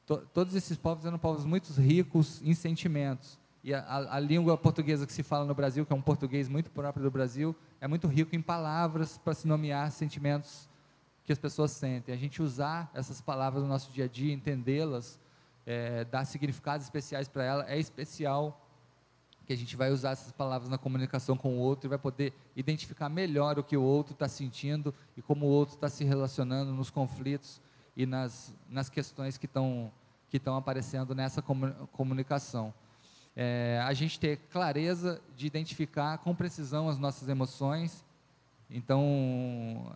To, 0.05 0.17
todos 0.33 0.55
esses 0.55 0.77
povos 0.77 1.05
eram 1.05 1.17
povos 1.17 1.45
muito 1.45 1.71
ricos 1.73 2.41
em 2.41 2.53
sentimentos. 2.53 3.39
E 3.67 3.73
a, 3.73 3.81
a, 3.81 4.15
a, 4.15 4.19
língua 4.21 4.57
portuguesa 4.57 5.05
que 5.05 5.11
se 5.11 5.21
fala 5.21 5.43
no 5.43 5.53
Brasil, 5.53 5.85
que 5.85 5.91
é 5.91 5.95
um 5.95 6.01
português 6.01 6.47
muito 6.47 6.71
próprio 6.71 7.03
do 7.03 7.11
Brasil, 7.11 7.53
é 7.81 7.85
muito 7.85 8.07
rico 8.07 8.33
em 8.33 8.41
palavras 8.41 9.17
para 9.17 9.33
se 9.33 9.45
nomear 9.45 9.91
sentimentos 9.91 10.69
que 11.25 11.33
as 11.33 11.37
pessoas 11.37 11.71
sentem. 11.71 12.15
A 12.15 12.17
gente 12.17 12.41
usar 12.41 12.89
essas 12.93 13.19
palavras 13.19 13.61
no 13.63 13.67
nosso 13.67 13.91
dia 13.91 14.05
a 14.05 14.07
dia, 14.07 14.33
entendê-las, 14.33 15.19
é, 15.65 16.05
dar 16.05 16.23
significados 16.23 16.85
especiais 16.85 17.27
para 17.27 17.43
ela, 17.43 17.69
é 17.69 17.77
especial 17.77 18.65
que 19.45 19.51
a 19.51 19.57
gente 19.57 19.75
vai 19.75 19.91
usar 19.91 20.11
essas 20.11 20.31
palavras 20.31 20.69
na 20.69 20.77
comunicação 20.77 21.35
com 21.35 21.57
o 21.57 21.59
outro 21.59 21.87
e 21.87 21.89
vai 21.89 21.99
poder 21.99 22.33
identificar 22.55 23.09
melhor 23.09 23.59
o 23.59 23.63
que 23.65 23.75
o 23.75 23.83
outro 23.83 24.13
está 24.13 24.29
sentindo 24.29 24.95
e 25.17 25.21
como 25.21 25.45
o 25.45 25.49
outro 25.49 25.75
está 25.75 25.89
se 25.89 26.05
relacionando 26.05 26.71
nos 26.71 26.89
conflitos 26.89 27.61
e 27.97 28.05
nas, 28.05 28.55
nas 28.69 28.89
questões 28.89 29.37
que 29.37 29.45
estão 29.45 29.91
que 30.29 30.41
aparecendo 30.45 31.13
nessa 31.13 31.41
comunicação. 31.91 32.73
É, 33.39 33.79
a 33.85 33.93
gente 33.93 34.19
ter 34.19 34.37
clareza 34.49 35.21
de 35.35 35.45
identificar 35.45 36.17
com 36.17 36.33
precisão 36.33 36.89
as 36.89 36.97
nossas 36.97 37.29
emoções. 37.29 38.03
Então, 38.67 39.95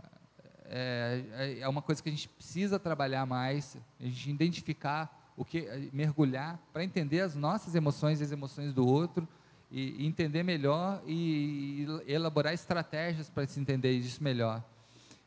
é, 0.65 1.57
é 1.61 1.67
uma 1.67 1.81
coisa 1.81 2.03
que 2.03 2.09
a 2.09 2.11
gente 2.11 2.29
precisa 2.29 2.77
trabalhar 2.77 3.25
mais, 3.25 3.75
a 3.99 4.03
gente 4.03 4.29
identificar 4.29 5.33
o 5.35 5.43
que 5.43 5.57
eh, 5.57 5.89
mergulhar 5.91 6.59
para 6.71 6.83
entender 6.83 7.21
as 7.21 7.33
nossas 7.33 7.73
emoções 7.73 8.21
e 8.21 8.23
as 8.23 8.31
emoções 8.31 8.73
do 8.73 8.87
outro 8.87 9.27
e, 9.71 10.05
entender 10.05 10.43
melhor 10.43 11.01
e, 11.07 11.87
e 12.05 12.13
elaborar 12.13 12.53
estratégias 12.53 13.27
para 13.27 13.47
se 13.47 13.59
entender 13.59 13.91
isso 13.91 14.23
melhor. 14.23 14.63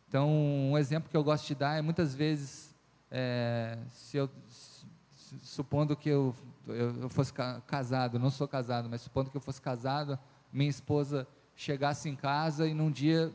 Então, 0.09 0.31
um 0.31 0.79
exemplo 0.79 1.11
que 1.11 1.17
eu 1.17 1.25
gosto 1.25 1.49
de 1.49 1.57
dar 1.57 1.77
é 1.77 1.83
muitas 1.83 2.15
vezes, 2.15 2.73
é, 3.11 3.77
se 3.89 4.17
eu 4.17 4.31
supondo 5.43 5.97
que 5.97 6.09
eu, 6.09 6.33
eu, 6.67 7.09
fosse 7.09 7.33
casado, 7.67 8.19
não 8.19 8.31
sou 8.31 8.49
casado, 8.49 8.89
mas 8.89 9.03
supondo 9.03 9.31
que 9.31 9.37
eu 9.37 9.41
fosse 9.41 9.61
casado, 9.61 10.19
minha 10.53 10.71
esposa 10.71 11.27
chegasse 11.57 12.09
em 12.09 12.17
casa 12.17 12.67
e 12.67 12.75
num 12.75 12.91
dia 12.91 13.33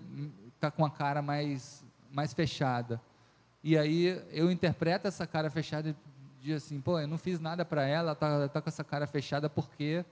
está 0.56 0.70
com 0.70 0.86
a 0.86 0.90
cara 0.90 1.22
mais, 1.22 1.84
mais 2.12 2.34
fechada. 2.34 3.02
E 3.64 3.78
aí 3.78 4.22
eu 4.32 4.52
interpreto 4.52 5.08
essa 5.08 5.28
cara 5.28 5.50
fechada 5.50 5.96
dia 6.42 6.56
assim, 6.56 6.80
pô, 6.80 7.00
eu 7.00 7.08
não 7.08 7.18
fiz 7.18 7.40
nada 7.40 7.66
para 7.66 7.86
ela, 7.86 8.16
tá, 8.16 8.48
tá 8.48 8.62
com 8.62 8.70
essa 8.70 8.84
cara 8.84 9.06
fechada, 9.06 9.50
por 9.50 9.70
quê? 9.72 10.06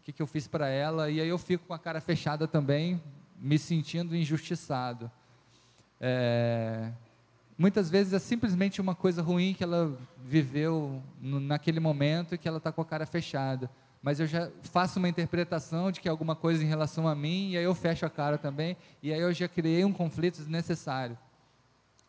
O 0.00 0.04
que, 0.04 0.12
que 0.12 0.20
eu 0.20 0.26
fiz 0.26 0.48
para 0.48 0.68
ela? 0.68 1.08
E 1.08 1.20
aí 1.20 1.28
eu 1.28 1.38
fico 1.38 1.66
com 1.66 1.74
a 1.74 1.78
cara 1.78 2.00
fechada 2.00 2.48
também, 2.48 3.00
me 3.38 3.58
sentindo 3.58 4.16
injustiçado. 4.16 5.10
É, 6.00 6.90
muitas 7.56 7.90
vezes 7.90 8.12
é 8.12 8.18
simplesmente 8.18 8.80
uma 8.80 8.94
coisa 8.94 9.22
ruim 9.22 9.54
que 9.54 9.62
ela 9.62 9.96
viveu 10.24 11.02
no, 11.20 11.40
naquele 11.40 11.80
momento 11.80 12.34
e 12.34 12.38
que 12.38 12.48
ela 12.48 12.58
está 12.58 12.72
com 12.72 12.80
a 12.80 12.84
cara 12.84 13.06
fechada. 13.06 13.70
Mas 14.02 14.18
eu 14.18 14.26
já 14.26 14.50
faço 14.62 14.98
uma 14.98 15.08
interpretação 15.08 15.92
de 15.92 16.00
que 16.00 16.08
é 16.08 16.10
alguma 16.10 16.34
coisa 16.34 16.62
em 16.62 16.66
relação 16.66 17.06
a 17.06 17.14
mim, 17.14 17.50
e 17.50 17.56
aí 17.56 17.64
eu 17.64 17.74
fecho 17.74 18.04
a 18.04 18.10
cara 18.10 18.36
também, 18.36 18.76
e 19.02 19.12
aí 19.12 19.20
eu 19.20 19.32
já 19.32 19.46
criei 19.46 19.84
um 19.84 19.92
conflito 19.92 20.38
desnecessário. 20.38 21.16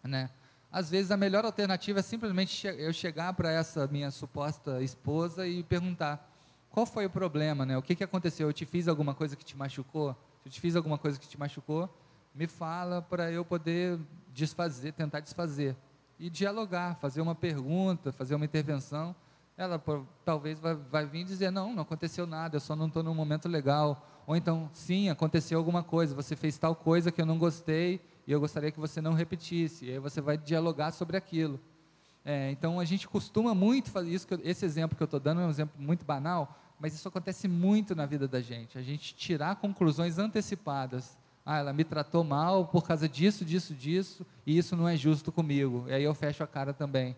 Né? 0.03 0.29
às 0.73 0.89
vezes 0.89 1.11
a 1.11 1.17
melhor 1.17 1.45
alternativa 1.45 1.99
é 1.99 2.01
simplesmente 2.01 2.65
eu 2.65 2.91
chegar 2.91 3.31
para 3.33 3.51
essa 3.51 3.85
minha 3.85 4.09
suposta 4.09 4.81
esposa 4.81 5.47
e 5.47 5.61
perguntar 5.61 6.27
qual 6.71 6.87
foi 6.87 7.05
o 7.05 7.09
problema, 7.11 7.63
né? 7.63 7.77
O 7.77 7.83
que, 7.83 7.93
que 7.95 8.03
aconteceu? 8.03 8.49
Eu 8.49 8.53
te 8.53 8.65
fiz 8.65 8.87
alguma 8.87 9.13
coisa 9.13 9.35
que 9.35 9.45
te 9.45 9.55
machucou? 9.55 10.17
Se 10.41 10.49
eu 10.49 10.51
te 10.51 10.59
fiz 10.59 10.75
alguma 10.75 10.97
coisa 10.97 11.19
que 11.19 11.27
te 11.27 11.39
machucou, 11.39 11.87
me 12.33 12.47
fala 12.47 13.03
para 13.03 13.31
eu 13.31 13.45
poder 13.45 13.99
desfazer, 14.33 14.91
tentar 14.93 15.19
desfazer. 15.19 15.75
E 16.19 16.29
dialogar, 16.29 16.95
fazer 16.95 17.21
uma 17.21 17.35
pergunta, 17.35 18.11
fazer 18.11 18.35
uma 18.35 18.45
intervenção. 18.45 19.15
Ela 19.55 19.81
talvez 20.25 20.59
vai, 20.59 20.75
vai 20.75 21.05
vir 21.05 21.23
dizer: 21.23 21.51
não, 21.51 21.73
não 21.73 21.83
aconteceu 21.83 22.25
nada, 22.25 22.55
eu 22.55 22.59
só 22.59 22.75
não 22.75 22.87
estou 22.87 23.03
num 23.03 23.13
momento 23.13 23.47
legal. 23.47 24.09
Ou 24.25 24.35
então, 24.35 24.69
sim, 24.73 25.09
aconteceu 25.09 25.57
alguma 25.57 25.83
coisa, 25.83 26.15
você 26.15 26.35
fez 26.35 26.57
tal 26.57 26.75
coisa 26.75 27.11
que 27.11 27.21
eu 27.21 27.25
não 27.25 27.37
gostei 27.37 28.01
e 28.25 28.31
eu 28.31 28.39
gostaria 28.39 28.71
que 28.71 28.79
você 28.79 29.01
não 29.01 29.13
repetisse. 29.13 29.85
E 29.85 29.91
aí 29.91 29.99
você 29.99 30.21
vai 30.21 30.37
dialogar 30.37 30.91
sobre 30.91 31.17
aquilo. 31.17 31.59
É, 32.25 32.49
então 32.51 32.79
a 32.79 32.85
gente 32.85 33.07
costuma 33.07 33.53
muito 33.53 33.91
fazer 33.91 34.09
isso. 34.09 34.25
esse 34.43 34.65
exemplo 34.65 34.95
que 34.95 35.03
eu 35.03 35.05
estou 35.05 35.19
dando 35.19 35.41
é 35.41 35.45
um 35.45 35.49
exemplo 35.49 35.75
muito 35.77 36.05
banal, 36.05 36.57
mas 36.79 36.93
isso 36.93 37.07
acontece 37.07 37.47
muito 37.47 37.93
na 37.95 38.05
vida 38.05 38.27
da 38.27 38.39
gente. 38.41 38.77
A 38.77 38.81
gente 38.81 39.13
tirar 39.13 39.57
conclusões 39.57 40.17
antecipadas. 40.17 41.17
Ah, 41.45 41.57
ela 41.57 41.73
me 41.73 41.83
tratou 41.83 42.23
mal 42.23 42.65
por 42.67 42.83
causa 42.83 43.07
disso, 43.07 43.43
disso, 43.43 43.73
disso, 43.73 44.25
e 44.45 44.57
isso 44.57 44.75
não 44.75 44.87
é 44.87 44.95
justo 44.95 45.31
comigo. 45.31 45.85
E 45.87 45.93
aí 45.93 46.03
eu 46.03 46.13
fecho 46.13 46.43
a 46.43 46.47
cara 46.47 46.73
também. 46.73 47.15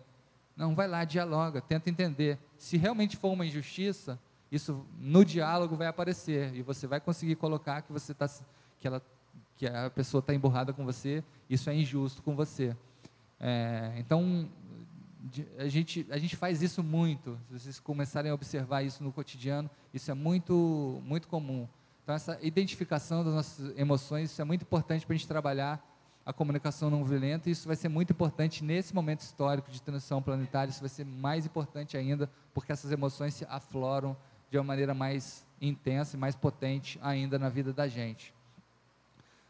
Não, 0.56 0.74
vai 0.74 0.88
lá, 0.88 1.04
dialoga, 1.04 1.60
tenta 1.60 1.90
entender. 1.90 2.38
Se 2.56 2.76
realmente 2.76 3.16
for 3.16 3.30
uma 3.30 3.46
injustiça, 3.46 4.18
isso 4.50 4.84
no 4.98 5.24
diálogo 5.24 5.76
vai 5.76 5.86
aparecer 5.86 6.54
e 6.54 6.62
você 6.62 6.86
vai 6.86 7.00
conseguir 7.00 7.36
colocar 7.36 7.82
que 7.82 7.92
você 7.92 8.14
tá, 8.14 8.28
que 8.78 8.86
ela, 8.86 9.02
que 9.56 9.66
a 9.66 9.90
pessoa 9.90 10.20
está 10.20 10.34
emburrada 10.34 10.72
com 10.72 10.84
você. 10.84 11.22
Isso 11.48 11.68
é 11.68 11.74
injusto 11.74 12.22
com 12.22 12.34
você. 12.34 12.74
É, 13.38 13.92
então 13.98 14.48
a 15.58 15.68
gente, 15.68 16.06
a 16.10 16.18
gente 16.18 16.36
faz 16.36 16.62
isso 16.62 16.82
muito. 16.82 17.38
Se 17.48 17.60
vocês 17.60 17.80
começarem 17.80 18.30
a 18.30 18.34
observar 18.34 18.82
isso 18.82 19.02
no 19.02 19.12
cotidiano, 19.12 19.70
isso 19.92 20.10
é 20.10 20.14
muito, 20.14 21.00
muito 21.04 21.28
comum. 21.28 21.68
Então, 22.06 22.14
essa 22.14 22.38
identificação 22.40 23.24
das 23.24 23.34
nossas 23.34 23.76
emoções, 23.76 24.30
isso 24.30 24.40
é 24.40 24.44
muito 24.44 24.62
importante 24.62 25.04
para 25.04 25.12
a 25.12 25.16
gente 25.16 25.26
trabalhar 25.26 25.84
a 26.24 26.32
comunicação 26.32 26.88
não 26.88 27.04
violenta, 27.04 27.48
e 27.48 27.52
isso 27.52 27.66
vai 27.66 27.74
ser 27.74 27.88
muito 27.88 28.12
importante 28.12 28.62
nesse 28.62 28.94
momento 28.94 29.22
histórico 29.22 29.72
de 29.72 29.82
transição 29.82 30.22
planetária, 30.22 30.70
isso 30.70 30.78
vai 30.78 30.88
ser 30.88 31.04
mais 31.04 31.44
importante 31.46 31.96
ainda, 31.96 32.30
porque 32.54 32.70
essas 32.70 32.92
emoções 32.92 33.34
se 33.34 33.44
afloram 33.46 34.16
de 34.48 34.56
uma 34.56 34.62
maneira 34.62 34.94
mais 34.94 35.44
intensa 35.60 36.16
e 36.16 36.20
mais 36.20 36.36
potente 36.36 36.96
ainda 37.02 37.40
na 37.40 37.48
vida 37.48 37.72
da 37.72 37.88
gente. 37.88 38.32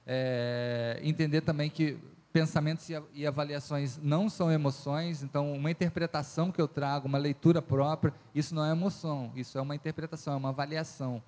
É, 0.06 0.98
entender 1.02 1.42
também 1.42 1.68
que 1.68 1.98
pensamentos 2.32 2.88
e 3.12 3.26
avaliações 3.26 3.98
não 4.02 4.30
são 4.30 4.50
emoções, 4.50 5.22
então 5.22 5.52
uma 5.52 5.70
interpretação 5.70 6.50
que 6.50 6.60
eu 6.60 6.68
trago, 6.68 7.06
uma 7.06 7.18
leitura 7.18 7.60
própria, 7.60 8.14
isso 8.34 8.54
não 8.54 8.64
é 8.64 8.70
emoção, 8.70 9.30
isso 9.36 9.58
é 9.58 9.60
uma 9.60 9.74
interpretação, 9.74 10.32
é 10.32 10.36
uma 10.38 10.48
avaliação. 10.48 11.22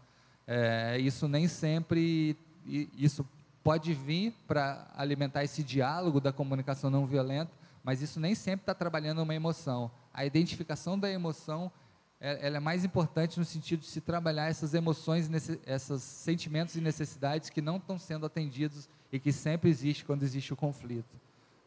É, 0.50 0.98
isso 0.98 1.28
nem 1.28 1.46
sempre, 1.46 2.34
isso 2.66 3.24
pode 3.62 3.92
vir 3.92 4.32
para 4.46 4.90
alimentar 4.96 5.44
esse 5.44 5.62
diálogo 5.62 6.22
da 6.22 6.32
comunicação 6.32 6.88
não 6.88 7.06
violenta, 7.06 7.52
mas 7.84 8.00
isso 8.00 8.18
nem 8.18 8.34
sempre 8.34 8.62
está 8.62 8.72
trabalhando 8.74 9.22
uma 9.22 9.34
emoção. 9.34 9.90
A 10.12 10.24
identificação 10.24 10.98
da 10.98 11.10
emoção 11.10 11.70
é, 12.18 12.46
ela 12.46 12.56
é 12.56 12.60
mais 12.60 12.82
importante 12.82 13.38
no 13.38 13.44
sentido 13.44 13.80
de 13.80 13.86
se 13.88 14.00
trabalhar 14.00 14.48
essas 14.48 14.72
emoções, 14.72 15.30
esses 15.66 16.02
sentimentos 16.02 16.74
e 16.76 16.80
necessidades 16.80 17.50
que 17.50 17.60
não 17.60 17.76
estão 17.76 17.98
sendo 17.98 18.24
atendidos 18.24 18.88
e 19.12 19.20
que 19.20 19.32
sempre 19.32 19.68
existe 19.68 20.02
quando 20.02 20.22
existe 20.22 20.50
o 20.52 20.56
conflito, 20.56 21.14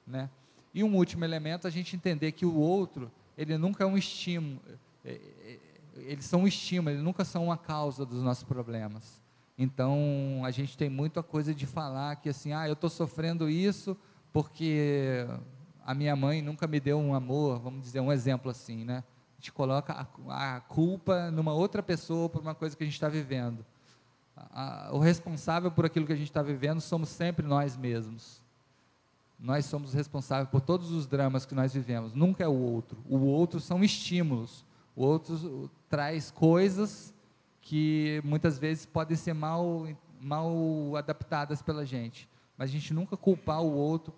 né? 0.08 0.28
E 0.74 0.84
um 0.84 0.96
último 0.96 1.24
elemento, 1.24 1.68
a 1.68 1.70
gente 1.70 1.96
entender 1.96 2.32
que 2.32 2.48
o 2.48 2.56
outro, 2.56 3.12
ele 3.38 3.58
nunca 3.60 3.84
é 3.84 3.88
um 3.88 3.98
estímulo, 3.98 4.60
é, 5.06 5.12
é, 5.12 5.60
eles 5.96 6.26
são 6.26 6.42
um 6.42 6.48
estímulo, 6.48 6.92
eles 6.92 7.04
nunca 7.04 7.24
são 7.26 7.46
uma 7.46 7.58
causa 7.58 8.06
dos 8.06 8.24
nossos 8.24 8.44
problemas. 8.44 9.22
Então, 9.58 10.42
a 10.44 10.52
gente 10.52 10.78
tem 10.78 10.90
muita 10.90 11.22
coisa 11.22 11.54
de 11.54 11.66
falar 11.66 12.16
que 12.16 12.30
assim, 12.30 12.54
ah, 12.54 12.68
eu 12.68 12.74
estou 12.74 12.90
sofrendo 12.90 13.50
isso 13.50 13.98
porque 14.34 15.28
a 15.86 15.94
minha 15.94 16.16
mãe 16.16 16.42
nunca 16.42 16.68
me 16.68 16.80
deu 16.80 16.98
um 16.98 17.14
amor, 17.14 17.60
vamos 17.60 17.82
dizer 17.82 18.00
um 18.00 18.12
exemplo 18.12 18.50
assim, 18.50 18.84
né? 18.86 19.04
A 19.38 19.42
gente 19.42 19.52
coloca 19.52 20.08
a, 20.28 20.56
a 20.56 20.60
culpa 20.62 21.30
numa 21.32 21.54
outra 21.54 21.84
pessoa 21.84 22.30
por 22.30 22.42
uma 22.42 22.56
coisa 22.56 22.76
que 22.76 22.84
a 22.84 22.86
gente 22.86 22.96
está 22.96 23.10
vivendo 23.10 23.66
a, 24.52 24.90
o 24.92 25.00
responsável 25.00 25.72
por 25.72 25.86
aquilo 25.86 26.06
que 26.06 26.14
a 26.14 26.16
gente 26.16 26.30
está 26.30 26.42
vivendo 26.42 26.82
somos 26.82 27.10
sempre 27.10 27.46
nós 27.46 27.78
mesmos. 27.78 28.42
Nós 29.40 29.66
somos 29.66 29.94
responsáveis 29.94 30.50
por 30.50 30.62
todos 30.62 30.92
os 30.92 31.08
dramas 31.08 31.46
que 31.46 31.56
nós 31.56 31.74
vivemos, 31.74 32.14
nunca 32.14 32.44
é 32.44 32.48
o 32.48 32.54
outro. 32.54 32.98
O 33.10 33.18
outro 33.20 33.60
são 33.60 33.84
estímulos. 33.84 34.64
O 34.96 35.04
outro 35.04 35.70
traz 35.92 36.32
coisas 36.32 37.14
que 37.62 38.22
muitas 38.24 38.58
vezes 38.58 38.86
podem 38.86 39.18
ser 39.18 39.34
mal, 39.34 39.86
mal 40.22 40.96
adaptadas 40.96 41.62
pela 41.62 41.86
gente. 41.86 42.30
Mas 42.58 42.70
a 42.70 42.74
gente 42.74 42.94
nunca 42.94 43.18
culpar 43.18 43.62
o 43.62 43.74
outro 43.74 44.14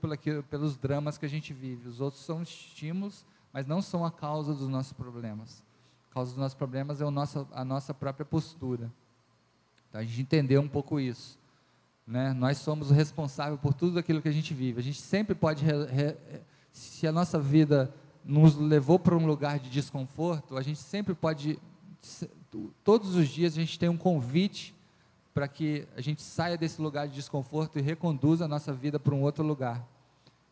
pelos 0.49 0.77
dramas 0.77 1.17
que 1.17 1.25
a 1.25 1.29
gente 1.29 1.51
vive. 1.51 1.89
Os 1.89 1.99
outros 1.99 2.23
são 2.23 2.43
estímulos, 2.43 3.25
mas 3.51 3.65
não 3.65 3.81
são 3.81 4.05
a 4.05 4.11
causa 4.11 4.53
dos 4.53 4.69
nossos 4.69 4.93
problemas. 4.93 5.63
A 6.11 6.13
causa 6.13 6.31
dos 6.31 6.39
nossos 6.39 6.55
problemas 6.55 7.01
é 7.01 7.05
a 7.05 7.65
nossa 7.65 7.93
própria 7.93 8.25
postura. 8.25 8.91
Então, 9.89 9.99
a 9.99 10.03
gente 10.03 10.21
entendeu 10.21 10.61
um 10.61 10.67
pouco 10.67 10.99
isso. 10.99 11.39
Né? 12.05 12.33
Nós 12.33 12.57
somos 12.57 12.91
o 12.91 12.93
responsável 12.93 13.57
por 13.57 13.73
tudo 13.73 13.97
aquilo 13.97 14.21
que 14.21 14.29
a 14.29 14.33
gente 14.33 14.53
vive. 14.53 14.79
A 14.79 14.83
gente 14.83 15.01
sempre 15.01 15.33
pode, 15.33 15.63
re, 15.63 15.85
re, 15.85 16.15
se 16.71 17.07
a 17.07 17.11
nossa 17.11 17.39
vida 17.39 17.93
nos 18.23 18.55
levou 18.55 18.97
para 18.97 19.15
um 19.15 19.25
lugar 19.25 19.59
de 19.59 19.69
desconforto, 19.69 20.57
a 20.57 20.61
gente 20.61 20.79
sempre 20.79 21.13
pode, 21.13 21.59
todos 22.83 23.15
os 23.15 23.27
dias 23.27 23.53
a 23.53 23.59
gente 23.59 23.77
tem 23.77 23.89
um 23.89 23.97
convite 23.97 24.73
para 25.33 25.47
que 25.47 25.87
a 25.95 26.01
gente 26.01 26.21
saia 26.21 26.57
desse 26.57 26.81
lugar 26.81 27.07
de 27.07 27.15
desconforto 27.15 27.79
e 27.79 27.81
reconduza 27.81 28.45
a 28.45 28.47
nossa 28.47 28.71
vida 28.71 28.99
para 28.99 29.13
um 29.13 29.21
outro 29.21 29.43
lugar. 29.43 29.85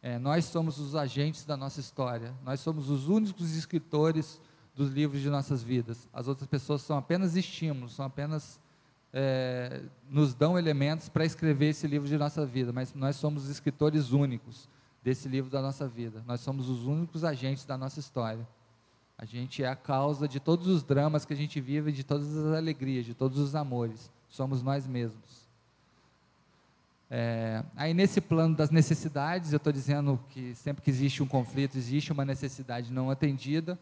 É, 0.02 0.18
nós 0.18 0.46
somos 0.46 0.80
os 0.80 0.96
agentes 0.96 1.46
da 1.46 1.56
nossa 1.56 1.80
história, 1.80 2.34
nós 2.44 2.60
somos 2.60 2.90
os 2.90 3.08
únicos 3.08 3.56
escritores 3.56 4.42
dos 4.76 4.90
livros 4.90 5.22
de 5.22 5.30
nossas 5.30 5.62
vidas. 5.62 6.10
As 6.12 6.28
outras 6.28 6.48
pessoas 6.48 6.82
são 6.82 6.98
apenas 6.98 7.36
estímulos, 7.36 7.94
são 7.94 8.06
apenas 8.06 8.60
é, 9.14 9.84
nos 10.10 10.34
dão 10.34 10.58
elementos 10.58 11.08
para 11.08 11.24
escrever 11.24 11.70
esse 11.70 11.86
livro 11.86 12.08
de 12.08 12.18
nossa 12.18 12.46
vida, 12.46 12.74
mas 12.74 12.94
nós 12.96 13.16
somos 13.16 13.44
os 13.44 13.50
escritores 13.50 14.12
únicos 14.12 14.68
desse 15.04 15.28
livro 15.28 15.50
da 15.50 15.62
nossa 15.62 15.88
vida. 15.88 16.24
Nós 16.28 16.42
somos 16.42 16.70
os 16.70 16.86
únicos 16.86 17.24
agentes 17.24 17.66
da 17.66 17.78
nossa 17.78 18.00
história. 18.00 18.48
A 19.18 19.26
gente 19.26 19.64
é 19.64 19.68
a 19.68 19.76
causa 19.76 20.28
de 20.28 20.40
todos 20.40 20.68
os 20.68 20.84
dramas 20.84 21.26
que 21.26 21.34
a 21.34 21.36
gente 21.36 21.62
vive, 21.62 21.92
de 21.92 22.04
todas 22.04 22.36
as 22.36 22.58
alegrias, 22.58 23.06
de 23.06 23.14
todos 23.14 23.38
os 23.38 23.56
amores. 23.56 24.12
Somos 24.30 24.64
nós 24.64 24.88
mesmos. 24.88 25.42
É, 27.14 27.64
aí 27.76 27.94
nesse 27.94 28.22
plano 28.22 28.56
das 28.56 28.72
necessidades, 28.72 29.52
eu 29.52 29.58
estou 29.58 29.74
dizendo 29.74 30.18
que 30.30 30.56
sempre 30.56 30.82
que 30.82 30.90
existe 30.90 31.22
um 31.22 31.28
conflito, 31.28 31.78
existe 31.78 32.12
uma 32.12 32.24
necessidade 32.24 32.92
não 32.92 33.12
atendida. 33.12 33.78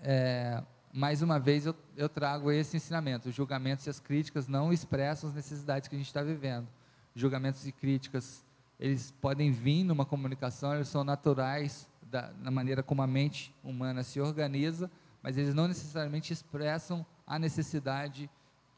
É, 0.00 0.62
mais 0.92 1.20
uma 1.20 1.40
vez 1.40 1.66
eu, 1.66 1.74
eu 1.96 2.08
trago 2.08 2.52
esse 2.52 2.76
ensinamento: 2.76 3.28
os 3.28 3.34
julgamentos 3.34 3.86
e 3.86 3.90
as 3.90 3.98
críticas 3.98 4.46
não 4.46 4.72
expressam 4.72 5.30
as 5.30 5.34
necessidades 5.34 5.88
que 5.88 5.94
a 5.96 5.98
gente 5.98 6.06
está 6.06 6.22
vivendo. 6.22 6.68
Julgamentos 7.14 7.66
e 7.66 7.72
críticas, 7.72 8.44
eles 8.82 9.14
podem 9.20 9.52
vir 9.52 9.84
numa 9.84 10.04
comunicação, 10.04 10.74
eles 10.74 10.88
são 10.88 11.04
naturais 11.04 11.88
da, 12.02 12.32
na 12.42 12.50
maneira 12.50 12.82
como 12.82 13.00
a 13.00 13.06
mente 13.06 13.54
humana 13.62 14.02
se 14.02 14.20
organiza, 14.20 14.90
mas 15.22 15.38
eles 15.38 15.54
não 15.54 15.68
necessariamente 15.68 16.32
expressam 16.32 17.06
a 17.24 17.38
necessidade 17.38 18.28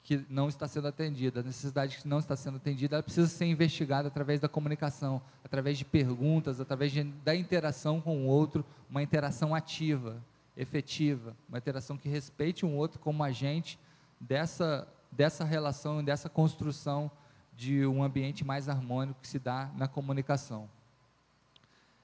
que 0.02 0.22
não 0.28 0.50
está 0.50 0.68
sendo 0.68 0.88
atendida. 0.88 1.40
A 1.40 1.42
necessidade 1.42 1.96
que 1.96 2.06
não 2.06 2.18
está 2.18 2.36
sendo 2.36 2.58
atendida, 2.58 3.02
precisa 3.02 3.26
ser 3.26 3.46
investigada 3.46 4.08
através 4.08 4.40
da 4.40 4.46
comunicação, 4.46 5.22
através 5.42 5.78
de 5.78 5.86
perguntas, 5.86 6.60
através 6.60 6.92
de, 6.92 7.02
da 7.02 7.34
interação 7.34 7.98
com 7.98 8.26
o 8.26 8.26
outro, 8.26 8.62
uma 8.90 9.02
interação 9.02 9.54
ativa 9.54 10.22
efetiva, 10.54 11.34
uma 11.48 11.56
interação 11.56 11.96
que 11.96 12.10
respeite 12.10 12.66
um 12.66 12.76
outro 12.76 13.00
como 13.00 13.24
agente 13.24 13.78
dessa, 14.20 14.86
dessa 15.10 15.44
relação 15.44 16.04
dessa 16.04 16.28
construção 16.28 17.10
de 17.56 17.86
um 17.86 18.02
ambiente 18.02 18.44
mais 18.44 18.68
harmônico 18.68 19.20
que 19.20 19.28
se 19.28 19.38
dá 19.38 19.70
na 19.76 19.86
comunicação. 19.86 20.68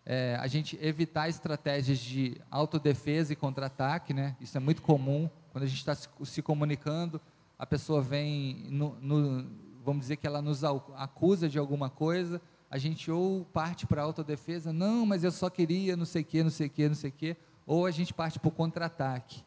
É, 0.05 0.37
a 0.41 0.47
gente 0.47 0.79
evitar 0.81 1.29
estratégias 1.29 1.99
de 1.99 2.41
autodefesa 2.51 3.33
e 3.33 3.37
contra-ataque, 3.37 4.15
né? 4.15 4.37
isso 4.41 4.57
é 4.57 4.61
muito 4.61 4.83
comum, 4.83 5.29
quando 5.53 5.65
a 5.65 5.67
gente 5.67 5.79
está 5.79 5.95
se, 5.95 6.09
se, 6.25 6.43
comunicando, 6.43 7.21
a 7.59 7.67
pessoa 7.67 8.01
vem, 8.01 8.67
no, 8.71 8.97
no, 9.01 9.47
vamos 9.85 10.03
dizer 10.03 10.17
que 10.17 10.27
ela 10.27 10.41
nos 10.41 10.65
acusa 10.65 11.49
de 11.49 11.59
alguma 11.59 11.91
coisa, 11.91 12.41
a 12.71 12.79
gente 12.79 13.11
ou 13.11 13.45
parte 13.45 13.87
para 13.87 14.01
a 14.01 14.05
autodefesa, 14.05 14.73
não, 14.73 15.05
mas 15.05 15.25
eu 15.25 15.33
só 15.33 15.51
queria 15.51 15.97
não 15.97 16.07
sei 16.07 16.23
o 16.23 16.25
que, 16.25 16.43
não 16.43 16.51
sei 16.51 16.67
o 16.69 16.71
que, 16.71 16.89
não 16.89 16.95
sei 16.95 17.11
o 17.11 17.13
que, 17.13 17.37
ou 17.67 17.85
a 17.85 17.91
gente 17.91 18.15
parte 18.15 18.39
para 18.39 18.49
o 18.49 18.53
contra-ataque. 18.53 19.45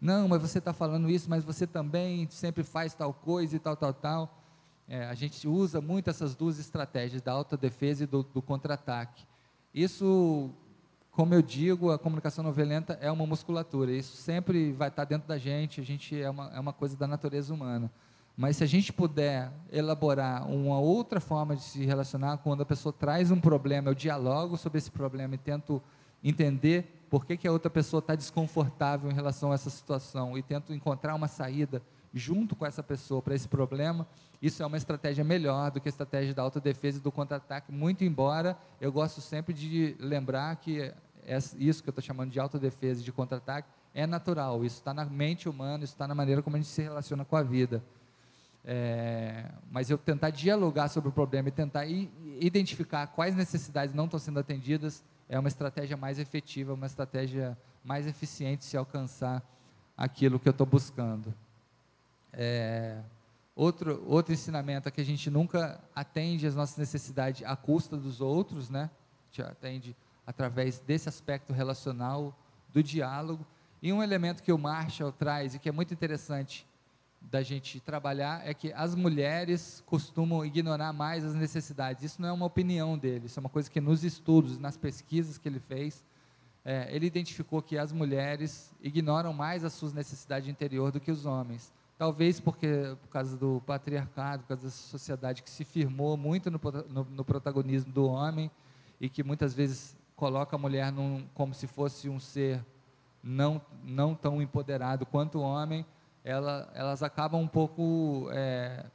Não, 0.00 0.28
mas 0.28 0.40
você 0.40 0.58
está 0.58 0.72
falando 0.72 1.10
isso, 1.10 1.28
mas 1.28 1.44
você 1.44 1.66
também 1.66 2.26
sempre 2.30 2.62
faz 2.62 2.94
tal 2.94 3.12
coisa 3.12 3.56
e 3.56 3.58
tal, 3.58 3.76
tal, 3.76 3.92
tal. 3.92 4.39
É, 4.92 5.04
a 5.04 5.14
gente 5.14 5.46
usa 5.46 5.80
muito 5.80 6.10
essas 6.10 6.34
duas 6.34 6.58
estratégias, 6.58 7.22
da 7.22 7.30
autodefesa 7.30 8.02
e 8.02 8.06
do, 8.08 8.24
do 8.24 8.42
contra-ataque. 8.42 9.24
Isso, 9.72 10.50
como 11.12 11.32
eu 11.32 11.40
digo, 11.40 11.92
a 11.92 11.98
comunicação 11.98 12.42
não 12.42 12.50
violenta 12.50 12.98
é 13.00 13.08
uma 13.08 13.24
musculatura. 13.24 13.92
Isso 13.92 14.16
sempre 14.16 14.72
vai 14.72 14.88
estar 14.88 15.04
dentro 15.04 15.28
da 15.28 15.38
gente. 15.38 15.80
A 15.80 15.84
gente 15.84 16.20
é 16.20 16.28
uma, 16.28 16.50
é 16.52 16.58
uma 16.58 16.72
coisa 16.72 16.96
da 16.96 17.06
natureza 17.06 17.54
humana. 17.54 17.88
Mas 18.36 18.56
se 18.56 18.64
a 18.64 18.66
gente 18.66 18.92
puder 18.92 19.52
elaborar 19.70 20.50
uma 20.50 20.80
outra 20.80 21.20
forma 21.20 21.54
de 21.54 21.62
se 21.62 21.84
relacionar, 21.84 22.38
quando 22.38 22.62
a 22.62 22.66
pessoa 22.66 22.92
traz 22.92 23.30
um 23.30 23.40
problema, 23.40 23.90
eu 23.90 23.94
dialogo 23.94 24.56
sobre 24.56 24.78
esse 24.78 24.90
problema 24.90 25.36
e 25.36 25.38
tento 25.38 25.80
entender 26.20 27.06
por 27.08 27.24
que, 27.24 27.36
que 27.36 27.46
a 27.46 27.52
outra 27.52 27.70
pessoa 27.70 28.00
está 28.00 28.16
desconfortável 28.16 29.08
em 29.08 29.14
relação 29.14 29.52
a 29.52 29.54
essa 29.54 29.70
situação 29.70 30.36
e 30.36 30.42
tento 30.42 30.74
encontrar 30.74 31.14
uma 31.14 31.28
saída 31.28 31.80
junto 32.12 32.56
com 32.56 32.66
essa 32.66 32.82
pessoa 32.82 33.22
para 33.22 33.34
esse 33.34 33.48
problema, 33.48 34.06
isso 34.42 34.62
é 34.62 34.66
uma 34.66 34.76
estratégia 34.76 35.22
melhor 35.22 35.70
do 35.70 35.80
que 35.80 35.88
a 35.88 35.90
estratégia 35.90 36.34
da 36.34 36.42
autodefesa 36.42 36.98
e 36.98 37.00
do 37.00 37.12
contra-ataque, 37.12 37.72
muito 37.72 38.04
embora 38.04 38.56
eu 38.80 38.90
gosto 38.90 39.20
sempre 39.20 39.52
de 39.52 39.96
lembrar 39.98 40.56
que 40.56 40.92
isso 41.58 41.82
que 41.82 41.88
eu 41.88 41.92
estou 41.92 42.02
chamando 42.02 42.30
de 42.30 42.40
autodefesa 42.40 43.00
e 43.00 43.04
de 43.04 43.12
contra-ataque 43.12 43.68
é 43.94 44.06
natural, 44.06 44.64
isso 44.64 44.76
está 44.76 44.94
na 44.94 45.04
mente 45.04 45.48
humana, 45.48 45.84
isso 45.84 45.92
está 45.92 46.06
na 46.06 46.14
maneira 46.14 46.42
como 46.42 46.56
a 46.56 46.58
gente 46.58 46.68
se 46.68 46.82
relaciona 46.82 47.24
com 47.24 47.36
a 47.36 47.42
vida. 47.42 47.82
É, 48.64 49.50
mas 49.70 49.88
eu 49.88 49.96
tentar 49.96 50.30
dialogar 50.30 50.88
sobre 50.88 51.08
o 51.08 51.12
problema 51.12 51.48
e 51.48 51.52
tentar 51.52 51.86
identificar 51.86 53.06
quais 53.06 53.34
necessidades 53.34 53.94
não 53.94 54.04
estão 54.04 54.20
sendo 54.20 54.38
atendidas 54.38 55.02
é 55.28 55.38
uma 55.38 55.48
estratégia 55.48 55.96
mais 55.96 56.18
efetiva, 56.18 56.74
uma 56.74 56.86
estratégia 56.86 57.56
mais 57.84 58.06
eficiente 58.06 58.64
se 58.64 58.76
alcançar 58.76 59.42
aquilo 59.96 60.38
que 60.38 60.48
eu 60.48 60.52
estou 60.52 60.66
buscando. 60.66 61.32
É, 62.32 63.00
outro, 63.54 64.04
outro 64.06 64.32
ensinamento 64.32 64.88
é 64.88 64.90
que 64.90 65.00
a 65.00 65.04
gente 65.04 65.30
nunca 65.30 65.80
atende 65.94 66.46
as 66.46 66.54
nossas 66.54 66.76
necessidades 66.76 67.46
à 67.46 67.56
custa 67.56 67.96
dos 67.96 68.20
outros, 68.20 68.70
né? 68.70 68.90
A 68.90 69.26
gente 69.26 69.42
atende 69.42 69.96
através 70.26 70.78
desse 70.80 71.08
aspecto 71.08 71.52
relacional 71.52 72.36
do 72.72 72.82
diálogo. 72.82 73.46
E 73.82 73.92
um 73.92 74.02
elemento 74.02 74.42
que 74.42 74.52
o 74.52 74.58
Marshall 74.58 75.12
traz 75.12 75.54
e 75.54 75.58
que 75.58 75.68
é 75.68 75.72
muito 75.72 75.92
interessante 75.92 76.66
da 77.20 77.42
gente 77.42 77.80
trabalhar 77.80 78.46
é 78.46 78.54
que 78.54 78.72
as 78.72 78.94
mulheres 78.94 79.82
costumam 79.86 80.44
ignorar 80.44 80.92
mais 80.92 81.24
as 81.24 81.34
necessidades. 81.34 82.02
Isso 82.02 82.22
não 82.22 82.28
é 82.28 82.32
uma 82.32 82.46
opinião 82.46 82.96
dele, 82.96 83.26
isso 83.26 83.38
é 83.38 83.42
uma 83.42 83.48
coisa 83.48 83.70
que 83.70 83.80
nos 83.80 84.04
estudos, 84.04 84.58
nas 84.58 84.76
pesquisas 84.76 85.36
que 85.36 85.48
ele 85.48 85.60
fez, 85.60 86.04
é, 86.64 86.88
ele 86.94 87.06
identificou 87.06 87.62
que 87.62 87.76
as 87.78 87.92
mulheres 87.92 88.72
ignoram 88.80 89.32
mais 89.32 89.64
as 89.64 89.72
suas 89.72 89.92
necessidades 89.92 90.48
interior 90.48 90.92
do 90.92 91.00
que 91.00 91.10
os 91.10 91.26
homens. 91.26 91.72
Talvez 92.00 92.40
porque 92.40 92.96
por 93.02 93.08
causa 93.08 93.36
do 93.36 93.60
patriarcado, 93.66 94.42
por 94.44 94.48
causa 94.48 94.62
dessa 94.62 94.88
sociedade 94.88 95.42
que 95.42 95.50
se 95.50 95.66
firmou 95.66 96.16
muito 96.16 96.50
no, 96.50 96.58
no, 96.88 97.04
no 97.04 97.22
protagonismo 97.22 97.92
do 97.92 98.06
homem 98.06 98.50
e 98.98 99.06
que 99.06 99.22
muitas 99.22 99.52
vezes 99.52 99.94
coloca 100.16 100.56
a 100.56 100.58
mulher 100.58 100.90
num, 100.90 101.26
como 101.34 101.52
se 101.52 101.66
fosse 101.66 102.08
um 102.08 102.18
ser 102.18 102.64
não, 103.22 103.60
não 103.84 104.14
tão 104.14 104.40
empoderado 104.40 105.04
quanto 105.04 105.40
o 105.40 105.42
homem, 105.42 105.84
ela, 106.24 106.70
elas 106.72 107.02
acabam 107.02 107.38
um 107.38 107.46
pouco, 107.46 108.30
é, 108.32 108.86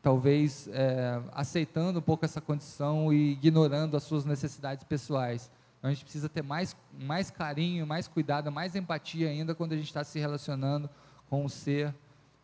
talvez, 0.00 0.70
é, 0.72 1.20
aceitando 1.32 1.98
um 1.98 2.02
pouco 2.02 2.24
essa 2.24 2.40
condição 2.40 3.12
e 3.12 3.32
ignorando 3.32 3.94
as 3.94 4.04
suas 4.04 4.24
necessidades 4.24 4.84
pessoais. 4.84 5.50
Então, 5.78 5.90
a 5.90 5.92
gente 5.92 6.04
precisa 6.04 6.30
ter 6.30 6.42
mais, 6.42 6.74
mais 6.98 7.30
carinho, 7.30 7.86
mais 7.86 8.08
cuidado, 8.08 8.50
mais 8.50 8.74
empatia 8.74 9.28
ainda 9.28 9.54
quando 9.54 9.74
a 9.74 9.76
gente 9.76 9.88
está 9.88 10.02
se 10.02 10.18
relacionando 10.18 10.88
com 11.28 11.44
um 11.44 11.48
ser 11.48 11.94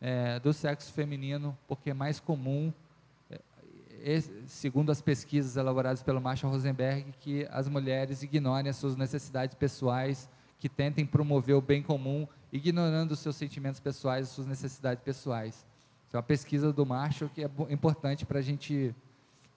é, 0.01 0.41
do 0.41 0.53
sexo 0.53 0.93
feminino, 0.93 1.57
porque 1.69 1.91
é 1.91 1.95
mais 1.95 2.19
comum, 2.19 2.73
é, 3.31 4.21
segundo 4.47 4.91
as 4.91 5.01
pesquisas 5.01 5.57
elaboradas 5.57 6.03
pelo 6.03 6.21
Marshall 6.21 6.53
Rosenberg, 6.53 7.15
que 7.21 7.47
as 7.51 7.69
mulheres 7.69 8.23
ignorem 8.23 8.69
as 8.69 8.77
suas 8.77 8.97
necessidades 8.97 9.55
pessoais, 9.55 10.29
que 10.59 10.69
tentem 10.69 11.07
promover 11.07 11.55
o 11.55 11.61
bem 11.61 11.83
comum 11.83 12.27
ignorando 12.53 13.13
os 13.13 13.21
seus 13.21 13.37
sentimentos 13.37 13.81
pessoais, 13.81 14.29
as 14.29 14.35
suas 14.35 14.47
necessidades 14.47 15.03
pessoais. 15.03 15.67
Isso 16.07 16.17
é 16.17 16.19
uma 16.19 16.23
pesquisa 16.23 16.73
do 16.73 16.85
Marshall 16.85 17.31
que 17.31 17.43
é 17.43 17.51
importante 17.71 18.27
para 18.27 18.41
gente, 18.43 18.95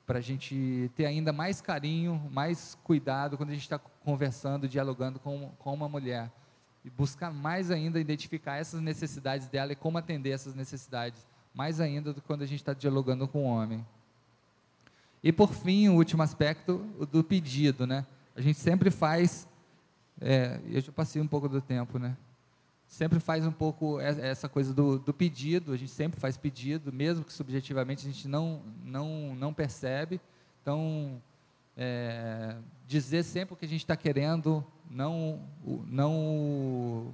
a 0.08 0.20
gente 0.22 0.90
ter 0.96 1.06
ainda 1.06 1.34
mais 1.34 1.60
carinho, 1.60 2.22
mais 2.32 2.78
cuidado 2.84 3.36
quando 3.36 3.50
a 3.50 3.54
gente 3.54 3.64
está 3.64 3.78
conversando, 3.78 4.68
dialogando 4.68 5.20
com, 5.20 5.52
com 5.60 5.74
uma 5.74 5.90
mulher. 5.90 6.32
E 6.86 6.90
buscar 6.90 7.34
mais 7.34 7.70
ainda 7.72 8.00
identificar 8.00 8.58
essas 8.58 8.80
necessidades 8.80 9.48
dela 9.48 9.74
e 9.74 9.76
como 9.76 9.98
atender 9.98 10.30
essas 10.30 10.56
necessidades, 10.56 11.28
mais 11.54 11.82
ainda 11.82 12.14
do 12.14 12.22
que 12.22 12.28
quando 12.28 12.44
a 12.44 12.46
gente 12.46 12.62
está 12.62 12.74
dialogando 12.74 13.28
com 13.28 13.44
o 13.44 13.48
homem. 13.48 13.86
E 15.22 15.32
por 15.34 15.52
fim, 15.52 15.90
o 15.90 15.96
último 15.96 16.22
aspecto, 16.24 16.88
o 16.98 17.06
do 17.06 17.24
pedido, 17.24 17.86
né? 17.86 18.06
A 18.36 18.42
gente 18.42 18.60
sempre 18.60 18.92
faz, 18.92 19.48
é, 20.22 20.62
eu 20.70 20.80
já 20.80 20.92
passei 20.92 21.22
um 21.22 21.28
pouco 21.28 21.50
do 21.50 21.60
tempo, 21.60 21.98
né? 21.98 22.16
sempre 22.88 23.20
faz 23.20 23.46
um 23.46 23.52
pouco 23.52 24.00
essa 24.00 24.48
coisa 24.48 24.74
do, 24.74 24.98
do, 25.00 25.14
pedido, 25.14 25.74
a 25.74 25.78
gente 25.78 25.92
sempre 25.92 26.20
faz 26.20 26.38
pedido, 26.38 26.94
mesmo 26.94 27.26
que 27.26 27.34
subjetivamente 27.34 28.08
a 28.08 28.12
gente 28.12 28.28
não, 28.28 28.62
não, 28.84 29.36
não 29.36 29.54
percebe. 29.54 30.22
Então, 30.62 31.22
é, 31.76 32.56
dizer 32.88 33.24
sempre 33.24 33.54
o 33.54 33.58
que 33.58 33.66
a 33.66 33.68
gente 33.68 33.82
está 33.82 33.96
querendo, 33.96 34.66
não, 34.90 35.40
não 35.88 37.14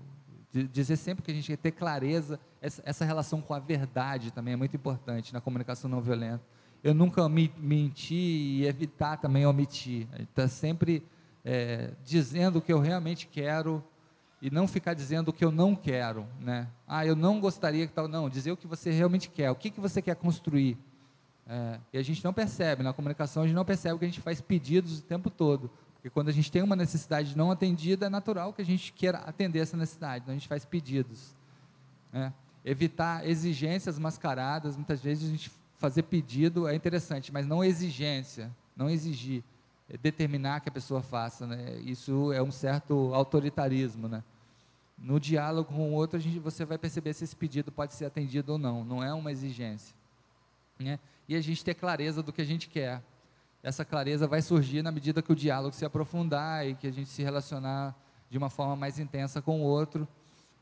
dizer 0.51 0.97
sempre 0.97 1.23
que 1.23 1.31
a 1.31 1.33
gente 1.33 1.47
quer 1.47 1.57
ter 1.57 1.71
clareza, 1.71 2.39
essa, 2.61 2.81
essa, 2.85 3.05
relação 3.05 3.41
com 3.41 3.53
a 3.53 3.59
verdade 3.59 4.31
também 4.31 4.53
é 4.53 4.57
muito 4.57 4.75
importante 4.75 5.33
na 5.33 5.41
comunicação 5.41 5.89
não 5.89 6.01
violenta. 6.01 6.41
Eu 6.83 6.93
nunca 6.93 7.27
me, 7.29 7.53
mentir 7.57 8.17
e 8.17 8.65
evitar 8.65 9.17
também 9.17 9.45
omitir. 9.45 10.07
Está 10.19 10.47
sempre 10.47 11.03
é, 11.45 11.91
dizendo 12.03 12.59
o 12.59 12.61
que 12.61 12.73
eu 12.73 12.79
realmente 12.79 13.27
quero, 13.27 13.83
e 14.41 14.49
não 14.49 14.67
ficar 14.67 14.95
dizendo 14.95 15.29
o 15.29 15.33
que 15.33 15.45
eu 15.45 15.51
não 15.51 15.75
quero, 15.75 16.25
né? 16.39 16.67
Ah, 16.87 17.05
eu 17.05 17.15
não 17.15 17.39
gostaria 17.39 17.85
que 17.85 17.93
tal, 17.93 18.07
não, 18.07 18.27
dizer 18.27 18.51
o 18.51 18.57
que 18.57 18.65
você 18.65 18.89
realmente 18.89 19.29
quer, 19.29 19.51
o 19.51 19.55
que, 19.55 19.69
que 19.69 19.79
você 19.79 20.01
quer 20.01 20.15
construir. 20.15 20.77
É, 21.45 21.79
e 21.93 21.97
a 21.97 22.01
gente 22.01 22.23
não 22.23 22.33
percebe, 22.33 22.81
na 22.81 22.91
comunicação 22.91 23.43
a 23.43 23.45
gente 23.45 23.55
não 23.55 23.65
percebe 23.65 23.99
que 23.99 24.05
a 24.05 24.07
gente 24.07 24.21
faz 24.21 24.41
pedidos 24.41 24.99
o 24.99 25.03
tempo 25.03 25.29
todo, 25.29 25.69
porque 26.01 26.09
quando 26.09 26.29
a 26.29 26.31
gente 26.31 26.51
tem 26.51 26.63
uma 26.63 26.75
necessidade 26.75 27.37
não 27.37 27.51
atendida, 27.51 28.07
é 28.07 28.09
natural 28.09 28.51
que 28.53 28.61
a 28.63 28.65
gente 28.65 28.91
queira 28.91 29.19
atender 29.19 29.59
essa 29.59 29.77
necessidade, 29.77 30.23
então 30.23 30.33
a 30.33 30.35
gente 30.35 30.47
faz 30.47 30.65
pedidos. 30.65 31.35
Né? 32.11 32.33
Evitar 32.65 33.23
exigências 33.27 33.99
mascaradas, 33.99 34.75
muitas 34.75 34.99
vezes 34.99 35.27
a 35.27 35.31
gente 35.31 35.51
fazer 35.77 36.01
pedido 36.01 36.67
é 36.67 36.73
interessante, 36.73 37.31
mas 37.31 37.45
não 37.45 37.63
exigência, 37.63 38.51
não 38.75 38.89
exigir, 38.89 39.43
é 39.87 39.95
determinar 39.95 40.61
que 40.61 40.69
a 40.69 40.71
pessoa 40.71 41.03
faça, 41.03 41.45
né? 41.45 41.79
Isso 41.81 42.33
é 42.33 42.41
um 42.41 42.51
certo 42.51 43.13
autoritarismo, 43.13 44.07
né? 44.07 44.23
No 44.97 45.19
diálogo 45.19 45.71
com 45.71 45.91
o 45.91 45.93
outro, 45.93 46.17
a 46.17 46.19
gente, 46.19 46.39
você 46.39 46.65
vai 46.65 46.79
perceber 46.79 47.13
se 47.13 47.25
esse 47.25 47.35
pedido 47.35 47.71
pode 47.71 47.93
ser 47.93 48.05
atendido 48.05 48.53
ou 48.53 48.57
não. 48.57 48.83
Não 48.83 49.03
é 49.03 49.13
uma 49.13 49.31
exigência. 49.31 49.95
Né? 50.79 50.99
E 51.27 51.35
a 51.35 51.41
gente 51.41 51.63
ter 51.63 51.73
clareza 51.73 52.23
do 52.23 52.33
que 52.33 52.41
a 52.41 52.45
gente 52.45 52.69
quer. 52.69 53.03
Essa 53.63 53.85
clareza 53.85 54.27
vai 54.27 54.41
surgir 54.41 54.81
na 54.81 54.91
medida 54.91 55.21
que 55.21 55.31
o 55.31 55.35
diálogo 55.35 55.75
se 55.75 55.85
aprofundar 55.85 56.67
e 56.67 56.73
que 56.73 56.87
a 56.87 56.91
gente 56.91 57.09
se 57.09 57.21
relacionar 57.21 57.95
de 58.29 58.37
uma 58.37 58.49
forma 58.49 58.75
mais 58.75 58.97
intensa 58.97 59.41
com 59.41 59.61
o 59.61 59.63
outro. 59.63 60.07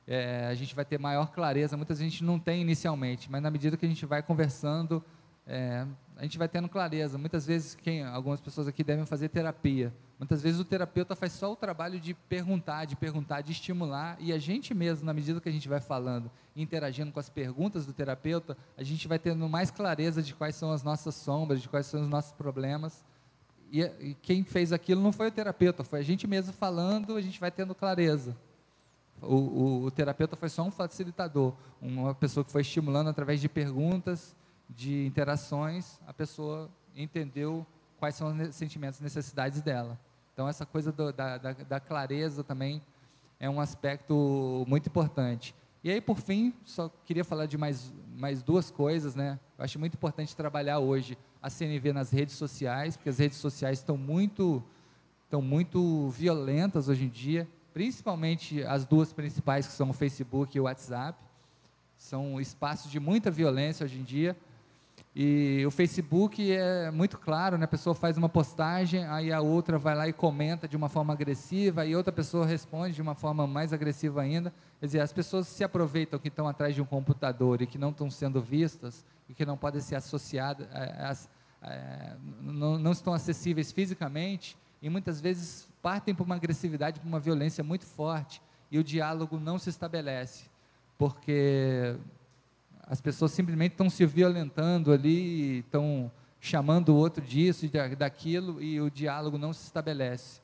É, 0.05 0.47
a 0.47 0.55
gente 0.55 0.75
vai 0.75 0.83
ter 0.83 0.99
maior 0.99 1.31
clareza. 1.31 1.77
Muitas 1.77 1.99
vezes 1.99 2.11
a 2.11 2.15
gente 2.15 2.23
não 2.23 2.37
tem 2.39 2.61
inicialmente, 2.61 3.31
mas 3.31 3.41
na 3.41 3.49
medida 3.49 3.77
que 3.77 3.85
a 3.85 3.89
gente 3.89 4.05
vai 4.05 4.21
conversando, 4.21 5.03
é, 5.47 5.85
a 6.19 6.23
gente 6.23 6.37
vai 6.37 6.49
tendo 6.49 6.67
clareza. 6.67 7.17
Muitas 7.17 7.45
vezes, 7.45 7.75
quem, 7.75 8.03
algumas 8.03 8.41
pessoas 8.41 8.67
aqui 8.67 8.83
devem 8.83 9.05
fazer 9.05 9.29
terapia. 9.29 9.93
Muitas 10.19 10.41
vezes 10.41 10.59
o 10.59 10.65
terapeuta 10.65 11.15
faz 11.15 11.31
só 11.31 11.49
o 11.49 11.55
trabalho 11.55 11.97
de 11.97 12.13
perguntar, 12.13 12.83
de 12.83 12.97
perguntar, 12.97 13.39
de 13.39 13.53
estimular, 13.53 14.17
e 14.19 14.33
a 14.33 14.37
gente 14.37 14.73
mesmo, 14.73 15.05
na 15.05 15.13
medida 15.13 15.39
que 15.39 15.47
a 15.47 15.51
gente 15.51 15.69
vai 15.69 15.79
falando, 15.79 16.29
interagindo 16.53 17.09
com 17.13 17.21
as 17.21 17.29
perguntas 17.29 17.85
do 17.85 17.93
terapeuta, 17.93 18.57
a 18.77 18.83
gente 18.83 19.07
vai 19.07 19.17
tendo 19.17 19.47
mais 19.47 19.71
clareza 19.71 20.21
de 20.21 20.35
quais 20.35 20.55
são 20.55 20.73
as 20.73 20.83
nossas 20.83 21.15
sombras, 21.15 21.61
de 21.61 21.69
quais 21.69 21.85
são 21.85 22.01
os 22.01 22.09
nossos 22.09 22.33
problemas. 22.33 23.05
E, 23.71 23.81
e 23.81 24.17
quem 24.21 24.43
fez 24.43 24.73
aquilo 24.73 25.01
não 25.01 25.13
foi 25.13 25.29
o 25.29 25.31
terapeuta, 25.31 25.85
foi 25.85 25.99
a 25.99 26.03
gente 26.03 26.27
mesmo 26.27 26.51
falando, 26.51 27.15
a 27.15 27.21
gente 27.21 27.39
vai 27.39 27.49
tendo 27.49 27.73
clareza. 27.73 28.35
O, 29.21 29.35
o, 29.35 29.83
o 29.85 29.91
terapeuta 29.91 30.35
foi 30.35 30.49
só 30.49 30.63
um 30.63 30.71
facilitador, 30.71 31.53
uma 31.81 32.13
pessoa 32.13 32.43
que 32.43 32.51
foi 32.51 32.61
estimulando 32.61 33.07
através 33.09 33.39
de 33.39 33.47
perguntas 33.47 34.35
de 34.69 35.05
interações, 35.05 35.99
a 36.05 36.13
pessoa 36.13 36.69
entendeu 36.95 37.65
quais 37.97 38.15
são 38.15 38.27
os 38.31 38.55
sentimentos 38.55 38.99
e 38.99 39.03
necessidades 39.03 39.61
dela. 39.61 39.99
Então, 40.33 40.47
essa 40.47 40.65
coisa 40.65 40.91
do, 40.91 41.11
da, 41.11 41.37
da, 41.37 41.53
da, 41.53 41.79
clareza 41.79 42.43
também 42.43 42.81
é 43.39 43.49
um 43.49 43.59
aspecto 43.59 44.63
muito 44.67 44.87
importante. 44.87 45.53
E 45.83 45.89
aí, 45.89 45.99
por 45.99 46.17
fim, 46.17 46.53
só 46.63 46.89
queria 47.05 47.25
falar 47.25 47.45
de 47.45 47.57
mais, 47.57 47.93
mais 48.15 48.41
duas 48.41 48.69
coisas, 48.69 49.15
né? 49.15 49.39
Eu 49.57 49.65
acho 49.65 49.79
muito 49.79 49.95
importante 49.95 50.35
trabalhar 50.35 50.79
hoje 50.79 51.17
a 51.41 51.49
CNV 51.49 51.93
nas 51.93 52.11
redes 52.11 52.35
sociais, 52.35 52.95
porque 52.95 53.09
as 53.09 53.17
redes 53.17 53.37
sociais 53.37 53.79
estão 53.79 53.97
muito, 53.97 54.63
estão 55.25 55.41
muito 55.41 56.09
violentas 56.09 56.89
hoje 56.89 57.05
em 57.05 57.09
dia, 57.09 57.47
principalmente 57.73 58.63
as 58.63 58.85
duas 58.85 59.11
principais, 59.11 59.67
que 59.67 59.73
são 59.73 59.89
o 59.89 59.93
Facebook 59.93 60.55
e 60.55 60.59
o 60.59 60.63
WhatsApp. 60.63 61.17
São 61.97 62.39
espaços 62.39 62.89
de 62.89 62.99
muita 62.99 63.29
violência 63.29 63.83
hoje 63.83 63.99
em 63.99 64.03
dia 64.03 64.37
E 65.21 65.65
o 65.65 65.69
Facebook 65.69 66.49
é 66.49 66.89
muito 66.91 67.17
claro, 67.17 67.57
né? 67.57 67.65
A 67.65 67.67
pessoa 67.67 67.93
faz 67.93 68.17
uma 68.17 68.29
postagem, 68.29 69.05
aí 69.05 69.33
a 69.33 69.41
outra 69.41 69.77
vai 69.77 69.93
lá 69.93 70.07
e 70.07 70.13
comenta 70.13 70.65
de 70.65 70.77
uma 70.77 70.87
forma 70.87 71.11
agressiva, 71.11 71.85
e 71.85 71.93
outra 71.93 72.13
pessoa 72.13 72.45
responde 72.45 72.95
de 72.95 73.01
uma 73.01 73.13
forma 73.13 73.45
mais 73.45 73.73
agressiva 73.73 74.21
ainda. 74.21 74.53
Quer 74.79 74.85
dizer, 74.85 74.99
as 75.01 75.11
pessoas 75.11 75.45
se 75.45 75.61
aproveitam 75.61 76.17
que 76.17 76.29
estão 76.29 76.47
atrás 76.47 76.73
de 76.73 76.81
um 76.81 76.85
computador 76.85 77.61
e 77.61 77.67
que 77.67 77.77
não 77.77 77.89
estão 77.89 78.09
sendo 78.09 78.41
vistas 78.41 79.03
e 79.27 79.33
que 79.33 79.45
não 79.45 79.57
podem 79.57 79.81
ser 79.81 79.95
associadas, 79.95 80.65
é, 80.71 81.13
é, 81.63 82.15
não, 82.41 82.79
não 82.79 82.93
estão 82.93 83.11
acessíveis 83.11 83.73
fisicamente, 83.73 84.57
e 84.81 84.89
muitas 84.89 85.19
vezes 85.19 85.67
partem 85.81 86.15
para 86.15 86.23
uma 86.23 86.35
agressividade, 86.35 87.01
para 87.01 87.09
uma 87.09 87.19
violência 87.19 87.61
muito 87.61 87.85
forte, 87.85 88.41
e 88.71 88.79
o 88.79 88.83
diálogo 88.85 89.37
não 89.37 89.59
se 89.59 89.69
estabelece, 89.69 90.45
porque 90.97 91.97
as 92.89 92.99
pessoas 92.99 93.31
simplesmente 93.31 93.73
estão 93.73 93.89
se 93.89 94.03
violentando 94.03 94.91
ali, 94.91 95.59
estão 95.59 96.11
chamando 96.41 96.89
o 96.89 96.95
outro 96.95 97.23
disso 97.23 97.65
e 97.65 97.95
daquilo, 97.95 98.61
e 98.61 98.81
o 98.81 98.89
diálogo 98.89 99.37
não 99.37 99.53
se 99.53 99.63
estabelece. 99.63 100.41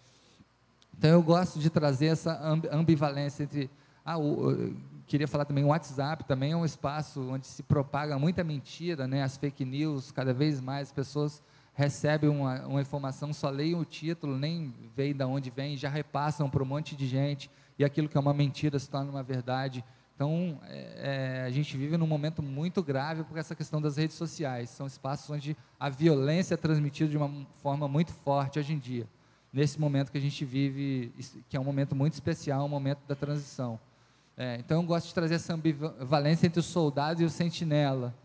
Então 0.95 1.09
eu 1.09 1.23
gosto 1.23 1.57
de 1.57 1.69
trazer 1.71 2.07
essa 2.07 2.39
ambivalência 2.71 3.43
entre. 3.43 3.69
Ah, 4.05 4.19
o, 4.19 4.75
queria 5.07 5.27
falar 5.27 5.45
também, 5.45 5.63
o 5.63 5.67
WhatsApp 5.67 6.23
também 6.25 6.51
é 6.51 6.55
um 6.55 6.63
espaço 6.63 7.27
onde 7.29 7.47
se 7.47 7.63
propaga 7.63 8.17
muita 8.19 8.43
mentira, 8.43 9.07
né? 9.07 9.23
as 9.23 9.37
fake 9.37 9.65
news, 9.65 10.11
cada 10.11 10.33
vez 10.33 10.61
mais 10.61 10.89
as 10.89 10.93
pessoas 10.93 11.41
recebem 11.73 12.29
uma, 12.29 12.65
uma 12.65 12.81
informação, 12.81 13.33
só 13.33 13.49
leem 13.49 13.75
o 13.75 13.83
título, 13.83 14.37
nem 14.37 14.73
veem 14.95 15.13
de 15.13 15.23
onde 15.23 15.49
vem, 15.49 15.75
já 15.75 15.89
repassam 15.89 16.49
para 16.49 16.63
um 16.63 16.65
monte 16.65 16.95
de 16.95 17.05
gente, 17.07 17.49
e 17.77 17.83
aquilo 17.83 18.07
que 18.07 18.15
é 18.15 18.19
uma 18.19 18.33
mentira 18.33 18.79
se 18.79 18.89
torna 18.89 19.11
uma 19.11 19.23
verdade. 19.23 19.83
Então, 20.15 20.57
é, 20.63 21.41
é, 21.43 21.45
a 21.45 21.49
gente 21.49 21.75
vive 21.75 21.97
num 21.97 22.07
momento 22.07 22.41
muito 22.41 22.81
grave 22.81 23.23
por 23.25 23.37
essa 23.37 23.53
questão 23.53 23.81
das 23.81 23.97
redes 23.97 24.15
sociais. 24.15 24.69
São 24.69 24.87
espaços 24.87 25.29
onde 25.29 25.57
a 25.77 25.89
violência 25.89 26.53
é 26.53 26.57
transmitida 26.57 27.09
de 27.09 27.17
uma 27.17 27.45
forma 27.61 27.85
muito 27.85 28.13
forte 28.13 28.57
hoje 28.57 28.73
em 28.73 28.79
dia. 28.79 29.05
Nesse 29.51 29.79
momento 29.79 30.11
que 30.11 30.17
a 30.17 30.21
gente 30.21 30.45
vive, 30.45 31.11
que 31.49 31.57
é 31.57 31.59
um 31.59 31.65
momento 31.65 31.93
muito 31.95 32.13
especial, 32.13 32.65
um 32.65 32.69
momento 32.69 32.99
da 33.05 33.13
transição. 33.13 33.77
É, 34.37 34.57
então, 34.57 34.81
eu 34.81 34.87
gosto 34.87 35.07
de 35.07 35.13
trazer 35.13 35.35
essa 35.35 35.53
ambivalência 35.53 36.47
entre 36.47 36.61
o 36.61 36.63
soldado 36.63 37.21
e 37.21 37.25
o 37.25 37.29
sentinela 37.29 38.15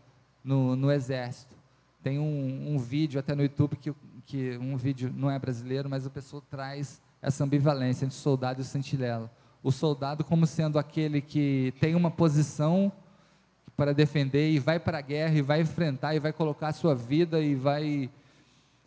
no, 0.41 0.77
no 0.77 0.91
exército. 0.91 1.55
Tem 2.01 2.17
um, 2.17 2.73
um, 2.73 2.77
vídeo 2.77 3.19
até 3.19 3.35
no 3.35 3.43
YouTube 3.43 3.75
que, 3.75 3.93
que 4.25 4.57
um 4.57 4.77
vídeo 4.77 5.13
não 5.13 5.29
é 5.29 5.37
brasileiro, 5.37 5.89
mas 5.89 6.07
a 6.07 6.09
pessoa 6.09 6.41
traz 6.49 7.01
essa 7.21 7.43
ambivalência 7.43 8.05
entre 8.05 8.17
o 8.17 8.19
soldado 8.19 8.61
e 8.61 8.63
o 8.63 8.65
sentinela 8.65 9.29
o 9.63 9.71
soldado 9.71 10.23
como 10.23 10.45
sendo 10.47 10.79
aquele 10.79 11.21
que 11.21 11.73
tem 11.79 11.95
uma 11.95 12.09
posição 12.09 12.91
para 13.75 13.93
defender 13.93 14.51
e 14.51 14.59
vai 14.59 14.79
para 14.79 14.97
a 14.99 15.01
guerra 15.01 15.35
e 15.35 15.41
vai 15.41 15.61
enfrentar 15.61 16.15
e 16.15 16.19
vai 16.19 16.33
colocar 16.33 16.69
a 16.69 16.73
sua 16.73 16.93
vida 16.93 17.41
e 17.41 17.55
vai 17.55 18.09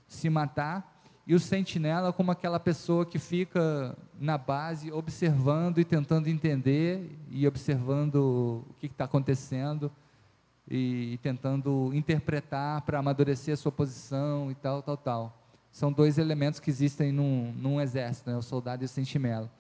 se 0.07 0.31
matar, 0.31 0.95
e 1.27 1.35
o 1.35 1.41
sentinela 1.41 2.13
como 2.13 2.31
aquela 2.31 2.61
pessoa 2.61 3.07
que 3.07 3.19
fica 3.19 3.97
na 4.21 4.37
base 4.37 4.93
observando 4.93 5.79
e 5.79 5.85
tentando 5.85 6.29
entender 6.29 7.11
e 7.31 7.47
observando 7.47 8.65
o 8.69 8.75
que 8.79 8.87
está 8.87 9.05
acontecendo 9.05 9.91
e, 10.71 11.19
tentando 11.23 11.91
interpretar 11.95 12.83
para 12.83 12.99
amadurecer 12.99 13.55
a 13.55 13.57
sua 13.57 13.73
posição 13.73 14.51
e 14.51 14.55
tal, 14.55 14.83
tal, 14.83 14.97
tal. 14.97 15.39
São 15.73 15.91
dois 15.91 16.19
elementos 16.19 16.61
que 16.61 16.71
existem 16.71 17.11
num, 17.11 17.53
num 17.53 17.81
exército, 17.81 18.31
né? 18.31 18.37
o 18.37 18.43
soldado 18.43 18.85
e 18.85 18.87
o 18.87 18.89
sentinela. 18.89 19.51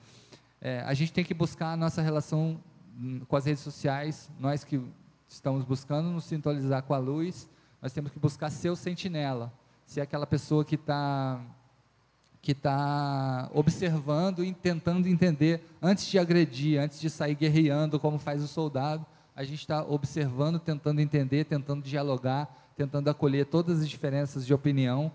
É, 0.66 0.80
a 0.86 0.94
gente 0.94 1.12
tem 1.12 1.22
que 1.22 1.34
buscar 1.34 1.74
a 1.74 1.76
nossa 1.76 2.00
relação 2.00 2.58
hum, 2.98 3.20
com 3.28 3.36
as 3.36 3.44
redes 3.44 3.62
sociais, 3.62 4.30
nós 4.40 4.64
que 4.64 4.80
estamos 5.28 5.62
buscando 5.62 6.08
nos 6.08 6.24
sintonizar 6.24 6.82
com 6.84 6.94
a 6.94 6.98
luz, 6.98 7.50
nós 7.82 7.92
temos 7.92 8.10
que 8.10 8.18
buscar 8.18 8.48
ser 8.48 8.70
o 8.70 8.76
sentinela, 8.76 9.52
ser 9.84 10.00
aquela 10.00 10.26
pessoa 10.26 10.64
que 10.64 10.76
está 10.76 11.38
que 12.40 12.54
tá 12.54 13.50
observando 13.52 14.42
e 14.42 14.54
tentando 14.54 15.06
entender, 15.06 15.62
antes 15.82 16.06
de 16.06 16.18
agredir, 16.18 16.80
antes 16.80 16.98
de 16.98 17.10
sair 17.10 17.34
guerreando 17.34 18.00
como 18.00 18.18
faz 18.18 18.42
o 18.42 18.48
soldado, 18.48 19.04
a 19.36 19.44
gente 19.44 19.60
está 19.60 19.82
observando, 19.82 20.58
tentando 20.58 21.00
entender, 21.00 21.44
tentando 21.44 21.82
dialogar, 21.82 22.72
tentando 22.74 23.08
acolher 23.10 23.44
todas 23.46 23.80
as 23.80 23.88
diferenças 23.88 24.46
de 24.46 24.54
opinião, 24.54 25.12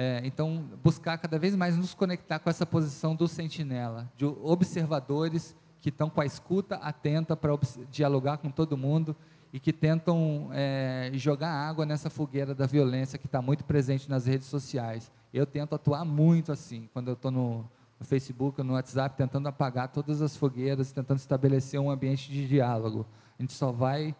é, 0.00 0.20
então, 0.22 0.64
buscar 0.80 1.18
cada 1.18 1.40
vez 1.40 1.56
mais 1.56 1.76
nos 1.76 1.92
conectar 1.92 2.38
com 2.38 2.48
essa 2.48 2.64
posição 2.64 3.16
do 3.16 3.26
sentinela, 3.26 4.08
de 4.16 4.24
observadores 4.24 5.56
que 5.80 5.88
estão 5.88 6.08
com 6.08 6.20
a 6.20 6.24
escuta 6.24 6.76
atenta 6.76 7.36
para 7.36 7.50
dialogar 7.90 8.38
com 8.38 8.48
todo 8.48 8.76
mundo 8.76 9.16
e 9.52 9.58
que 9.58 9.72
tentam 9.72 10.50
é, 10.52 11.10
jogar 11.14 11.50
água 11.50 11.84
nessa 11.84 12.08
fogueira 12.08 12.54
da 12.54 12.64
violência 12.64 13.18
que 13.18 13.26
está 13.26 13.42
muito 13.42 13.64
presente 13.64 14.08
nas 14.08 14.24
redes 14.24 14.46
sociais. 14.46 15.10
Eu 15.34 15.44
tento 15.44 15.74
atuar 15.74 16.04
muito 16.04 16.52
assim, 16.52 16.88
quando 16.92 17.08
eu 17.08 17.14
estou 17.14 17.32
no, 17.32 17.68
no 17.98 18.06
Facebook, 18.06 18.62
no 18.62 18.74
WhatsApp, 18.74 19.16
tentando 19.16 19.48
apagar 19.48 19.88
todas 19.88 20.22
as 20.22 20.36
fogueiras, 20.36 20.92
tentando 20.92 21.18
estabelecer 21.18 21.80
um 21.80 21.90
ambiente 21.90 22.30
de 22.30 22.46
diálogo. 22.46 23.04
A 23.36 23.42
gente 23.42 23.52
só 23.52 23.72
vai 23.72 24.14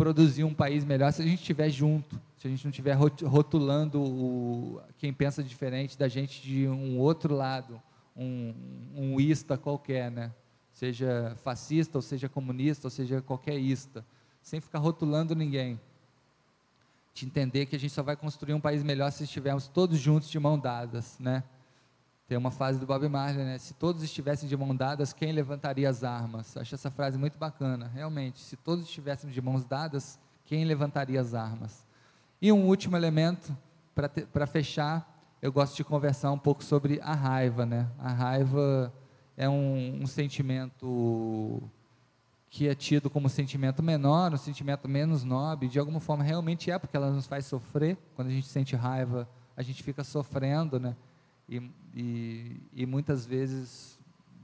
produzir 0.00 0.44
um 0.44 0.54
país 0.54 0.82
melhor 0.82 1.12
se 1.12 1.20
a 1.20 1.24
gente 1.26 1.40
estiver 1.40 1.68
junto, 1.68 2.18
se 2.38 2.46
a 2.46 2.50
gente 2.50 2.64
não 2.64 2.70
estiver 2.70 2.94
rotulando 2.94 4.00
o, 4.00 4.80
quem 4.96 5.12
pensa 5.12 5.42
diferente 5.42 5.98
da 5.98 6.08
gente 6.08 6.40
de 6.40 6.66
um 6.66 6.98
outro 6.98 7.34
lado, 7.34 7.78
um, 8.16 8.54
um 8.96 9.20
ista 9.20 9.58
qualquer, 9.58 10.10
né? 10.10 10.32
seja 10.72 11.36
fascista, 11.44 11.98
ou 11.98 12.02
seja 12.02 12.30
comunista, 12.30 12.86
ou 12.86 12.90
seja 12.90 13.20
qualquer 13.20 13.58
ista, 13.58 14.02
sem 14.40 14.58
ficar 14.58 14.78
rotulando 14.78 15.34
ninguém. 15.34 15.78
De 17.12 17.26
entender 17.26 17.66
que 17.66 17.76
a 17.76 17.78
gente 17.78 17.92
só 17.92 18.02
vai 18.02 18.16
construir 18.16 18.54
um 18.54 18.60
país 18.60 18.82
melhor 18.82 19.12
se 19.12 19.24
estivermos 19.24 19.68
todos 19.68 19.98
juntos 19.98 20.30
de 20.30 20.38
mão 20.38 20.58
dadas, 20.58 21.18
né? 21.18 21.44
Tem 22.30 22.38
uma 22.38 22.52
frase 22.52 22.78
do 22.78 22.86
Bob 22.86 23.08
Marley, 23.08 23.44
né? 23.44 23.58
Se 23.58 23.74
todos 23.74 24.04
estivessem 24.04 24.48
de 24.48 24.56
mão 24.56 24.72
dadas, 24.72 25.12
quem 25.12 25.32
levantaria 25.32 25.90
as 25.90 26.04
armas? 26.04 26.56
Acho 26.56 26.76
essa 26.76 26.88
frase 26.88 27.18
muito 27.18 27.36
bacana. 27.36 27.90
Realmente, 27.92 28.38
se 28.38 28.56
todos 28.56 28.84
estivéssemos 28.84 29.34
de 29.34 29.42
mãos 29.42 29.64
dadas, 29.64 30.16
quem 30.44 30.64
levantaria 30.64 31.20
as 31.20 31.34
armas? 31.34 31.84
E 32.40 32.52
um 32.52 32.68
último 32.68 32.96
elemento, 32.96 33.52
para 34.32 34.46
fechar, 34.46 35.12
eu 35.42 35.50
gosto 35.50 35.74
de 35.74 35.82
conversar 35.82 36.30
um 36.30 36.38
pouco 36.38 36.62
sobre 36.62 37.00
a 37.02 37.14
raiva, 37.16 37.66
né? 37.66 37.88
A 37.98 38.12
raiva 38.12 38.94
é 39.36 39.48
um, 39.48 39.98
um 40.00 40.06
sentimento 40.06 41.60
que 42.48 42.68
é 42.68 42.76
tido 42.76 43.10
como 43.10 43.28
sentimento 43.28 43.82
menor, 43.82 44.32
um 44.32 44.36
sentimento 44.36 44.88
menos 44.88 45.24
nobre, 45.24 45.66
de 45.66 45.80
alguma 45.80 45.98
forma 45.98 46.22
realmente 46.22 46.70
é, 46.70 46.78
porque 46.78 46.96
ela 46.96 47.10
nos 47.10 47.26
faz 47.26 47.44
sofrer. 47.46 47.98
Quando 48.14 48.28
a 48.28 48.30
gente 48.30 48.46
sente 48.46 48.76
raiva, 48.76 49.28
a 49.56 49.62
gente 49.62 49.82
fica 49.82 50.04
sofrendo, 50.04 50.78
né? 50.78 50.94
E, 51.50 51.70
e, 51.94 52.56
e 52.72 52.86
muitas 52.86 53.26
vezes 53.26 53.98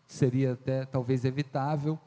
seria 0.09 0.55
até 0.55 0.85
talvez 0.85 1.25
evitável, 1.25 1.99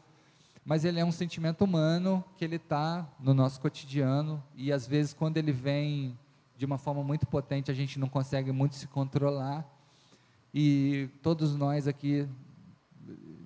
mas 0.65 0.83
ele 0.83 0.99
é 0.99 1.05
um 1.05 1.11
sentimento 1.11 1.63
humano 1.63 2.23
que 2.37 2.43
ele 2.43 2.57
está 2.57 3.07
no 3.17 3.33
nosso 3.33 3.61
cotidiano. 3.61 4.43
E 4.55 4.73
às 4.73 4.85
vezes 4.85 5.13
quando 5.13 5.37
ele 5.37 5.53
vem 5.53 6.19
de 6.57 6.65
uma 6.65 6.77
forma 6.77 7.01
muito 7.01 7.25
potente 7.25 7.71
a 7.71 7.73
gente 7.73 7.97
não 7.97 8.09
consegue 8.09 8.51
muito 8.51 8.75
se 8.75 8.87
controlar. 8.87 9.65
E 10.53 11.09
todos 11.23 11.55
nós 11.55 11.87
aqui 11.87 12.27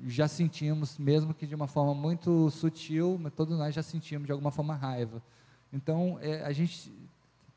já 0.05 0.27
sentimos, 0.27 0.97
mesmo 0.97 1.33
que 1.33 1.45
de 1.45 1.53
uma 1.53 1.67
forma 1.67 1.93
muito 1.93 2.49
sutil, 2.49 3.17
mas 3.21 3.31
todos 3.33 3.57
nós 3.57 3.75
já 3.75 3.83
sentimos 3.83 4.25
de 4.25 4.31
alguma 4.31 4.51
forma 4.51 4.75
raiva. 4.75 5.21
Então, 5.71 6.17
é, 6.21 6.43
a 6.43 6.51
gente 6.51 6.91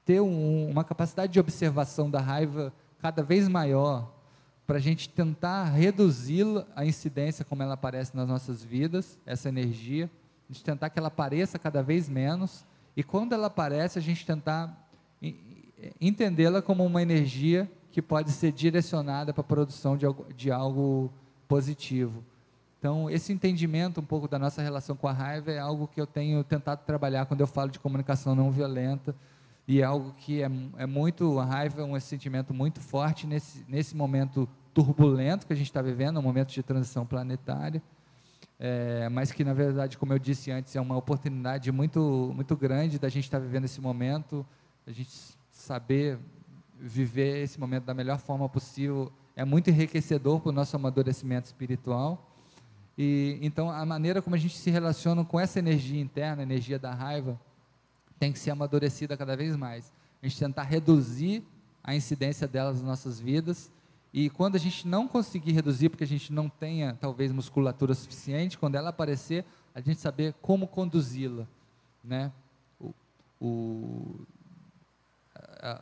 ter 0.04 0.20
um, 0.20 0.70
uma 0.70 0.84
capacidade 0.84 1.32
de 1.32 1.40
observação 1.40 2.08
da 2.08 2.20
raiva 2.20 2.72
cada 3.00 3.22
vez 3.22 3.48
maior 3.48 4.12
para 4.66 4.78
a 4.78 4.80
gente 4.80 5.08
tentar 5.08 5.64
reduzi-la, 5.64 6.66
a 6.74 6.84
incidência 6.84 7.44
como 7.44 7.62
ela 7.62 7.74
aparece 7.74 8.16
nas 8.16 8.26
nossas 8.26 8.64
vidas, 8.64 9.20
essa 9.24 9.48
energia, 9.48 10.10
a 10.48 10.52
gente 10.52 10.64
tentar 10.64 10.90
que 10.90 10.98
ela 10.98 11.08
apareça 11.08 11.58
cada 11.58 11.82
vez 11.82 12.08
menos, 12.08 12.64
e 12.96 13.02
quando 13.02 13.32
ela 13.32 13.46
aparece, 13.46 13.98
a 13.98 14.02
gente 14.02 14.26
tentar 14.26 14.88
entendê-la 16.00 16.62
como 16.62 16.84
uma 16.84 17.02
energia 17.02 17.70
que 17.92 18.02
pode 18.02 18.32
ser 18.32 18.52
direcionada 18.52 19.32
para 19.32 19.42
a 19.42 19.44
produção 19.44 19.96
de 19.96 20.04
algo, 20.04 20.26
de 20.34 20.50
algo 20.50 21.12
positivo. 21.46 22.24
Então, 22.78 23.10
esse 23.10 23.32
entendimento 23.32 24.00
um 24.00 24.04
pouco 24.04 24.28
da 24.28 24.38
nossa 24.38 24.62
relação 24.62 24.96
com 24.96 25.08
a 25.08 25.12
raiva 25.12 25.50
é 25.50 25.58
algo 25.58 25.88
que 25.88 26.00
eu 26.00 26.06
tenho 26.06 26.42
tentado 26.44 26.82
trabalhar 26.84 27.26
quando 27.26 27.40
eu 27.40 27.46
falo 27.46 27.70
de 27.70 27.78
comunicação 27.78 28.34
não 28.34 28.50
violenta, 28.50 29.14
e 29.68 29.80
é 29.80 29.84
algo 29.84 30.12
que 30.12 30.42
é, 30.42 30.50
é 30.76 30.86
muito, 30.86 31.38
a 31.38 31.44
raiva 31.44 31.82
é 31.82 31.84
um 31.84 31.98
sentimento 31.98 32.54
muito 32.54 32.80
forte 32.80 33.26
nesse, 33.26 33.64
nesse 33.68 33.96
momento 33.96 34.48
turbulento 34.72 35.46
que 35.46 35.52
a 35.52 35.56
gente 35.56 35.66
está 35.66 35.82
vivendo, 35.82 36.18
um 36.18 36.22
momento 36.22 36.52
de 36.52 36.62
transição 36.62 37.04
planetária, 37.04 37.82
é, 38.58 39.08
mas 39.08 39.32
que 39.32 39.42
na 39.42 39.52
verdade, 39.52 39.98
como 39.98 40.12
eu 40.12 40.18
disse 40.18 40.50
antes, 40.50 40.76
é 40.76 40.80
uma 40.80 40.96
oportunidade 40.96 41.70
muito, 41.72 42.32
muito 42.34 42.56
grande 42.56 42.98
da 42.98 43.08
gente 43.08 43.24
estar 43.24 43.38
tá 43.38 43.44
vivendo 43.44 43.64
esse 43.64 43.80
momento, 43.80 44.46
a 44.86 44.92
gente 44.92 45.10
saber 45.50 46.18
viver 46.78 47.42
esse 47.42 47.58
momento 47.58 47.84
da 47.84 47.94
melhor 47.94 48.18
forma 48.18 48.48
possível, 48.48 49.10
é 49.34 49.44
muito 49.44 49.70
enriquecedor 49.70 50.40
para 50.40 50.50
o 50.50 50.52
nosso 50.52 50.76
amadurecimento 50.76 51.46
espiritual. 51.46 52.30
E 52.96 53.38
então 53.42 53.70
a 53.70 53.84
maneira 53.84 54.22
como 54.22 54.36
a 54.36 54.38
gente 54.38 54.56
se 54.56 54.70
relaciona 54.70 55.24
com 55.24 55.38
essa 55.38 55.58
energia 55.58 56.00
interna, 56.00 56.42
a 56.42 56.44
energia 56.44 56.78
da 56.78 56.94
raiva, 56.94 57.38
tem 58.18 58.32
que 58.32 58.38
ser 58.38 58.50
amadurecida 58.50 59.16
cada 59.16 59.36
vez 59.36 59.56
mais. 59.56 59.92
A 60.22 60.26
gente 60.26 60.38
tentar 60.38 60.62
reduzir 60.62 61.44
a 61.82 61.94
incidência 61.94 62.48
delas 62.48 62.76
nas 62.76 62.84
nossas 62.84 63.20
vidas. 63.20 63.70
E 64.12 64.30
quando 64.30 64.56
a 64.56 64.58
gente 64.58 64.88
não 64.88 65.06
conseguir 65.06 65.52
reduzir, 65.52 65.88
porque 65.88 66.04
a 66.04 66.06
gente 66.06 66.32
não 66.32 66.48
tenha 66.48 66.96
talvez 67.00 67.30
musculatura 67.30 67.94
suficiente, 67.94 68.58
quando 68.58 68.74
ela 68.74 68.90
aparecer, 68.90 69.44
a 69.74 69.80
gente 69.80 70.00
saber 70.00 70.34
como 70.40 70.66
conduzi-la, 70.66 71.46
né? 72.02 72.32
O, 72.80 72.94
o, 73.40 74.26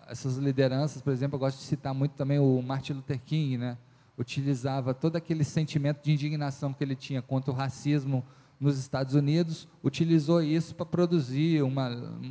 essas 0.08 0.36
lideranças, 0.36 1.00
por 1.00 1.12
exemplo, 1.12 1.36
eu 1.36 1.40
gosto 1.40 1.58
de 1.58 1.64
citar 1.64 1.94
muito 1.94 2.12
também 2.12 2.38
o 2.38 2.60
Martin 2.60 2.94
Luther 2.94 3.20
King, 3.24 3.56
né? 3.56 3.78
Utilizava 4.18 4.94
todo 4.94 5.16
aquele 5.16 5.44
sentimento 5.44 6.02
de 6.02 6.12
indignação 6.12 6.72
que 6.72 6.82
ele 6.82 6.96
tinha 6.96 7.22
contra 7.22 7.50
o 7.50 7.54
racismo 7.54 8.24
nos 8.60 8.78
Estados 8.78 9.14
Unidos, 9.14 9.68
utilizou 9.82 10.42
isso 10.42 10.74
para 10.74 10.86
produzir 10.86 11.62
uma, 11.62 11.90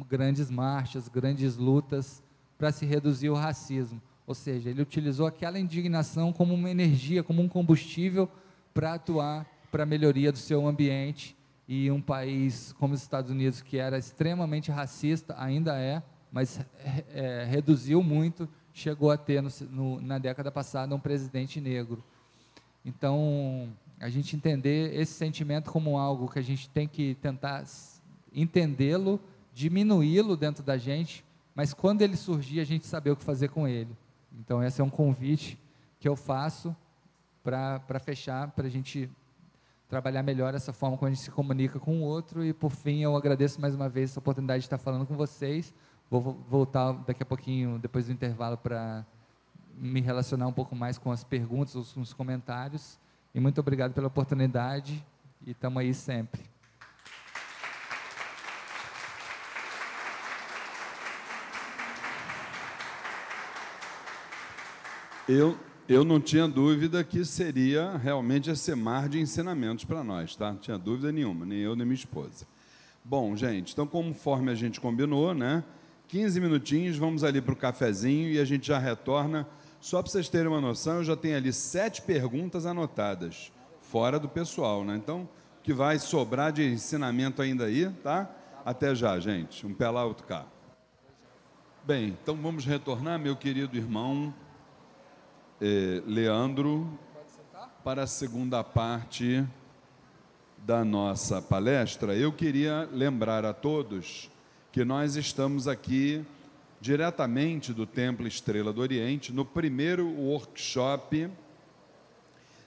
grandes 0.10 0.50
marchas, 0.50 1.08
grandes 1.08 1.58
lutas 1.58 2.24
para 2.58 2.72
se 2.72 2.86
reduzir 2.86 3.30
o 3.30 3.36
racismo. 3.36 4.02
Ou 4.26 4.34
seja, 4.34 4.70
ele 4.70 4.82
utilizou 4.82 5.28
aquela 5.28 5.60
indignação 5.60 6.32
como 6.32 6.54
uma 6.54 6.70
energia, 6.70 7.24
como 7.24 7.42
um 7.42 7.48
combustível 7.48 8.30
para 8.74 8.94
atuar 8.94 9.46
para 9.72 9.84
a 9.84 9.86
melhoria 9.86 10.32
do 10.32 10.38
seu 10.38 10.66
ambiente. 10.68 11.36
E 11.68 11.90
um 11.90 12.02
país 12.02 12.74
como 12.74 12.94
os 12.94 13.02
Estados 13.02 13.32
Unidos, 13.32 13.62
que 13.62 13.78
era 13.78 13.98
extremamente 13.98 14.72
racista, 14.72 15.36
ainda 15.38 15.78
é, 15.78 16.02
mas 16.32 16.60
é, 17.14 17.46
reduziu 17.50 18.02
muito, 18.04 18.48
chegou 18.74 19.12
a 19.12 19.18
ter 19.18 19.42
no, 19.42 19.50
no, 19.70 20.02
na 20.02 20.18
década 20.18 20.52
passada 20.52 20.96
um 20.96 21.00
presidente 21.00 21.62
negro. 21.62 22.04
Então, 22.86 23.70
a 24.04 24.10
gente 24.10 24.36
entender 24.36 24.94
esse 24.94 25.14
sentimento 25.14 25.72
como 25.72 25.98
algo 25.98 26.30
que 26.30 26.38
a 26.38 26.42
gente 26.42 26.70
tem 26.70 26.90
que 26.90 27.16
tentar 27.16 27.64
entendê-lo, 28.34 29.18
diminuí-lo 29.54 30.36
dentro 30.36 30.62
da 30.62 30.78
gente, 30.78 31.24
mas 31.56 31.74
quando 31.74 32.02
ele 32.02 32.18
surgir, 32.18 32.60
a 32.60 32.66
gente 32.66 32.86
saber 32.86 33.12
o 33.12 33.16
que 33.16 33.24
fazer 33.24 33.48
com 33.48 33.66
ele. 33.66 33.96
Então, 34.38 34.62
esse 34.62 34.82
é 34.82 34.84
um 34.84 34.90
convite 34.90 35.58
que 36.02 36.10
eu 36.10 36.18
faço 36.18 36.76
para 37.42 37.98
fechar, 37.98 38.52
para 38.52 38.68
a 38.68 38.70
gente 38.70 39.10
trabalhar 39.88 40.22
melhor 40.22 40.54
essa 40.54 40.74
forma 40.74 40.98
como 40.98 41.08
a 41.08 41.14
gente 41.14 41.24
se 41.24 41.32
comunica 41.32 41.80
com 41.80 42.00
o 42.00 42.02
outro. 42.02 42.44
E, 42.44 42.52
por 42.52 42.72
fim, 42.72 43.04
eu 43.04 43.16
agradeço 43.16 43.62
mais 43.62 43.74
uma 43.74 43.88
vez 43.88 44.10
essa 44.10 44.20
oportunidade 44.20 44.64
de 44.64 44.66
estar 44.66 44.78
falando 44.78 45.06
com 45.06 45.16
vocês. 45.16 45.74
Vou 46.10 46.44
voltar 46.50 46.92
daqui 47.08 47.24
a 47.24 47.26
pouquinho, 47.26 47.80
depois 47.80 48.08
do 48.08 48.12
intervalo, 48.12 48.58
para 48.58 49.06
me 49.78 50.02
relacionar 50.02 50.46
um 50.48 50.54
pouco 50.54 50.76
mais 50.76 50.98
com 50.98 51.10
as 51.10 51.24
perguntas, 51.24 51.74
ou 51.74 51.86
com 51.86 52.02
os 52.02 52.12
comentários. 52.12 53.02
E 53.36 53.40
muito 53.40 53.60
obrigado 53.60 53.94
pela 53.94 54.08
oportunidade 54.08 55.04
e 55.44 55.52
estamos 55.52 55.82
aí 55.82 55.92
sempre. 55.92 56.42
Eu, 65.28 65.58
eu 65.90 66.04
não 66.06 66.20
tinha 66.20 66.48
dúvida 66.48 67.04
que 67.04 67.26
seria 67.26 67.98
realmente 67.98 68.52
esse 68.52 68.76
mar 68.76 69.10
de 69.10 69.20
ensinamentos 69.20 69.84
para 69.84 70.04
nós, 70.04 70.36
tá? 70.36 70.52
Não 70.52 70.60
tinha 70.60 70.78
dúvida 70.78 71.12
nenhuma, 71.12 71.44
nem 71.44 71.58
eu 71.58 71.76
nem 71.76 71.88
minha 71.88 71.96
esposa. 71.96 72.46
Bom, 73.04 73.36
gente, 73.36 73.74
então 73.74 73.88
conforme 73.88 74.52
a 74.52 74.56
gente 74.56 74.80
combinou, 74.80 75.34
né? 75.34 75.64
15 76.08 76.40
minutinhos, 76.40 76.98
vamos 76.98 77.24
ali 77.24 77.42
para 77.42 77.54
o 77.54 77.58
cafezinho 77.58 78.30
e 78.30 78.38
a 78.38 78.46
gente 78.46 78.68
já 78.68 78.78
retorna 78.78 79.48
só 79.84 80.02
para 80.02 80.10
vocês 80.10 80.30
terem 80.30 80.48
uma 80.48 80.62
noção, 80.62 81.00
eu 81.00 81.04
já 81.04 81.14
tenho 81.14 81.36
ali 81.36 81.52
sete 81.52 82.02
perguntas 82.02 82.66
anotadas, 82.66 83.52
fora 83.82 84.18
do 84.18 84.30
pessoal, 84.30 84.86
né? 84.86 84.96
Então, 84.96 85.28
que 85.62 85.74
vai 85.74 86.00
sobrar 86.00 86.54
de 86.54 86.64
ensinamento 86.64 87.42
ainda 87.42 87.66
aí, 87.66 87.90
tá? 88.02 88.34
Até 88.64 88.96
já, 88.96 89.20
gente. 89.20 89.68
Um 89.68 89.74
pé 89.74 89.90
lá, 89.90 90.06
outro 90.06 90.26
cá. 90.26 90.46
Bem, 91.84 92.18
então 92.22 92.34
vamos 92.38 92.64
retornar, 92.64 93.20
meu 93.20 93.36
querido 93.36 93.76
irmão 93.76 94.34
eh, 95.60 96.02
Leandro, 96.08 96.98
para 97.84 98.04
a 98.04 98.08
segunda 98.08 98.64
parte 98.64 99.46
da 100.60 100.86
nossa 100.86 101.42
palestra. 101.42 102.16
Eu 102.16 102.32
queria 102.32 102.88
lembrar 102.90 103.44
a 103.44 103.52
todos 103.52 104.32
que 104.72 104.86
nós 104.86 105.18
estamos 105.18 105.68
aqui 105.68 106.26
diretamente 106.84 107.72
do 107.72 107.88
Templo 107.88 108.28
Estrela 108.28 108.74
do 108.74 108.82
Oriente, 108.82 109.32
no 109.32 109.46
primeiro 109.46 110.06
workshop 110.06 111.30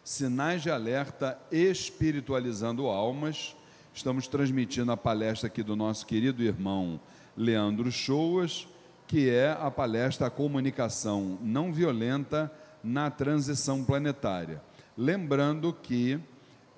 Sinais 0.03 0.63
de 0.63 0.71
Alerta 0.71 1.39
Espiritualizando 1.53 2.87
Almas. 2.87 3.55
Estamos 3.93 4.27
transmitindo 4.27 4.91
a 4.91 4.97
palestra 4.97 5.49
aqui 5.49 5.63
do 5.63 5.77
nosso 5.77 6.07
querido 6.07 6.43
irmão 6.43 6.99
Leandro 7.37 7.93
Choas, 7.93 8.67
que 9.07 9.29
é 9.29 9.51
a 9.51 9.71
palestra 9.71 10.31
Comunicação 10.31 11.37
Não 11.43 11.71
Violenta 11.71 12.51
na 12.83 13.11
Transição 13.11 13.85
Planetária. 13.85 14.63
Lembrando 14.97 15.75
que 15.75 16.19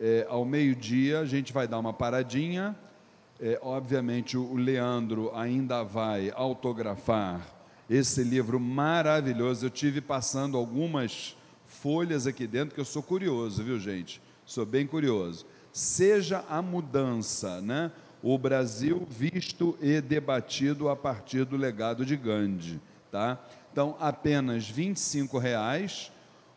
é, 0.00 0.26
ao 0.28 0.44
meio-dia 0.44 1.20
a 1.20 1.24
gente 1.24 1.52
vai 1.52 1.68
dar 1.68 1.78
uma 1.78 1.92
paradinha 1.92 2.76
é, 3.40 3.58
obviamente, 3.62 4.36
o 4.36 4.54
Leandro 4.56 5.30
ainda 5.34 5.84
vai 5.84 6.32
autografar 6.34 7.46
esse 7.88 8.22
livro 8.24 8.58
maravilhoso. 8.58 9.66
Eu 9.66 9.70
tive 9.70 10.00
passando 10.00 10.56
algumas 10.56 11.36
folhas 11.64 12.26
aqui 12.26 12.46
dentro 12.46 12.74
que 12.74 12.80
eu 12.80 12.84
sou 12.84 13.02
curioso, 13.02 13.62
viu, 13.62 13.78
gente? 13.78 14.20
Sou 14.44 14.66
bem 14.66 14.86
curioso. 14.86 15.46
Seja 15.72 16.44
a 16.48 16.60
mudança, 16.60 17.60
né? 17.60 17.92
O 18.20 18.36
Brasil 18.36 19.06
visto 19.08 19.78
e 19.80 20.00
debatido 20.00 20.88
a 20.88 20.96
partir 20.96 21.44
do 21.44 21.56
legado 21.56 22.04
de 22.04 22.16
Gandhi, 22.16 22.80
tá? 23.12 23.38
Então, 23.70 23.96
apenas 24.00 24.68
R$ 24.68 24.92
reais. 25.40 26.10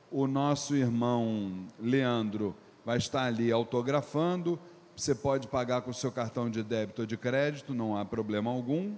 O 0.10 0.28
nosso 0.28 0.76
irmão 0.76 1.68
Leandro 1.80 2.56
vai 2.84 2.98
estar 2.98 3.24
ali 3.24 3.52
autografando 3.52 4.60
você 4.96 5.16
pode 5.16 5.48
pagar 5.48 5.82
com 5.82 5.92
o 5.92 5.94
seu 5.94 6.12
cartão 6.12 6.50
de 6.50 6.64
débito 6.64 7.02
ou 7.02 7.06
de 7.08 7.18
crédito, 7.18 7.74
não 7.74 7.98
há 7.98 8.06
problema 8.06 8.52
algum. 8.52 8.96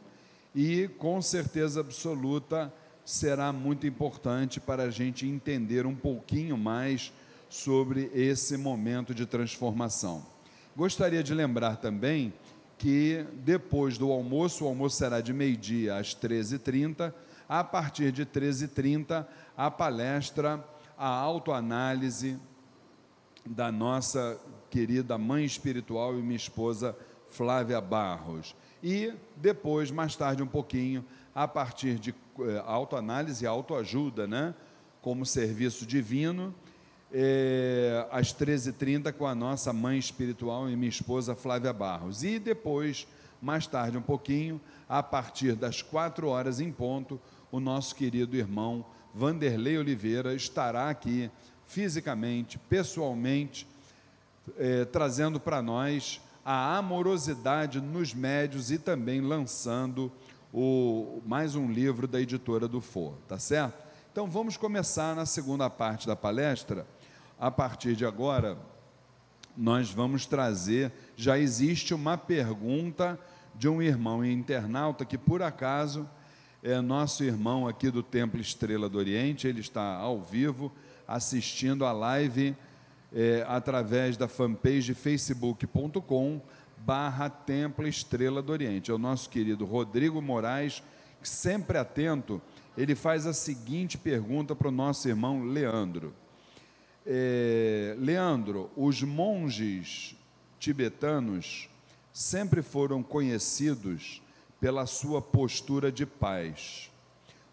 E 0.56 0.88
com 0.88 1.22
certeza 1.22 1.80
absoluta 1.80 2.72
será 3.06 3.52
muito 3.52 3.86
importante 3.88 4.60
para 4.60 4.84
a 4.84 4.90
gente 4.90 5.28
entender 5.28 5.86
um 5.86 5.96
pouquinho 5.96 6.58
mais 6.58 7.12
sobre 7.50 8.10
esse 8.14 8.58
momento 8.58 9.14
de 9.14 9.26
transformação. 9.26 10.26
Gostaria 10.76 11.24
de 11.24 11.34
lembrar 11.34 11.78
também 11.78 12.34
que 12.78 13.26
depois 13.36 13.98
do 13.98 14.12
almoço, 14.12 14.66
o 14.66 14.68
almoço 14.68 14.98
será 14.98 15.22
de 15.22 15.32
meio-dia 15.32 15.96
às 15.96 16.16
13h30, 16.16 17.14
a 17.48 17.64
partir 17.64 18.12
de 18.12 18.26
13h30, 18.26 19.26
a 19.56 19.70
palestra, 19.70 20.64
a 20.98 21.08
autoanálise 21.08 22.40
da 23.46 23.72
nossa 23.72 24.40
querida 24.74 25.20
mãe 25.20 25.46
espiritual 25.46 26.18
e 26.18 26.22
minha 26.24 26.36
esposa 26.36 26.98
Flávia 27.30 27.80
Barros. 27.80 28.56
E 28.82 29.14
depois, 29.36 29.92
mais 29.92 30.16
tarde 30.16 30.42
um 30.42 30.48
pouquinho, 30.48 31.06
a 31.36 31.48
partir 31.48 32.00
de 32.00 32.10
eh, 32.40 32.64
autoanálise 32.66 33.44
e 33.44 33.48
autoajuda, 33.48 34.26
né? 34.26 34.56
como 35.00 35.28
serviço 35.28 35.86
divino, 35.86 36.56
eh, 37.12 38.04
às 38.10 38.34
13h30 38.34 39.14
com 39.14 39.28
a 39.28 39.36
nossa 39.36 39.72
mãe 39.72 40.00
espiritual 40.00 40.68
e 40.68 40.76
minha 40.76 40.90
esposa 40.90 41.36
Flávia 41.36 41.72
Barros. 41.72 42.24
E 42.24 42.40
depois, 42.40 43.06
mais 43.40 43.68
tarde 43.68 43.96
um 43.96 44.02
pouquinho, 44.02 44.60
a 44.90 45.04
partir 45.04 45.54
das 45.54 45.84
4 45.84 46.28
horas 46.28 46.60
em 46.60 46.72
ponto, 46.72 47.22
o 47.52 47.60
nosso 47.60 47.94
querido 47.94 48.36
irmão 48.36 48.84
Vanderlei 49.14 49.78
Oliveira 49.78 50.34
estará 50.34 50.90
aqui 50.90 51.30
fisicamente, 51.64 52.58
pessoalmente, 52.58 53.68
é, 54.58 54.86
trazendo 54.86 55.40
para 55.40 55.62
nós 55.62 56.22
a 56.46 56.78
amorosidade 56.78 57.80
nos 57.80 58.14
médios 58.14 58.72
e 58.72 58.78
também 58.78 59.22
lançando 59.22 60.12
o, 60.54 61.22
mais 61.26 61.56
um 61.56 61.72
livro 61.72 62.08
da 62.08 62.20
editora 62.20 62.68
do 62.68 62.82
For, 62.82 63.14
tá 63.28 63.40
certo? 63.40 63.84
Então 64.12 64.28
vamos 64.28 64.58
começar 64.58 65.16
na 65.16 65.26
segunda 65.26 65.70
parte 65.70 66.06
da 66.06 66.16
palestra. 66.16 66.86
A 67.40 67.50
partir 67.50 67.96
de 67.96 68.06
agora, 68.06 68.58
nós 69.58 69.90
vamos 69.90 70.26
trazer. 70.26 70.92
Já 71.16 71.40
existe 71.40 71.94
uma 71.94 72.18
pergunta 72.18 73.20
de 73.56 73.68
um 73.68 73.82
irmão 73.82 74.24
internauta 74.24 75.06
que, 75.06 75.18
por 75.18 75.42
acaso, 75.42 76.08
é 76.62 76.80
nosso 76.80 77.24
irmão 77.24 77.68
aqui 77.68 77.90
do 77.90 78.04
Templo 78.04 78.40
Estrela 78.40 78.88
do 78.88 78.98
Oriente, 78.98 79.48
ele 79.48 79.60
está 79.60 79.96
ao 79.96 80.22
vivo 80.22 80.72
assistindo 81.08 81.86
a 81.86 81.92
live 81.92 82.56
é, 83.14 83.46
através 83.48 84.18
da 84.18 84.28
fanpage 84.28 84.94
facebook.com 84.94 86.42
barra 86.78 87.30
Templo 87.30 87.88
Estrela 87.88 88.42
do 88.42 88.52
Oriente. 88.52 88.92
É 88.92 88.94
o 88.94 88.98
nosso 88.98 89.30
querido 89.30 89.66
Rodrigo 89.66 90.22
Moraes, 90.22 90.84
que 91.22 91.30
sempre 91.30 91.78
atento, 91.78 92.42
ele 92.78 92.96
faz 92.96 93.26
a 93.26 93.34
seguinte 93.34 93.98
pergunta 93.98 94.56
para 94.56 94.68
o 94.68 94.72
nosso 94.72 95.08
irmão 95.08 95.44
Leandro. 95.44 96.14
É, 97.06 97.96
Leandro, 98.00 98.72
os 98.76 99.02
monges 99.04 100.16
tibetanos 100.60 101.70
sempre 102.12 102.62
foram 102.62 103.04
conhecidos 103.04 104.22
pela 104.60 104.86
sua 104.86 105.22
postura 105.22 105.92
de 105.92 106.06
paz. 106.06 106.90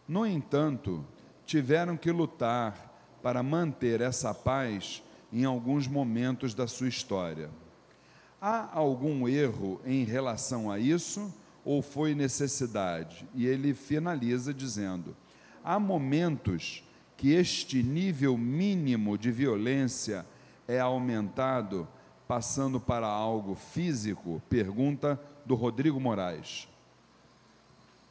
No 0.06 0.26
entanto, 0.26 1.04
tiveram 1.44 1.96
que 1.96 2.10
lutar 2.10 3.18
para 3.22 3.42
manter 3.42 4.00
essa 4.00 4.32
paz 4.32 5.02
em 5.32 5.44
alguns 5.44 5.86
momentos 5.86 6.55
da 6.55 6.66
sua 6.66 6.89
história. 6.89 7.51
Há 8.40 8.70
algum 8.73 9.28
erro 9.28 9.81
em 9.85 10.05
relação 10.05 10.70
a 10.70 10.78
isso 10.78 11.32
ou 11.65 11.82
foi 11.82 12.15
necessidade? 12.15 13.28
E 13.35 13.47
ele 13.47 13.74
finaliza 13.74 14.52
dizendo: 14.52 15.15
há 15.62 15.78
momentos 15.78 16.82
que 17.16 17.32
este 17.32 17.82
nível 17.82 18.36
mínimo 18.36 19.19
de 19.19 19.31
violência 19.31 20.24
é 20.66 20.81
aumentado 20.81 21.86
passando 22.27 22.81
para 22.81 23.07
algo 23.07 23.55
físico? 23.55 24.40
Pergunta 24.48 25.20
do 25.44 25.55
Rodrigo 25.55 26.01
Moraes. 26.01 26.66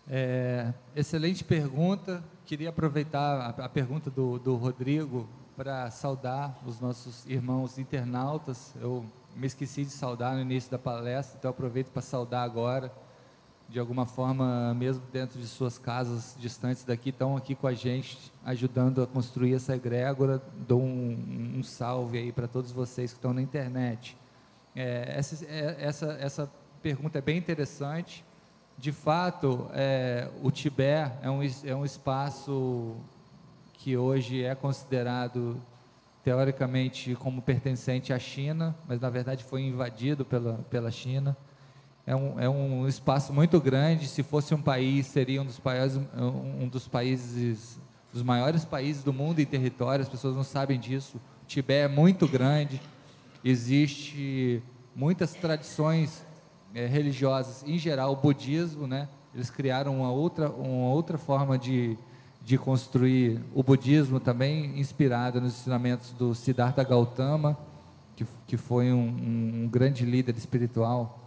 É, 0.08 0.74
excelente 0.96 1.44
pergunta. 1.44 2.24
Queria 2.46 2.70
aproveitar 2.70 3.56
a, 3.60 3.66
a 3.66 3.70
pergunta 3.70 4.10
do, 4.10 4.40
do 4.40 4.56
Rodrigo 4.56 5.28
para 5.60 5.92
saudar 5.92 6.58
os 6.66 6.80
nossos 6.80 7.26
irmãos 7.26 7.78
internautas. 7.78 8.74
Eu 8.80 9.06
me 9.36 9.46
esqueci 9.46 9.84
de 9.84 9.92
saudar 9.92 10.34
no 10.34 10.40
início 10.40 10.72
da 10.72 10.80
palestra, 10.80 11.38
então 11.38 11.52
aproveito 11.52 11.90
para 11.92 12.02
saudar 12.02 12.44
agora. 12.44 12.90
De 13.68 13.78
alguma 13.78 14.06
forma, 14.06 14.74
mesmo 14.74 15.04
dentro 15.12 15.38
de 15.38 15.46
suas 15.46 15.78
casas 15.78 16.34
distantes 16.40 16.86
daqui, 16.86 17.10
estão 17.10 17.36
aqui 17.36 17.56
com 17.56 17.68
a 17.68 17.74
gente, 17.74 18.32
ajudando 18.46 19.04
a 19.04 19.08
construir 19.08 19.54
essa 19.54 19.76
egrégora. 19.76 20.42
Dou 20.66 20.82
um, 20.82 21.56
um 21.58 21.62
salve 21.62 22.18
aí 22.18 22.32
para 22.32 22.48
todos 22.48 22.72
vocês 22.72 23.12
que 23.12 23.18
estão 23.18 23.34
na 23.34 23.42
internet. 23.42 24.16
É, 24.74 25.14
essa, 25.14 25.46
é, 25.46 25.76
essa, 25.78 26.06
essa 26.22 26.52
pergunta 26.82 27.18
é 27.18 27.22
bem 27.22 27.38
interessante. 27.38 28.24
De 28.78 28.94
fato, 28.94 29.70
é, 29.74 30.32
o 30.42 30.52
Tibete 30.52 31.18
é 31.22 31.30
um, 31.30 31.42
é 31.66 31.76
um 31.76 31.84
espaço 31.84 32.96
que 33.80 33.96
hoje 33.96 34.44
é 34.44 34.54
considerado 34.54 35.58
teoricamente 36.22 37.16
como 37.16 37.42
pertencente 37.42 38.12
à 38.12 38.20
China, 38.20 38.76
mas 38.86 39.00
na 39.00 39.10
verdade 39.10 39.44
foi 39.44 39.62
invadido 39.62 40.26
pela, 40.26 40.56
pela 40.70 40.92
China. 40.92 41.36
É 42.06 42.14
um, 42.14 42.40
é 42.40 42.50
um 42.50 42.88
espaço 42.88 43.34
muito 43.34 43.60
grande. 43.62 44.08
Se 44.08 44.22
fosse 44.22 44.54
um 44.54 44.62
país, 44.62 45.08
seria 45.08 45.42
um 45.42 45.46
dos 45.46 45.60
países, 45.60 46.02
um 46.62 46.68
dos 46.68 46.90
países, 46.90 47.80
dos 48.12 48.22
maiores 48.22 48.66
países 48.66 49.02
do 49.02 49.14
mundo 49.14 49.40
em 49.40 49.46
território. 49.46 50.04
As 50.04 50.10
pessoas 50.10 50.36
não 50.36 50.44
sabem 50.44 50.78
disso. 50.78 51.18
O 51.44 51.46
Tibete 51.48 51.86
é 51.86 51.88
muito 51.88 52.28
grande. 52.28 52.82
Existe 53.46 54.62
muitas 54.94 55.34
tradições 55.36 56.26
é, 56.76 56.86
religiosas, 56.86 57.64
em 57.66 57.78
geral, 57.78 58.12
o 58.12 58.16
budismo, 58.18 58.86
né? 58.86 59.08
Eles 59.34 59.50
criaram 59.50 59.96
uma 59.96 60.12
outra, 60.12 60.50
uma 60.50 60.90
outra 60.90 61.18
forma 61.18 61.58
de 61.58 61.98
de 62.50 62.58
construir 62.58 63.40
o 63.54 63.62
budismo 63.62 64.20
também 64.20 64.80
inspirado 64.80 65.40
nos 65.40 65.54
ensinamentos 65.54 66.10
do 66.14 66.34
Siddhartha 66.34 66.84
Gautama, 66.84 67.56
que, 68.16 68.26
que 68.48 68.58
foi 68.58 68.92
um, 68.92 69.66
um 69.66 69.70
grande 69.72 70.04
líder 70.04 70.36
espiritual, 70.36 71.20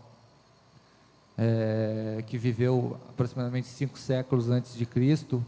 é, 1.38 2.24
que 2.26 2.36
viveu 2.36 2.96
aproximadamente 3.08 3.68
cinco 3.68 3.96
séculos 4.00 4.50
antes 4.50 4.74
de 4.74 4.84
Cristo, 4.84 5.40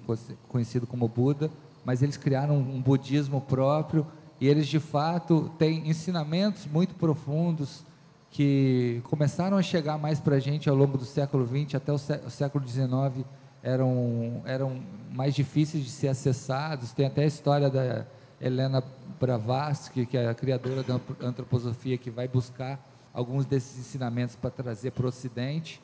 conhecido 0.49 0.87
como 0.87 1.09
Buda, 1.09 1.51
mas 1.85 2.03
eles 2.03 2.17
criaram 2.17 2.57
um 2.57 2.81
budismo 2.81 3.41
próprio 3.41 4.07
e 4.41 4.47
eles 4.47 4.69
de 4.69 4.79
fato 4.79 5.51
têm 5.59 5.91
ensinamentos 5.91 6.67
muito 6.67 6.95
profundos 6.95 7.83
que 8.31 9.01
começaram 9.11 9.57
a 9.57 9.63
chegar 9.63 9.99
mais 9.99 10.21
para 10.21 10.37
a 10.37 10.41
gente 10.41 10.71
ao 10.71 10.77
longo 10.77 10.97
do 10.97 11.05
século 11.05 11.45
XX 11.45 11.75
até 11.75 11.93
o 11.93 11.99
século 11.99 12.65
XIX 12.65 13.27
eram, 13.65 14.43
eram 14.45 14.83
mais 15.11 15.35
difíceis 15.35 15.83
de 15.83 15.91
ser 15.91 16.09
acessados. 16.09 16.93
Tem 16.93 17.07
até 17.07 17.23
a 17.23 17.27
história 17.27 17.71
da 17.71 18.07
Helena 18.39 18.85
Blavatsky, 19.19 20.05
que 20.05 20.19
é 20.19 20.29
a 20.29 20.35
criadora 20.35 20.83
da 20.83 21.01
antroposofia, 21.23 21.97
que 21.97 22.11
vai 22.11 22.29
buscar 22.29 22.79
alguns 23.13 23.47
desses 23.47 23.79
ensinamentos 23.79 24.37
para 24.37 24.51
trazer 24.51 24.91
para 24.91 25.07
o 25.07 25.09
Ocidente. 25.09 25.81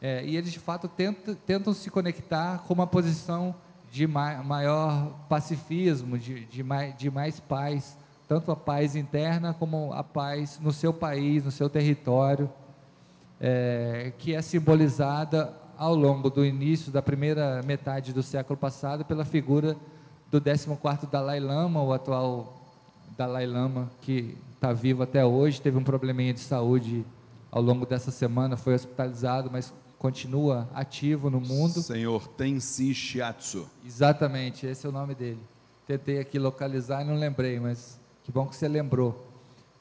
É, 0.00 0.24
e 0.24 0.36
eles, 0.36 0.52
de 0.52 0.60
fato, 0.60 0.86
tentam, 0.86 1.34
tentam 1.34 1.74
se 1.74 1.90
conectar 1.90 2.58
com 2.58 2.72
uma 2.72 2.86
posição 2.86 3.54
de 3.90 4.06
maior 4.06 5.10
pacifismo, 5.28 6.16
de, 6.18 6.44
de, 6.44 6.62
mais, 6.62 6.96
de 6.96 7.10
mais 7.10 7.40
paz, 7.40 7.96
tanto 8.28 8.52
a 8.52 8.56
paz 8.56 8.94
interna 8.94 9.54
como 9.54 9.92
a 9.92 10.04
paz 10.04 10.60
no 10.60 10.72
seu 10.72 10.92
país, 10.92 11.42
no 11.42 11.50
seu 11.50 11.68
território, 11.68 12.48
é, 13.40 14.12
que 14.18 14.34
é 14.34 14.42
simbolizada 14.42 15.65
ao 15.78 15.94
longo 15.94 16.30
do 16.30 16.44
início 16.44 16.90
da 16.90 17.02
primeira 17.02 17.62
metade 17.62 18.12
do 18.12 18.22
século 18.22 18.56
passado 18.56 19.04
pela 19.04 19.24
figura 19.24 19.76
do 20.30 20.40
14º 20.40 21.08
Dalai 21.10 21.40
Lama, 21.40 21.82
o 21.82 21.92
atual 21.92 22.60
Dalai 23.16 23.46
Lama, 23.46 23.90
que 24.02 24.36
está 24.54 24.72
vivo 24.72 25.02
até 25.02 25.24
hoje, 25.24 25.60
teve 25.60 25.76
um 25.76 25.84
probleminha 25.84 26.32
de 26.32 26.40
saúde 26.40 27.04
ao 27.50 27.62
longo 27.62 27.86
dessa 27.86 28.10
semana, 28.10 28.56
foi 28.56 28.74
hospitalizado, 28.74 29.50
mas 29.50 29.72
continua 29.98 30.68
ativo 30.74 31.30
no 31.30 31.40
mundo. 31.40 31.80
Senhor 31.80 32.26
Tenzin 32.28 32.92
Shiatsu. 32.92 33.68
Exatamente, 33.84 34.66
esse 34.66 34.86
é 34.86 34.88
o 34.88 34.92
nome 34.92 35.14
dele. 35.14 35.40
Tentei 35.86 36.18
aqui 36.18 36.38
localizar 36.38 37.02
e 37.02 37.04
não 37.04 37.14
lembrei, 37.14 37.60
mas 37.60 37.98
que 38.24 38.32
bom 38.32 38.46
que 38.46 38.56
você 38.56 38.68
lembrou. 38.68 39.26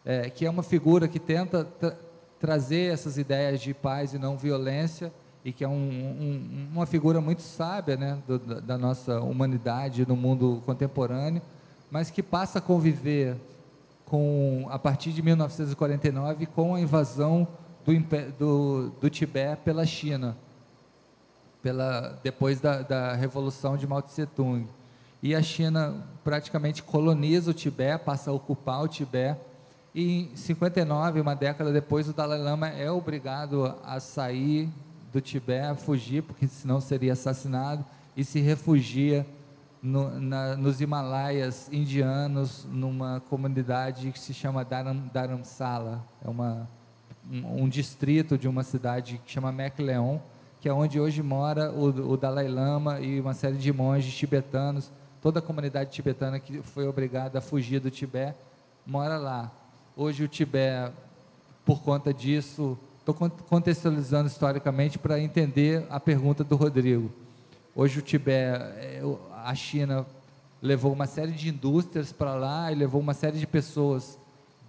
É, 0.06 0.30
que 0.30 0.46
é 0.46 0.50
uma 0.50 0.62
figura 0.62 1.08
que 1.08 1.20
tenta 1.20 1.66
tra 1.66 1.98
trazer 2.40 2.94
essas 2.94 3.18
ideias 3.18 3.60
de 3.60 3.74
paz 3.74 4.14
e 4.14 4.20
não 4.20 4.38
violência 4.38 5.12
e 5.46 5.54
que 5.54 5.64
é 5.64 5.68
um, 5.68 5.72
um, 5.72 6.68
uma 6.74 6.88
figura 6.88 7.22
muito 7.22 7.44
sábia 7.44 7.96
né, 7.96 8.18
do, 8.28 8.40
da 8.40 8.80
nossa 8.80 9.22
humanidade 9.22 10.04
no 10.08 10.16
mundo 10.16 10.64
contemporâneo, 10.66 11.40
mas 11.92 12.10
que 12.10 12.24
passa 12.24 12.58
a 12.58 12.62
conviver 12.62 13.36
com, 14.08 14.66
a 14.72 14.80
partir 14.80 15.12
de 15.12 15.22
1949 15.22 16.48
com 16.48 16.74
a 16.74 16.82
invasão 16.82 17.48
do, 17.86 17.94
do, 18.40 18.90
do 19.00 19.08
Tibete 19.08 19.62
pela 19.64 19.86
China, 19.86 20.36
pela, 21.62 22.20
depois 22.24 22.60
da, 22.60 22.82
da 22.82 23.14
Revolução 23.14 23.78
de 23.78 23.86
Mao 23.86 24.02
Tse 24.02 24.26
Tung. 24.26 24.68
E 25.22 25.36
a 25.36 25.44
China 25.44 26.04
praticamente 26.24 26.82
coloniza 26.82 27.52
o 27.52 27.54
Tibete, 27.54 28.04
passa 28.04 28.32
a 28.32 28.34
ocupar 28.34 28.84
o 28.84 28.88
Tibete, 28.88 29.40
e 29.94 30.24
em 30.24 30.36
59, 30.36 31.22
uma 31.22 31.36
década 31.36 31.72
depois, 31.72 32.10
o 32.10 32.14
Dalai 32.14 32.40
Lama 32.40 32.68
é 32.68 32.90
obrigado 32.90 33.76
a 33.86 34.00
sair 34.00 34.70
do 35.16 35.22
Tibete, 35.22 35.82
fugir, 35.82 36.24
porque 36.24 36.46
senão 36.46 36.82
seria 36.82 37.14
assassinado, 37.14 37.86
e 38.18 38.24
se 38.26 38.42
refugia 38.42 39.26
no, 39.82 40.20
na, 40.20 40.58
nos 40.58 40.82
Himalaias 40.82 41.70
indianos, 41.72 42.66
numa 42.70 43.22
comunidade 43.30 44.12
que 44.12 44.20
se 44.20 44.34
chama 44.34 44.66
Dharam, 44.66 44.98
Dharamsala, 45.14 46.04
é 46.24 46.30
uma, 46.30 46.68
um, 47.32 47.64
um, 47.64 47.70
distrito 47.70 48.38
de 48.38 48.46
uma 48.46 48.62
cidade 48.62 49.22
que 49.26 49.32
chama 49.32 49.54
Mekleon, 49.54 50.18
que 50.60 50.68
é 50.68 50.74
onde 50.74 51.00
hoje 51.00 51.24
mora 51.24 51.72
o, 51.72 52.12
o 52.12 52.18
Dalai 52.18 52.50
Lama 52.50 53.00
e 53.00 53.22
uma 53.22 53.34
série 53.34 53.56
de 53.56 53.72
monges 53.72 54.14
tibetanos, 54.14 54.92
toda 55.22 55.40
a 55.40 55.42
comunidade 55.42 55.92
tibetana 55.92 56.42
que 56.42 56.62
foi 56.62 56.90
obrigada 56.90 57.40
a 57.40 57.42
fugir 57.42 57.80
do 57.80 57.90
Tibete, 57.90 58.38
mora 58.86 59.18
lá. 59.18 59.50
Hoje 59.96 60.26
o 60.26 60.28
Tibete, 60.28 60.92
por 61.64 61.82
conta 61.82 62.14
disso, 62.14 62.78
Estou 63.08 63.30
contextualizando 63.48 64.28
historicamente 64.28 64.98
para 64.98 65.20
entender 65.20 65.86
a 65.92 66.00
pergunta 66.00 66.44
do 66.44 66.56
Rodrigo. 66.56 67.12
Hoje 67.76 68.00
o 68.00 68.02
Tibete, 68.02 68.64
é, 68.78 69.00
a 69.44 69.54
China 69.54 70.08
levou 70.60 70.92
uma 70.92 71.06
série 71.06 71.32
de 71.32 71.50
indústrias 71.50 72.12
para 72.12 72.34
lá 72.34 72.72
e 72.72 72.76
levou 72.76 73.00
uma 73.00 73.14
série 73.14 73.38
de 73.38 73.46
pessoas 73.46 74.18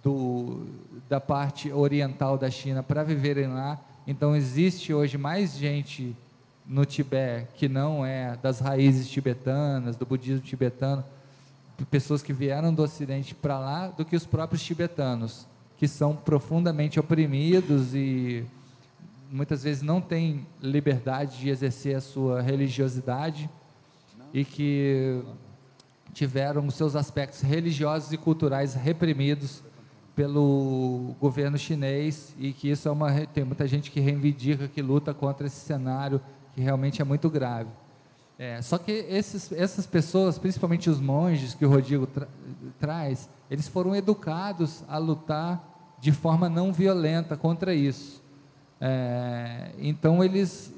do, 0.03 0.67
da 1.09 1.19
parte 1.19 1.71
oriental 1.71 2.37
da 2.37 2.47
China 2.51 2.83
para 2.83 3.01
viverem 3.01 3.47
lá. 3.47 3.79
Então 4.05 4.35
existe 4.35 4.93
hoje 4.93 5.17
mais 5.17 5.57
gente 5.57 6.15
no 6.63 6.85
Tibete 6.85 7.47
que 7.55 7.67
não 7.67 8.05
é 8.05 8.37
das 8.37 8.59
raízes 8.59 9.09
tibetanas, 9.09 9.95
do 9.95 10.05
budismo 10.05 10.45
tibetano, 10.45 11.03
pessoas 11.89 12.21
que 12.21 12.33
vieram 12.33 12.71
do 12.71 12.83
Ocidente 12.83 13.33
para 13.33 13.57
lá, 13.57 13.87
do 13.87 14.05
que 14.05 14.15
os 14.15 14.27
próprios 14.27 14.61
tibetanos 14.61 15.47
que 15.77 15.87
são 15.87 16.15
profundamente 16.15 16.99
oprimidos 16.99 17.93
e 17.93 18.43
muitas 19.31 19.63
vezes 19.63 19.81
não 19.81 20.01
têm 20.01 20.45
liberdade 20.61 21.37
de 21.39 21.49
exercer 21.49 21.95
a 21.95 22.01
sua 22.01 22.41
religiosidade 22.41 23.49
e 24.33 24.43
que 24.43 25.21
tiveram 26.13 26.65
os 26.65 26.75
seus 26.75 26.95
aspectos 26.95 27.41
religiosos 27.41 28.11
e 28.11 28.17
culturais 28.17 28.73
reprimidos 28.73 29.61
pelo 30.15 31.15
governo 31.21 31.57
chinês 31.57 32.33
e 32.39 32.51
que 32.51 32.69
isso 32.71 32.87
é 32.87 32.91
uma 32.91 33.11
tem 33.27 33.43
muita 33.43 33.67
gente 33.67 33.91
que 33.91 33.99
reivindica 33.99 34.67
que 34.67 34.81
luta 34.81 35.13
contra 35.13 35.45
esse 35.45 35.59
cenário 35.59 36.19
que 36.55 36.61
realmente 36.61 37.01
é 37.01 37.05
muito 37.05 37.29
grave. 37.29 37.69
É, 38.39 38.61
só 38.61 38.77
que 38.77 38.91
esses, 38.91 39.51
essas 39.51 39.85
pessoas, 39.85 40.37
principalmente 40.37 40.89
os 40.89 40.99
monges 40.99 41.53
que 41.53 41.65
o 41.65 41.69
Rodrigo 41.69 42.05
tra 42.07 42.27
traz, 42.79 43.29
eles 43.49 43.67
foram 43.67 43.95
educados 43.95 44.83
a 44.87 44.97
lutar 44.97 45.63
de 45.99 46.11
forma 46.11 46.47
não 46.49 46.71
violenta 46.71 47.35
contra 47.35 47.73
isso. 47.73 48.21
É, 48.79 49.71
então 49.79 50.23
eles, 50.23 50.71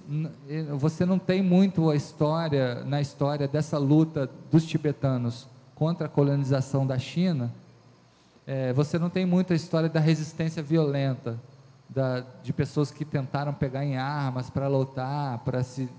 você 0.77 1.05
não 1.05 1.19
tem 1.19 1.41
muito 1.41 1.89
a 1.89 1.95
história 1.95 2.83
na 2.85 3.01
história 3.01 3.47
dessa 3.47 3.77
luta 3.77 4.29
dos 4.49 4.65
tibetanos 4.65 5.47
contra 5.75 6.05
a 6.07 6.09
colonização 6.09 6.87
da 6.87 6.97
China. 6.97 7.51
É, 8.47 8.71
você 8.73 8.97
não 8.97 9.09
tem 9.09 9.25
muito 9.25 9.53
a 9.53 9.55
história 9.55 9.89
da 9.89 9.99
resistência 9.99 10.63
violenta, 10.63 11.37
da, 11.89 12.23
de 12.43 12.53
pessoas 12.53 12.91
que 12.91 13.03
tentaram 13.03 13.53
pegar 13.53 13.83
em 13.83 13.97
armas 13.97 14.49
para 14.49 14.67
lutar, 14.67 15.39
para 15.39 15.63
se, 15.63 15.89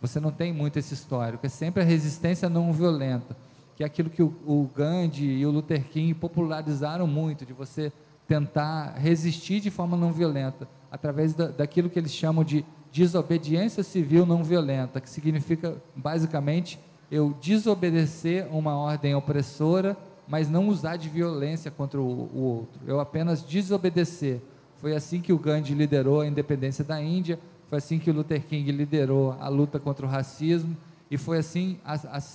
você 0.00 0.20
não 0.20 0.30
tem 0.30 0.52
muito 0.52 0.78
esse 0.78 0.94
histórico. 0.94 1.44
É 1.44 1.48
sempre 1.48 1.82
a 1.82 1.86
resistência 1.86 2.48
não 2.48 2.72
violenta, 2.72 3.36
que 3.76 3.82
é 3.82 3.86
aquilo 3.86 4.08
que 4.08 4.22
o, 4.22 4.34
o 4.46 4.68
Gandhi 4.74 5.26
e 5.26 5.46
o 5.46 5.50
Luther 5.50 5.84
King 5.84 6.14
popularizaram 6.14 7.06
muito, 7.06 7.44
de 7.44 7.52
você 7.52 7.92
tentar 8.26 8.96
resistir 8.96 9.60
de 9.60 9.70
forma 9.70 9.96
não 9.96 10.12
violenta 10.12 10.66
através 10.90 11.34
da, 11.34 11.48
daquilo 11.48 11.90
que 11.90 11.98
eles 11.98 12.12
chamam 12.12 12.42
de 12.42 12.64
desobediência 12.90 13.82
civil 13.82 14.24
não 14.24 14.42
violenta, 14.42 15.00
que 15.00 15.10
significa 15.10 15.76
basicamente 15.94 16.80
eu 17.10 17.36
desobedecer 17.40 18.48
uma 18.50 18.74
ordem 18.74 19.14
opressora, 19.14 19.96
mas 20.26 20.48
não 20.48 20.68
usar 20.68 20.96
de 20.96 21.08
violência 21.08 21.70
contra 21.70 22.00
o, 22.00 22.30
o 22.34 22.40
outro. 22.40 22.80
Eu 22.86 22.98
apenas 22.98 23.42
desobedecer. 23.42 24.40
Foi 24.80 24.96
assim 24.96 25.20
que 25.20 25.32
o 25.32 25.38
Gandhi 25.38 25.74
liderou 25.74 26.22
a 26.22 26.26
independência 26.26 26.82
da 26.82 27.00
Índia, 27.00 27.38
foi 27.68 27.78
assim 27.78 27.98
que 27.98 28.10
o 28.10 28.14
Luther 28.14 28.42
King 28.44 28.72
liderou 28.72 29.36
a 29.38 29.48
luta 29.48 29.78
contra 29.78 30.06
o 30.06 30.08
racismo, 30.08 30.76
e 31.10 31.16
foi 31.16 31.38
assim 31.38 31.78
a, 31.84 31.94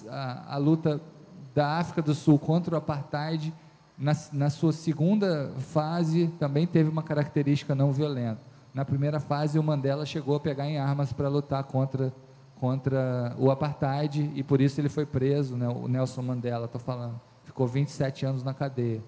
a, 0.09 0.55
a 0.55 0.57
luta 0.57 1.01
da 1.53 1.77
África 1.77 2.01
do 2.01 2.13
Sul 2.13 2.39
contra 2.39 2.75
o 2.75 2.77
apartheid, 2.77 3.53
na, 3.97 4.13
na 4.31 4.49
sua 4.49 4.73
segunda 4.73 5.51
fase, 5.59 6.27
também 6.39 6.65
teve 6.65 6.89
uma 6.89 7.03
característica 7.03 7.75
não 7.75 7.91
violenta. 7.91 8.39
Na 8.73 8.85
primeira 8.85 9.19
fase, 9.19 9.59
o 9.59 9.63
Mandela 9.63 10.05
chegou 10.05 10.35
a 10.35 10.39
pegar 10.39 10.65
em 10.67 10.79
armas 10.79 11.11
para 11.11 11.27
lutar 11.27 11.63
contra, 11.65 12.11
contra 12.59 13.35
o 13.37 13.51
apartheid 13.51 14.31
e 14.33 14.41
por 14.41 14.61
isso 14.61 14.79
ele 14.79 14.89
foi 14.89 15.05
preso, 15.05 15.55
né, 15.55 15.67
o 15.67 15.87
Nelson 15.87 16.21
Mandela, 16.21 16.65
estou 16.65 16.79
falando. 16.79 17.19
Ficou 17.43 17.67
27 17.67 18.25
anos 18.25 18.43
na 18.43 18.53
cadeia. 18.53 19.01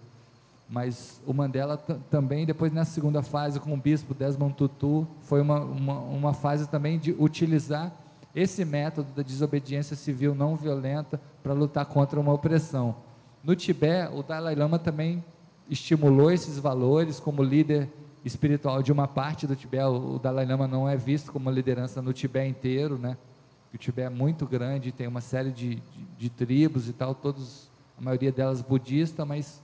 Mas 0.69 1.21
o 1.25 1.33
Mandela 1.33 1.77
também, 2.09 2.45
depois 2.45 2.71
nessa 2.71 2.91
segunda 2.91 3.21
fase, 3.21 3.59
com 3.59 3.73
o 3.73 3.77
bispo 3.77 4.13
Desmond 4.13 4.53
Tutu, 4.55 5.07
foi 5.21 5.41
uma, 5.41 5.59
uma, 5.59 5.99
uma 5.99 6.33
fase 6.33 6.67
também 6.67 6.97
de 6.99 7.15
utilizar 7.17 7.91
esse 8.35 8.65
método 8.65 9.11
da 9.15 9.21
desobediência 9.21 9.95
civil 9.95 10.33
não 10.33 10.55
violenta 10.55 11.21
para 11.41 11.53
lutar 11.53 11.85
contra 11.85 12.19
uma 12.19 12.33
opressão. 12.33 12.95
No 13.43 13.55
Tibete, 13.55 14.13
o 14.13 14.23
Dalai 14.23 14.55
Lama 14.55 14.79
também 14.79 15.23
estimulou 15.69 16.31
esses 16.31 16.57
valores 16.57 17.19
como 17.19 17.43
líder 17.43 17.89
espiritual 18.25 18.81
de 18.81 18.91
uma 18.91 19.07
parte 19.07 19.45
do 19.45 19.55
Tibete. 19.55 19.83
O 19.83 20.17
Dalai 20.17 20.45
Lama 20.45 20.67
não 20.67 20.87
é 20.87 20.95
visto 20.95 21.31
como 21.31 21.49
liderança 21.51 22.01
no 22.01 22.13
Tibete 22.13 22.49
inteiro, 22.49 22.97
né? 22.97 23.17
O 23.73 23.77
Tibete 23.77 24.07
é 24.07 24.09
muito 24.09 24.45
grande, 24.45 24.91
tem 24.91 25.07
uma 25.07 25.21
série 25.21 25.51
de, 25.51 25.75
de, 25.75 26.05
de 26.17 26.29
tribos 26.29 26.87
e 26.87 26.93
tal, 26.93 27.13
todos, 27.13 27.69
a 27.97 28.01
maioria 28.01 28.31
delas 28.31 28.61
budista, 28.61 29.25
mas 29.25 29.61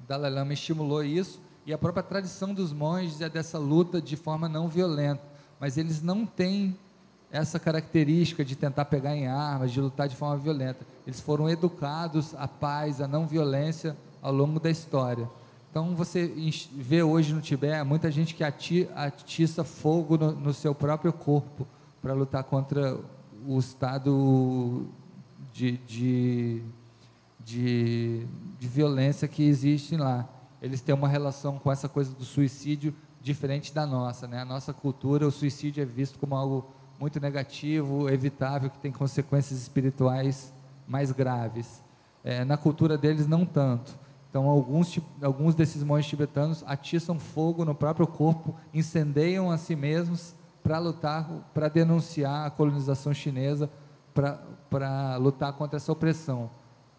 o 0.00 0.06
Dalai 0.06 0.30
Lama 0.30 0.52
estimulou 0.52 1.02
isso 1.02 1.40
e 1.66 1.72
a 1.72 1.78
própria 1.78 2.02
tradição 2.02 2.52
dos 2.52 2.72
monges 2.72 3.20
é 3.20 3.28
dessa 3.28 3.58
luta 3.58 4.00
de 4.00 4.16
forma 4.16 4.48
não 4.48 4.68
violenta, 4.68 5.22
mas 5.58 5.78
eles 5.78 6.02
não 6.02 6.26
têm 6.26 6.76
essa 7.34 7.58
característica 7.58 8.44
de 8.44 8.54
tentar 8.54 8.84
pegar 8.84 9.16
em 9.16 9.26
armas, 9.26 9.72
de 9.72 9.80
lutar 9.80 10.08
de 10.08 10.14
forma 10.14 10.36
violenta. 10.36 10.86
Eles 11.04 11.18
foram 11.18 11.50
educados 11.50 12.32
à 12.36 12.46
paz, 12.46 13.00
à 13.00 13.08
não 13.08 13.26
violência 13.26 13.96
ao 14.22 14.32
longo 14.32 14.60
da 14.60 14.70
história. 14.70 15.28
Então 15.68 15.96
você 15.96 16.32
vê 16.72 17.02
hoje 17.02 17.34
no 17.34 17.40
Tibete 17.40 17.84
muita 17.84 18.08
gente 18.08 18.36
que 18.36 18.44
atiça 18.44 19.64
fogo 19.64 20.16
no, 20.16 20.30
no 20.30 20.54
seu 20.54 20.76
próprio 20.76 21.12
corpo 21.12 21.66
para 22.00 22.12
lutar 22.12 22.44
contra 22.44 22.96
o 23.44 23.58
estado 23.58 24.86
de, 25.52 25.72
de, 25.78 26.62
de, 27.44 28.26
de 28.60 28.68
violência 28.68 29.26
que 29.26 29.42
existe 29.42 29.96
lá. 29.96 30.24
Eles 30.62 30.80
têm 30.80 30.94
uma 30.94 31.08
relação 31.08 31.58
com 31.58 31.72
essa 31.72 31.88
coisa 31.88 32.12
do 32.12 32.24
suicídio 32.24 32.94
diferente 33.20 33.74
da 33.74 33.84
nossa. 33.84 34.28
Né? 34.28 34.38
A 34.40 34.44
nossa 34.44 34.72
cultura, 34.72 35.26
o 35.26 35.32
suicídio 35.32 35.82
é 35.82 35.84
visto 35.84 36.16
como 36.16 36.36
algo 36.36 36.72
muito 36.98 37.20
negativo, 37.20 38.08
evitável, 38.08 38.70
que 38.70 38.78
tem 38.78 38.92
consequências 38.92 39.60
espirituais 39.60 40.52
mais 40.86 41.10
graves. 41.10 41.82
É, 42.22 42.44
na 42.44 42.56
cultura 42.56 42.96
deles, 42.96 43.26
não 43.26 43.44
tanto. 43.44 43.98
Então, 44.30 44.48
alguns, 44.48 44.98
alguns 45.22 45.54
desses 45.54 45.82
monges 45.82 46.06
tibetanos 46.10 46.64
atiçam 46.66 47.18
fogo 47.18 47.64
no 47.64 47.74
próprio 47.74 48.06
corpo, 48.06 48.54
incendeiam 48.72 49.50
a 49.50 49.56
si 49.56 49.76
mesmos 49.76 50.34
para 50.62 50.78
lutar, 50.78 51.28
para 51.52 51.68
denunciar 51.68 52.46
a 52.46 52.50
colonização 52.50 53.14
chinesa, 53.14 53.70
para 54.12 55.16
lutar 55.18 55.52
contra 55.52 55.76
essa 55.76 55.92
opressão. 55.92 56.50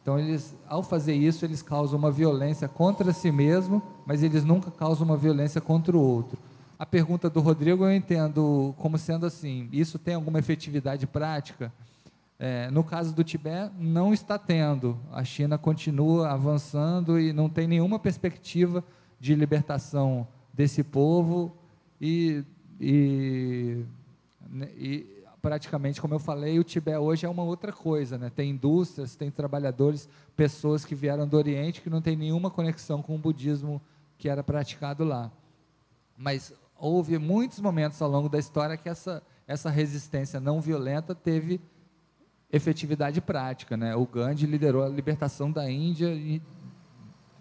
Então, 0.02 0.20
eles, 0.20 0.56
ao 0.68 0.84
fazer 0.84 1.16
isso, 1.16 1.44
eles 1.44 1.64
causam 1.64 1.98
uma 1.98 2.12
violência 2.12 2.68
contra 2.68 3.12
si 3.12 3.32
mesmo, 3.32 3.82
mas 4.06 4.22
eles 4.22 4.46
nunca 4.46 4.70
causam 4.70 5.06
uma 5.06 5.18
violência 5.18 5.60
contra 5.60 5.98
o 5.98 6.00
outro. 6.00 6.38
A 6.78 6.86
pergunta 6.86 7.30
do 7.30 7.40
Rodrigo 7.40 7.86
eu 7.86 7.94
entendo 7.94 8.74
como 8.78 8.98
sendo 8.98 9.26
assim: 9.26 9.70
isso 9.72 9.98
tem 9.98 10.16
alguma 10.16 10.40
efetividade 10.40 11.08
prática? 11.08 11.72
É, 12.38 12.70
no 12.70 12.84
caso 12.84 13.16
do 13.16 13.24
Tibete, 13.24 13.74
não 13.80 14.14
está 14.14 14.38
tendo. 14.38 15.00
A 15.12 15.24
China 15.24 15.58
continua 15.58 16.32
avançando 16.32 17.18
e 17.18 17.32
não 17.32 17.50
tem 17.50 17.66
nenhuma 17.66 17.98
perspectiva 17.98 18.84
de 19.20 19.34
libertação 19.36 20.28
desse 20.54 20.84
povo 20.84 21.56
e, 22.00 22.44
e, 22.80 23.84
né, 24.50 24.70
e 24.78 25.16
praticamente, 25.42 26.02
como 26.02 26.14
eu 26.14 26.20
falei, 26.20 26.60
o 26.60 26.64
Tibete 26.64 26.98
hoje 26.98 27.26
é 27.26 27.30
uma 27.30 27.44
outra 27.44 27.72
coisa, 27.72 28.18
né? 28.18 28.30
Tem 28.30 28.50
indústrias, 28.50 29.16
tem 29.16 29.32
trabalhadores, 29.32 30.10
pessoas 30.36 30.84
que 30.84 30.94
vieram 30.94 31.26
do 31.26 31.38
Oriente 31.38 31.82
que 31.82 31.90
não 31.90 32.02
tem 32.02 32.18
nenhuma 32.18 32.52
conexão 32.52 33.02
com 33.02 33.16
o 33.16 33.20
budismo 33.20 33.82
que 34.18 34.28
era 34.28 34.44
praticado 34.44 35.06
lá. 35.06 35.32
Mas 36.18 36.54
houve 36.78 37.18
muitos 37.18 37.60
momentos 37.60 38.02
ao 38.02 38.10
longo 38.10 38.30
da 38.30 38.38
história 38.38 38.78
que 38.78 38.90
essa, 38.90 39.24
essa 39.48 39.70
resistência 39.70 40.40
não 40.40 40.62
violenta 40.62 41.16
teve 41.16 41.62
efetividade 42.52 43.22
prática. 43.22 43.76
Né? 43.76 43.96
O 43.96 44.06
Gandhi 44.06 44.46
liderou 44.46 44.84
a 44.84 44.90
libertação 44.90 45.52
da 45.52 45.70
Índia 45.70 46.08
em, 46.08 46.42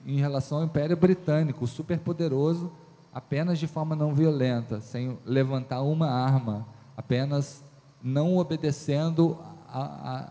em 0.07 0.17
relação 0.19 0.59
ao 0.59 0.65
Império 0.65 0.97
Britânico, 0.97 1.67
superpoderoso, 1.67 2.73
apenas 3.13 3.59
de 3.59 3.67
forma 3.67 3.95
não 3.95 4.15
violenta, 4.15 4.81
sem 4.81 5.19
levantar 5.25 5.83
uma 5.83 6.11
arma, 6.11 6.67
apenas 6.97 7.63
não 8.03 8.37
obedecendo 8.37 9.39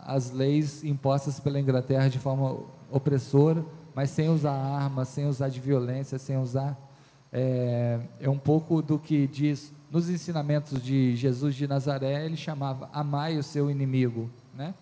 às 0.06 0.32
leis 0.32 0.84
impostas 0.84 1.40
pela 1.40 1.60
Inglaterra 1.60 2.10
de 2.10 2.20
forma 2.20 2.60
opressora, 2.92 3.66
mas 3.96 4.10
sem 4.10 4.30
usar 4.30 4.54
armas, 4.54 5.08
sem 5.10 5.26
usar 5.28 5.50
de 5.50 5.60
violência, 5.60 6.20
sem 6.20 6.38
usar. 6.38 6.78
É, 7.35 7.99
é 8.22 8.30
um 8.30 8.38
pouco 8.38 8.81
do 8.81 8.99
que 8.99 9.27
diz 9.27 9.73
nos 9.91 10.10
ensinamentos 10.10 10.81
de 10.81 11.15
Jesus 11.15 11.55
de 11.55 11.68
Nazaré, 11.68 12.26
ele 12.26 12.38
chamava 12.38 12.89
amai 12.93 13.38
o 13.38 13.43
seu 13.43 13.69
inimigo 13.69 14.30
né? 14.53 14.73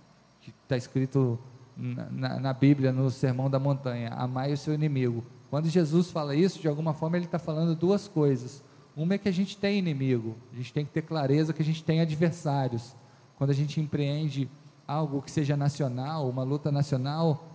que 0.42 0.52
está 0.64 0.76
escrito 0.76 1.40
na, 1.78 2.40
na, 2.40 2.54
Bíblia, 2.54 2.92
no 2.92 3.10
Sermão 3.10 3.50
da 3.50 3.60
Montanha: 3.60 4.10
amai 4.10 4.52
o 4.52 4.58
seu 4.58 4.74
inimigo. 4.74 5.24
Quando 5.50 5.70
Jesus 5.70 6.12
fala 6.12 6.36
isso, 6.36 6.60
de 6.60 6.68
alguma 6.68 6.94
forma 6.94 7.18
ele 7.18 7.26
está 7.26 7.40
falando 7.40 7.76
duas 7.76 8.08
coisas. 8.08 8.64
Uma 8.96 9.16
é 9.16 9.18
que 9.18 9.30
a 9.30 9.34
gente 9.34 9.58
tem 9.58 9.80
inimigo, 9.80 10.36
a 10.52 10.58
gente 10.58 10.74
tem 10.74 10.86
que 10.86 10.92
ter 10.92 11.02
clareza 11.02 11.54
que 11.54 11.62
a 11.62 11.66
gente 11.66 11.84
tem 11.84 12.02
adversários. 12.02 12.94
Quando 13.38 13.50
a 13.50 13.54
gente 13.54 13.80
empreende 13.80 14.50
algo 14.88 15.22
que 15.22 15.32
seja 15.32 15.56
nacional, 15.56 16.30
uma 16.30 16.44
luta 16.44 16.72
nacional, 16.72 17.48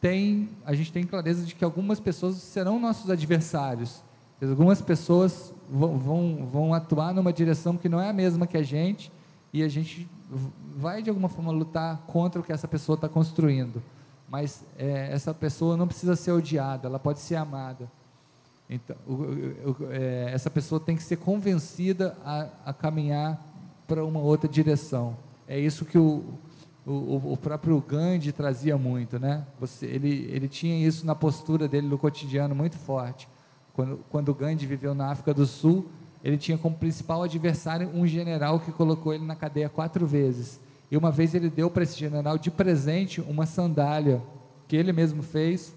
tem, 0.00 0.48
a 0.64 0.74
gente 0.74 0.92
tem 0.92 1.04
clareza 1.04 1.44
de 1.44 1.54
que 1.54 1.64
algumas 1.64 1.98
pessoas 1.98 2.36
serão 2.36 2.78
nossos 2.78 3.10
adversários. 3.10 4.02
Algumas 4.40 4.80
pessoas 4.80 5.52
vão, 5.68 5.98
vão, 5.98 6.46
vão 6.46 6.74
atuar 6.74 7.12
numa 7.12 7.32
direção 7.32 7.76
que 7.76 7.88
não 7.88 8.00
é 8.00 8.10
a 8.10 8.12
mesma 8.12 8.46
que 8.46 8.56
a 8.56 8.62
gente, 8.62 9.10
e 9.52 9.62
a 9.62 9.68
gente 9.68 10.08
vai 10.76 11.02
de 11.02 11.10
alguma 11.10 11.28
forma 11.28 11.50
lutar 11.50 11.98
contra 12.06 12.40
o 12.40 12.44
que 12.44 12.52
essa 12.52 12.68
pessoa 12.68 12.94
está 12.94 13.08
construindo, 13.08 13.82
mas 14.28 14.64
é, 14.78 15.08
essa 15.12 15.34
pessoa 15.34 15.76
não 15.76 15.88
precisa 15.88 16.14
ser 16.14 16.32
odiada, 16.32 16.86
ela 16.86 16.98
pode 16.98 17.18
ser 17.18 17.36
amada. 17.36 17.90
Então, 18.70 18.94
o, 19.06 19.12
o, 19.12 19.76
é, 19.90 20.30
essa 20.32 20.50
pessoa 20.50 20.78
tem 20.78 20.94
que 20.94 21.02
ser 21.02 21.16
convencida 21.16 22.16
a, 22.24 22.48
a 22.66 22.72
caminhar 22.72 23.42
para 23.86 24.04
uma 24.04 24.20
outra 24.20 24.48
direção. 24.48 25.16
É 25.48 25.58
isso 25.58 25.86
que 25.86 25.96
o, 25.96 26.22
o, 26.86 27.32
o, 27.32 27.36
próprio 27.36 27.80
Gandhi 27.80 28.30
trazia 28.30 28.76
muito, 28.76 29.18
né? 29.18 29.46
Você, 29.58 29.86
ele, 29.86 30.28
ele 30.30 30.46
tinha 30.46 30.86
isso 30.86 31.06
na 31.06 31.14
postura 31.14 31.66
dele 31.66 31.88
no 31.88 31.96
cotidiano 31.96 32.54
muito 32.54 32.76
forte. 32.76 33.26
Quando, 33.78 34.00
quando 34.10 34.34
Gandhi 34.34 34.66
viveu 34.66 34.92
na 34.92 35.12
África 35.12 35.32
do 35.32 35.46
Sul, 35.46 35.86
ele 36.24 36.36
tinha 36.36 36.58
como 36.58 36.74
principal 36.74 37.22
adversário 37.22 37.88
um 37.94 38.04
general 38.08 38.58
que 38.58 38.72
colocou 38.72 39.14
ele 39.14 39.24
na 39.24 39.36
cadeia 39.36 39.68
quatro 39.68 40.04
vezes. 40.04 40.58
E 40.90 40.96
uma 40.96 41.12
vez 41.12 41.32
ele 41.32 41.48
deu 41.48 41.70
para 41.70 41.84
esse 41.84 41.96
general 41.96 42.36
de 42.38 42.50
presente 42.50 43.20
uma 43.20 43.46
sandália 43.46 44.20
que 44.66 44.74
ele 44.74 44.92
mesmo 44.92 45.22
fez 45.22 45.72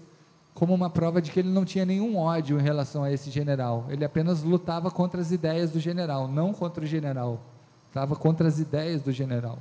como 0.52 0.74
uma 0.74 0.90
prova 0.90 1.22
de 1.22 1.30
que 1.30 1.38
ele 1.38 1.50
não 1.50 1.64
tinha 1.64 1.84
nenhum 1.84 2.16
ódio 2.16 2.58
em 2.58 2.62
relação 2.62 3.04
a 3.04 3.12
esse 3.12 3.30
general. 3.30 3.86
Ele 3.88 4.04
apenas 4.04 4.42
lutava 4.42 4.90
contra 4.90 5.20
as 5.20 5.30
ideias 5.30 5.70
do 5.70 5.78
general, 5.78 6.26
não 6.26 6.52
contra 6.52 6.82
o 6.82 6.86
general. 6.88 7.40
Estava 7.86 8.16
contra 8.16 8.48
as 8.48 8.58
ideias 8.58 9.00
do 9.00 9.12
general. 9.12 9.60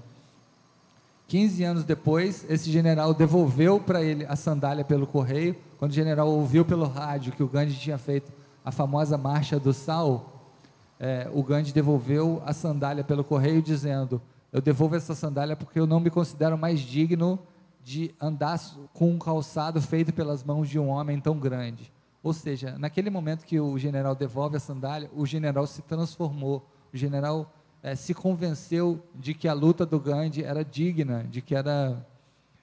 15 1.32 1.64
anos 1.64 1.84
depois, 1.86 2.46
esse 2.50 2.70
general 2.70 3.14
devolveu 3.14 3.80
para 3.80 4.04
ele 4.04 4.26
a 4.26 4.36
sandália 4.36 4.84
pelo 4.84 5.08
correio. 5.08 5.56
Quando 5.80 5.92
o 5.92 5.94
general 5.94 6.28
ouviu 6.28 6.66
pelo 6.66 6.86
rádio 6.86 7.32
que 7.32 7.42
o 7.42 7.48
Gandhi 7.48 7.74
tinha 7.74 7.98
feito 7.98 8.30
a 8.66 8.70
famosa 8.70 9.18
marcha 9.18 9.58
do 9.58 9.72
sal, 9.72 10.52
é, 11.00 11.32
o 11.34 11.42
Gandhi 11.42 11.72
devolveu 11.72 12.44
a 12.46 12.52
sandália 12.52 13.02
pelo 13.02 13.24
correio, 13.24 13.62
dizendo: 13.62 14.22
Eu 14.52 14.60
devolvo 14.60 14.98
essa 14.98 15.16
sandália 15.16 15.56
porque 15.56 15.80
eu 15.80 15.88
não 15.88 16.02
me 16.02 16.10
considero 16.10 16.58
mais 16.58 16.82
digno 16.82 17.40
de 17.82 18.14
andar 18.20 18.60
com 18.94 19.10
um 19.10 19.18
calçado 19.18 19.82
feito 19.82 20.12
pelas 20.12 20.44
mãos 20.44 20.68
de 20.68 20.78
um 20.78 20.90
homem 20.90 21.18
tão 21.18 21.40
grande. 21.40 21.94
Ou 22.22 22.34
seja, 22.34 22.78
naquele 22.78 23.10
momento 23.10 23.46
que 23.46 23.58
o 23.58 23.80
general 23.80 24.16
devolve 24.16 24.58
a 24.58 24.60
sandália, 24.60 25.10
o 25.16 25.26
general 25.26 25.66
se 25.66 25.82
transformou, 25.82 26.68
o 26.94 26.98
general 26.98 27.50
é, 27.84 27.96
se 27.96 28.14
convenceu 28.14 29.04
de 29.16 29.34
que 29.34 29.48
a 29.48 29.54
luta 29.54 29.86
do 29.86 30.00
Gandhi 30.00 30.44
era 30.44 30.64
digna, 30.64 31.24
de 31.30 31.42
que 31.42 31.56
era, 31.56 32.06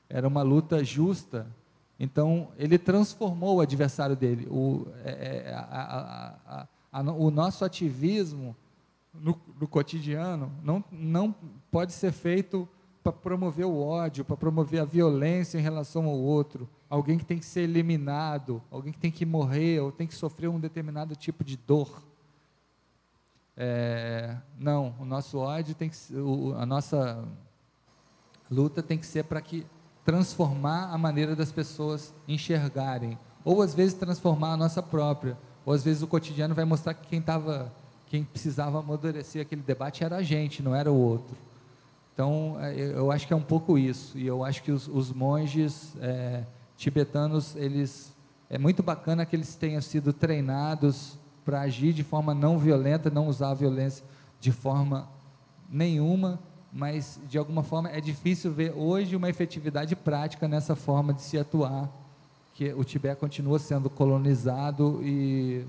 era 0.09 0.27
uma 0.27 0.43
luta 0.43 0.85
justa. 0.85 1.47
Então, 1.99 2.49
ele 2.57 2.79
transformou 2.79 3.57
o 3.57 3.61
adversário 3.61 4.15
dele. 4.15 4.47
O, 4.51 4.87
é, 5.05 5.53
a, 5.55 6.67
a, 6.93 7.01
a, 7.01 7.13
o 7.13 7.31
nosso 7.31 7.65
ativismo 7.65 8.55
no, 9.13 9.39
no 9.61 9.67
cotidiano 9.67 10.53
não, 10.63 10.85
não 10.93 11.35
pode 11.71 11.93
ser 11.93 12.13
feito 12.13 12.69
para 13.03 13.13
promover 13.13 13.67
o 13.67 13.81
ódio, 13.81 14.25
para 14.25 14.37
promover 14.37 14.81
a 14.81 14.85
violência 14.85 15.59
em 15.59 15.63
relação 15.63 16.07
ao 16.07 16.17
outro, 16.17 16.69
alguém 16.89 17.19
que 17.19 17.25
tem 17.25 17.39
que 17.39 17.47
ser 17.47 17.63
eliminado, 17.63 18.63
alguém 18.71 18.93
que 18.93 18.99
tem 18.99 19.11
que 19.11 19.25
morrer 19.25 19.81
ou 19.81 19.91
tem 19.91 20.07
que 20.07 20.15
sofrer 20.15 20.49
um 20.49 20.61
determinado 20.61 21.17
tipo 21.17 21.43
de 21.43 21.57
dor. 21.57 22.03
É, 23.61 24.37
não, 24.57 24.95
o 25.01 25.05
nosso 25.05 25.37
ódio 25.37 25.75
tem 25.75 25.91
que 25.91 26.15
o, 26.15 26.55
a 26.57 26.65
nossa 26.65 27.25
luta 28.49 28.81
tem 28.81 28.97
que 28.97 29.05
ser 29.05 29.25
para 29.25 29.41
que 29.41 29.67
transformar 30.05 30.93
a 30.93 30.97
maneira 30.97 31.35
das 31.35 31.51
pessoas 31.51 32.15
enxergarem, 32.29 33.19
ou 33.45 33.61
às 33.61 33.75
vezes 33.75 33.95
transformar 33.95 34.53
a 34.53 34.57
nossa 34.57 34.81
própria, 34.81 35.37
ou 35.67 35.73
às 35.73 35.83
vezes 35.83 36.03
o 36.03 36.07
cotidiano 36.07 36.55
vai 36.55 36.65
mostrar 36.65 36.95
que 36.95 37.09
quem 37.09 37.19
estava, 37.19 37.73
quem 38.07 38.23
precisava 38.23 38.79
amadurecer 38.79 39.43
aquele 39.43 39.63
debate 39.63 40.05
era 40.05 40.19
a 40.19 40.23
gente, 40.23 40.63
não 40.63 40.73
era 40.73 40.91
o 40.93 40.97
outro. 40.97 41.37
Então, 42.15 42.57
é, 42.61 42.75
eu 42.75 43.11
acho 43.11 43.27
que 43.27 43.33
é 43.33 43.37
um 43.37 43.43
pouco 43.43 43.77
isso. 43.77 44.17
E 44.17 44.27
eu 44.27 44.45
acho 44.45 44.63
que 44.63 44.71
os, 44.71 44.87
os 44.89 45.13
monges 45.13 45.95
é, 46.01 46.45
tibetanos, 46.77 47.57
eles 47.57 48.13
é 48.49 48.57
muito 48.57 48.83
bacana 48.83 49.27
que 49.27 49.35
eles 49.35 49.57
tenham 49.57 49.81
sido 49.83 50.13
treinados 50.13 51.19
para 51.49 51.63
agir 51.63 51.95
de 51.95 52.05
forma 52.05 52.35
não 52.35 52.59
violenta, 52.59 53.09
não 53.09 53.27
usar 53.27 53.53
a 53.53 53.55
violência 53.55 54.05
de 54.39 54.53
forma 54.53 55.09
nenhuma, 55.67 56.39
mas 56.71 57.19
de 57.27 57.39
alguma 57.39 57.63
forma 57.63 57.89
é 57.89 58.03
difícil 58.03 58.53
ver 58.53 58.75
hoje 58.77 59.17
uma 59.17 59.31
efetividade 59.31 59.97
prática 59.97 60.47
nessa 60.47 60.77
forma 60.77 61.15
de 61.15 61.23
se 61.23 61.39
atuar, 61.39 61.89
que 62.55 62.71
o 62.75 62.85
Tibete 62.85 63.19
continua 63.19 63.59
sendo 63.59 63.89
colonizado 63.89 65.01
e, 65.03 65.65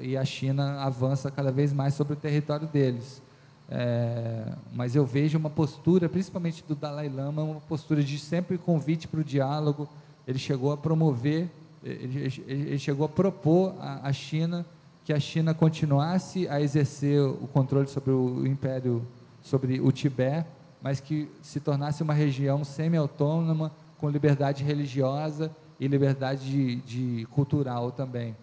e 0.00 0.16
a 0.16 0.24
China 0.24 0.80
avança 0.80 1.30
cada 1.30 1.52
vez 1.52 1.74
mais 1.74 1.92
sobre 1.92 2.14
o 2.14 2.16
território 2.16 2.66
deles. 2.66 3.20
É, 3.68 4.50
mas 4.72 4.96
eu 4.96 5.04
vejo 5.04 5.36
uma 5.36 5.50
postura, 5.50 6.08
principalmente 6.08 6.64
do 6.66 6.74
Dalai 6.74 7.10
Lama, 7.10 7.42
uma 7.42 7.60
postura 7.60 8.02
de 8.02 8.18
sempre 8.18 8.56
convite 8.56 9.06
para 9.06 9.20
o 9.20 9.24
diálogo. 9.24 9.86
Ele 10.26 10.38
chegou 10.38 10.72
a 10.72 10.76
promover, 10.78 11.50
ele, 11.84 12.32
ele 12.46 12.78
chegou 12.78 13.04
a 13.04 13.10
propor 13.10 13.74
à 13.78 14.10
China 14.10 14.64
que 15.06 15.12
a 15.12 15.20
China 15.20 15.54
continuasse 15.54 16.48
a 16.48 16.60
exercer 16.60 17.22
o 17.22 17.46
controle 17.52 17.86
sobre 17.86 18.10
o 18.10 18.44
império, 18.44 19.06
sobre 19.40 19.80
o 19.80 19.92
Tibete, 19.92 20.48
mas 20.82 20.98
que 20.98 21.30
se 21.40 21.60
tornasse 21.60 22.02
uma 22.02 22.12
região 22.12 22.64
semi-autônoma, 22.64 23.70
com 23.98 24.10
liberdade 24.10 24.64
religiosa 24.64 25.48
e 25.78 25.86
liberdade 25.86 26.50
de, 26.50 26.76
de 27.20 27.26
cultural 27.26 27.92
também. 27.92 28.34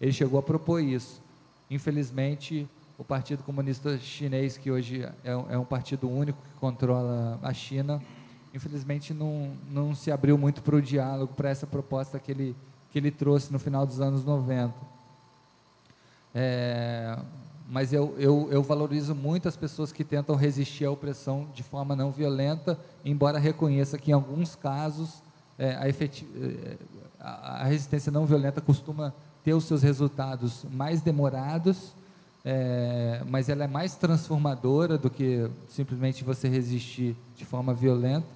Ele 0.00 0.12
chegou 0.12 0.38
a 0.38 0.42
propor 0.44 0.78
isso. 0.80 1.20
Infelizmente, 1.68 2.68
o 2.96 3.02
Partido 3.02 3.42
Comunista 3.42 3.98
Chinês, 3.98 4.56
que 4.56 4.70
hoje 4.70 5.02
é, 5.24 5.32
é 5.32 5.58
um 5.58 5.64
partido 5.64 6.08
único 6.08 6.40
que 6.40 6.60
controla 6.60 7.40
a 7.42 7.52
China, 7.52 8.00
infelizmente 8.54 9.12
não, 9.12 9.50
não 9.68 9.92
se 9.92 10.12
abriu 10.12 10.38
muito 10.38 10.62
para 10.62 10.76
o 10.76 10.80
diálogo, 10.80 11.34
para 11.34 11.50
essa 11.50 11.66
proposta 11.66 12.20
que 12.20 12.30
ele, 12.30 12.56
que 12.92 12.98
ele 13.00 13.10
trouxe 13.10 13.52
no 13.52 13.58
final 13.58 13.84
dos 13.84 14.00
anos 14.00 14.24
90. 14.24 15.01
É, 16.34 17.18
mas 17.68 17.92
eu, 17.92 18.14
eu, 18.18 18.48
eu 18.50 18.62
valorizo 18.62 19.14
muito 19.14 19.48
as 19.48 19.56
pessoas 19.56 19.92
que 19.92 20.04
tentam 20.04 20.34
resistir 20.36 20.84
à 20.84 20.90
opressão 20.90 21.48
de 21.54 21.62
forma 21.62 21.96
não 21.96 22.10
violenta, 22.10 22.78
embora 23.04 23.38
reconheça 23.38 23.98
que 23.98 24.10
em 24.10 24.14
alguns 24.14 24.54
casos 24.54 25.22
é, 25.58 25.74
a. 25.74 25.88
É, 25.88 26.76
a 27.24 27.64
resistência 27.66 28.10
não 28.10 28.26
violenta 28.26 28.60
costuma 28.60 29.14
ter 29.44 29.54
os 29.54 29.62
seus 29.62 29.80
resultados 29.80 30.66
mais 30.72 31.00
demorados 31.00 31.92
é, 32.44 33.22
mas 33.28 33.48
ela 33.48 33.64
é 33.64 33.68
mais 33.68 33.94
transformadora 33.94 34.98
do 34.98 35.08
que 35.08 35.48
simplesmente 35.68 36.24
você 36.24 36.48
resistir 36.48 37.16
de 37.36 37.44
forma 37.44 37.72
violenta. 37.72 38.26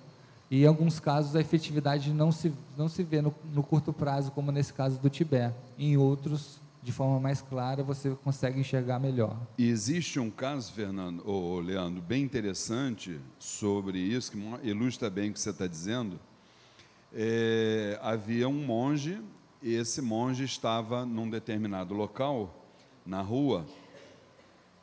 E 0.48 0.62
em 0.62 0.66
alguns 0.66 1.00
casos 1.00 1.34
a 1.34 1.40
efetividade 1.40 2.12
não 2.12 2.30
se, 2.30 2.52
não 2.76 2.88
se 2.88 3.02
vê 3.02 3.20
no, 3.20 3.34
no 3.52 3.64
curto 3.64 3.92
prazo, 3.92 4.30
como 4.30 4.52
nesse 4.52 4.72
caso 4.72 4.98
do 4.98 5.10
Tibete. 5.10 5.54
Em 5.76 5.96
outros, 5.96 6.58
de 6.86 6.92
forma 6.92 7.18
mais 7.18 7.42
clara, 7.42 7.82
você 7.82 8.10
consegue 8.22 8.60
enxergar 8.60 9.00
melhor. 9.00 9.36
E 9.58 9.68
existe 9.68 10.20
um 10.20 10.30
caso, 10.30 10.72
Fernando, 10.72 11.20
ou 11.26 11.58
Leandro, 11.58 12.00
bem 12.00 12.22
interessante 12.22 13.18
sobre 13.40 13.98
isso, 13.98 14.30
que 14.30 14.38
ilustra 14.62 15.10
bem 15.10 15.30
o 15.30 15.32
que 15.32 15.40
você 15.40 15.50
está 15.50 15.66
dizendo. 15.66 16.20
É, 17.12 17.98
havia 18.00 18.48
um 18.48 18.64
monge, 18.64 19.20
e 19.60 19.74
esse 19.74 20.00
monge 20.00 20.44
estava 20.44 21.04
num 21.04 21.28
determinado 21.28 21.92
local, 21.92 22.64
na 23.04 23.20
rua, 23.20 23.66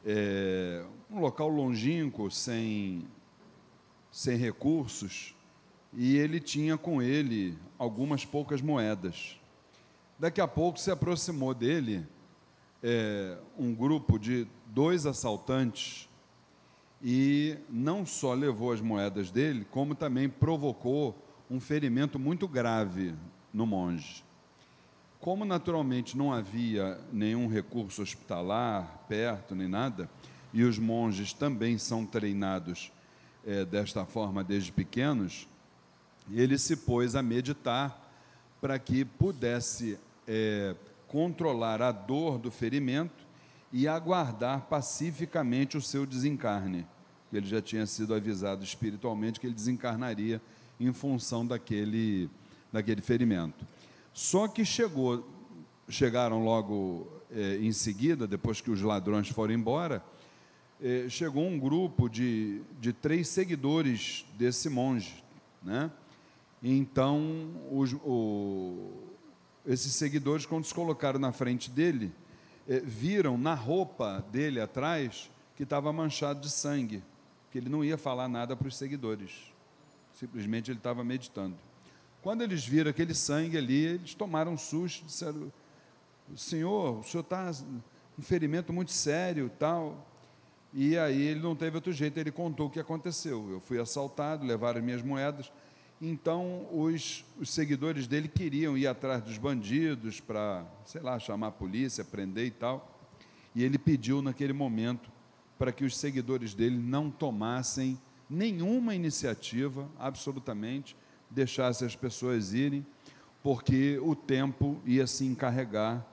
é, 0.06 0.84
um 1.10 1.22
local 1.22 1.48
longínquo, 1.48 2.30
sem, 2.30 3.08
sem 4.12 4.36
recursos, 4.36 5.34
e 5.94 6.18
ele 6.18 6.42
tinha 6.42 6.78
com 6.78 7.02
ele 7.02 7.58
algumas 7.78 8.26
poucas 8.26 8.62
moedas. 8.62 9.40
Daqui 10.24 10.40
a 10.40 10.48
pouco 10.48 10.80
se 10.80 10.90
aproximou 10.90 11.54
dele 11.54 12.08
é, 12.82 13.38
um 13.60 13.76
grupo 13.76 14.18
de 14.18 14.48
dois 14.68 15.06
assaltantes 15.06 16.08
e 17.04 17.58
não 17.70 18.06
só 18.06 18.34
levou 18.34 18.72
as 18.72 18.80
moedas 18.80 19.30
dele, 19.30 19.68
como 19.70 19.94
também 19.94 20.30
provocou 20.30 21.22
um 21.52 21.60
ferimento 21.60 22.18
muito 22.18 22.48
grave 22.48 23.14
no 23.54 23.66
monge. 23.66 24.24
Como 25.20 25.44
naturalmente 25.44 26.18
não 26.18 26.32
havia 26.32 26.98
nenhum 27.12 27.50
recurso 27.50 28.02
hospitalar 28.02 29.04
perto 29.10 29.54
nem 29.54 29.68
nada, 29.68 30.10
e 30.54 30.64
os 30.64 30.80
monges 30.80 31.34
também 31.34 31.78
são 31.78 32.06
treinados 32.06 32.94
é, 33.46 33.66
desta 33.66 34.06
forma 34.06 34.42
desde 34.42 34.72
pequenos, 34.72 35.50
ele 36.32 36.58
se 36.58 36.78
pôs 36.78 37.14
a 37.14 37.22
meditar 37.22 38.00
para 38.62 38.80
que 38.80 39.04
pudesse 39.04 40.00
é, 40.28 40.76
controlar 41.08 41.82
a 41.82 41.92
dor 41.92 42.38
do 42.38 42.50
ferimento 42.50 43.24
e 43.72 43.88
aguardar 43.88 44.62
pacificamente 44.68 45.78
o 45.78 45.82
seu 45.82 46.06
desencarne. 46.06 46.86
Ele 47.32 47.48
já 47.48 47.62
tinha 47.62 47.86
sido 47.86 48.14
avisado 48.14 48.64
espiritualmente 48.64 49.40
que 49.40 49.48
ele 49.48 49.56
desencarnaria 49.56 50.42
em 50.80 50.94
função 50.94 51.46
daquele, 51.46 52.30
daquele 52.72 53.02
ferimento. 53.02 53.66
Só 54.14 54.48
que 54.48 54.64
chegou, 54.64 55.28
chegaram 55.90 56.44
logo 56.44 57.08
é, 57.32 57.58
em 57.58 57.72
seguida, 57.72 58.28
depois 58.28 58.62
que 58.62 58.70
os 58.70 58.82
ladrões 58.82 59.30
foram 59.30 59.54
embora, 59.54 60.04
é, 60.82 61.08
chegou 61.10 61.48
um 61.48 61.58
grupo 61.58 62.08
de, 62.08 62.62
de 62.80 62.94
três 62.94 63.28
seguidores 63.28 64.26
desse 64.38 64.70
monge, 64.70 65.24
né? 65.64 65.90
Então, 66.62 67.50
os, 67.72 67.94
o, 67.94 69.13
esses 69.66 69.94
seguidores, 69.94 70.46
quando 70.46 70.66
se 70.66 70.74
colocaram 70.74 71.20
na 71.20 71.32
frente 71.32 71.70
dele, 71.70 72.14
é, 72.68 72.80
viram 72.80 73.38
na 73.38 73.54
roupa 73.54 74.24
dele 74.32 74.60
atrás 74.60 75.30
que 75.56 75.64
estava 75.64 75.92
manchado 75.94 76.42
de 76.42 76.50
sangue, 76.50 77.04
que 77.52 77.58
ele 77.58 77.70
não 77.70 77.84
ia 77.84 77.98
falar 77.98 78.28
nada 78.28 78.56
para 78.56 78.68
os 78.68 78.76
seguidores, 78.76 79.32
simplesmente 80.14 80.72
ele 80.72 80.80
estava 80.80 81.04
meditando. 81.04 81.56
Quando 82.22 82.42
eles 82.42 82.66
viram 82.66 82.90
aquele 82.90 83.14
sangue 83.14 83.58
ali, 83.58 83.86
eles 83.86 84.16
tomaram 84.16 84.54
um 84.54 84.58
susto, 84.58 85.06
disseram: 85.06 85.52
Senhor, 86.36 87.00
o 87.00 87.04
senhor 87.04 87.22
está 87.22 87.52
um 88.18 88.22
ferimento 88.22 88.72
muito 88.72 88.92
sério, 88.92 89.52
tal. 89.60 90.08
E 90.74 90.98
aí 90.98 91.22
ele 91.22 91.40
não 91.40 91.56
teve 91.56 91.76
outro 91.76 91.92
jeito, 91.92 92.18
ele 92.18 92.32
contou 92.32 92.68
o 92.68 92.70
que 92.70 92.80
aconteceu. 92.80 93.48
Eu 93.52 93.60
fui 93.60 93.80
assaltado, 93.80 94.46
levaram 94.46 94.82
minhas 94.82 95.02
moedas. 95.04 95.52
Então, 96.06 96.68
os, 96.70 97.24
os 97.40 97.50
seguidores 97.50 98.08
dele 98.08 98.28
queriam 98.28 98.78
ir 98.78 98.88
atrás 98.88 99.24
dos 99.24 99.38
bandidos 99.38 100.20
para, 100.20 100.66
sei 100.84 101.00
lá, 101.00 101.18
chamar 101.18 101.48
a 101.48 101.52
polícia, 101.52 102.04
prender 102.04 102.46
e 102.46 102.52
tal. 102.52 103.00
E 103.56 103.64
ele 103.64 103.78
pediu 103.78 104.22
naquele 104.22 104.52
momento 104.52 105.10
para 105.58 105.72
que 105.72 105.86
os 105.86 105.96
seguidores 105.96 106.54
dele 106.54 106.78
não 106.78 107.10
tomassem 107.10 107.98
nenhuma 108.30 108.94
iniciativa, 108.94 109.90
absolutamente, 109.98 110.94
deixassem 111.30 111.88
as 111.88 111.96
pessoas 111.96 112.54
irem, 112.54 112.86
porque 113.42 113.98
o 114.04 114.14
tempo 114.14 114.82
ia 114.86 115.08
se 115.08 115.24
encarregar 115.24 116.06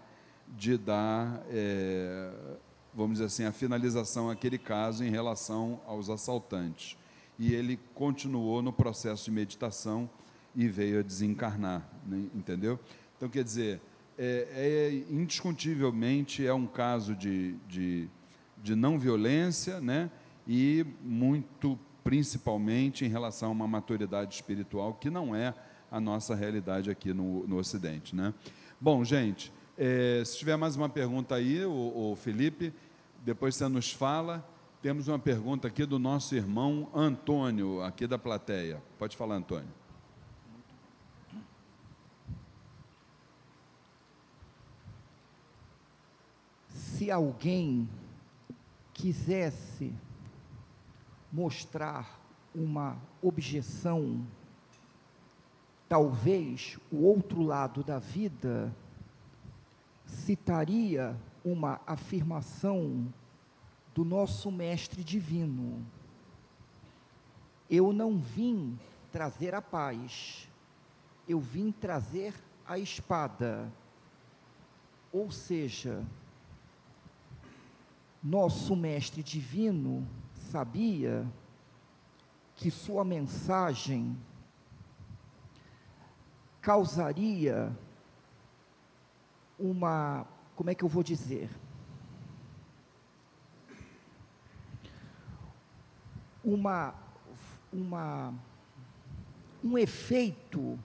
de 0.56 0.78
dar, 0.78 1.44
é, 1.48 2.30
vamos 2.94 3.14
dizer 3.14 3.24
assim, 3.24 3.44
a 3.44 3.50
finalização 3.50 4.30
àquele 4.30 4.56
caso 4.56 5.02
em 5.02 5.10
relação 5.10 5.80
aos 5.84 6.08
assaltantes 6.08 6.96
e 7.40 7.54
ele 7.54 7.80
continuou 7.94 8.60
no 8.60 8.70
processo 8.70 9.24
de 9.24 9.30
meditação 9.30 10.10
e 10.54 10.68
veio 10.68 11.00
a 11.00 11.02
desencarnar, 11.02 11.88
né? 12.06 12.26
entendeu? 12.34 12.78
Então, 13.16 13.30
quer 13.30 13.42
dizer, 13.42 13.80
é, 14.18 14.46
é, 14.52 14.92
indiscutivelmente 15.10 16.46
é 16.46 16.52
um 16.52 16.66
caso 16.66 17.16
de, 17.16 17.54
de, 17.66 18.08
de 18.62 18.74
não 18.74 18.98
violência, 18.98 19.80
né? 19.80 20.10
E 20.46 20.84
muito 21.02 21.78
principalmente 22.04 23.06
em 23.06 23.08
relação 23.08 23.48
a 23.48 23.52
uma 23.52 23.66
maturidade 23.66 24.34
espiritual 24.34 24.92
que 24.92 25.08
não 25.08 25.34
é 25.34 25.54
a 25.90 25.98
nossa 25.98 26.34
realidade 26.34 26.90
aqui 26.90 27.14
no, 27.14 27.46
no 27.46 27.56
Ocidente, 27.56 28.14
né? 28.14 28.34
Bom, 28.78 29.02
gente, 29.02 29.50
é, 29.78 30.22
se 30.26 30.36
tiver 30.36 30.56
mais 30.56 30.76
uma 30.76 30.90
pergunta 30.90 31.36
aí, 31.36 31.64
o, 31.64 32.12
o 32.12 32.16
Felipe, 32.16 32.70
depois 33.24 33.56
você 33.56 33.66
nos 33.66 33.90
fala. 33.90 34.46
Temos 34.82 35.08
uma 35.08 35.18
pergunta 35.18 35.68
aqui 35.68 35.84
do 35.84 35.98
nosso 35.98 36.34
irmão 36.34 36.88
Antônio, 36.94 37.82
aqui 37.82 38.06
da 38.06 38.18
plateia. 38.18 38.82
Pode 38.98 39.14
falar, 39.14 39.34
Antônio. 39.34 39.68
Se 46.70 47.10
alguém 47.10 47.86
quisesse 48.94 49.92
mostrar 51.30 52.18
uma 52.54 52.96
objeção, 53.20 54.26
talvez 55.90 56.78
o 56.90 57.04
outro 57.04 57.42
lado 57.42 57.84
da 57.84 57.98
vida 57.98 58.74
citaria 60.06 61.14
uma 61.44 61.82
afirmação 61.86 63.12
do 63.94 64.04
nosso 64.04 64.50
Mestre 64.50 65.02
Divino. 65.02 65.84
Eu 67.68 67.92
não 67.92 68.18
vim 68.18 68.78
trazer 69.12 69.54
a 69.54 69.62
paz, 69.62 70.48
eu 71.28 71.40
vim 71.40 71.70
trazer 71.72 72.34
a 72.66 72.78
espada. 72.78 73.70
Ou 75.12 75.30
seja, 75.30 76.04
nosso 78.22 78.76
Mestre 78.76 79.22
Divino 79.22 80.06
sabia 80.34 81.26
que 82.54 82.70
sua 82.70 83.04
mensagem 83.04 84.16
causaria 86.60 87.74
uma, 89.58 90.26
como 90.54 90.70
é 90.70 90.74
que 90.74 90.84
eu 90.84 90.88
vou 90.88 91.02
dizer? 91.02 91.50
Uma, 96.44 96.94
uma, 97.72 98.34
um 99.62 99.76
efeito, 99.76 100.78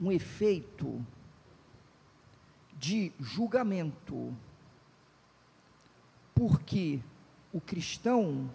um 0.00 0.12
efeito 0.12 1.04
de 2.76 3.12
julgamento, 3.18 4.34
porque 6.34 7.00
o 7.52 7.60
cristão 7.60 8.50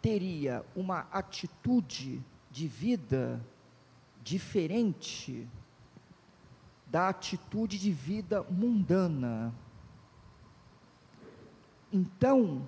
teria 0.00 0.64
uma 0.74 1.06
atitude 1.12 2.22
de 2.50 2.66
vida 2.66 3.44
diferente 4.22 5.48
da 6.86 7.08
atitude 7.08 7.78
de 7.78 7.92
vida 7.92 8.42
mundana. 8.44 9.54
Então, 11.92 12.66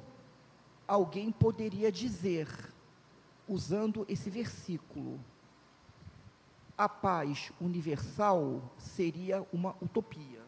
alguém 0.90 1.30
poderia 1.30 1.92
dizer, 1.92 2.48
usando 3.46 4.04
esse 4.08 4.28
versículo, 4.28 5.20
a 6.76 6.88
paz 6.88 7.52
universal 7.60 8.60
seria 8.76 9.46
uma 9.52 9.76
utopia. 9.80 10.42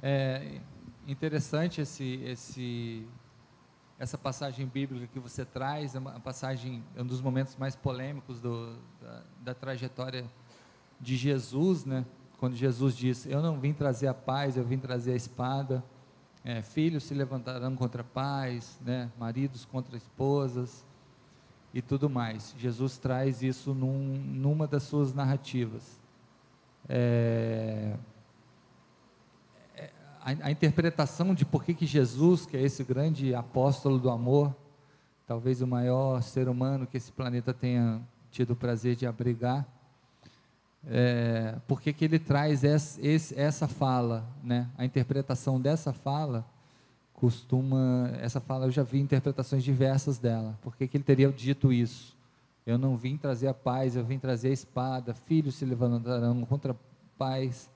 É 0.00 0.60
interessante 1.08 1.80
esse, 1.80 2.14
esse, 2.22 3.08
essa 3.98 4.16
passagem 4.16 4.64
bíblica 4.64 5.08
que 5.08 5.18
você 5.18 5.44
traz, 5.44 5.96
é 5.96 5.98
uma 5.98 6.20
passagem, 6.20 6.84
é 6.94 7.02
um 7.02 7.06
dos 7.06 7.20
momentos 7.20 7.56
mais 7.56 7.74
polêmicos 7.74 8.40
do, 8.40 8.78
da, 9.00 9.22
da 9.40 9.54
trajetória 9.54 10.30
de 11.00 11.16
Jesus, 11.16 11.84
né? 11.84 12.06
Quando 12.38 12.54
Jesus 12.54 12.94
diz: 12.94 13.26
Eu 13.26 13.42
não 13.42 13.58
vim 13.58 13.72
trazer 13.72 14.06
a 14.06 14.14
paz, 14.14 14.56
eu 14.56 14.64
vim 14.64 14.78
trazer 14.78 15.12
a 15.12 15.16
espada 15.16 15.82
é, 16.44 16.60
filhos 16.60 17.04
se 17.04 17.14
levantarão 17.14 17.74
contra 17.74 18.04
pais, 18.04 18.78
né, 18.84 19.10
maridos 19.18 19.64
contra 19.64 19.96
esposas 19.96 20.84
e 21.72 21.80
tudo 21.80 22.10
mais. 22.10 22.54
Jesus 22.58 22.98
traz 22.98 23.42
isso 23.42 23.72
num, 23.72 24.18
numa 24.18 24.66
das 24.66 24.82
suas 24.82 25.14
narrativas. 25.14 25.98
É, 26.86 27.96
é, 29.74 29.90
a, 30.20 30.48
a, 30.48 30.50
interpretação 30.50 31.34
de 31.34 31.46
por 31.46 31.64
que, 31.64 31.72
que 31.72 31.86
Jesus, 31.86 32.44
que 32.44 32.58
é 32.58 32.60
esse 32.60 32.84
grande 32.84 33.34
apóstolo 33.34 33.98
do 33.98 34.10
amor, 34.10 34.54
talvez 35.26 35.62
o 35.62 35.66
maior 35.66 36.22
ser 36.22 36.46
humano 36.46 36.86
que 36.86 36.98
esse 36.98 37.10
planeta 37.10 37.54
tenha 37.54 38.02
tido 38.30 38.50
o 38.50 38.56
prazer 38.56 38.96
de 38.96 39.06
abrigar, 39.06 39.66
é, 40.88 41.56
por 41.66 41.80
que, 41.80 41.94
ele 42.04 42.18
traz 42.18 42.62
essa, 42.64 43.00
essa 43.36 43.68
fala, 43.68 44.24
né? 44.42 44.68
a 44.76 44.84
interpretação 44.84 45.60
dessa 45.60 45.92
fala 45.92 46.44
costuma, 47.12 48.10
essa 48.20 48.40
fala 48.40 48.66
eu 48.66 48.70
já 48.70 48.82
vi 48.82 49.00
interpretações 49.00 49.64
diversas 49.64 50.18
dela, 50.18 50.58
por 50.60 50.76
que, 50.76 50.86
que 50.86 50.96
ele 50.96 51.04
teria 51.04 51.30
dito 51.32 51.72
isso? 51.72 52.14
Eu 52.66 52.78
não 52.78 52.96
vim 52.96 53.16
trazer 53.16 53.48
a 53.48 53.54
paz, 53.54 53.94
eu 53.94 54.04
vim 54.04 54.18
trazer 54.18 54.48
a 54.48 54.52
espada, 54.52 55.14
filhos 55.14 55.54
se 55.54 55.64
levantarão 55.64 56.44
contra 56.46 56.74
pais, 57.16 57.70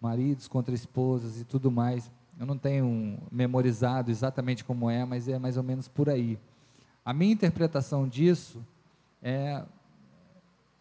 maridos 0.00 0.48
contra 0.48 0.74
esposas 0.74 1.40
e 1.40 1.44
tudo 1.44 1.70
mais. 1.70 2.10
Eu 2.38 2.44
não 2.44 2.58
tenho 2.58 3.18
memorizado 3.30 4.10
exatamente 4.10 4.64
como 4.64 4.90
é, 4.90 5.04
mas 5.04 5.28
é 5.28 5.38
mais 5.38 5.56
ou 5.56 5.62
menos 5.62 5.88
por 5.88 6.10
aí. 6.10 6.38
A 7.04 7.12
minha 7.12 7.32
interpretação 7.32 8.06
disso 8.08 8.64
é 9.22 9.62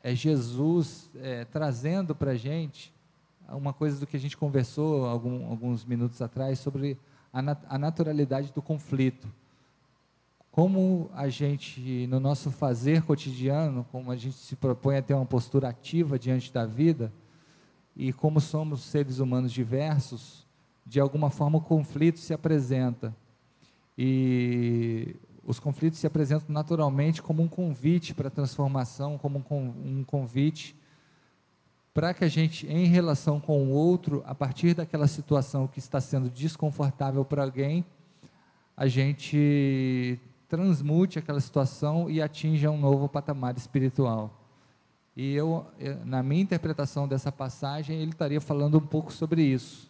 é 0.05 0.13
Jesus 0.13 1.09
é, 1.15 1.45
trazendo 1.45 2.13
para 2.13 2.31
a 2.31 2.35
gente 2.35 2.93
uma 3.49 3.73
coisa 3.73 3.99
do 3.99 4.05
que 4.05 4.15
a 4.15 4.19
gente 4.19 4.37
conversou 4.37 5.07
algum, 5.07 5.49
alguns 5.49 5.83
minutos 5.83 6.21
atrás 6.21 6.59
sobre 6.59 6.95
a, 7.33 7.41
nat 7.41 7.59
a 7.67 7.75
naturalidade 7.79 8.53
do 8.53 8.61
conflito. 8.61 9.27
Como 10.51 11.09
a 11.11 11.27
gente, 11.27 12.05
no 12.05 12.19
nosso 12.19 12.51
fazer 12.51 13.01
cotidiano, 13.01 13.83
como 13.91 14.11
a 14.11 14.15
gente 14.15 14.35
se 14.35 14.55
propõe 14.55 14.97
a 14.97 15.01
ter 15.01 15.15
uma 15.15 15.25
postura 15.25 15.69
ativa 15.69 16.19
diante 16.19 16.53
da 16.53 16.67
vida, 16.67 17.11
e 17.95 18.13
como 18.13 18.39
somos 18.39 18.83
seres 18.83 19.17
humanos 19.17 19.51
diversos, 19.51 20.45
de 20.85 20.99
alguma 20.99 21.31
forma 21.31 21.57
o 21.57 21.61
conflito 21.61 22.19
se 22.19 22.31
apresenta. 22.31 23.11
E 23.97 25.15
os 25.45 25.59
conflitos 25.59 25.99
se 25.99 26.07
apresentam 26.07 26.47
naturalmente 26.49 27.21
como 27.21 27.43
um 27.43 27.47
convite 27.47 28.13
para 28.13 28.27
a 28.27 28.31
transformação, 28.31 29.17
como 29.17 29.43
um, 29.49 30.03
convite 30.03 30.75
para 31.93 32.13
que 32.13 32.25
a 32.25 32.27
gente, 32.27 32.67
em 32.67 32.87
relação 32.87 33.39
com 33.39 33.63
o 33.63 33.69
outro, 33.69 34.21
a 34.25 34.35
partir 34.35 34.73
daquela 34.73 35.07
situação 35.07 35.65
que 35.67 35.79
está 35.79 36.01
sendo 36.01 36.29
desconfortável 36.29 37.23
para 37.23 37.43
alguém, 37.43 37.85
a 38.75 38.87
gente 38.87 40.19
transmute 40.49 41.19
aquela 41.19 41.39
situação 41.39 42.09
e 42.09 42.21
atinja 42.21 42.69
um 42.69 42.77
novo 42.77 43.07
patamar 43.07 43.55
espiritual. 43.55 44.41
E 45.15 45.33
eu, 45.33 45.65
na 46.03 46.21
minha 46.21 46.41
interpretação 46.41 47.07
dessa 47.07 47.31
passagem, 47.31 48.01
ele 48.01 48.11
estaria 48.11 48.41
falando 48.41 48.77
um 48.77 48.85
pouco 48.85 49.13
sobre 49.13 49.41
isso, 49.43 49.89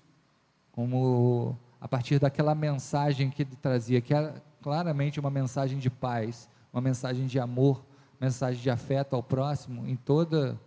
como 0.71 1.57
a 1.81 1.87
partir 1.87 2.19
daquela 2.19 2.53
mensagem 2.53 3.31
que 3.31 3.41
ele 3.41 3.55
trazia, 3.59 3.99
que 4.01 4.13
era 4.13 4.43
claramente 4.65 5.19
uma 5.19 5.29
mensagem 5.29 5.77
de 5.77 5.91
paz, 5.91 6.49
uma 6.73 6.81
mensagem 6.81 7.27
de 7.27 7.39
amor, 7.39 7.85
mensagem 8.19 8.59
de 8.59 8.71
afeto 8.71 9.15
ao 9.15 9.21
próximo, 9.21 9.85
em 9.85 9.95
toda. 9.95 10.59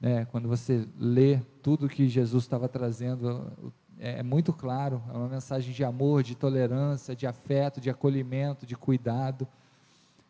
É, 0.00 0.24
quando 0.24 0.48
você 0.48 0.88
lê 0.98 1.38
tudo 1.62 1.90
que 1.90 2.08
Jesus 2.08 2.44
estava 2.44 2.66
trazendo, 2.70 3.52
é, 4.00 4.20
é 4.20 4.22
muito 4.22 4.50
claro, 4.50 5.02
é 5.10 5.12
uma 5.12 5.28
mensagem 5.28 5.74
de 5.74 5.84
amor, 5.84 6.22
de 6.22 6.34
tolerância, 6.34 7.14
de 7.14 7.26
afeto, 7.26 7.82
de 7.82 7.90
acolhimento, 7.90 8.64
de 8.64 8.74
cuidado. 8.74 9.46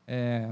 É, 0.04 0.50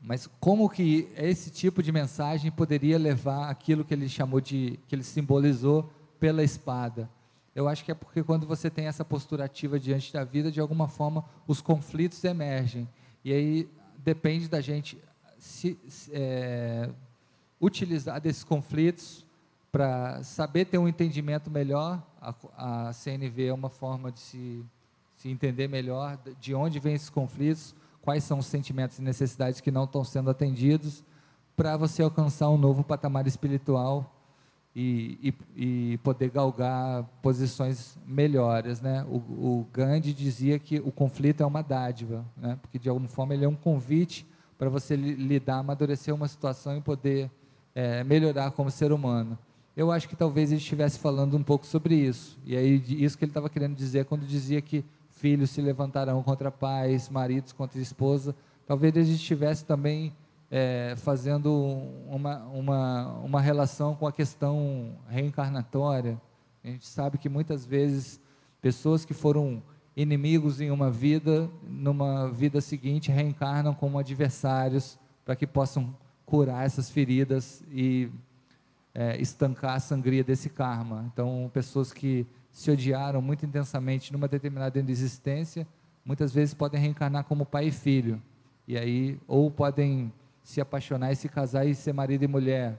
Mas 0.00 0.26
como 0.40 0.66
que 0.70 1.12
esse 1.14 1.50
tipo 1.50 1.82
de 1.82 1.92
mensagem 1.92 2.50
poderia 2.50 2.96
levar 2.96 3.50
aquilo 3.50 3.84
que 3.84 3.92
ele 3.92 4.08
chamou 4.08 4.40
de, 4.40 4.80
que 4.88 4.94
ele 4.94 5.04
simbolizou 5.04 5.92
pela 6.18 6.42
espada? 6.42 7.06
Eu 7.54 7.68
acho 7.68 7.84
que 7.84 7.92
é 7.92 7.94
porque 7.94 8.22
quando 8.22 8.46
você 8.46 8.68
tem 8.68 8.86
essa 8.86 9.04
postura 9.04 9.44
ativa 9.44 9.78
diante 9.78 10.12
da 10.12 10.24
vida, 10.24 10.50
de 10.50 10.60
alguma 10.60 10.88
forma 10.88 11.24
os 11.46 11.60
conflitos 11.60 12.22
emergem. 12.24 12.88
E 13.24 13.32
aí 13.32 13.68
depende 13.98 14.48
da 14.48 14.60
gente 14.60 14.98
se, 15.38 15.78
é, 16.10 16.90
utilizar 17.60 18.20
desses 18.20 18.42
conflitos 18.42 19.24
para 19.70 20.22
saber 20.22 20.64
ter 20.64 20.78
um 20.78 20.88
entendimento 20.88 21.50
melhor. 21.50 22.02
A, 22.20 22.88
a, 22.88 22.92
CNV 22.92 23.46
é 23.46 23.52
uma 23.52 23.68
forma 23.68 24.10
de 24.10 24.20
se, 24.20 24.64
se 25.16 25.28
entender 25.28 25.68
melhor 25.68 26.18
de 26.40 26.54
onde 26.54 26.80
vêm 26.80 26.94
esses 26.94 27.10
conflitos, 27.10 27.74
quais 28.02 28.24
são 28.24 28.38
os 28.38 28.46
sentimentos 28.46 28.98
e 28.98 29.02
necessidades 29.02 29.60
que 29.60 29.70
não 29.70 29.84
estão 29.84 30.04
sendo 30.04 30.28
atendidos, 30.28 31.04
para 31.56 31.76
você 31.76 32.02
alcançar 32.02 32.50
um 32.50 32.58
novo 32.58 32.82
patamar 32.82 33.26
espiritual 33.26 34.13
e, 34.74 35.34
e, 35.56 35.92
e, 35.92 35.98
poder 35.98 36.30
galgar 36.30 37.04
posições 37.22 37.96
melhores. 38.06 38.80
Né? 38.80 39.04
O, 39.08 39.16
o, 39.16 39.66
Gandhi 39.72 40.12
dizia 40.12 40.58
que 40.58 40.78
o 40.80 40.90
conflito 40.90 41.42
é 41.42 41.46
uma 41.46 41.62
dádiva, 41.62 42.24
né? 42.36 42.58
porque 42.60 42.78
de 42.78 42.88
alguma 42.88 43.08
forma 43.08 43.34
ele 43.34 43.44
é 43.44 43.48
um 43.48 43.54
convite 43.54 44.26
para 44.58 44.68
você 44.68 44.96
lidar, 44.96 45.58
amadurecer 45.58 46.14
uma 46.14 46.26
situação 46.26 46.76
e 46.76 46.80
poder 46.80 47.30
é, 47.74 48.02
melhorar 48.02 48.50
como 48.50 48.70
ser 48.70 48.92
humano. 48.92 49.38
Eu 49.76 49.90
acho 49.90 50.08
que 50.08 50.14
talvez 50.14 50.50
ele 50.50 50.60
estivesse 50.60 50.98
falando 50.98 51.36
um 51.36 51.42
pouco 51.42 51.66
sobre 51.66 51.94
isso. 51.94 52.38
E 52.44 52.56
aí, 52.56 52.82
isso 53.04 53.18
que 53.18 53.24
ele 53.24 53.30
estava 53.30 53.50
querendo 53.50 53.74
dizer 53.74 54.04
quando 54.04 54.24
dizia 54.24 54.60
que 54.60 54.84
filhos 55.10 55.50
se 55.50 55.60
levantarão 55.60 56.22
contra 56.22 56.50
pais, 56.50 57.08
maridos 57.08 57.52
contra 57.52 57.80
esposa. 57.80 58.34
Talvez 58.66 58.94
ele 58.94 59.10
estivesse 59.12 59.64
também 59.64 60.12
é, 60.56 60.94
fazendo 60.98 61.52
uma, 62.06 62.44
uma, 62.44 63.08
uma 63.24 63.40
relação 63.40 63.96
com 63.96 64.06
a 64.06 64.12
questão 64.12 64.96
reencarnatória. 65.08 66.16
A 66.62 66.68
gente 66.68 66.86
sabe 66.86 67.18
que 67.18 67.28
muitas 67.28 67.66
vezes 67.66 68.20
pessoas 68.62 69.04
que 69.04 69.12
foram 69.12 69.60
inimigos 69.96 70.60
em 70.60 70.70
uma 70.70 70.92
vida, 70.92 71.50
numa 71.64 72.30
vida 72.30 72.60
seguinte, 72.60 73.10
reencarnam 73.10 73.74
como 73.74 73.98
adversários 73.98 74.96
para 75.24 75.34
que 75.34 75.44
possam 75.44 75.92
curar 76.24 76.64
essas 76.64 76.88
feridas 76.88 77.64
e 77.72 78.08
é, 78.94 79.20
estancar 79.20 79.74
a 79.74 79.80
sangria 79.80 80.22
desse 80.22 80.48
karma. 80.48 81.10
Então, 81.12 81.50
pessoas 81.52 81.92
que 81.92 82.24
se 82.52 82.70
odiaram 82.70 83.20
muito 83.20 83.44
intensamente 83.44 84.12
numa 84.12 84.28
determinada 84.28 84.78
existência, 84.78 85.66
muitas 86.04 86.32
vezes 86.32 86.54
podem 86.54 86.80
reencarnar 86.80 87.24
como 87.24 87.44
pai 87.44 87.66
e 87.66 87.72
filho. 87.72 88.22
E 88.68 88.78
aí, 88.78 89.18
ou 89.26 89.50
podem 89.50 90.12
se 90.44 90.60
apaixonar 90.60 91.10
e 91.10 91.16
se 91.16 91.28
casar 91.28 91.66
e 91.66 91.74
ser 91.74 91.94
marido 91.94 92.22
e 92.22 92.28
mulher. 92.28 92.78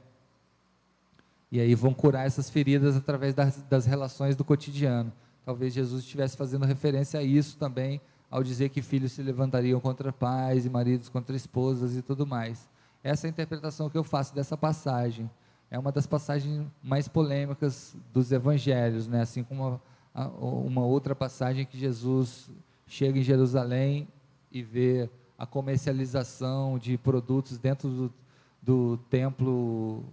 E 1.52 1.60
aí 1.60 1.74
vão 1.74 1.94
curar 1.94 2.26
essas 2.26 2.50
feridas 2.50 2.96
através 2.96 3.34
das, 3.34 3.62
das 3.64 3.86
relações 3.86 4.36
do 4.36 4.46
cotidiano. 4.46 5.12
Talvez 5.44 5.74
Jesus 5.74 6.04
estivesse 6.04 6.38
fazendo 6.38 6.66
referência 6.66 7.20
a 7.20 7.24
isso 7.24 7.58
também, 7.58 8.00
ao 8.30 8.44
dizer 8.44 8.70
que 8.70 8.82
filhos 8.82 9.12
se 9.12 9.22
levantariam 9.22 9.80
contra 9.80 10.14
pais 10.14 10.66
e 10.66 10.70
maridos 10.70 11.10
contra 11.10 11.36
esposas 11.36 11.96
e 11.96 12.02
tudo 12.02 12.26
mais. 12.26 12.70
Essa 13.04 13.26
é 13.26 13.30
a 13.30 13.32
interpretação 13.32 13.90
que 13.90 13.98
eu 13.98 14.04
faço 14.04 14.34
dessa 14.34 14.56
passagem. 14.56 15.30
É 15.70 15.80
uma 15.80 15.92
das 15.92 16.06
passagens 16.06 16.66
mais 16.84 17.08
polêmicas 17.08 17.96
dos 18.14 18.32
evangelhos, 18.32 19.08
né? 19.08 19.22
assim 19.22 19.44
como 19.44 19.80
uma, 20.14 20.28
uma 20.30 20.86
outra 20.86 21.16
passagem 21.16 21.66
que 21.66 21.78
Jesus 21.78 22.50
chega 22.88 23.20
em 23.20 23.24
Jerusalém 23.24 24.08
e 24.52 24.62
vê 24.62 25.10
a 25.38 25.46
comercialização 25.46 26.78
de 26.80 26.98
produtos 26.98 27.58
dentro 27.58 27.90
do, 27.90 28.14
do 28.62 28.98
templo 29.10 30.04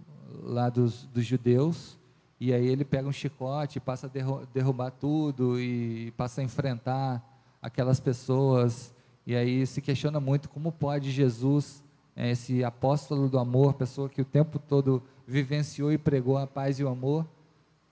lá 0.43 0.69
dos, 0.69 1.05
dos 1.05 1.25
judeus 1.25 1.97
e 2.45 2.53
aí 2.53 2.67
ele 2.67 2.83
pega 2.83 3.07
um 3.07 3.11
chicote, 3.13 3.79
passa 3.79 4.07
a 4.07 4.45
derrubar 4.53 4.91
tudo 4.91 5.57
e 5.57 6.11
passa 6.17 6.41
a 6.41 6.43
enfrentar 6.43 7.23
aquelas 7.61 8.01
pessoas. 8.01 8.93
E 9.25 9.33
aí 9.33 9.65
se 9.65 9.81
questiona 9.81 10.19
muito 10.19 10.49
como 10.49 10.69
pode 10.69 11.09
Jesus, 11.09 11.81
eh, 12.13 12.31
esse 12.31 12.61
apóstolo 12.61 13.29
do 13.29 13.39
amor, 13.39 13.75
pessoa 13.75 14.09
que 14.09 14.21
o 14.21 14.25
tempo 14.25 14.59
todo 14.59 15.01
vivenciou 15.25 15.89
e 15.93 15.97
pregou 15.97 16.37
a 16.37 16.45
paz 16.45 16.79
e 16.79 16.83
o 16.83 16.89
amor, 16.89 17.25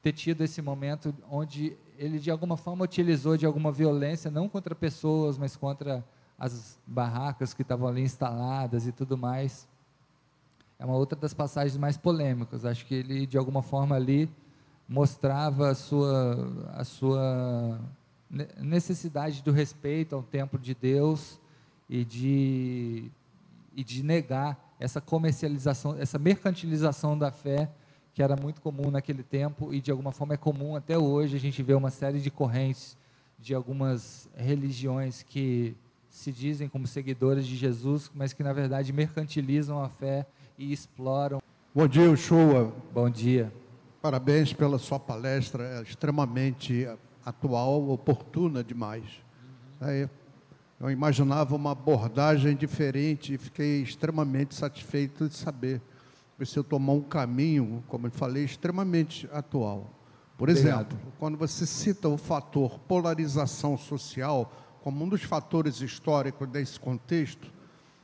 ter 0.01 0.11
tido 0.11 0.43
esse 0.43 0.61
momento 0.61 1.15
onde 1.29 1.77
ele 1.97 2.19
de 2.19 2.29
alguma 2.29 2.57
forma 2.57 2.83
utilizou 2.83 3.37
de 3.37 3.45
alguma 3.45 3.71
violência, 3.71 4.29
não 4.29 4.49
contra 4.49 4.75
pessoas, 4.75 5.37
mas 5.37 5.55
contra 5.55 6.03
as 6.41 6.79
barracas 6.87 7.53
que 7.53 7.61
estavam 7.61 7.87
ali 7.87 8.01
instaladas 8.01 8.87
e 8.87 8.91
tudo 8.91 9.15
mais. 9.15 9.67
É 10.79 10.83
uma 10.83 10.95
outra 10.95 11.17
das 11.17 11.35
passagens 11.35 11.77
mais 11.77 11.97
polêmicas. 11.97 12.65
Acho 12.65 12.83
que 12.87 12.95
ele, 12.95 13.27
de 13.27 13.37
alguma 13.37 13.61
forma, 13.61 13.95
ali 13.95 14.27
mostrava 14.89 15.69
a 15.69 15.75
sua, 15.75 16.51
a 16.73 16.83
sua 16.83 17.79
necessidade 18.57 19.43
do 19.43 19.51
respeito 19.51 20.15
ao 20.15 20.23
templo 20.23 20.57
de 20.57 20.73
Deus 20.73 21.39
e 21.87 22.03
de, 22.03 23.11
e 23.75 23.83
de 23.83 24.01
negar 24.01 24.75
essa 24.79 24.99
comercialização, 24.99 25.95
essa 25.99 26.17
mercantilização 26.17 27.15
da 27.15 27.29
fé 27.29 27.69
que 28.15 28.23
era 28.23 28.35
muito 28.35 28.61
comum 28.61 28.89
naquele 28.89 29.21
tempo 29.21 29.71
e 29.71 29.79
de 29.79 29.91
alguma 29.91 30.11
forma 30.11 30.33
é 30.33 30.37
comum 30.37 30.75
até 30.75 30.97
hoje. 30.97 31.37
A 31.37 31.39
gente 31.39 31.61
vê 31.61 31.75
uma 31.75 31.91
série 31.91 32.19
de 32.19 32.31
correntes 32.31 32.97
de 33.37 33.53
algumas 33.53 34.27
religiões 34.35 35.21
que 35.21 35.77
se 36.11 36.31
dizem 36.31 36.67
como 36.67 36.85
seguidores 36.85 37.47
de 37.47 37.55
Jesus, 37.55 38.11
mas 38.13 38.33
que 38.33 38.43
na 38.43 38.51
verdade 38.51 38.91
mercantilizam 38.91 39.81
a 39.81 39.89
fé 39.89 40.27
e 40.57 40.71
exploram. 40.71 41.41
Bom 41.73 41.87
dia, 41.87 42.11
Ushua. 42.11 42.71
Bom 42.93 43.09
dia. 43.09 43.51
Parabéns 44.01 44.51
pela 44.51 44.77
sua 44.77 44.99
palestra, 44.99 45.63
é 45.63 45.81
extremamente 45.81 46.85
atual, 47.25 47.89
oportuna 47.89 48.63
demais. 48.63 49.03
Uhum. 49.81 50.09
eu 50.81 50.91
imaginava 50.91 51.55
uma 51.55 51.71
abordagem 51.71 52.55
diferente 52.55 53.33
e 53.33 53.37
fiquei 53.37 53.81
extremamente 53.81 54.53
satisfeito 54.53 55.29
de 55.29 55.35
saber 55.35 55.79
que 56.37 56.45
você 56.45 56.61
tomou 56.61 56.97
um 56.97 57.03
caminho, 57.03 57.83
como 57.87 58.07
eu 58.07 58.11
falei, 58.11 58.43
extremamente 58.43 59.29
atual. 59.31 59.89
Por 60.37 60.49
exemplo, 60.49 60.81
Obrigado. 60.81 61.13
quando 61.19 61.37
você 61.37 61.65
cita 61.65 62.09
o 62.09 62.17
fator 62.17 62.79
polarização 62.79 63.77
social 63.77 64.51
como 64.83 65.05
um 65.05 65.09
dos 65.09 65.23
fatores 65.23 65.81
históricos 65.81 66.47
desse 66.47 66.79
contexto, 66.79 67.51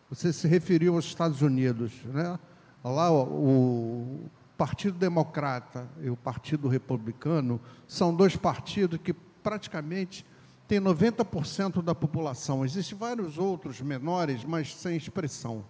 você 0.10 0.32
se 0.32 0.48
referiu 0.48 0.96
aos 0.96 1.06
Estados 1.06 1.42
Unidos, 1.42 1.92
né? 2.06 2.40
Lá 2.84 3.12
o, 3.12 4.30
Partido 4.58 4.98
Democrata 4.98 5.88
e 6.02 6.10
o 6.10 6.16
Partido 6.16 6.68
Republicano 6.68 7.62
são 7.88 8.16
dois 8.16 8.36
partidos 8.36 9.00
que 9.04 9.14
praticamente 9.14 10.26
têm 10.68 10.80
90% 10.82 11.84
da 11.84 11.94
população. 11.94 12.66
Existem 12.66 12.98
vários 12.98 13.38
outros 13.38 13.80
menores, 13.82 14.44
mas 14.44 14.76
sem 14.76 14.98
expressão. 14.98 15.64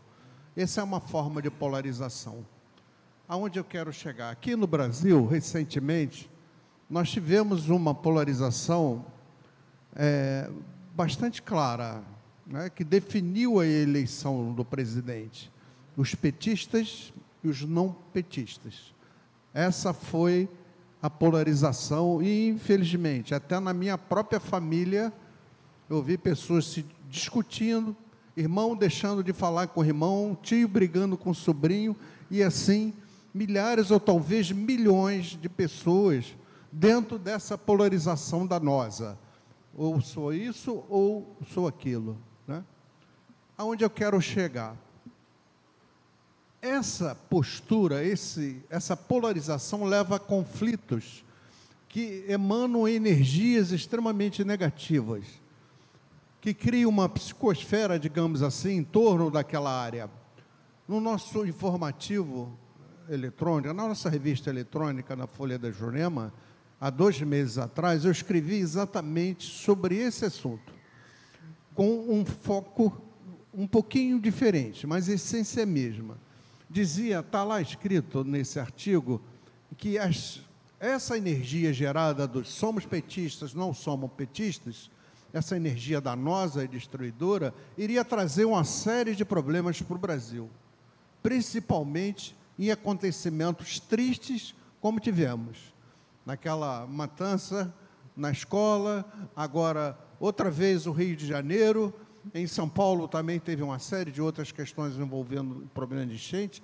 Essa 0.55 0.79
é 0.79 0.83
uma 0.85 1.01
forma 1.01 1.41
de 1.41 1.51
polarização. 1.51 2.45
Aonde 3.27 3.59
eu 3.59 3.63
quero 3.65 3.91
chegar? 3.91 4.31
Aqui 4.31 4.55
no 4.55 4.65
Brasil, 4.65 5.25
recentemente, 5.27 6.31
nós 6.89 7.11
tivemos 7.11 7.67
uma 7.67 7.93
polarização 7.93 9.05
é, 9.93 10.49
bastante 10.97 11.43
clara, 11.43 12.03
né, 12.43 12.71
que 12.71 12.83
definiu 12.83 13.59
a 13.59 13.67
eleição 13.67 14.51
do 14.51 14.65
presidente. 14.65 15.51
Os 15.95 16.15
petistas 16.15 17.13
e 17.43 17.47
os 17.47 17.61
não 17.61 17.95
petistas. 18.11 18.95
Essa 19.53 19.93
foi 19.93 20.49
a 20.99 21.07
polarização 21.07 22.19
e, 22.19 22.47
infelizmente, 22.47 23.35
até 23.35 23.59
na 23.59 23.73
minha 23.73 23.95
própria 23.95 24.39
família, 24.39 25.13
eu 25.87 26.01
vi 26.01 26.17
pessoas 26.17 26.65
se 26.65 26.83
discutindo, 27.07 27.95
irmão 28.35 28.75
deixando 28.75 29.23
de 29.23 29.33
falar 29.33 29.67
com 29.67 29.81
o 29.81 29.85
irmão, 29.85 30.35
tio 30.41 30.67
brigando 30.67 31.15
com 31.15 31.29
o 31.29 31.35
sobrinho, 31.35 31.95
e 32.31 32.41
assim, 32.41 32.91
milhares 33.31 33.91
ou 33.91 33.99
talvez 33.99 34.51
milhões 34.51 35.37
de 35.39 35.47
pessoas 35.47 36.35
dentro 36.71 37.19
dessa 37.19 37.55
polarização 37.55 38.47
danosa. 38.47 39.15
Ou 39.77 40.01
sou 40.01 40.33
isso 40.33 40.83
ou 40.89 41.37
sou 41.53 41.67
aquilo. 41.67 42.17
Né? 42.45 42.61
Aonde 43.57 43.85
eu 43.85 43.89
quero 43.89 44.19
chegar? 44.19 44.75
essa 46.61 47.15
postura, 47.29 48.03
esse, 48.03 48.61
essa 48.69 48.95
polarização 48.95 49.83
leva 49.83 50.15
a 50.15 50.19
conflitos 50.19 51.23
que 51.87 52.25
emanam 52.27 52.87
energias 52.87 53.71
extremamente 53.71 54.43
negativas, 54.43 55.23
que 56.41 56.53
criam 56.53 56.89
uma 56.89 57.07
psicosfera, 57.07 57.97
digamos 57.97 58.41
assim, 58.41 58.77
em 58.77 58.83
torno 58.83 59.31
daquela 59.31 59.71
área. 59.71 60.09
No 60.87 60.99
nosso 60.99 61.45
informativo 61.45 62.57
eletrônico, 63.09 63.73
na 63.73 63.87
nossa 63.87 64.09
revista 64.09 64.49
eletrônica, 64.49 65.15
na 65.15 65.27
Folha 65.27 65.57
da 65.57 65.71
Jurema, 65.71 66.33
há 66.79 66.89
dois 66.89 67.19
meses 67.21 67.57
atrás, 67.57 68.05
eu 68.05 68.11
escrevi 68.11 68.55
exatamente 68.55 69.45
sobre 69.45 69.95
esse 69.97 70.25
assunto, 70.25 70.73
com 71.73 72.09
um 72.09 72.25
foco 72.25 73.01
um 73.53 73.65
pouquinho 73.65 74.19
diferente, 74.19 74.85
mas 74.85 75.09
a 75.09 75.13
essência 75.13 75.61
é 75.61 75.63
a 75.63 75.67
mesma. 75.67 76.17
Dizia, 76.69 77.19
está 77.21 77.43
lá 77.43 77.61
escrito 77.61 78.23
nesse 78.23 78.59
artigo, 78.59 79.21
que 79.77 79.97
as, 79.97 80.41
essa 80.79 81.17
energia 81.17 81.73
gerada 81.73 82.27
dos 82.27 82.49
somos 82.49 82.85
petistas, 82.85 83.53
não 83.53 83.73
somos 83.73 84.11
petistas, 84.11 84.91
essa 85.33 85.55
energia 85.55 85.99
danosa 85.99 86.63
e 86.63 86.67
destruidora, 86.67 87.53
iria 87.77 88.05
trazer 88.05 88.45
uma 88.45 88.63
série 88.63 89.15
de 89.15 89.25
problemas 89.25 89.81
para 89.81 89.95
o 89.95 89.99
Brasil, 89.99 90.49
principalmente 91.23 92.35
em 92.57 92.71
acontecimentos 92.71 93.79
tristes 93.79 94.55
como 94.79 94.99
tivemos. 94.99 95.76
Naquela 96.27 96.85
matança 96.85 97.73
na 98.13 98.29
escola, 98.29 99.05
agora 99.33 99.97
outra 100.19 100.51
vez 100.51 100.85
o 100.85 100.91
Rio 100.91 101.15
de 101.15 101.25
Janeiro, 101.25 101.93
em 102.33 102.45
São 102.45 102.67
Paulo 102.67 103.07
também 103.07 103.39
teve 103.39 103.63
uma 103.63 103.79
série 103.79 104.11
de 104.11 104.21
outras 104.21 104.51
questões 104.51 104.97
envolvendo 104.97 105.69
problema 105.73 106.05
de 106.05 106.15
enchente. 106.15 106.61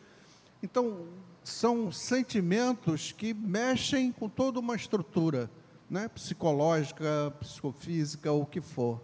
Então, 0.61 1.07
são 1.45 1.89
sentimentos 1.93 3.13
que 3.13 3.33
mexem 3.33 4.11
com 4.11 4.27
toda 4.27 4.59
uma 4.59 4.75
estrutura 4.75 5.49
né, 5.89 6.09
psicológica, 6.09 7.33
psicofísica, 7.39 8.33
o 8.33 8.45
que 8.45 8.59
for. 8.59 9.01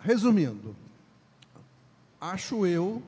Resumindo, 0.00 0.74
acho 2.20 2.66
eu 2.66 3.00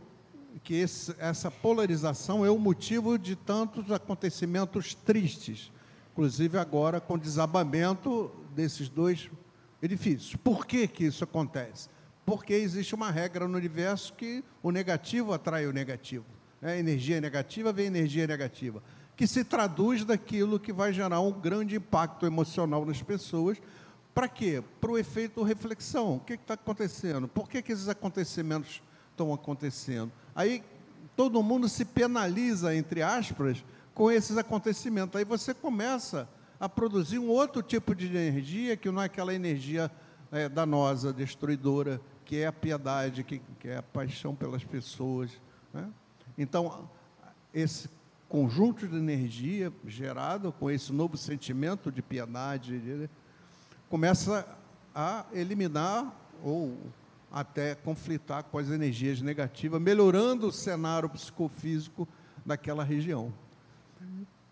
que 0.61 0.75
esse, 0.75 1.15
essa 1.19 1.51
polarização 1.51 2.45
é 2.45 2.51
o 2.51 2.59
motivo 2.59 3.19
de 3.19 3.37
tantos 3.37 3.91
acontecimentos 3.91 4.95
tristes, 4.95 5.73
inclusive 6.13 6.59
agora 6.59 7.01
com 7.01 7.15
o 7.15 7.19
desabamento 7.19 8.31
desses 8.55 8.89
dois 8.89 9.31
edifícios. 9.83 10.37
Por 10.37 10.67
que, 10.67 10.87
que 10.87 11.05
isso 11.05 11.25
acontece? 11.25 11.89
Porque 12.25 12.53
existe 12.55 12.95
uma 12.95 13.11
regra 13.11 13.49
no 13.49 13.57
universo 13.57 14.13
que 14.15 14.45
o 14.63 14.71
negativo 14.71 15.33
atrai 15.33 15.67
o 15.67 15.73
negativo. 15.73 16.25
Né? 16.61 16.79
Energia 16.79 17.21
negativa 17.21 17.73
vem 17.73 17.87
energia 17.87 18.27
negativa, 18.27 18.83
que 19.17 19.27
se 19.27 19.45
traduz 19.45 20.05
daquilo 20.05 20.61
que 20.61 20.73
vai 20.73 20.93
gerar 20.93 21.21
um 21.21 21.33
grande 21.33 21.77
impacto 21.77 22.25
emocional 22.25 22.85
nas 22.85 23.03
pessoas. 23.03 23.59
Para 24.15 24.29
quê? 24.29 24.63
Para 24.81 24.93
o 24.93 24.99
efeito 24.99 25.43
reflexão. 25.43 26.17
O 26.17 26.21
que 26.21 26.35
está 26.35 26.55
acontecendo? 26.55 27.27
Por 27.27 27.49
que, 27.49 27.63
que 27.63 27.73
esses 27.73 27.89
acontecimentos 27.89 28.83
estão 29.13 29.33
acontecendo? 29.33 30.11
Aí 30.35 30.63
todo 31.17 31.43
mundo 31.43 31.69
se 31.69 31.85
penaliza, 31.85 32.75
entre 32.75 33.03
aspas, 33.03 33.65
com 33.95 34.11
esses 34.11 34.37
acontecimentos. 34.37 35.17
Aí 35.17 35.25
você 35.25 35.55
começa 35.55 36.29
a 36.59 36.69
produzir 36.69 37.19
um 37.19 37.29
outro 37.29 37.63
tipo 37.63 37.95
de 37.95 38.07
energia, 38.07 38.77
que 38.77 38.91
não 38.91 39.03
é 39.03 39.07
aquela 39.07 39.35
energia 39.35 39.91
é, 40.31 40.49
danosa, 40.49 41.13
destruidora, 41.13 42.01
que 42.25 42.39
é 42.39 42.47
a 42.47 42.53
piedade, 42.53 43.25
que, 43.25 43.41
que 43.59 43.69
é 43.69 43.77
a 43.79 43.83
paixão 43.83 44.35
pelas 44.35 44.65
pessoas. 44.65 45.31
Né? 45.73 45.89
Então, 46.39 46.89
esse 47.53 47.91
conjunto 48.29 48.89
de 48.89 48.97
energia 48.97 49.73
gerado 49.87 50.53
com 50.53 50.71
esse 50.71 50.93
novo 50.93 51.17
sentimento 51.17 51.93
de 51.93 52.01
piedade 52.01 53.11
começa 53.91 54.47
a 54.95 55.27
eliminar 55.35 56.11
ou 56.43 56.79
até 57.33 57.75
conflitar 57.75 58.45
com 58.45 58.59
as 58.59 58.69
energias 58.69 59.23
negativas, 59.23 59.81
melhorando 59.81 60.49
o 60.49 60.53
cenário 60.53 61.09
psicofísico 61.09 62.07
daquela 62.45 62.85
região. 62.85 63.33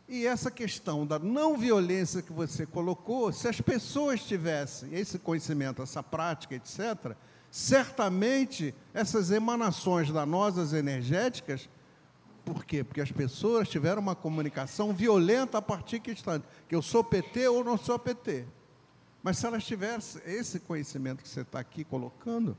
E 0.09 0.27
essa 0.27 0.51
questão 0.51 1.07
da 1.07 1.19
não 1.19 1.57
violência 1.57 2.23
que 2.23 2.33
você 2.33 2.67
colocou, 2.67 3.33
se 3.33 3.47
as 3.47 3.61
pessoas 3.61 4.25
tivessem 4.25 4.95
esse 4.95 5.19
conhecimento, 5.19 5.83
essa 5.83 6.03
prática, 6.03 6.55
etc., 6.55 7.15
certamente 7.51 8.75
essas 8.95 9.31
emanações 9.31 10.11
danosas 10.11 10.73
energéticas, 10.73 11.69
por 12.45 12.65
quê? 12.65 12.83
Porque 12.83 13.01
as 13.01 13.13
pessoas 13.13 13.69
tiveram 13.69 14.01
uma 14.01 14.17
comunicação 14.17 14.93
violenta 14.93 15.59
a 15.59 15.63
partir 15.63 16.01
que 16.01 16.11
instante, 16.11 16.47
que 16.67 16.75
eu 16.75 16.83
sou 16.83 17.05
PT 17.05 17.47
ou 17.49 17.63
não 17.63 17.77
sou 17.77 17.99
PT. 17.99 18.47
Mas 19.23 19.39
se 19.39 19.47
elas 19.47 19.65
tivessem 19.65 20.23
esse 20.25 20.59
conhecimento 20.59 21.23
que 21.23 21.29
você 21.29 21.43
está 21.43 21.61
aqui 21.61 21.85
colocando, 21.85 22.57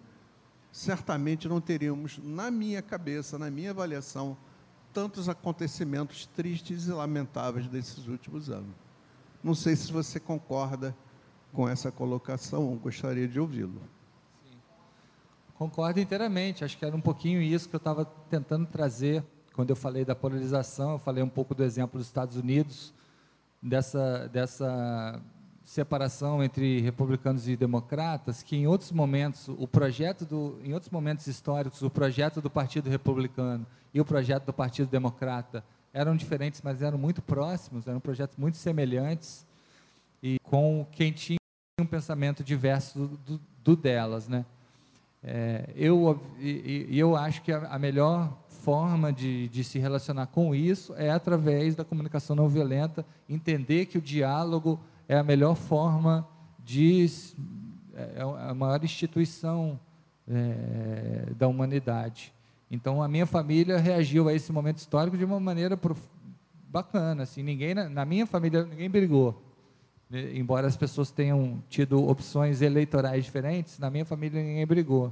certamente 0.72 1.48
não 1.48 1.60
teríamos, 1.60 2.20
na 2.24 2.50
minha 2.50 2.82
cabeça, 2.82 3.38
na 3.38 3.52
minha 3.52 3.72
avaliação, 3.72 4.38
tantos 4.94 5.28
acontecimentos 5.28 6.26
tristes 6.28 6.88
e 6.88 6.92
lamentáveis 6.92 7.68
desses 7.68 8.08
últimos 8.08 8.50
anos. 8.50 8.76
Não 9.44 9.56
sei 9.56 9.76
se 9.76 9.92
você 9.92 10.20
concorda 10.20 10.96
com 11.52 11.68
essa 11.68 11.92
colocação, 11.92 12.76
gostaria 12.78 13.28
de 13.28 13.40
ouvi-lo. 13.40 13.82
Concordo 15.56 16.00
inteiramente, 16.00 16.64
acho 16.64 16.78
que 16.78 16.86
era 16.86 16.96
um 16.96 17.02
pouquinho 17.02 17.42
isso 17.42 17.70
que 17.70 17.76
eu 17.76 17.80
estava 17.80 18.06
tentando 18.30 18.66
trazer 18.66 19.24
quando 19.54 19.70
eu 19.70 19.76
falei 19.76 20.06
da 20.06 20.16
polarização, 20.16 20.94
eu 20.94 21.00
falei 21.00 21.22
um 21.22 21.30
pouco 21.30 21.54
do 21.54 21.64
exemplo 21.64 21.98
dos 22.00 22.08
Estados 22.08 22.38
Unidos, 22.38 22.94
dessa, 23.62 24.28
dessa 24.30 25.22
separação 25.64 26.44
entre 26.44 26.82
republicanos 26.82 27.48
e 27.48 27.56
democratas, 27.56 28.44
que 28.44 28.56
em 28.56 28.68
outros 28.68 28.92
momentos 28.92 29.48
o 29.48 29.68
projeto 29.68 30.26
do, 30.26 30.60
em 30.64 30.74
outros 30.74 30.92
momentos 30.92 31.28
históricos, 31.28 31.82
o 31.82 31.90
projeto 31.90 32.42
do 32.42 32.50
Partido 32.50 32.90
Republicano 32.90 33.66
e 33.94 34.02
o 34.02 34.06
projeto 34.06 34.46
do 34.46 34.54
Partido 34.54 34.90
Democrata 34.90 35.64
eram 35.94 36.16
diferentes, 36.16 36.62
mas 36.64 36.82
eram 36.82 36.98
muito 36.98 37.22
próximos, 37.22 37.88
eram 37.88 38.00
projetos 38.00 38.38
muito 38.38 38.58
semelhantes 38.58 39.46
e 40.24 40.40
com 40.44 40.86
quem 40.92 41.12
tinha 41.12 41.38
um 41.80 41.86
pensamento 41.86 42.44
diverso 42.44 43.00
do, 43.00 43.18
do, 43.18 43.42
do 43.64 43.76
delas, 43.76 44.28
né? 44.28 44.46
É, 45.24 45.70
eu 45.76 46.20
e, 46.40 46.88
eu 46.98 47.16
acho 47.16 47.44
que 47.44 47.52
a, 47.52 47.68
a 47.68 47.78
melhor 47.78 48.36
forma 48.48 49.14
de, 49.14 49.48
de, 49.50 49.64
se 49.64 49.78
relacionar 49.78 50.28
com 50.28 50.56
isso 50.56 50.96
é 50.96 51.12
através 51.12 51.76
da 51.76 51.86
comunicação 51.86 52.36
não 52.36 52.48
violenta, 52.48 53.06
entender 53.30 53.86
que 53.86 54.00
o 54.00 54.02
diálogo 54.02 54.80
é 55.12 55.18
a 55.18 55.24
melhor 55.24 55.56
forma 55.56 56.26
de. 56.64 57.06
É, 57.94 58.20
é 58.20 58.22
a 58.22 58.54
maior 58.54 58.82
instituição 58.82 59.78
é, 60.26 61.34
da 61.38 61.50
humanidade. 61.50 62.34
Então, 62.72 63.04
a 63.04 63.10
minha 63.10 63.26
família 63.26 63.78
reagiu 63.78 64.30
a 64.30 64.34
esse 64.34 64.54
momento 64.54 64.78
histórico 64.78 65.18
de 65.18 65.26
uma 65.26 65.38
maneira 65.38 65.76
prof... 65.76 66.02
bacana. 66.70 67.24
Assim, 67.24 67.44
ninguém 67.44 67.76
na, 67.76 67.90
na 67.90 68.06
minha 68.06 68.26
família 68.26 68.64
ninguém 68.64 68.90
brigou. 68.90 69.44
Né, 70.10 70.34
embora 70.34 70.66
as 70.66 70.78
pessoas 70.78 71.12
tenham 71.12 71.62
tido 71.68 72.08
opções 72.08 72.62
eleitorais 72.62 73.26
diferentes, 73.26 73.78
na 73.80 73.90
minha 73.90 74.06
família 74.06 74.42
ninguém 74.42 74.66
brigou. 74.66 75.12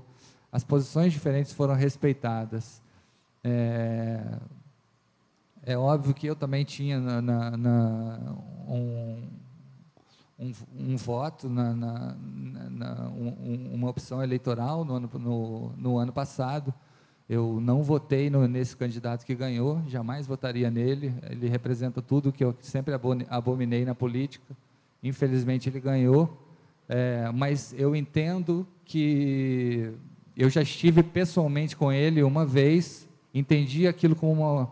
As 0.49 0.63
posições 0.63 1.11
diferentes 1.11 1.51
foram 1.51 1.73
respeitadas. 1.73 2.81
É, 3.43 4.23
é 5.63 5.77
óbvio 5.77 6.13
que 6.13 6.25
eu 6.25 6.37
também 6.37 6.63
tinha 6.63 7.01
na, 7.01 7.21
na, 7.21 7.57
na 7.57 8.19
um, 8.65 9.27
um, 10.39 10.53
um 10.77 10.95
voto, 10.95 11.49
na, 11.49 11.73
na, 11.73 12.15
na 12.69 13.09
um, 13.09 13.71
uma 13.73 13.89
opção 13.89 14.23
eleitoral 14.23 14.85
no 14.85 14.95
ano, 14.95 15.09
no, 15.15 15.71
no 15.77 15.97
ano 15.97 16.13
passado. 16.13 16.73
Eu 17.27 17.59
não 17.61 17.83
votei 17.83 18.29
no, 18.29 18.47
nesse 18.47 18.75
candidato 18.75 19.25
que 19.25 19.35
ganhou, 19.35 19.81
jamais 19.87 20.25
votaria 20.25 20.71
nele. 20.71 21.13
Ele 21.29 21.47
representa 21.49 22.01
tudo 22.01 22.31
que 22.31 22.43
eu 22.43 22.55
sempre 22.61 22.93
abominei 23.29 23.83
na 23.83 23.93
política. 23.93 24.55
Infelizmente, 25.03 25.69
ele 25.69 25.79
ganhou. 25.79 26.45
É, 26.87 27.29
mas 27.33 27.75
eu 27.77 27.95
entendo 27.95 28.65
que 28.85 29.93
eu 30.35 30.49
já 30.49 30.61
estive 30.61 31.03
pessoalmente 31.03 31.75
com 31.75 31.91
ele 31.91 32.23
uma 32.23 32.45
vez, 32.45 33.07
entendi 33.31 33.87
aquilo 33.87 34.15
como 34.15 34.41
uma, 34.41 34.71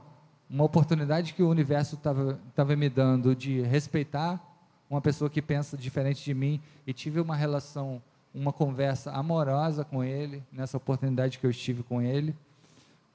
uma 0.49 0.63
oportunidade 0.63 1.33
que 1.33 1.43
o 1.43 1.49
universo 1.49 1.95
estava 1.95 2.75
me 2.75 2.89
dando 2.89 3.35
de 3.35 3.61
respeitar 3.61 4.46
uma 4.89 5.01
pessoa 5.01 5.29
que 5.29 5.41
pensa 5.41 5.77
diferente 5.77 6.23
de 6.23 6.33
mim 6.33 6.61
e 6.85 6.93
tive 6.93 7.19
uma 7.19 7.35
relação, 7.35 8.01
uma 8.33 8.53
conversa 8.53 9.11
amorosa 9.11 9.83
com 9.83 10.03
ele, 10.03 10.43
nessa 10.51 10.77
oportunidade 10.77 11.39
que 11.39 11.45
eu 11.45 11.51
estive 11.51 11.83
com 11.83 12.01
ele, 12.01 12.35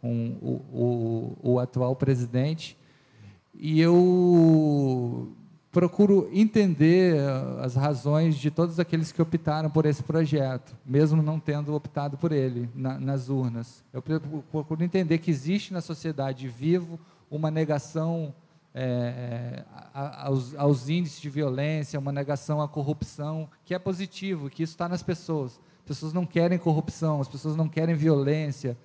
com 0.00 0.36
o, 0.42 1.36
o, 1.42 1.52
o 1.54 1.58
atual 1.58 1.96
presidente. 1.96 2.76
E 3.54 3.80
eu 3.80 5.32
procuro 5.70 6.28
entender 6.32 7.18
as 7.60 7.74
razões 7.74 8.36
de 8.36 8.50
todos 8.50 8.78
aqueles 8.78 9.10
que 9.10 9.22
optaram 9.22 9.70
por 9.70 9.86
esse 9.86 10.02
projeto, 10.02 10.76
mesmo 10.84 11.22
não 11.22 11.40
tendo 11.40 11.74
optado 11.74 12.18
por 12.18 12.30
ele 12.30 12.68
na, 12.74 12.98
nas 12.98 13.30
urnas. 13.30 13.82
Eu 13.92 14.02
procuro 14.02 14.84
entender 14.84 15.16
que 15.18 15.30
existe 15.30 15.72
na 15.72 15.80
sociedade 15.80 16.46
vivo 16.46 17.00
uma 17.30 17.50
negação 17.50 18.34
é, 18.74 19.64
aos, 19.92 20.54
aos, 20.54 20.88
índices 20.88 21.20
de 21.20 21.28
violência, 21.28 21.98
uma 21.98 22.12
negação 22.12 22.60
à 22.60 22.68
corrupção, 22.68 23.48
que 23.64 23.74
é 23.74 23.78
positivo, 23.78 24.48
que 24.48 24.62
isso 24.62 24.72
está 24.72 24.88
nas 24.88 25.02
pessoas. 25.02 25.60
As 25.80 25.86
pessoas 25.86 26.12
não 26.12 26.24
querem 26.24 26.58
corrupção, 26.58 27.20
as 27.20 27.28
pessoas 27.28 27.56
não 27.56 27.68
querem 27.68 27.94
violência, 27.94 28.76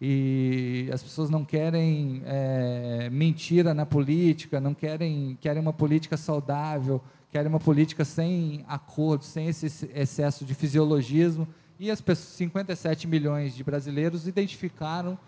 e 0.00 0.88
as 0.92 1.02
pessoas 1.02 1.30
não 1.30 1.44
querem 1.44 2.22
é, 2.24 3.08
mentira 3.10 3.72
na 3.72 3.86
política, 3.86 4.60
não 4.60 4.74
querem, 4.74 5.38
querem 5.40 5.62
uma 5.62 5.72
política 5.72 6.16
saudável, 6.16 7.00
querem 7.30 7.48
uma 7.48 7.60
política 7.60 8.04
sem 8.04 8.64
acordo, 8.68 9.24
sem 9.24 9.48
esse 9.48 9.90
excesso 9.94 10.44
de 10.44 10.54
fisiologismo, 10.54 11.48
E 11.82 11.90
as 11.90 12.00
pessoas, 12.00 12.36
57 12.36 13.08
milhões 13.08 13.56
de 13.56 13.64
brasileiros 13.64 14.28
identificaram 14.28 15.18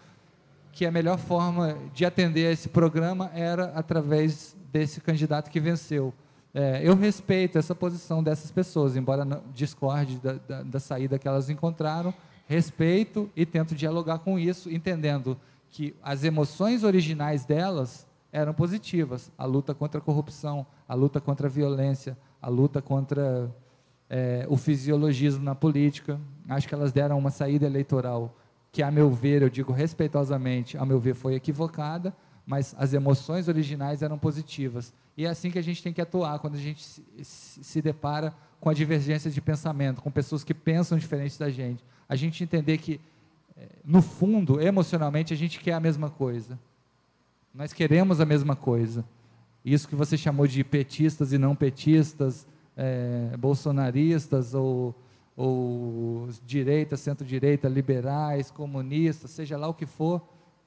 que 0.75 0.85
a 0.85 0.91
melhor 0.91 1.19
forma 1.19 1.79
de 1.95 2.05
atender 2.05 2.49
a 2.49 2.51
esse 2.51 2.69
programa 2.69 3.31
era 3.33 3.67
através 3.77 4.57
desse 4.73 5.01
candidato 5.01 5.49
que 5.49 5.61
venceu. 5.61 6.13
É, 6.53 6.81
eu 6.83 6.97
respeito 6.97 7.57
essa 7.57 7.77
posição 7.77 8.23
dessas 8.23 8.51
pessoas, 8.51 8.97
embora 8.97 9.25
discorde 9.55 10.19
da, 10.19 10.33
da, 10.33 10.63
da 10.65 10.81
saída 10.81 11.17
que 11.17 11.29
elas 11.29 11.49
encontraram, 11.49 12.13
respeito 12.49 13.31
e 13.37 13.47
tento 13.47 13.73
dialogar 13.75 14.19
com 14.19 14.37
isso, 14.37 14.69
entendendo 14.69 15.39
que 15.71 15.95
as 16.03 16.25
emoções 16.25 16.83
originais 16.83 17.45
delas 17.45 18.05
eram 18.33 18.53
positivas. 18.53 19.31
A 19.39 19.45
luta 19.45 19.75
contra 19.75 20.01
a 20.01 20.03
corrupção, 20.03 20.67
a 20.89 20.95
luta 20.95 21.21
contra 21.21 21.47
a 21.47 21.51
violência, 21.51 22.19
a 22.43 22.49
luta 22.49 22.83
contra 22.83 23.49
é, 24.11 24.45
o 24.49 24.57
fisiologismo 24.57 25.45
na 25.45 25.55
política. 25.55 26.21
Acho 26.49 26.67
que 26.67 26.75
elas 26.75 26.93
deram 26.93 27.17
uma 27.17 27.31
saída 27.31 27.65
eleitoral 27.65 28.37
que, 28.75 28.83
a 28.83 28.91
meu 28.91 29.09
ver, 29.09 29.41
eu 29.41 29.49
digo 29.49 29.73
respeitosamente, 29.73 30.77
a 30.77 30.85
meu 30.85 30.99
ver, 30.99 31.15
foi 31.15 31.37
equivocada, 31.37 32.13
mas 32.45 32.75
as 32.77 32.93
emoções 32.93 33.47
originais 33.47 34.03
eram 34.03 34.19
positivas. 34.19 34.93
E 35.17 35.25
é 35.25 35.29
assim 35.29 35.49
que 35.49 35.61
a 35.61 35.63
gente 35.63 35.81
tem 35.81 35.93
que 35.93 36.01
atuar 36.01 36.41
quando 36.41 36.57
a 36.57 36.59
gente 36.59 36.85
se, 37.23 37.81
depara 37.81 38.35
com 38.61 38.69
a 38.69 38.75
divergência 38.75 39.31
de 39.31 39.41
pensamento, 39.41 40.03
com 40.03 40.11
pessoas 40.11 40.43
que 40.43 40.53
pensam 40.53 40.99
diferente 40.99 41.39
da 41.39 41.49
gente. 41.49 41.85
A 42.09 42.17
gente 42.17 42.43
entender 42.43 42.79
que, 42.79 43.01
é, 43.57 43.69
no 43.85 44.03
fundo, 44.03 44.61
emocionalmente, 44.61 45.33
a 45.33 45.37
gente 45.37 45.61
quer 45.61 45.75
a 45.75 45.81
mesma 45.81 46.11
coisa. 46.11 46.59
Nós 47.55 47.73
queremos 47.73 48.21
a 48.21 48.27
mesma 48.27 48.57
coisa. 48.57 49.05
Isso 49.65 49.87
que 49.87 49.95
você 49.95 50.19
chamou 50.19 50.49
de 50.49 50.65
petistas 50.65 51.33
e 51.33 51.39
não 51.39 51.55
petistas, 51.55 52.45
é, 52.77 53.37
bolsonaristas 53.39 54.53
ou 54.53 54.93
ou 55.37 56.29
direita, 56.45 56.97
centro-direita, 56.97 57.69
liberais, 57.69 58.51
comunistas, 58.51 59.31
seja 59.31 59.57
lá 59.57 59.69
o 59.69 59.75
que 59.75 59.87
for, 59.87 60.23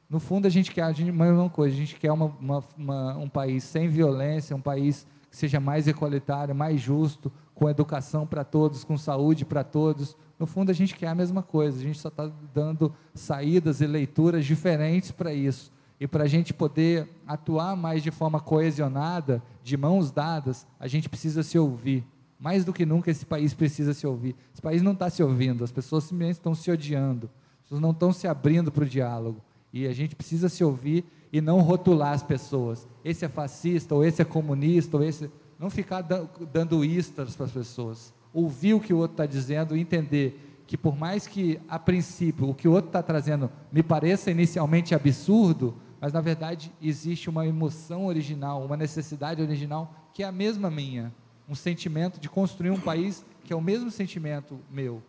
no 0.10 0.20
fundo 0.20 0.48
a 0.48 0.50
gente 0.50 0.72
quer 0.72 0.84
a 0.84 0.94
mesma 0.94 1.50
coisa, 1.50 1.76
a 1.76 1.80
gente 1.80 1.96
quer 1.96 2.12
uma, 2.12 2.26
uma, 2.40 2.64
uma, 2.78 3.18
um 3.18 3.30
país 3.30 3.64
sem 3.64 3.90
violência, 3.90 4.56
um 4.56 4.62
país 4.62 5.06
que 5.30 5.36
seja 5.36 5.60
mais 5.60 5.86
igualitário, 5.88 6.56
mais 6.56 6.80
justo, 6.80 7.32
com 7.54 7.70
educação 7.70 8.26
para 8.26 8.46
todos, 8.46 8.86
com 8.86 8.98
saúde 8.98 9.44
para 9.44 9.64
todos. 9.66 10.16
No 10.40 10.46
fundo 10.46 10.70
a 10.70 10.74
gente 10.74 10.96
quer 10.96 11.08
a 11.08 11.16
mesma 11.16 11.44
coisa, 11.44 11.80
a 11.80 11.84
gente 11.84 12.00
só 12.00 12.08
está 12.08 12.32
dando 12.54 12.94
saídas 13.14 13.82
e 13.82 13.88
leituras 13.88 14.46
diferentes 14.46 15.12
para 15.12 15.34
isso. 15.34 15.74
E 16.00 16.08
para 16.08 16.24
a 16.24 16.28
gente 16.28 16.54
poder 16.54 17.10
atuar 17.26 17.76
mais 17.76 18.02
de 18.02 18.12
forma 18.12 18.40
coesionada, 18.40 19.44
de 19.62 19.76
mãos 19.76 20.10
dadas, 20.10 20.66
a 20.80 20.88
gente 20.88 21.10
precisa 21.10 21.44
se 21.44 21.58
ouvir. 21.60 22.06
Mais 22.40 22.64
do 22.64 22.72
que 22.72 22.86
nunca 22.86 23.10
esse 23.10 23.26
país 23.26 23.54
precisa 23.54 23.94
se 23.94 24.06
ouvir. 24.06 24.36
Esse 24.54 24.62
país 24.62 24.82
não 24.82 24.92
está 24.92 25.10
se 25.10 25.24
ouvindo, 25.24 25.64
as 25.64 25.72
pessoas 25.72 26.04
simplesmente 26.04 26.36
estão 26.36 26.54
se 26.54 26.70
odiando, 26.70 27.30
as 27.58 27.64
pessoas 27.64 27.82
não 27.82 27.92
estão 27.92 28.14
se 28.14 28.28
abrindo 28.28 28.72
para 28.72 28.84
o 28.84 28.88
diálogo. 28.88 29.42
E 29.74 29.88
a 29.88 29.94
gente 29.94 30.16
precisa 30.16 30.48
se 30.48 30.64
ouvir 30.64 31.04
e 31.32 31.42
não 31.42 31.62
rotular 31.62 32.14
as 32.14 32.24
pessoas. 32.24 32.88
Esse 33.04 33.26
é 33.26 33.30
fascista, 33.30 33.94
ou 33.96 34.04
esse 34.04 34.22
é 34.22 34.26
comunista, 34.26 34.98
ou 34.98 35.04
esse. 35.04 35.30
Não 35.60 35.70
ficar 35.70 36.02
dando 36.02 36.86
istas 36.86 37.36
para 37.36 37.46
as 37.48 37.52
pessoas. 37.52 38.14
Ouvir 38.34 38.76
o 38.76 38.80
que 38.80 38.94
o 38.94 38.98
outro 38.98 39.14
está 39.14 39.26
dizendo 39.26 39.76
e 39.76 39.82
entender 39.82 40.62
que, 40.68 40.78
por 40.78 40.96
mais 40.96 41.26
que, 41.26 41.60
a 41.68 41.80
princípio, 41.80 42.50
o 42.50 42.54
que 42.54 42.68
o 42.68 42.72
outro 42.72 42.90
está 42.90 43.02
trazendo 43.02 43.50
me 43.72 43.82
pareça 43.82 44.30
inicialmente 44.30 44.94
absurdo, 44.94 45.76
mas 46.00 46.14
na 46.14 46.22
verdade 46.22 46.72
existe 46.82 47.30
uma 47.30 47.48
emoção 47.48 48.06
original, 48.06 48.64
uma 48.64 48.78
necessidade 48.78 49.42
original 49.42 49.94
que 50.14 50.22
é 50.22 50.26
a 50.28 50.32
mesma 50.32 50.70
minha 50.70 51.12
um 51.48 51.56
sentimento 51.56 52.20
de 52.20 52.30
construir 52.30 52.72
um 52.72 52.80
país 52.80 53.26
que 53.44 53.54
é 53.54 53.56
o 53.56 53.62
mesmo 53.62 53.90
sentimento 53.90 54.60
meu 54.70 55.02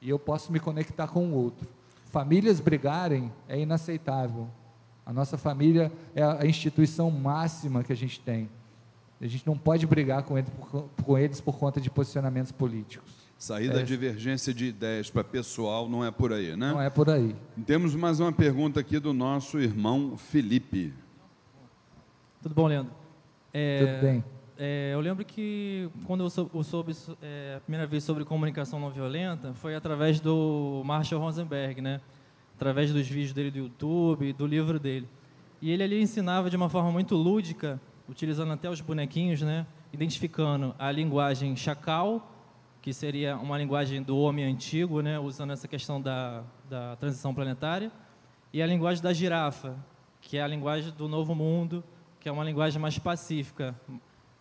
e 0.00 0.08
eu 0.08 0.18
posso 0.18 0.50
me 0.50 0.58
conectar 0.58 1.08
com 1.08 1.26
o 1.26 1.34
outro. 1.34 1.68
Famílias 2.06 2.58
brigarem 2.58 3.30
é 3.48 3.60
inaceitável. 3.60 4.48
A 5.04 5.12
nossa 5.12 5.36
família 5.36 5.92
é 6.14 6.22
a 6.22 6.46
instituição 6.46 7.10
máxima 7.10 7.84
que 7.84 7.92
a 7.92 7.96
gente 7.96 8.20
tem. 8.20 8.48
A 9.20 9.26
gente 9.26 9.46
não 9.46 9.56
pode 9.56 9.86
brigar 9.86 10.22
com 10.22 10.38
eles 10.38 10.50
por, 10.50 10.88
com 11.04 11.18
eles 11.18 11.40
por 11.40 11.58
conta 11.58 11.80
de 11.80 11.90
posicionamentos 11.90 12.50
políticos. 12.50 13.12
Sair 13.36 13.70
da 13.70 13.80
é. 13.80 13.82
divergência 13.82 14.52
de 14.52 14.66
ideias 14.66 15.10
para 15.10 15.24
pessoal 15.24 15.88
não 15.88 16.04
é 16.04 16.10
por 16.10 16.32
aí, 16.32 16.56
né? 16.56 16.72
Não 16.72 16.80
é 16.80 16.90
por 16.90 17.08
aí. 17.08 17.34
Temos 17.66 17.94
mais 17.94 18.20
uma 18.20 18.32
pergunta 18.32 18.80
aqui 18.80 18.98
do 18.98 19.12
nosso 19.12 19.58
irmão 19.58 20.16
Felipe. 20.16 20.92
Tudo 22.42 22.54
bom, 22.54 22.66
Leandro? 22.66 22.92
É, 23.52 23.78
Tudo 23.78 24.00
bem. 24.02 24.24
É, 24.62 24.90
eu 24.92 25.00
lembro 25.00 25.24
que 25.24 25.88
quando 26.04 26.22
eu 26.22 26.28
soube, 26.28 26.62
soube 26.62 26.92
é, 27.22 27.54
a 27.56 27.60
primeira 27.60 27.86
vez 27.86 28.04
sobre 28.04 28.26
comunicação 28.26 28.78
não 28.78 28.90
violenta 28.90 29.54
foi 29.54 29.74
através 29.74 30.20
do 30.20 30.82
Marshall 30.84 31.18
Rosenberg, 31.18 31.80
né? 31.80 31.98
Através 32.56 32.92
dos 32.92 33.08
vídeos 33.08 33.32
dele 33.32 33.50
do 33.50 33.56
YouTube, 33.56 34.34
do 34.34 34.46
livro 34.46 34.78
dele. 34.78 35.08
E 35.62 35.70
ele 35.70 35.82
ali 35.82 36.02
ensinava 36.02 36.50
de 36.50 36.58
uma 36.58 36.68
forma 36.68 36.92
muito 36.92 37.16
lúdica, 37.16 37.80
utilizando 38.06 38.52
até 38.52 38.68
os 38.68 38.82
bonequinhos, 38.82 39.40
né? 39.40 39.66
Identificando 39.94 40.74
a 40.78 40.92
linguagem 40.92 41.56
chacal, 41.56 42.30
que 42.82 42.92
seria 42.92 43.38
uma 43.38 43.56
linguagem 43.56 44.02
do 44.02 44.18
homem 44.18 44.44
antigo, 44.44 45.00
né? 45.00 45.18
Usando 45.18 45.54
essa 45.54 45.66
questão 45.66 46.02
da, 46.02 46.44
da 46.68 46.96
transição 46.96 47.34
planetária, 47.34 47.90
e 48.52 48.60
a 48.60 48.66
linguagem 48.66 49.02
da 49.02 49.14
girafa, 49.14 49.74
que 50.20 50.36
é 50.36 50.42
a 50.42 50.46
linguagem 50.46 50.92
do 50.92 51.08
novo 51.08 51.34
mundo, 51.34 51.82
que 52.20 52.28
é 52.28 52.32
uma 52.32 52.44
linguagem 52.44 52.78
mais 52.78 52.98
pacífica, 52.98 53.74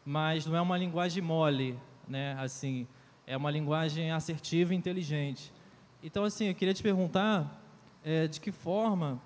mas 0.10 0.48
não 0.48 0.56
é 0.56 0.62
uma 0.62 0.76
linguagem 0.76 1.22
mole, 1.22 1.78
né? 2.08 2.36
Assim, 2.40 2.88
é 3.28 3.38
uma 3.38 3.52
linguagem 3.52 4.12
assertiva 4.12 4.74
e 4.74 4.76
inteligente. 4.76 5.54
Então, 6.02 6.24
assim, 6.24 6.48
eu 6.48 6.56
queria 6.56 6.74
te 6.74 6.82
perguntar 6.82 7.62
é, 8.04 8.28
de 8.28 8.42
que 8.42 8.52
forma 8.52 9.22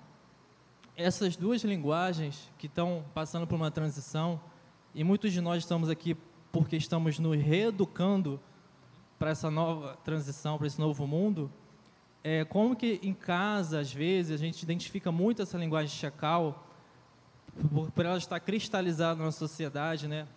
essas 0.98 1.38
duas 1.38 1.64
linguagens 1.64 2.52
que 2.58 2.68
estão 2.68 3.06
passando 3.14 3.48
por 3.48 3.56
uma 3.56 3.72
transição, 3.72 4.42
e 4.94 5.06
muitos 5.06 5.32
de 5.32 5.40
nós 5.40 5.64
estamos 5.64 5.90
aqui 5.90 6.18
porque 6.52 6.76
estamos 6.76 7.18
nos 7.18 7.42
reeducando 7.42 8.38
para 9.18 9.30
essa 9.30 9.50
nova 9.50 9.96
transição, 10.04 10.58
para 10.58 10.68
esse 10.68 10.82
novo 10.82 11.08
mundo, 11.08 11.50
é, 12.22 12.44
como 12.44 12.76
que 12.76 13.00
em 13.02 13.14
casa, 13.14 13.80
às 13.80 13.94
vezes, 13.94 14.34
a 14.34 14.38
gente 14.38 14.62
identifica 14.62 15.14
muito 15.14 15.44
essa 15.44 15.58
linguagem 15.58 15.98
chacal, 15.98 16.68
por, 17.72 17.90
por 17.90 18.06
ela 18.06 18.18
estar 18.18 18.38
cristalizada 18.42 19.24
na 19.24 19.32
sociedade, 19.32 20.10
né? 20.10 20.28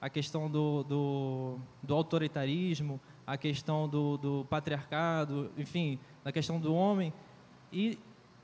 A 0.00 0.08
questão 0.10 0.50
do, 0.50 0.82
do, 0.84 1.58
do 1.82 1.94
autoritarismo, 1.94 3.00
a 3.26 3.36
questão 3.36 3.88
do, 3.88 4.16
do, 4.16 4.46
patriarcado, 4.48 5.50
enfim, 5.56 5.98
da 6.22 6.30
questão 6.30 6.60
do 6.60 6.74
homem, 6.74 7.12
e, 7.72 7.98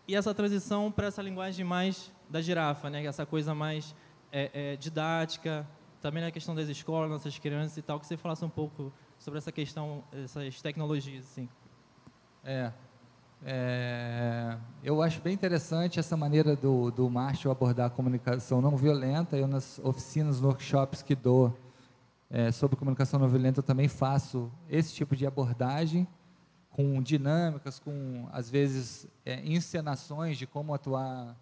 e 0.09 0.17
essa 0.17 0.35
transição 0.35 0.91
para 0.91 1.07
essa 1.07 1.23
linguagem 1.23 1.65
mais 1.65 2.13
da 2.29 2.41
girafa, 2.41 2.91
né? 2.91 3.05
essa 3.05 3.25
coisa 3.25 3.55
mais 3.55 3.95
é, 4.33 4.51
é, 4.73 4.77
didática, 4.77 5.67
também 6.01 6.23
na 6.23 6.31
questão 6.31 6.55
das 6.55 6.69
escolas, 6.69 7.11
nossas 7.11 7.39
crianças 7.39 7.77
e 7.77 7.83
tal, 7.83 8.01
que 8.01 8.07
você 8.07 8.17
falasse 8.17 8.45
um 8.45 8.51
pouco 8.51 8.93
sobre 9.19 9.39
essa 9.39 9.53
questão, 9.53 10.03
essas 10.13 10.61
tecnologias. 10.61 11.25
Assim. 11.27 11.49
É, 12.43 12.73
é, 13.45 14.57
eu 14.85 15.03
acho 15.03 15.21
bem 15.21 15.35
interessante 15.35 15.99
essa 15.99 16.17
maneira 16.17 16.55
do, 16.55 16.91
do 16.93 17.11
Marshall 17.11 17.51
abordar 17.51 17.87
a 17.87 17.91
comunicação 17.91 18.61
não 18.61 18.77
violenta. 18.77 19.37
Eu, 19.37 19.49
nas 19.49 19.81
oficinas, 19.81 20.41
workshops 20.41 21.03
que 21.03 21.17
dou 21.17 21.57
é, 22.31 22.53
sobre 22.53 22.77
comunicação 22.77 23.19
não 23.19 23.29
violenta, 23.29 23.59
eu 23.59 23.65
também 23.65 23.89
faço 23.89 24.51
esse 24.69 24.95
tipo 24.95 25.17
de 25.17 25.27
abordagem, 25.27 26.07
com 26.71 27.03
dinâmicas, 27.03 27.79
com, 27.79 28.27
às 28.33 28.49
vezes, 28.49 29.07
é, 29.27 29.45
encenações 29.45 30.39
de 30.39 30.47
como 30.47 30.73
atuar 30.73 31.37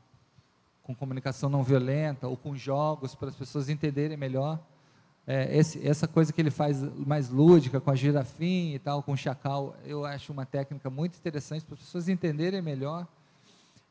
com 0.82 0.94
comunicação 0.94 1.48
não 1.48 1.62
violenta, 1.62 2.26
ou 2.26 2.36
com 2.36 2.56
jogos, 2.56 3.14
para 3.14 3.28
as 3.28 3.36
pessoas 3.36 3.68
entenderem 3.68 4.16
melhor 4.16 4.58
é, 5.30 5.56
esse, 5.56 5.86
essa 5.86 6.08
coisa 6.08 6.32
que 6.32 6.40
ele 6.40 6.50
faz 6.50 6.82
mais 7.06 7.28
lúdica, 7.28 7.80
com 7.80 7.88
a 7.88 7.94
girafinha 7.94 8.74
e 8.74 8.78
tal, 8.80 9.00
com 9.00 9.12
o 9.12 9.16
chacal, 9.16 9.76
eu 9.84 10.04
acho 10.04 10.32
uma 10.32 10.44
técnica 10.44 10.90
muito 10.90 11.16
interessante 11.16 11.64
para 11.64 11.74
as 11.74 11.80
pessoas 11.80 12.08
entenderem 12.08 12.60
melhor. 12.60 13.06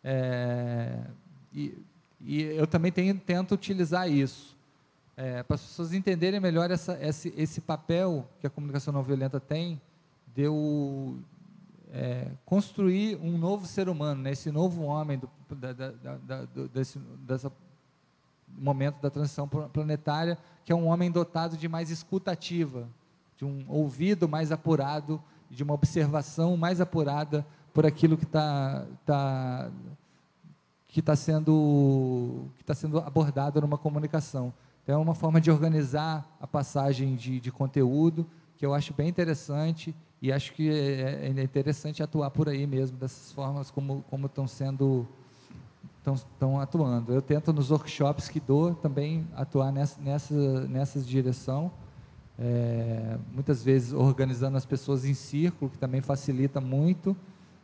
É, 0.03 0.99
e, 1.53 1.81
e, 2.19 2.41
eu 2.43 2.67
também 2.67 2.91
tenho, 2.91 3.17
tento 3.17 3.53
utilizar 3.53 4.11
isso, 4.11 4.53
é, 5.15 5.41
para 5.41 5.55
as 5.55 5.61
pessoas 5.61 5.93
entenderem 5.93 6.41
melhor 6.41 6.71
essa, 6.71 6.99
esse, 7.01 7.33
esse 7.37 7.61
papel 7.61 8.27
que 8.41 8.47
a 8.47 8.49
comunicação 8.49 8.93
não 8.93 9.01
violenta 9.01 9.39
tem 9.39 9.79
de 10.35 10.41
eu 10.41 11.19
é, 11.93 12.31
construir 12.45 13.15
um 13.15 13.37
novo 13.37 13.65
ser 13.65 13.87
humano, 13.87 14.23
né, 14.23 14.31
esse 14.31 14.51
novo 14.51 14.81
homem 14.81 15.17
do, 15.17 15.29
da, 15.55 15.71
da, 15.71 16.17
da, 16.17 16.45
desse, 16.73 16.99
dessa 17.25 17.49
momento 18.57 19.01
da 19.01 19.09
transição 19.09 19.47
planetária, 19.47 20.37
que 20.65 20.71
é 20.71 20.75
um 20.75 20.87
homem 20.87 21.11
dotado 21.11 21.57
de 21.57 21.67
mais 21.67 21.89
escutativa, 21.89 22.87
de 23.37 23.45
um 23.45 23.65
ouvido 23.67 24.27
mais 24.27 24.51
apurado, 24.51 25.21
de 25.49 25.63
uma 25.63 25.73
observação 25.73 26.55
mais 26.57 26.79
apurada 26.81 27.45
por 27.73 27.85
aquilo 27.85 28.17
que 28.17 28.25
está 28.25 28.85
tá, 29.05 29.71
que 30.87 31.01
tá 31.01 31.15
sendo 31.15 32.47
que 32.57 32.63
está 32.63 32.73
sendo 32.73 32.99
abordado 32.99 33.61
numa 33.61 33.77
comunicação. 33.77 34.53
Então, 34.83 34.95
é 34.95 34.97
uma 34.97 35.15
forma 35.15 35.39
de 35.39 35.51
organizar 35.51 36.27
a 36.41 36.47
passagem 36.47 37.15
de, 37.15 37.39
de 37.39 37.51
conteúdo 37.51 38.25
que 38.57 38.65
eu 38.65 38.73
acho 38.73 38.93
bem 38.93 39.07
interessante 39.07 39.95
e 40.21 40.31
acho 40.31 40.51
que 40.53 40.69
é, 40.69 41.27
é 41.27 41.43
interessante 41.43 42.03
atuar 42.03 42.29
por 42.29 42.49
aí 42.49 42.67
mesmo, 42.67 42.97
dessas 42.97 43.31
formas 43.31 43.71
como, 43.71 44.03
como 44.09 44.25
estão 44.25 44.47
sendo, 44.47 45.07
estão 45.99 46.59
atuando. 46.59 47.13
Eu 47.13 47.21
tento 47.21 47.53
nos 47.53 47.71
workshops 47.71 48.29
que 48.29 48.39
dou 48.39 48.73
também 48.73 49.27
atuar 49.35 49.71
nessa, 49.71 50.01
nessa, 50.01 50.33
nessa 50.67 50.99
direção, 50.99 51.71
é, 52.37 53.17
muitas 53.33 53.63
vezes 53.63 53.93
organizando 53.93 54.57
as 54.57 54.65
pessoas 54.65 55.05
em 55.05 55.13
círculo, 55.13 55.69
que 55.69 55.77
também 55.77 56.01
facilita 56.01 56.61
muito, 56.61 57.15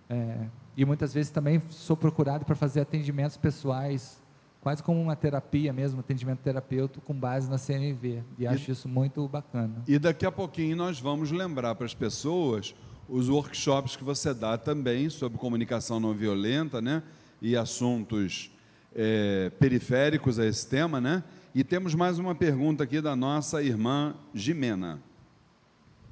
é, 0.10 0.48
e 0.76 0.86
muitas 0.86 1.14
vezes 1.14 1.32
também 1.32 1.62
sou 1.70 1.96
procurado 1.96 2.46
para 2.46 2.56
fazer 2.56 2.82
atendimentos 2.82 3.38
pessoais 3.38 4.22
quase 4.66 4.82
como 4.82 5.00
uma 5.00 5.16
terapia 5.16 5.72
mesmo, 5.72 6.00
atendimento 6.00 6.40
terapêutico 6.40 7.00
com 7.06 7.14
base 7.14 7.48
na 7.48 7.56
CNV. 7.56 8.24
E 8.36 8.48
acho 8.48 8.72
isso 8.72 8.90
muito 8.90 9.28
bacana. 9.28 9.84
E 9.88 10.00
daqui 10.00 10.26
a 10.26 10.32
pouquinho 10.32 10.76
nós 10.76 11.00
vamos 11.00 11.32
lembrar 11.32 11.76
para 11.76 11.86
as 11.86 11.94
pessoas 11.94 12.74
os 13.08 13.30
workshops 13.30 13.96
que 13.96 14.04
você 14.04 14.34
dá 14.34 14.58
também 14.58 15.08
sobre 15.08 15.38
comunicação 15.38 16.00
não 16.00 16.16
violenta, 16.16 16.82
né? 16.82 17.04
E 17.42 17.56
assuntos 17.56 18.52
é, 18.96 19.52
periféricos 19.60 20.40
a 20.40 20.46
esse 20.46 20.68
tema, 20.68 21.02
né? 21.02 21.24
E 21.54 21.64
temos 21.64 21.94
mais 21.94 22.20
uma 22.20 22.34
pergunta 22.36 22.84
aqui 22.84 23.02
da 23.02 23.16
nossa 23.16 23.62
irmã 23.62 24.16
Jimena. 24.34 25.02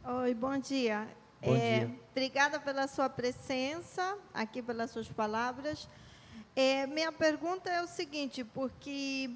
Oi, 0.06 0.34
bom 0.34 0.58
dia. 0.58 1.08
Bom 1.42 1.56
é, 1.56 1.80
dia. 1.80 2.00
Obrigada 2.12 2.60
pela 2.60 2.88
sua 2.88 3.10
presença, 3.10 4.18
aqui 4.34 4.62
pelas 4.62 4.92
suas 4.92 5.08
palavras. 5.08 5.90
É, 6.56 6.86
minha 6.88 7.12
pergunta 7.12 7.70
é 7.70 7.82
o 7.82 7.88
seguinte, 7.88 8.44
porque 8.44 9.32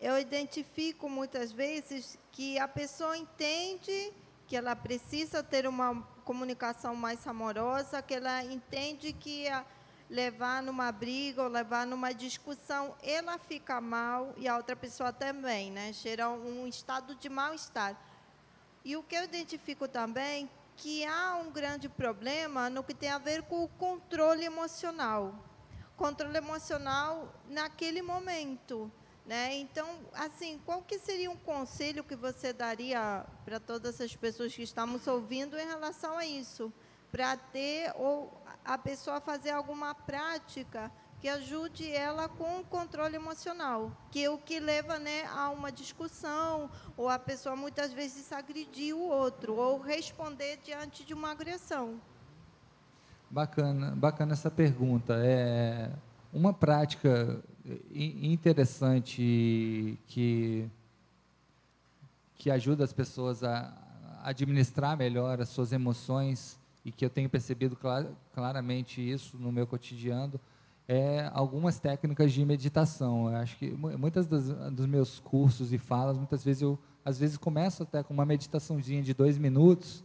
eu 0.00 0.18
identifico 0.18 1.08
muitas 1.08 1.52
vezes 1.52 2.18
que 2.32 2.58
a 2.58 2.68
pessoa 2.68 3.16
entende 3.16 4.12
que 4.46 4.56
ela 4.56 4.74
precisa 4.74 5.42
ter 5.42 5.66
uma 5.66 6.02
comunicação 6.24 6.94
mais 6.94 7.26
amorosa, 7.26 8.00
que 8.00 8.14
ela 8.14 8.42
entende 8.44 9.12
que 9.12 9.48
a 9.48 9.64
levar 10.10 10.62
numa 10.62 10.92
briga 10.92 11.42
ou 11.42 11.48
levar 11.48 11.86
numa 11.86 12.12
discussão, 12.12 12.94
ela 13.02 13.38
fica 13.38 13.80
mal 13.80 14.34
e 14.36 14.46
a 14.46 14.56
outra 14.56 14.76
pessoa 14.76 15.12
também, 15.12 15.70
né? 15.70 15.92
Gera 15.94 16.28
um 16.28 16.66
estado 16.66 17.14
de 17.14 17.30
mal-estar. 17.30 17.96
E 18.84 18.96
o 18.96 19.02
que 19.02 19.14
eu 19.14 19.24
identifico 19.24 19.88
também 19.88 20.50
que 20.76 21.04
há 21.06 21.36
um 21.36 21.50
grande 21.50 21.88
problema 21.88 22.68
no 22.68 22.82
que 22.82 22.92
tem 22.92 23.10
a 23.10 23.18
ver 23.18 23.42
com 23.44 23.64
o 23.64 23.68
controle 23.68 24.44
emocional 24.44 25.46
controle 26.00 26.38
emocional 26.38 27.30
naquele 27.46 28.00
momento. 28.00 28.90
Né? 29.26 29.54
Então, 29.56 29.86
assim, 30.14 30.58
qual 30.64 30.80
que 30.80 30.98
seria 30.98 31.30
um 31.30 31.36
conselho 31.36 32.02
que 32.02 32.16
você 32.16 32.54
daria 32.54 33.26
para 33.44 33.60
todas 33.60 34.00
as 34.00 34.16
pessoas 34.16 34.54
que 34.54 34.62
estamos 34.62 35.06
ouvindo 35.06 35.58
em 35.58 35.66
relação 35.66 36.16
a 36.16 36.24
isso? 36.24 36.72
Para 37.12 37.36
ter 37.36 37.92
ou 37.96 38.39
a 38.72 38.78
pessoa 38.78 39.20
fazer 39.20 39.50
alguma 39.50 39.96
prática 39.96 40.92
que 41.20 41.28
ajude 41.28 41.90
ela 41.90 42.28
com 42.28 42.60
o 42.60 42.64
controle 42.64 43.16
emocional, 43.16 43.90
que 44.12 44.22
é 44.22 44.30
o 44.30 44.38
que 44.38 44.60
leva 44.60 44.96
né, 44.96 45.24
a 45.26 45.50
uma 45.50 45.72
discussão, 45.72 46.70
ou 46.96 47.08
a 47.08 47.18
pessoa 47.18 47.56
muitas 47.56 47.92
vezes 47.92 48.32
agredir 48.32 48.94
o 48.94 49.08
outro, 49.08 49.56
ou 49.56 49.80
responder 49.80 50.60
diante 50.64 51.04
de 51.04 51.12
uma 51.12 51.32
agressão. 51.32 52.00
Bacana, 53.28 53.90
bacana 53.96 54.34
essa 54.34 54.52
pergunta. 54.52 55.14
É 55.16 55.90
uma 56.32 56.52
prática 56.52 57.42
interessante 57.92 59.98
que 60.06 60.70
que 62.36 62.50
ajuda 62.50 62.84
as 62.84 62.92
pessoas 62.92 63.44
a 63.44 63.70
administrar 64.22 64.96
melhor 64.96 65.42
as 65.42 65.50
suas 65.50 65.72
emoções 65.72 66.59
e 66.84 66.90
que 66.90 67.04
eu 67.04 67.10
tenho 67.10 67.28
percebido 67.28 67.76
clar, 67.76 68.06
claramente 68.32 69.00
isso 69.00 69.36
no 69.38 69.52
meu 69.52 69.66
cotidiano 69.66 70.40
é 70.88 71.30
algumas 71.32 71.78
técnicas 71.78 72.32
de 72.32 72.44
meditação. 72.44 73.30
Eu 73.30 73.36
acho 73.36 73.56
que 73.56 73.70
muitas 73.70 74.26
das, 74.26 74.48
dos 74.72 74.86
meus 74.86 75.20
cursos 75.20 75.72
e 75.72 75.78
falas, 75.78 76.16
muitas 76.16 76.42
vezes 76.42 76.62
eu 76.62 76.78
às 77.04 77.18
vezes 77.18 77.36
começo 77.36 77.82
até 77.82 78.02
com 78.02 78.12
uma 78.12 78.26
meditaçãozinha 78.26 79.02
de 79.02 79.14
dois 79.14 79.38
minutos 79.38 80.04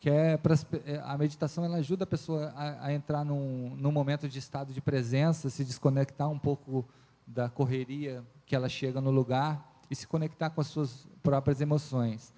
que 0.00 0.08
é 0.08 0.38
para 0.38 0.54
é, 0.86 0.98
a 1.04 1.16
meditação 1.18 1.62
ela 1.62 1.76
ajuda 1.76 2.04
a 2.04 2.06
pessoa 2.06 2.52
a, 2.56 2.86
a, 2.86 2.92
entrar 2.94 3.22
num, 3.22 3.76
num 3.76 3.92
momento 3.92 4.26
de 4.26 4.38
estado 4.38 4.72
de 4.72 4.80
presença, 4.80 5.50
se 5.50 5.62
desconectar 5.62 6.28
um 6.30 6.38
pouco 6.38 6.88
da 7.26 7.50
correria 7.50 8.24
que 8.46 8.56
ela 8.56 8.68
chega 8.68 8.98
no 9.00 9.10
lugar 9.10 9.82
e 9.90 9.94
se 9.94 10.06
conectar 10.06 10.48
com 10.50 10.60
as 10.60 10.68
suas 10.68 11.06
próprias 11.22 11.60
emoções. 11.60 12.32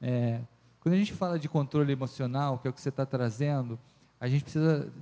É, 0.00 0.40
quando 0.82 0.96
a 0.96 0.98
gente 0.98 1.12
fala 1.12 1.38
de 1.38 1.48
controle 1.48 1.92
emocional, 1.92 2.58
que 2.58 2.66
é 2.66 2.70
o 2.70 2.72
que 2.72 2.80
você 2.80 2.88
está 2.88 3.06
trazendo, 3.06 3.78
a 4.20 4.26
gente 4.26 4.42
precisa 4.42 4.92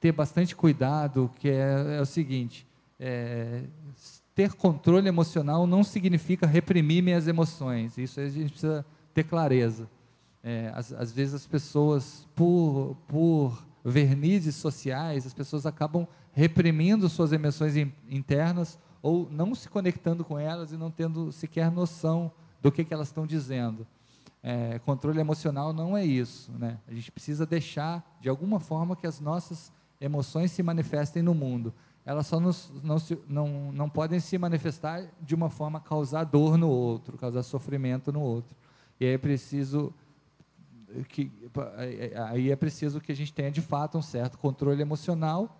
ter 0.00 0.12
bastante 0.12 0.56
cuidado, 0.56 1.30
que 1.38 1.50
é, 1.50 1.98
é 1.98 2.00
o 2.00 2.06
seguinte: 2.06 2.66
é, 2.98 3.64
ter 4.34 4.54
controle 4.54 5.06
emocional 5.06 5.66
não 5.66 5.84
significa 5.84 6.46
reprimir 6.46 7.02
minhas 7.02 7.28
emoções. 7.28 7.98
Isso 7.98 8.18
a 8.18 8.28
gente 8.30 8.50
precisa 8.50 8.84
ter 9.12 9.24
clareza. 9.24 9.86
É, 10.42 10.72
às, 10.74 10.90
às, 10.90 11.12
vezes 11.12 11.34
as 11.34 11.46
pessoas, 11.46 12.26
por, 12.34 12.96
por 13.06 13.62
vernizes 13.84 14.54
sociais, 14.54 15.26
as 15.26 15.34
pessoas 15.34 15.66
acabam 15.66 16.08
reprimindo 16.32 17.06
suas 17.10 17.30
emoções 17.30 17.76
in, 17.76 17.92
internas 18.08 18.78
ou 19.02 19.28
não 19.30 19.54
se 19.54 19.68
conectando 19.68 20.24
com 20.24 20.38
elas 20.38 20.72
e 20.72 20.78
não 20.78 20.90
tendo 20.90 21.30
sequer 21.30 21.70
noção 21.70 22.32
do 22.62 22.72
que, 22.72 22.86
que 22.86 22.94
elas 22.94 23.08
estão 23.08 23.26
dizendo. 23.26 23.86
É, 24.42 24.78
controle 24.80 25.20
emocional 25.20 25.72
não 25.72 25.96
é 25.96 26.04
isso. 26.04 26.50
Né? 26.52 26.78
A 26.88 26.94
gente 26.94 27.12
precisa 27.12 27.44
deixar, 27.44 28.18
de 28.20 28.28
alguma 28.28 28.58
forma, 28.58 28.96
que 28.96 29.06
as 29.06 29.20
nossas 29.20 29.72
emoções 30.00 30.50
se 30.50 30.62
manifestem 30.62 31.22
no 31.22 31.34
mundo. 31.34 31.74
Elas 32.04 32.26
só 32.26 32.40
nos, 32.40 32.72
não, 32.82 32.98
se, 32.98 33.18
não, 33.28 33.70
não 33.72 33.88
podem 33.88 34.18
se 34.18 34.38
manifestar 34.38 35.04
de 35.20 35.34
uma 35.34 35.50
forma 35.50 35.78
causar 35.80 36.24
dor 36.24 36.56
no 36.56 36.68
outro, 36.68 37.18
causar 37.18 37.42
sofrimento 37.42 38.10
no 38.10 38.20
outro. 38.20 38.56
E 38.98 39.04
aí 39.04 39.14
é 39.14 39.18
preciso 39.18 39.92
que 41.08 41.30
aí 42.30 42.50
é 42.50 42.56
preciso 42.56 43.00
que 43.00 43.12
a 43.12 43.14
gente 43.14 43.32
tenha 43.32 43.50
de 43.50 43.60
fato 43.60 43.96
um 43.96 44.02
certo 44.02 44.36
controle 44.36 44.82
emocional, 44.82 45.56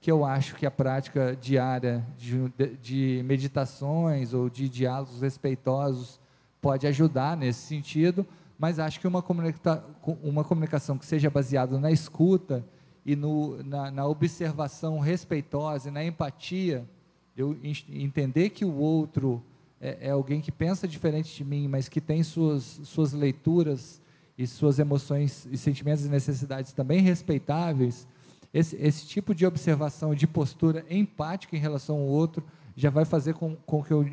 que 0.00 0.10
eu 0.10 0.24
acho 0.24 0.56
que 0.56 0.66
a 0.66 0.70
prática 0.70 1.36
diária 1.40 2.04
de, 2.18 2.52
de 2.80 3.22
meditações 3.24 4.34
ou 4.34 4.50
de 4.50 4.68
diálogos 4.68 5.20
respeitosos 5.20 6.20
pode 6.62 6.86
ajudar 6.86 7.36
nesse 7.36 7.60
sentido, 7.66 8.24
mas 8.56 8.78
acho 8.78 9.00
que 9.00 9.08
uma, 9.08 9.20
comunica 9.20 9.84
uma 10.22 10.44
comunicação 10.44 10.96
que 10.96 11.04
seja 11.04 11.28
baseada 11.28 11.78
na 11.80 11.90
escuta 11.90 12.64
e 13.04 13.16
no, 13.16 13.60
na, 13.64 13.90
na 13.90 14.06
observação 14.06 15.00
respeitosa 15.00 15.88
e 15.88 15.92
na 15.92 16.04
empatia, 16.04 16.88
eu 17.36 17.58
entender 17.90 18.50
que 18.50 18.64
o 18.64 18.76
outro 18.76 19.42
é, 19.80 20.08
é 20.08 20.10
alguém 20.10 20.40
que 20.40 20.52
pensa 20.52 20.86
diferente 20.86 21.34
de 21.34 21.44
mim, 21.44 21.66
mas 21.66 21.88
que 21.88 22.00
tem 22.00 22.22
suas, 22.22 22.80
suas 22.84 23.12
leituras 23.12 24.00
e 24.38 24.46
suas 24.46 24.78
emoções 24.78 25.48
e 25.50 25.56
sentimentos 25.56 26.06
e 26.06 26.08
necessidades 26.08 26.72
também 26.72 27.00
respeitáveis, 27.00 28.06
esse, 28.54 28.76
esse 28.76 29.06
tipo 29.06 29.34
de 29.34 29.44
observação, 29.44 30.14
de 30.14 30.28
postura 30.28 30.84
empática 30.88 31.56
em 31.56 31.60
relação 31.60 31.96
ao 31.96 32.06
outro, 32.06 32.44
já 32.76 32.90
vai 32.90 33.04
fazer 33.04 33.34
com, 33.34 33.56
com 33.66 33.82
que 33.82 33.90
eu, 33.90 34.08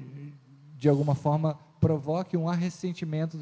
de 0.76 0.90
alguma 0.90 1.14
forma, 1.14 1.60
provoque 1.80 2.36
um 2.36 2.50
arrefecimento, 2.50 3.38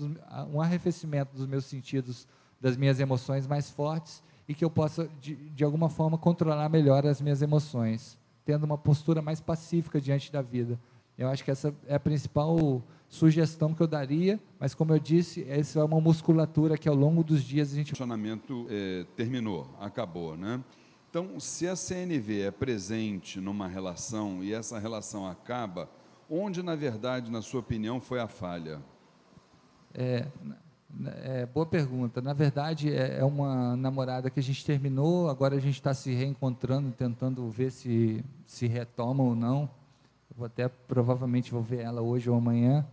um 0.51 0.61
arrefecimento 0.61 1.35
dos 1.35 1.47
meus 1.47 1.65
sentidos, 1.65 2.27
das 2.59 2.75
minhas 2.77 2.99
emoções 2.99 3.47
mais 3.47 3.69
fortes 3.69 4.23
e 4.47 4.53
que 4.53 4.63
eu 4.63 4.69
possa, 4.69 5.09
de, 5.19 5.35
de 5.35 5.63
alguma 5.63 5.89
forma, 5.89 6.17
controlar 6.17 6.69
melhor 6.69 7.05
as 7.05 7.21
minhas 7.21 7.41
emoções, 7.41 8.17
tendo 8.45 8.63
uma 8.63 8.77
postura 8.77 9.21
mais 9.21 9.41
pacífica 9.41 9.99
diante 9.99 10.31
da 10.31 10.41
vida. 10.41 10.79
Eu 11.17 11.27
acho 11.27 11.43
que 11.43 11.51
essa 11.51 11.73
é 11.87 11.95
a 11.95 11.99
principal 11.99 12.81
sugestão 13.09 13.73
que 13.73 13.81
eu 13.81 13.87
daria, 13.87 14.39
mas 14.59 14.73
como 14.73 14.93
eu 14.93 14.99
disse, 14.99 15.45
essa 15.49 15.79
é 15.79 15.83
uma 15.83 15.99
musculatura 15.99 16.77
que 16.77 16.87
ao 16.87 16.95
longo 16.95 17.23
dos 17.23 17.43
dias 17.43 17.71
a 17.71 17.75
gente. 17.75 17.87
O 17.93 17.97
funcionamento 17.97 18.67
é, 18.69 19.05
terminou, 19.15 19.69
acabou, 19.79 20.37
né? 20.37 20.63
Então, 21.09 21.39
se 21.39 21.67
a 21.67 21.75
CNV 21.75 22.41
é 22.41 22.51
presente 22.51 23.39
numa 23.39 23.67
relação 23.67 24.43
e 24.43 24.53
essa 24.53 24.77
relação 24.77 25.25
acaba, 25.25 25.89
onde 26.29 26.61
na 26.63 26.75
verdade, 26.75 27.31
na 27.31 27.41
sua 27.41 27.59
opinião, 27.59 27.99
foi 27.99 28.19
a 28.19 28.27
falha? 28.27 28.79
É, 29.93 30.27
é 31.23 31.45
boa 31.45 31.65
pergunta. 31.65 32.21
Na 32.21 32.33
verdade, 32.33 32.93
é, 32.93 33.19
é 33.19 33.25
uma 33.25 33.75
namorada 33.75 34.29
que 34.29 34.39
a 34.39 34.43
gente 34.43 34.65
terminou, 34.65 35.29
agora 35.29 35.55
a 35.55 35.59
gente 35.59 35.75
está 35.75 35.93
se 35.93 36.13
reencontrando, 36.13 36.91
tentando 36.91 37.49
ver 37.49 37.71
se 37.71 38.23
se 38.45 38.67
retoma 38.67 39.23
ou 39.23 39.35
não. 39.35 39.69
Eu 40.29 40.37
vou 40.37 40.45
até 40.45 40.67
provavelmente 40.67 41.51
vou 41.51 41.61
ver 41.61 41.81
ela 41.81 42.01
hoje 42.01 42.29
ou 42.29 42.37
amanhã. 42.37 42.85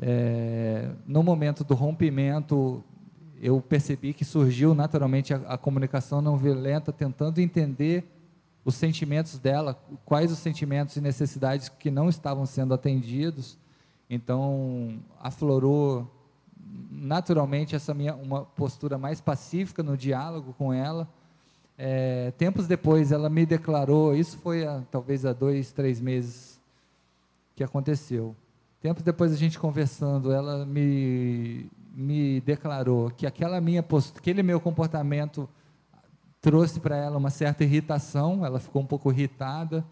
É, 0.00 0.90
no 1.06 1.22
momento 1.22 1.64
do 1.64 1.74
rompimento, 1.74 2.84
eu 3.40 3.60
percebi 3.60 4.12
que 4.12 4.24
surgiu 4.24 4.74
naturalmente 4.74 5.34
a, 5.34 5.38
a, 5.38 5.58
comunicação 5.58 6.20
não 6.20 6.36
violenta, 6.36 6.92
tentando 6.92 7.40
entender 7.40 8.04
os 8.68 8.74
sentimentos 8.74 9.38
dela, 9.38 9.82
quais 10.04 10.30
os 10.30 10.38
sentimentos 10.38 10.94
e 10.94 11.00
necessidades 11.00 11.70
que 11.70 11.90
não 11.90 12.06
estavam 12.06 12.44
sendo 12.44 12.74
atendidos. 12.74 13.56
Então, 14.10 14.98
aflorou 15.18 16.06
naturalmente 16.90 17.74
essa 17.74 17.94
minha 17.94 18.14
uma 18.14 18.44
postura 18.44 18.98
mais 18.98 19.22
pacífica 19.22 19.82
no 19.82 19.96
diálogo 19.96 20.54
com 20.58 20.70
ela. 20.70 21.08
É, 21.78 22.30
tempos 22.32 22.66
depois 22.66 23.10
ela 23.10 23.30
me 23.30 23.46
declarou, 23.46 24.14
isso 24.14 24.36
foi 24.36 24.66
há, 24.66 24.82
talvez 24.90 25.24
há 25.24 25.32
dois, 25.32 25.72
três 25.72 25.98
meses 25.98 26.60
que 27.56 27.64
aconteceu. 27.64 28.36
Tempos 28.82 29.02
depois 29.02 29.32
a 29.32 29.36
gente 29.36 29.58
conversando, 29.58 30.30
ela 30.30 30.66
me, 30.66 31.70
me 31.94 32.42
declarou 32.42 33.10
que 33.12 33.26
aquela 33.26 33.62
minha 33.62 33.82
postura, 33.82 34.20
aquele 34.20 34.42
meu 34.42 34.60
comportamento 34.60 35.48
trouxe 36.40 36.80
para 36.80 36.96
ela 36.96 37.16
uma 37.18 37.30
certa 37.30 37.64
irritação, 37.64 38.44
ela 38.44 38.60
ficou 38.60 38.82
um 38.82 38.86
pouco 38.86 39.10
irritada, 39.10 39.84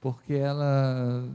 porque 0.00 0.34
ela 0.34 1.28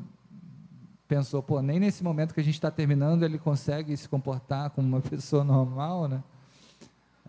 pensou, 1.08 1.42
pô, 1.44 1.62
nem 1.62 1.80
nesse 1.80 2.04
momento 2.04 2.34
que 2.34 2.40
a 2.40 2.44
gente 2.44 2.56
está 2.56 2.72
terminando 2.72 3.24
ele 3.24 3.38
consegue 3.38 3.96
se 3.96 4.10
comportar 4.10 4.72
como 4.72 4.88
uma 4.88 5.02
pessoa 5.08 5.44
normal, 5.44 6.08
né? 6.08 6.24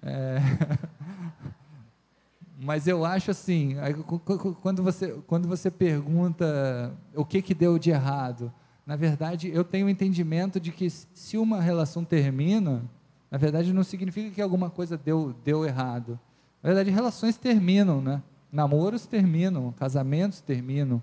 É... 0.03 0.39
Mas 2.59 2.87
eu 2.87 3.05
acho 3.05 3.31
assim, 3.31 3.77
quando 4.63 4.83
você, 4.83 5.13
quando 5.27 5.47
você 5.47 5.71
pergunta 5.71 6.97
o 7.15 7.23
que, 7.23 7.43
que 7.43 7.55
deu 7.55 7.79
de 7.79 7.91
errado, 7.91 8.51
na 8.87 8.97
verdade, 8.97 9.51
eu 9.53 9.63
tenho 9.63 9.87
o 9.87 9.91
entendimento 9.91 10.59
de 10.59 10.73
que 10.73 10.89
se 10.89 11.37
uma 11.37 11.61
relação 11.61 12.03
termina, 12.03 12.83
na 13.31 13.37
verdade 13.37 13.75
não 13.75 13.85
significa 13.85 14.31
que 14.31 14.41
alguma 14.41 14.71
coisa 14.71 14.97
deu, 14.97 15.35
deu 15.45 15.67
errado. 15.67 16.19
Na 16.67 16.73
verdade, 16.75 16.91
relações 16.91 17.37
terminam, 17.37 18.01
né? 18.01 18.21
Namoros 18.51 19.07
terminam, 19.07 19.73
casamentos 19.79 20.41
terminam. 20.41 21.01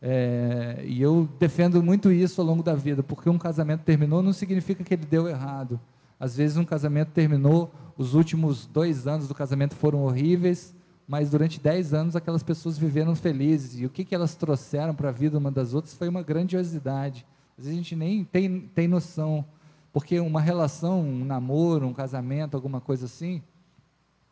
É, 0.00 0.82
e 0.82 1.02
eu 1.02 1.28
defendo 1.38 1.82
muito 1.82 2.10
isso 2.10 2.40
ao 2.40 2.46
longo 2.46 2.62
da 2.62 2.74
vida, 2.74 3.02
porque 3.02 3.28
um 3.28 3.36
casamento 3.36 3.82
terminou 3.82 4.22
não 4.22 4.32
significa 4.32 4.82
que 4.82 4.94
ele 4.94 5.04
deu 5.04 5.28
errado. 5.28 5.78
Às 6.18 6.34
vezes 6.34 6.56
um 6.56 6.64
casamento 6.64 7.10
terminou, 7.10 7.70
os 7.98 8.14
últimos 8.14 8.64
dois 8.64 9.06
anos 9.06 9.28
do 9.28 9.34
casamento 9.34 9.74
foram 9.74 10.04
horríveis, 10.04 10.74
mas 11.06 11.28
durante 11.28 11.60
dez 11.60 11.92
anos 11.92 12.16
aquelas 12.16 12.42
pessoas 12.42 12.78
viveram 12.78 13.14
felizes. 13.14 13.78
E 13.78 13.84
o 13.84 13.90
que, 13.90 14.06
que 14.06 14.14
elas 14.14 14.34
trouxeram 14.34 14.94
para 14.94 15.10
a 15.10 15.12
vida 15.12 15.36
uma 15.36 15.50
das 15.50 15.74
outras 15.74 15.92
foi 15.92 16.08
uma 16.08 16.22
grandiosidade. 16.22 17.26
Às 17.58 17.66
vezes 17.66 17.78
a 17.78 17.82
gente 17.82 17.94
nem 17.94 18.24
tem, 18.24 18.60
tem 18.74 18.88
noção, 18.88 19.44
porque 19.92 20.18
uma 20.18 20.40
relação, 20.40 21.02
um 21.02 21.26
namoro, 21.26 21.86
um 21.86 21.92
casamento, 21.92 22.54
alguma 22.54 22.80
coisa 22.80 23.04
assim, 23.04 23.42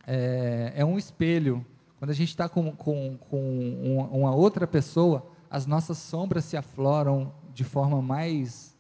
é, 0.07 0.73
é 0.77 0.85
um 0.85 0.99
espelho. 0.99 1.65
Quando 1.99 2.11
a 2.11 2.15
gente 2.15 2.29
está 2.29 2.49
com, 2.49 2.73
com, 2.73 3.17
com 3.31 4.09
uma 4.11 4.35
outra 4.35 4.67
pessoa, 4.67 5.27
as 5.51 5.67
nossas 5.67 5.99
sombras 5.99 6.45
se 6.45 6.57
afloram 6.57 7.33
de 7.53 7.65
forma 7.65 8.01
mais, 8.01 8.77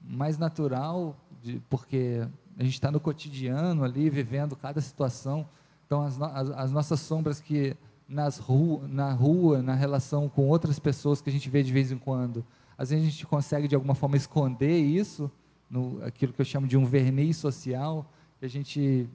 mais 0.00 0.38
natural, 0.38 1.16
de, 1.42 1.60
porque 1.68 2.26
a 2.58 2.64
gente 2.64 2.74
está 2.74 2.90
no 2.90 2.98
cotidiano 2.98 3.84
ali, 3.84 4.10
vivendo 4.10 4.56
cada 4.56 4.80
situação. 4.80 5.46
Então, 5.86 6.02
as, 6.02 6.20
as, 6.20 6.50
as 6.50 6.72
nossas 6.72 7.00
sombras 7.00 7.40
que 7.40 7.76
nas 8.08 8.38
ru, 8.38 8.82
na 8.88 9.12
rua, 9.12 9.62
na 9.62 9.74
relação 9.74 10.28
com 10.28 10.48
outras 10.48 10.78
pessoas 10.78 11.20
que 11.20 11.28
a 11.28 11.32
gente 11.32 11.48
vê 11.50 11.62
de 11.62 11.72
vez 11.72 11.92
em 11.92 11.98
quando, 11.98 12.44
às 12.76 12.90
vezes 12.90 13.06
a 13.06 13.10
gente 13.10 13.26
consegue 13.26 13.68
de 13.68 13.74
alguma 13.74 13.94
forma 13.94 14.16
esconder 14.16 14.78
isso, 14.78 15.30
no, 15.70 16.02
aquilo 16.02 16.32
que 16.32 16.40
eu 16.40 16.44
chamo 16.44 16.66
de 16.66 16.76
um 16.76 16.86
verniz 16.86 17.36
social, 17.36 18.10
que 18.40 18.46
a 18.46 18.48
gente 18.48 19.08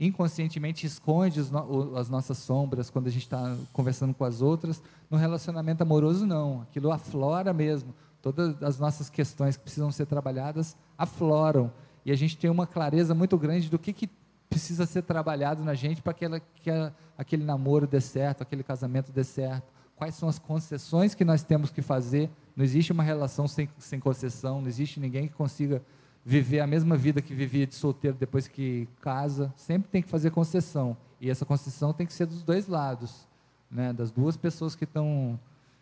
inconscientemente 0.00 0.86
esconde 0.86 1.42
no, 1.52 1.96
as 1.96 2.08
nossas 2.08 2.38
sombras 2.38 2.88
quando 2.88 3.08
a 3.08 3.10
gente 3.10 3.24
está 3.24 3.54
conversando 3.72 4.14
com 4.14 4.24
as 4.24 4.40
outras. 4.40 4.82
No 5.10 5.18
relacionamento 5.18 5.82
amoroso, 5.82 6.26
não. 6.26 6.62
Aquilo 6.62 6.90
aflora 6.90 7.52
mesmo. 7.52 7.94
Todas 8.22 8.60
as 8.62 8.78
nossas 8.78 9.10
questões 9.10 9.56
que 9.56 9.62
precisam 9.62 9.92
ser 9.92 10.06
trabalhadas 10.06 10.74
afloram. 10.96 11.70
E 12.04 12.10
a 12.10 12.16
gente 12.16 12.38
tem 12.38 12.48
uma 12.48 12.66
clareza 12.66 13.14
muito 13.14 13.36
grande 13.36 13.68
do 13.68 13.78
que, 13.78 13.92
que 13.92 14.08
precisa 14.48 14.86
ser 14.86 15.02
trabalhado 15.02 15.62
na 15.62 15.74
gente 15.74 16.00
para 16.00 16.14
que, 16.14 16.26
que 16.56 16.70
aquele 17.16 17.44
namoro 17.44 17.86
dê 17.86 18.00
certo, 18.00 18.42
aquele 18.42 18.62
casamento 18.62 19.12
dê 19.12 19.22
certo. 19.22 19.70
Quais 19.94 20.14
são 20.14 20.30
as 20.30 20.38
concessões 20.38 21.14
que 21.14 21.26
nós 21.26 21.42
temos 21.42 21.70
que 21.70 21.82
fazer? 21.82 22.30
Não 22.56 22.64
existe 22.64 22.90
uma 22.90 23.02
relação 23.02 23.46
sem, 23.46 23.68
sem 23.78 24.00
concessão, 24.00 24.62
não 24.62 24.68
existe 24.68 24.98
ninguém 24.98 25.28
que 25.28 25.34
consiga 25.34 25.82
viver 26.24 26.60
a 26.60 26.66
mesma 26.66 26.96
vida 26.96 27.22
que 27.22 27.34
vivia 27.34 27.66
de 27.66 27.74
solteiro 27.74 28.16
depois 28.18 28.46
que 28.46 28.88
casa, 29.00 29.52
sempre 29.56 29.88
tem 29.88 30.02
que 30.02 30.08
fazer 30.08 30.30
concessão. 30.30 30.96
E 31.20 31.30
essa 31.30 31.44
concessão 31.44 31.92
tem 31.92 32.06
que 32.06 32.12
ser 32.12 32.26
dos 32.26 32.42
dois 32.42 32.66
lados, 32.66 33.26
né? 33.70 33.92
das 33.92 34.10
duas 34.10 34.36
pessoas 34.36 34.74
que 34.74 34.84
estão 34.84 35.38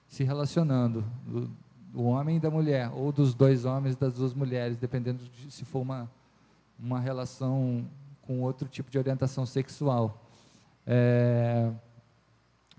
se 0.09 0.25
relacionando, 0.25 1.05
do, 1.27 1.51
do, 1.93 2.05
homem 2.05 2.37
e 2.37 2.41
da 2.41 2.51
mulher, 2.51 2.91
ou 2.95 3.13
dos 3.13 3.35
dois 3.35 3.65
homens 3.65 3.95
e 3.95 3.99
das 3.99 4.15
duas 4.15 4.33
mulheres, 4.33 4.77
dependendo 4.77 5.23
de 5.25 5.51
se 5.51 5.65
for 5.65 5.81
uma, 5.81 6.11
uma 6.79 6.99
relação 6.99 7.87
com 8.23 8.41
outro 8.41 8.69
tipo 8.69 8.91
de 8.91 8.99
orientação 8.99 9.45
sexual. 9.45 10.23
É, 10.87 11.71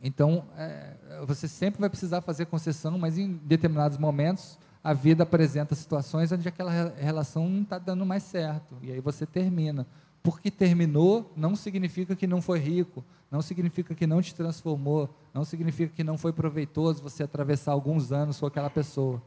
então, 0.01 0.45
é, 0.57 0.95
você 1.27 1.47
sempre 1.47 1.79
vai 1.79 1.89
precisar 1.89 2.21
fazer 2.21 2.45
concessão, 2.45 2.97
mas 2.97 3.17
em 3.17 3.33
determinados 3.43 3.97
momentos 3.97 4.57
a 4.83 4.93
vida 4.93 5.23
apresenta 5.23 5.75
situações 5.75 6.31
onde 6.31 6.47
aquela 6.47 6.71
relação 6.97 7.49
não 7.49 7.61
está 7.63 7.77
dando 7.77 8.05
mais 8.05 8.23
certo. 8.23 8.75
E 8.81 8.91
aí 8.91 8.99
você 8.99 9.25
termina. 9.25 9.85
Porque 10.23 10.49
terminou 10.49 11.31
não 11.35 11.55
significa 11.55 12.15
que 12.15 12.27
não 12.27 12.41
foi 12.41 12.59
rico, 12.59 13.03
não 13.31 13.41
significa 13.41 13.93
que 13.93 14.07
não 14.07 14.21
te 14.21 14.33
transformou, 14.35 15.09
não 15.33 15.43
significa 15.43 15.93
que 15.93 16.03
não 16.03 16.17
foi 16.17 16.33
proveitoso 16.33 17.01
você 17.01 17.23
atravessar 17.23 17.71
alguns 17.71 18.11
anos 18.11 18.39
com 18.39 18.45
aquela 18.45 18.69
pessoa. 18.69 19.21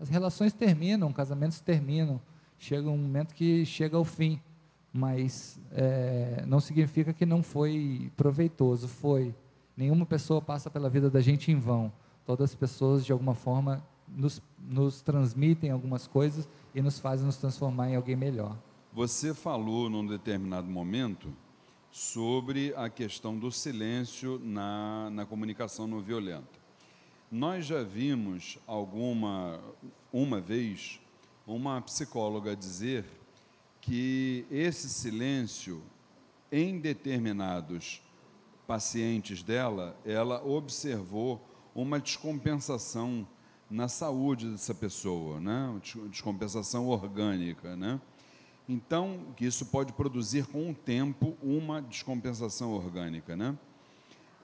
As 0.00 0.08
relações 0.08 0.52
terminam, 0.52 1.12
casamentos 1.12 1.60
terminam, 1.60 2.20
chega 2.58 2.88
um 2.88 2.96
momento 2.96 3.34
que 3.34 3.64
chega 3.64 3.96
ao 3.96 4.04
fim, 4.04 4.40
mas 4.92 5.60
é, 5.70 6.44
não 6.46 6.60
significa 6.60 7.12
que 7.12 7.24
não 7.24 7.42
foi 7.42 8.10
proveitoso, 8.16 8.88
foi. 8.88 9.34
Nenhuma 9.76 10.04
pessoa 10.04 10.42
passa 10.42 10.68
pela 10.68 10.90
vida 10.90 11.08
da 11.08 11.20
gente 11.20 11.50
em 11.50 11.58
vão. 11.58 11.92
Todas 12.26 12.50
as 12.50 12.54
pessoas, 12.54 13.04
de 13.04 13.12
alguma 13.12 13.34
forma, 13.34 13.82
nos, 14.08 14.42
nos 14.62 15.00
transmitem 15.00 15.70
algumas 15.70 16.06
coisas 16.06 16.48
e 16.74 16.80
nos 16.80 16.98
fazem 16.98 17.26
nos 17.26 17.36
transformar 17.36 17.90
em 17.90 17.96
alguém 17.96 18.16
melhor. 18.16 18.56
Você 18.92 19.34
falou 19.34 19.90
num 19.90 20.06
determinado 20.06 20.68
momento 20.68 21.32
sobre 21.90 22.74
a 22.76 22.88
questão 22.88 23.38
do 23.38 23.50
silêncio 23.50 24.40
na, 24.42 25.10
na 25.10 25.26
comunicação 25.26 25.86
não 25.86 26.00
violenta. 26.00 26.60
Nós 27.30 27.66
já 27.66 27.82
vimos 27.82 28.58
alguma 28.66 29.60
uma 30.12 30.40
vez 30.40 31.00
uma 31.46 31.80
psicóloga 31.80 32.54
dizer 32.54 33.04
que 33.80 34.46
esse 34.50 34.88
silêncio 34.88 35.82
em 36.50 36.78
determinados 36.78 38.02
pacientes 38.66 39.42
dela, 39.42 39.96
ela 40.04 40.44
observou 40.46 41.40
uma 41.74 41.98
descompensação 41.98 43.26
na 43.72 43.88
saúde 43.88 44.50
dessa 44.50 44.74
pessoa, 44.74 45.40
né? 45.40 45.80
descompensação 46.10 46.88
orgânica. 46.88 47.74
Né? 47.74 47.98
Então, 48.68 49.20
que 49.34 49.46
isso 49.46 49.64
pode 49.66 49.94
produzir 49.94 50.46
com 50.46 50.70
o 50.70 50.74
tempo 50.74 51.36
uma 51.42 51.80
descompensação 51.80 52.72
orgânica. 52.72 53.34
Né? 53.34 53.56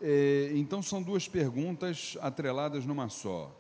É, 0.01 0.51
então, 0.55 0.83
são 0.83 1.03
duas 1.03 1.29
perguntas 1.29 2.17
atreladas 2.23 2.87
numa 2.87 3.11
só. 3.11 3.55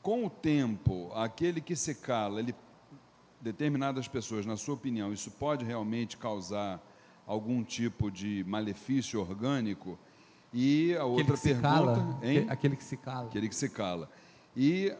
Com 0.00 0.24
o 0.24 0.30
tempo, 0.30 1.12
aquele 1.14 1.60
que 1.60 1.76
se 1.76 1.94
cala, 1.94 2.40
ele, 2.40 2.54
determinadas 3.42 4.08
pessoas, 4.08 4.46
na 4.46 4.56
sua 4.56 4.74
opinião, 4.74 5.12
isso 5.12 5.30
pode 5.32 5.66
realmente 5.66 6.16
causar 6.16 6.82
algum 7.26 7.62
tipo 7.62 8.10
de 8.10 8.42
malefício 8.48 9.20
orgânico? 9.20 9.98
E 10.52 10.96
a 10.96 11.04
outra 11.04 11.36
pergunta. 11.36 11.62
Cala, 11.62 12.18
aquele 12.48 12.74
que 12.74 12.84
se 12.84 12.96
cala. 12.96 13.28
Aquele 13.28 13.48
que 13.48 13.54
se 13.54 13.68
cala. 13.68 14.10
E 14.56 14.94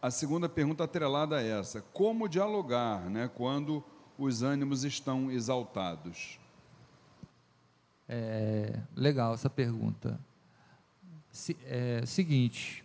a 0.00 0.10
segunda 0.10 0.48
pergunta 0.48 0.84
atrelada 0.84 1.36
a 1.36 1.42
essa: 1.42 1.80
como 1.92 2.28
dialogar 2.28 3.08
né, 3.08 3.30
quando 3.34 3.84
os 4.18 4.42
ânimos 4.42 4.84
estão 4.84 5.30
exaltados? 5.30 6.38
É, 8.08 8.78
legal 8.96 9.34
essa 9.34 9.48
pergunta. 9.48 10.18
Se, 11.30 11.56
é, 11.64 12.04
seguinte, 12.04 12.84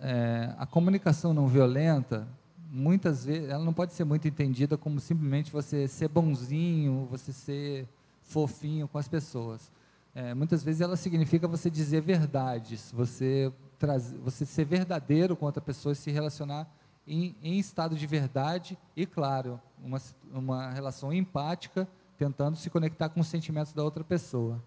é, 0.00 0.54
a 0.56 0.64
comunicação 0.64 1.34
não 1.34 1.48
violenta, 1.48 2.26
muitas 2.70 3.24
vezes, 3.24 3.50
ela 3.50 3.64
não 3.64 3.74
pode 3.74 3.92
ser 3.92 4.04
muito 4.04 4.26
entendida 4.26 4.78
como 4.78 5.00
simplesmente 5.00 5.50
você 5.50 5.86
ser 5.88 6.08
bonzinho, 6.08 7.06
você 7.10 7.32
ser 7.32 7.88
fofinho 8.22 8.88
com 8.88 8.96
as 8.96 9.08
pessoas. 9.08 9.70
É, 10.14 10.32
muitas 10.32 10.62
vezes 10.62 10.80
ela 10.80 10.96
significa 10.96 11.46
você 11.46 11.68
dizer 11.68 12.00
verdades, 12.00 12.90
você 12.90 13.52
trazer, 13.78 14.16
você 14.18 14.44
ser 14.44 14.64
verdadeiro 14.64 15.36
com 15.36 15.46
outra 15.46 15.60
pessoa 15.60 15.92
e 15.92 15.96
se 15.96 16.10
relacionar 16.10 16.66
em, 17.06 17.34
em 17.42 17.58
estado 17.58 17.96
de 17.96 18.06
verdade 18.06 18.76
e, 18.96 19.06
claro, 19.06 19.60
uma, 19.82 20.00
uma 20.32 20.70
relação 20.70 21.12
empática, 21.12 21.86
tentando 22.18 22.56
se 22.56 22.68
conectar 22.70 23.08
com 23.08 23.20
os 23.20 23.28
sentimentos 23.28 23.72
da 23.72 23.84
outra 23.84 24.02
pessoa. 24.02 24.62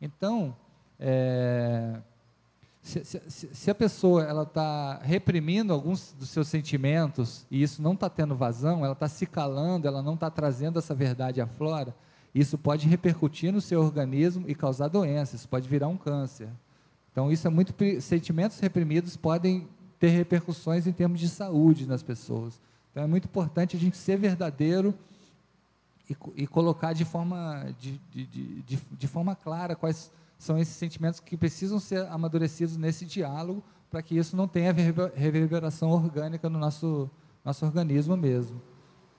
Então, 0.00 0.56
é, 0.98 2.00
se, 2.82 3.04
se, 3.04 3.54
se, 3.54 3.70
a 3.70 3.74
pessoa 3.74 4.24
ela 4.24 4.44
está 4.44 4.98
reprimindo 5.02 5.72
alguns 5.72 6.12
dos 6.12 6.30
seus 6.30 6.48
sentimentos 6.48 7.46
e 7.50 7.62
isso 7.62 7.82
não 7.82 7.92
está 7.92 8.08
tendo 8.08 8.34
vazão, 8.34 8.84
ela 8.84 8.94
está 8.94 9.08
se 9.08 9.26
calando, 9.26 9.86
ela 9.86 10.02
não 10.02 10.14
está 10.14 10.30
trazendo 10.30 10.78
essa 10.78 10.94
verdade 10.94 11.40
à 11.40 11.46
flora, 11.46 11.94
isso 12.34 12.56
pode 12.56 12.88
repercutir 12.88 13.52
no 13.52 13.60
seu 13.60 13.80
organismo 13.80 14.44
e 14.48 14.54
causar 14.54 14.88
doenças, 14.88 15.44
pode 15.44 15.68
virar 15.68 15.88
um 15.88 15.96
câncer. 15.96 16.48
Então 17.18 17.32
isso 17.32 17.48
é 17.48 17.50
muito 17.50 17.74
sentimentos 18.00 18.60
reprimidos 18.60 19.16
podem 19.16 19.66
ter 19.98 20.10
repercussões 20.10 20.86
em 20.86 20.92
termos 20.92 21.18
de 21.18 21.28
saúde 21.28 21.84
nas 21.84 22.00
pessoas. 22.00 22.60
Então 22.92 23.02
é 23.02 23.08
muito 23.08 23.24
importante 23.24 23.76
a 23.76 23.80
gente 23.80 23.96
ser 23.96 24.16
verdadeiro 24.16 24.94
e, 26.08 26.16
e 26.36 26.46
colocar 26.46 26.92
de 26.92 27.04
forma 27.04 27.74
de, 27.76 28.00
de, 28.12 28.62
de, 28.62 28.78
de 28.92 29.08
forma 29.08 29.34
clara 29.34 29.74
quais 29.74 30.12
são 30.38 30.56
esses 30.60 30.76
sentimentos 30.76 31.18
que 31.18 31.36
precisam 31.36 31.80
ser 31.80 32.06
amadurecidos 32.06 32.76
nesse 32.76 33.04
diálogo 33.04 33.64
para 33.90 34.00
que 34.00 34.16
isso 34.16 34.36
não 34.36 34.46
tenha 34.46 34.72
reverberação 34.72 35.90
orgânica 35.90 36.48
no 36.48 36.56
nosso, 36.56 37.10
nosso 37.44 37.66
organismo 37.66 38.16
mesmo. 38.16 38.62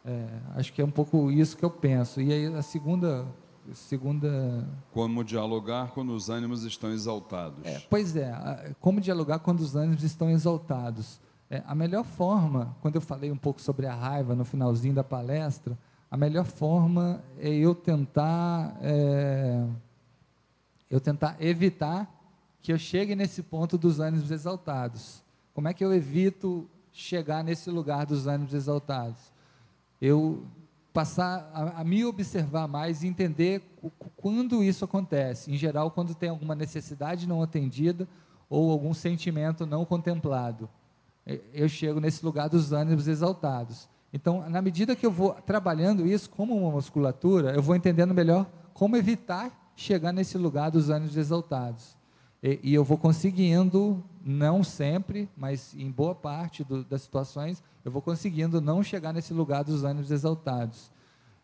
É, 0.05 0.26
acho 0.55 0.71
que 0.71 0.81
é 0.81 0.85
um 0.85 0.91
pouco 0.91 1.30
isso 1.30 1.57
que 1.57 1.65
eu 1.65 1.69
penso. 1.69 2.21
E 2.21 2.31
aí 2.31 2.45
a 2.45 2.61
segunda 2.61 3.27
segunda 3.73 4.67
como 4.91 5.23
dialogar 5.23 5.91
quando 5.91 6.11
os 6.11 6.29
ânimos 6.29 6.63
estão 6.63 6.91
exaltados 6.91 7.65
é, 7.65 7.79
pois 7.89 8.15
é 8.15 8.73
como 8.79 9.01
dialogar 9.01 9.39
quando 9.39 9.59
os 9.59 9.75
ânimos 9.75 10.03
estão 10.03 10.29
exaltados 10.29 11.19
é, 11.49 11.63
a 11.65 11.73
melhor 11.73 12.03
forma 12.03 12.75
quando 12.81 12.95
eu 12.95 13.01
falei 13.01 13.31
um 13.31 13.37
pouco 13.37 13.61
sobre 13.61 13.85
a 13.87 13.95
raiva 13.95 14.35
no 14.35 14.45
finalzinho 14.45 14.93
da 14.93 15.03
palestra 15.03 15.77
a 16.09 16.17
melhor 16.17 16.45
forma 16.45 17.21
é 17.37 17.49
eu 17.49 17.75
tentar 17.75 18.77
é, 18.81 19.65
eu 20.89 20.99
tentar 20.99 21.35
evitar 21.39 22.09
que 22.61 22.73
eu 22.73 22.77
chegue 22.77 23.15
nesse 23.15 23.43
ponto 23.43 23.77
dos 23.77 23.99
ânimos 23.99 24.31
exaltados. 24.31 25.23
Como 25.53 25.67
é 25.67 25.73
que 25.73 25.83
eu 25.83 25.93
evito 25.93 26.69
chegar 26.91 27.43
nesse 27.43 27.69
lugar 27.69 28.05
dos 28.05 28.27
ânimos 28.27 28.53
exaltados? 28.53 29.31
Eu 30.01 30.43
passar 30.99 31.49
a, 31.53 31.80
a 31.80 31.84
me 31.85 32.03
observar 32.03 32.67
mais 32.67 33.03
e 33.03 33.07
entender 33.07 33.61
quando 34.17 34.61
isso 34.61 34.84
acontece. 34.84 35.49
Em 35.49 35.55
geral, 35.55 35.91
quando 35.91 36.13
tem 36.13 36.27
alguma 36.27 36.53
necessidade 36.53 37.26
não 37.26 37.41
atendida 37.41 38.05
ou 38.49 38.69
algum 38.69 38.93
sentimento 38.93 39.65
não 39.65 39.85
contemplado. 39.85 40.69
Eu 41.53 41.69
chego 41.69 42.01
nesse 42.01 42.26
lugar 42.26 42.49
dos 42.49 42.73
ânimos 42.73 43.07
exaltados. 43.07 43.88
Então, 44.11 44.49
na 44.49 44.61
medida 44.61 44.93
que 44.93 45.05
eu 45.05 45.11
vou 45.11 45.31
trabalhando 45.35 46.05
isso 46.05 46.30
como 46.30 46.53
uma 46.53 46.71
musculatura, 46.71 47.53
eu 47.53 47.61
vou 47.61 47.77
entendendo 47.77 48.13
melhor 48.13 48.45
como 48.73 48.97
evitar 48.97 49.71
chegar 49.77 50.11
nesse 50.11 50.38
lugar 50.38 50.69
dos 50.69 50.89
ânimos 50.89 51.15
exaltados. 51.15 51.95
E, 52.43 52.59
e 52.61 52.73
eu 52.73 52.84
vou 52.84 52.97
conseguindo, 52.97 54.03
não 54.23 54.63
sempre, 54.63 55.29
mas 55.35 55.73
em 55.73 55.89
boa 55.89 56.13
parte 56.13 56.63
do, 56.63 56.83
das 56.83 57.01
situações, 57.01 57.63
eu 57.83 57.91
vou 57.91 58.01
conseguindo 58.01 58.59
não 58.61 58.83
chegar 58.83 59.13
nesse 59.13 59.33
lugar 59.33 59.63
dos 59.63 59.83
ânimos 59.83 60.11
exaltados. 60.11 60.91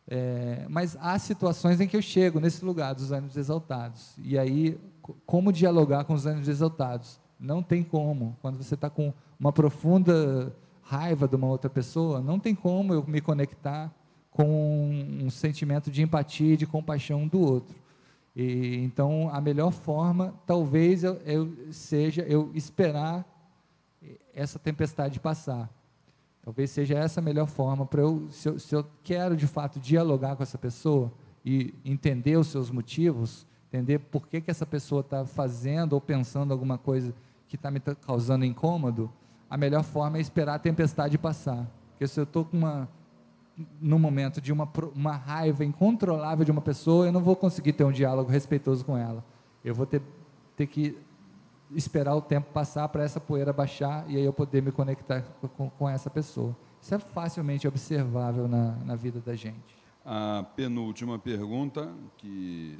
É, 0.07 0.65
mas 0.69 0.95
há 0.99 1.17
situações 1.17 1.81
em 1.81 1.87
que 1.87 1.97
eu 1.97 2.01
chego 2.01 2.39
nesse 2.39 2.63
lugar 2.63 2.93
dos 2.93 3.11
ânimos 3.11 3.35
exaltados. 3.37 4.13
E 4.23 4.37
aí, 4.37 4.79
como 5.25 5.51
dialogar 5.51 6.03
com 6.03 6.13
os 6.13 6.25
ânimos 6.25 6.47
exaltados? 6.47 7.19
Não 7.39 7.63
tem 7.63 7.83
como. 7.83 8.37
Quando 8.41 8.57
você 8.57 8.75
está 8.75 8.89
com 8.89 9.13
uma 9.39 9.51
profunda 9.51 10.55
raiva 10.81 11.27
de 11.27 11.35
uma 11.35 11.47
outra 11.47 11.69
pessoa, 11.69 12.21
não 12.21 12.39
tem 12.39 12.53
como 12.53 12.93
eu 12.93 13.03
me 13.07 13.19
conectar 13.19 13.91
com 14.29 14.89
um 15.21 15.29
sentimento 15.29 15.89
de 15.89 16.03
empatia 16.03 16.53
e 16.53 16.57
de 16.57 16.67
compaixão 16.67 17.27
do 17.27 17.39
outro. 17.39 17.75
E, 18.35 18.77
então, 18.83 19.29
a 19.31 19.39
melhor 19.39 19.71
forma, 19.71 20.33
talvez, 20.45 21.03
eu, 21.03 21.15
eu, 21.25 21.53
seja 21.71 22.21
eu 22.23 22.51
esperar 22.53 23.25
essa 24.33 24.59
tempestade 24.59 25.19
passar. 25.19 25.69
Talvez 26.43 26.69
seja 26.69 26.95
essa 26.95 27.19
a 27.19 27.23
melhor 27.23 27.47
forma 27.47 27.85
para 27.85 28.01
eu 28.01 28.27
se, 28.29 28.47
eu, 28.47 28.59
se 28.59 28.75
eu 28.75 28.85
quero 29.03 29.35
de 29.35 29.47
fato 29.47 29.79
dialogar 29.79 30.35
com 30.35 30.43
essa 30.43 30.57
pessoa 30.57 31.11
e 31.43 31.73
entender 31.83 32.37
os 32.37 32.47
seus 32.47 32.69
motivos, 32.69 33.47
entender 33.67 33.99
por 33.99 34.27
que, 34.27 34.41
que 34.41 34.51
essa 34.51 34.65
pessoa 34.65 35.01
está 35.01 35.25
fazendo 35.25 35.93
ou 35.93 36.01
pensando 36.01 36.51
alguma 36.51 36.77
coisa 36.77 37.15
que 37.47 37.55
está 37.55 37.71
me 37.71 37.79
causando 37.79 38.45
incômodo, 38.45 39.11
a 39.49 39.57
melhor 39.57 39.83
forma 39.83 40.17
é 40.17 40.21
esperar 40.21 40.55
a 40.55 40.59
tempestade 40.59 41.17
passar. 41.17 41.67
Porque 41.91 42.07
se 42.07 42.19
eu 42.19 42.25
estou 42.25 42.45
com 42.45 42.57
uma 42.57 42.89
no 43.79 43.97
momento 43.97 44.41
de 44.41 44.51
uma, 44.51 44.69
uma 44.93 45.15
raiva 45.15 45.63
incontrolável 45.63 46.43
de 46.43 46.51
uma 46.51 46.61
pessoa, 46.61 47.05
eu 47.05 47.11
não 47.11 47.21
vou 47.21 47.35
conseguir 47.35 47.73
ter 47.73 47.83
um 47.83 47.91
diálogo 47.91 48.29
respeitoso 48.29 48.83
com 48.83 48.97
ela. 48.97 49.23
Eu 49.63 49.73
vou 49.73 49.85
ter, 49.85 50.01
ter 50.55 50.67
que 50.67 50.97
esperar 51.71 52.15
o 52.15 52.21
tempo 52.21 52.51
passar 52.51 52.87
para 52.89 53.03
essa 53.03 53.19
poeira 53.19 53.51
baixar 53.51 54.05
e 54.09 54.17
aí 54.17 54.23
eu 54.23 54.33
poder 54.33 54.61
me 54.61 54.71
conectar 54.71 55.21
com, 55.57 55.69
com 55.69 55.89
essa 55.89 56.09
pessoa. 56.09 56.55
Isso 56.81 56.93
é 56.93 56.99
facilmente 56.99 57.67
observável 57.67 58.47
na, 58.47 58.75
na 58.85 58.95
vida 58.95 59.19
da 59.19 59.35
gente. 59.35 59.75
A 60.03 60.45
penúltima 60.55 61.17
pergunta 61.17 61.91
que, 62.17 62.77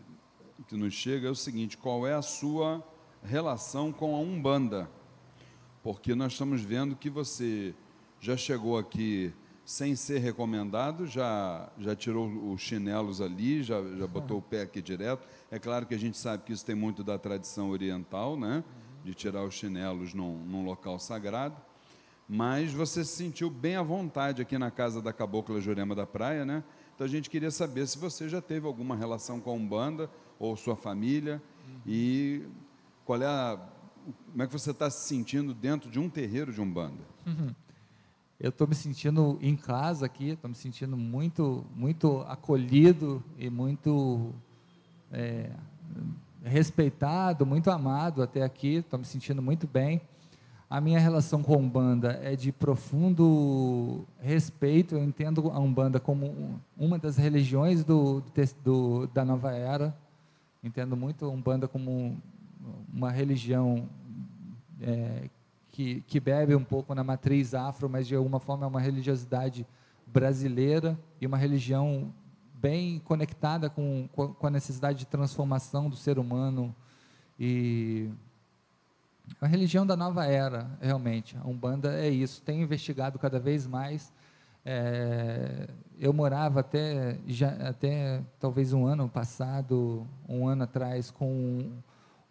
que 0.68 0.76
nos 0.76 0.94
chega 0.94 1.28
é 1.28 1.32
o 1.32 1.36
seguinte: 1.36 1.76
qual 1.78 2.06
é 2.06 2.14
a 2.14 2.22
sua 2.22 2.84
relação 3.24 3.92
com 3.92 4.16
a 4.16 4.20
Umbanda? 4.20 4.90
Porque 5.82 6.14
nós 6.14 6.34
estamos 6.34 6.62
vendo 6.62 6.96
que 6.96 7.10
você 7.10 7.74
já 8.20 8.38
chegou 8.38 8.78
aqui 8.78 9.34
sem 9.66 9.96
ser 9.96 10.20
recomendado, 10.20 11.08
já, 11.08 11.68
já 11.80 11.96
tirou 11.96 12.28
os 12.54 12.62
chinelos 12.62 13.20
ali, 13.20 13.64
já, 13.64 13.82
já 13.98 14.06
botou 14.06 14.38
o 14.38 14.42
pé 14.42 14.62
aqui 14.62 14.80
direto. 14.80 15.28
É 15.50 15.58
claro 15.58 15.88
que 15.88 15.96
a 15.96 15.98
gente 15.98 16.18
sabe 16.20 16.44
que 16.44 16.54
isso 16.54 16.64
tem 16.64 16.76
muito 16.76 17.04
da 17.04 17.18
tradição 17.18 17.72
oriental, 17.72 18.38
né? 18.38 18.64
De 19.04 19.16
tirar 19.16 19.44
os 19.44 19.56
chinelos 19.56 20.14
num, 20.14 20.38
num 20.46 20.64
local 20.64 21.00
sagrado. 21.00 21.60
Mas 22.30 22.72
você 22.72 23.04
se 23.04 23.16
sentiu 23.16 23.50
bem 23.50 23.76
à 23.76 23.82
vontade 23.82 24.40
aqui 24.40 24.56
na 24.56 24.70
casa 24.70 25.02
da 25.02 25.12
Cabocla 25.12 25.60
Jurema 25.60 25.96
da 25.96 26.06
Praia, 26.06 26.46
né? 26.46 26.64
Então 26.94 27.06
a 27.06 27.10
gente 27.10 27.28
queria 27.28 27.52
saber 27.52 27.88
se 27.88 27.98
você 27.98 28.30
já 28.30 28.42
teve 28.42 28.68
alguma 28.68 28.96
relação 28.96 29.42
com 29.42 29.50
a 29.50 29.54
Umbanda 29.54 30.10
ou 30.38 30.56
sua 30.56 30.76
família 30.76 31.42
e 31.88 32.44
qual 33.04 33.20
é 33.20 33.26
a, 33.26 33.60
como 34.32 34.44
é 34.44 34.48
que 34.48 34.54
você 34.54 34.72
está 34.72 34.92
se 34.92 35.08
sentindo 35.08 35.56
dentro 35.56 35.90
de 35.90 36.00
um 36.00 36.08
terreiro 36.08 36.54
de 36.54 36.62
Umbanda. 36.62 37.04
Uhum 37.26 37.54
eu 38.40 38.50
estou 38.50 38.68
me 38.68 38.76
sentindo 38.76 39.38
em 39.42 39.56
casa 39.56 40.06
aqui, 40.06 40.32
estou 40.32 40.50
me 40.50 40.56
sentindo 40.56 40.98
muito, 40.98 41.66
muito 41.76 42.22
acolhido 42.28 43.24
e 43.40 43.50
muito 43.50 44.34
é, 45.12 45.50
respeitado, 46.44 47.46
muito 47.46 47.72
amado 47.72 48.22
até 48.22 48.44
aqui, 48.44 48.76
estou 48.76 49.00
me 49.00 49.06
sentindo 49.06 49.42
muito 49.42 49.66
bem. 49.66 50.02
A 50.70 50.82
minha 50.82 51.00
relação 51.00 51.42
com 51.42 51.54
a 51.54 51.58
Umbanda 51.58 52.20
é 52.24 52.36
de 52.36 52.52
profundo 52.52 54.04
respeito, 54.20 54.96
eu 54.96 55.04
entendo 55.04 55.50
a 55.52 55.60
Umbanda 55.60 56.00
como 56.00 56.60
uma 56.78 57.00
das 57.00 57.16
religiões 57.16 57.84
do, 57.84 58.22
do, 58.64 59.08
da 59.08 59.24
nova 59.24 59.54
era, 59.54 59.96
entendo 60.64 60.98
muito 60.98 61.24
a 61.26 61.30
Umbanda 61.30 61.68
como 61.68 62.18
uma 62.94 63.12
religião 63.12 63.88
é, 64.82 65.30
que, 65.76 66.00
que 66.08 66.22
bebe 66.22 66.56
um 66.56 66.64
pouco 66.64 66.96
na 66.96 67.04
matriz 67.04 67.54
afro, 67.54 67.90
mas 67.90 68.08
de 68.08 68.16
alguma 68.16 68.40
forma 68.40 68.64
é 68.64 68.68
uma 68.68 68.80
religiosidade 68.80 69.68
brasileira 70.08 70.98
e 71.20 71.28
uma 71.28 71.36
religião 71.36 72.14
bem 72.54 73.00
conectada 73.00 73.70
com, 73.70 74.08
com 74.08 74.48
a 74.48 74.50
necessidade 74.50 75.00
de 75.00 75.06
transformação 75.06 75.90
do 75.90 75.98
ser 75.98 76.18
humano 76.18 76.74
e 77.38 78.10
a 79.42 79.48
religião 79.48 79.86
da 79.86 79.98
nova 79.98 80.26
era, 80.26 80.72
realmente. 80.80 81.36
A 81.44 81.46
Umbanda 81.46 81.94
é 81.94 82.08
isso. 82.08 82.42
Tenho 82.42 82.64
investigado 82.64 83.20
cada 83.20 83.38
vez 83.38 83.68
mais. 83.68 84.14
É, 84.64 85.68
eu 86.00 86.14
morava 86.14 86.62
até, 86.62 87.20
já, 87.28 87.50
até 87.68 88.24
talvez 88.40 88.72
um 88.72 88.86
ano 88.86 89.10
passado, 89.10 90.08
um 90.30 90.48
ano 90.48 90.64
atrás, 90.64 91.12
com 91.12 91.70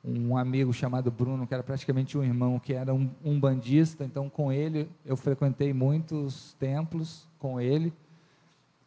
um 0.04 0.36
amigo 0.36 0.72
chamado 0.72 1.10
Bruno, 1.10 1.46
que 1.46 1.54
era 1.54 1.62
praticamente 1.62 2.18
um 2.18 2.22
irmão, 2.22 2.58
que 2.58 2.74
era 2.74 2.92
um, 2.92 3.10
um 3.24 3.40
bandista, 3.40 4.04
então 4.04 4.28
com 4.28 4.52
ele 4.52 4.88
eu 5.04 5.16
frequentei 5.16 5.72
muitos 5.72 6.54
templos 6.58 7.26
com 7.38 7.58
ele. 7.58 7.92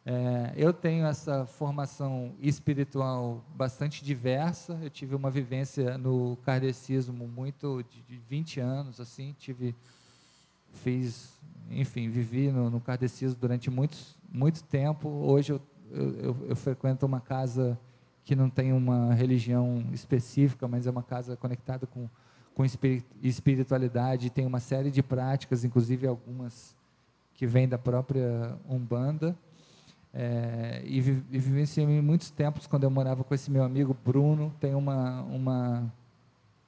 É, 0.06 0.54
eu 0.56 0.72
tenho 0.72 1.04
essa 1.06 1.44
formação 1.44 2.32
espiritual 2.40 3.44
bastante 3.54 4.02
diversa, 4.02 4.78
eu 4.80 4.88
tive 4.88 5.14
uma 5.14 5.30
vivência 5.30 5.98
no 5.98 6.38
kardecismo 6.44 7.26
muito 7.26 7.82
de, 7.82 8.02
de 8.02 8.16
20 8.16 8.60
anos, 8.60 9.00
assim, 9.00 9.34
tive, 9.38 9.74
fiz, 10.72 11.36
enfim, 11.68 12.08
vivi 12.08 12.50
no, 12.50 12.70
no 12.70 12.80
kardecismo 12.80 13.38
durante 13.38 13.68
muitos, 13.70 14.16
muito 14.32 14.62
tempo, 14.62 15.08
hoje 15.08 15.52
eu, 15.52 15.60
eu, 15.90 16.14
eu, 16.20 16.36
eu 16.50 16.56
frequento 16.56 17.04
uma 17.04 17.20
casa 17.20 17.78
que 18.28 18.36
não 18.36 18.50
tem 18.50 18.74
uma 18.74 19.14
religião 19.14 19.82
específica, 19.90 20.68
mas 20.68 20.86
é 20.86 20.90
uma 20.90 21.02
casa 21.02 21.34
conectada 21.34 21.86
com, 21.86 22.06
com 22.54 22.62
espiritualidade, 23.22 24.28
tem 24.28 24.44
uma 24.44 24.60
série 24.60 24.90
de 24.90 25.02
práticas, 25.02 25.64
inclusive 25.64 26.06
algumas 26.06 26.76
que 27.32 27.46
vêm 27.46 27.66
da 27.66 27.78
própria 27.78 28.54
Umbanda. 28.68 29.34
É, 30.12 30.82
e, 30.84 30.98
e 30.98 31.38
vivenciei 31.38 31.86
muitos 32.02 32.30
tempos 32.30 32.66
quando 32.66 32.84
eu 32.84 32.90
morava 32.90 33.24
com 33.24 33.34
esse 33.34 33.50
meu 33.50 33.64
amigo 33.64 33.96
Bruno. 34.04 34.54
Tem 34.60 34.74
uma, 34.74 35.22
uma, 35.22 35.90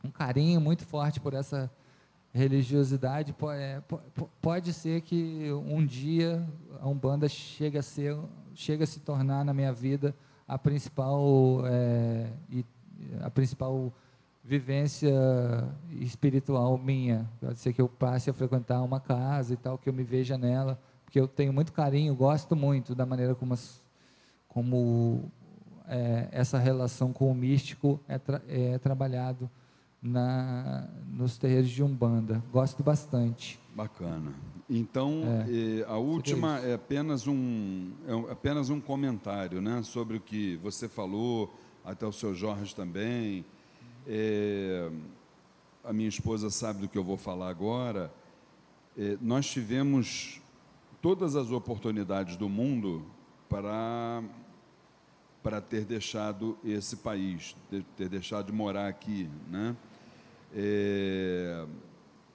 um 0.02 0.10
carinho 0.10 0.62
muito 0.62 0.86
forte 0.86 1.20
por 1.20 1.34
essa 1.34 1.70
religiosidade. 2.32 3.34
É, 3.52 3.82
pode 4.40 4.72
ser 4.72 5.02
que 5.02 5.52
um 5.52 5.84
dia 5.84 6.42
a 6.80 6.88
Umbanda 6.88 7.28
chegue 7.28 7.76
a 7.76 7.82
ser, 7.82 8.16
chegue 8.54 8.82
a 8.82 8.86
se 8.86 8.98
tornar 9.00 9.44
na 9.44 9.52
minha 9.52 9.74
vida 9.74 10.14
a 10.50 10.58
principal 10.58 11.62
é, 11.66 12.26
a 13.20 13.30
principal 13.30 13.92
vivência 14.42 15.12
espiritual 16.00 16.76
minha. 16.76 17.30
Pode 17.40 17.60
ser 17.60 17.72
que 17.72 17.80
eu 17.80 17.88
passe 17.88 18.30
a 18.30 18.32
frequentar 18.32 18.82
uma 18.82 18.98
casa 18.98 19.54
e 19.54 19.56
tal, 19.56 19.78
que 19.78 19.88
eu 19.88 19.92
me 19.92 20.02
veja 20.02 20.36
nela, 20.36 20.80
porque 21.04 21.20
eu 21.20 21.28
tenho 21.28 21.52
muito 21.52 21.72
carinho, 21.72 22.14
gosto 22.16 22.56
muito 22.56 22.94
da 22.94 23.06
maneira 23.06 23.34
como, 23.34 23.54
as, 23.54 23.80
como 24.48 25.30
é, 25.86 26.28
essa 26.32 26.58
relação 26.58 27.12
com 27.12 27.30
o 27.30 27.34
místico 27.34 28.00
é, 28.08 28.18
tra, 28.18 28.42
é 28.48 28.76
trabalhado 28.78 29.48
na, 30.02 30.88
nos 31.06 31.38
terreiros 31.38 31.70
de 31.70 31.82
Umbanda. 31.82 32.42
Gosto 32.50 32.82
bastante. 32.82 33.60
Bacana. 33.80 34.34
Então, 34.68 35.22
é, 35.48 35.80
eh, 35.80 35.84
a 35.88 35.96
última 35.96 36.58
é 36.58 36.74
apenas, 36.74 37.26
um, 37.26 37.92
é 38.06 38.32
apenas 38.32 38.68
um 38.68 38.78
comentário 38.78 39.62
né, 39.62 39.82
sobre 39.82 40.18
o 40.18 40.20
que 40.20 40.56
você 40.56 40.86
falou, 40.86 41.50
até 41.82 42.06
o 42.06 42.12
seu 42.12 42.34
Jorge 42.34 42.76
também. 42.76 43.42
É, 44.06 44.90
a 45.82 45.94
minha 45.94 46.10
esposa 46.10 46.50
sabe 46.50 46.82
do 46.82 46.88
que 46.88 46.98
eu 46.98 47.02
vou 47.02 47.16
falar 47.16 47.48
agora. 47.48 48.12
É, 48.98 49.16
nós 49.18 49.46
tivemos 49.48 50.42
todas 51.00 51.34
as 51.34 51.50
oportunidades 51.50 52.36
do 52.36 52.50
mundo 52.50 53.02
para 53.48 54.22
para 55.42 55.58
ter 55.58 55.86
deixado 55.86 56.58
esse 56.62 56.96
país, 56.96 57.56
ter, 57.70 57.82
ter 57.96 58.10
deixado 58.10 58.44
de 58.48 58.52
morar 58.52 58.88
aqui, 58.88 59.26
né? 59.48 59.74
É, 60.54 61.64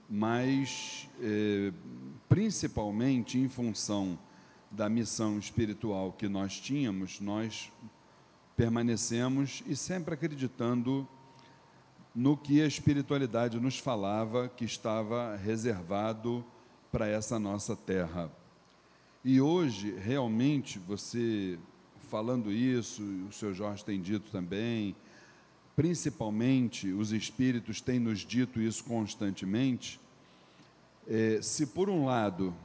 mas 0.09 1.09
é, 1.21 1.71
principalmente 2.29 3.37
em 3.37 3.47
função 3.47 4.17
da 4.69 4.89
missão 4.89 5.39
espiritual 5.39 6.11
que 6.11 6.27
nós 6.27 6.59
tínhamos, 6.59 7.19
nós 7.19 7.71
permanecemos 8.55 9.63
e 9.65 9.75
sempre 9.75 10.13
acreditando 10.13 11.07
no 12.13 12.37
que 12.37 12.61
a 12.61 12.67
espiritualidade 12.67 13.59
nos 13.59 13.77
falava 13.77 14.47
que 14.47 14.63
estava 14.63 15.35
reservado 15.35 16.45
para 16.91 17.07
essa 17.07 17.37
nossa 17.37 17.75
terra. 17.75 18.31
E 19.23 19.41
hoje, 19.41 19.93
realmente, 19.97 20.79
você 20.79 21.59
falando 22.09 22.51
isso, 22.51 23.03
o 23.27 23.31
senhor 23.33 23.53
Jorge 23.53 23.83
tem 23.83 23.99
dito 23.99 24.31
também, 24.31 24.95
principalmente 25.75 26.91
os 26.91 27.11
espíritos 27.11 27.81
têm 27.81 27.99
nos 27.99 28.19
dito 28.19 28.61
isso 28.61 28.83
constantemente. 28.83 29.99
É, 31.07 31.39
se 31.41 31.67
por 31.67 31.89
um 31.89 32.05
lado 32.05 32.55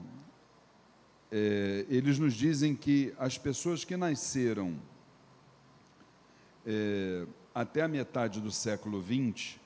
é, 1.30 1.84
eles 1.88 2.18
nos 2.18 2.34
dizem 2.34 2.74
que 2.74 3.12
as 3.18 3.36
pessoas 3.36 3.84
que 3.84 3.96
nasceram 3.96 4.76
é, 6.64 7.26
até 7.54 7.82
a 7.82 7.88
metade 7.88 8.40
do 8.40 8.50
século 8.50 9.02
XX, 9.02 9.58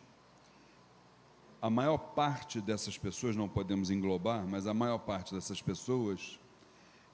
a 1.60 1.70
maior 1.70 1.98
parte 1.98 2.60
dessas 2.60 2.98
pessoas, 2.98 3.36
não 3.36 3.48
podemos 3.48 3.90
englobar, 3.90 4.46
mas 4.46 4.66
a 4.66 4.74
maior 4.74 4.98
parte 4.98 5.34
dessas 5.34 5.62
pessoas, 5.62 6.38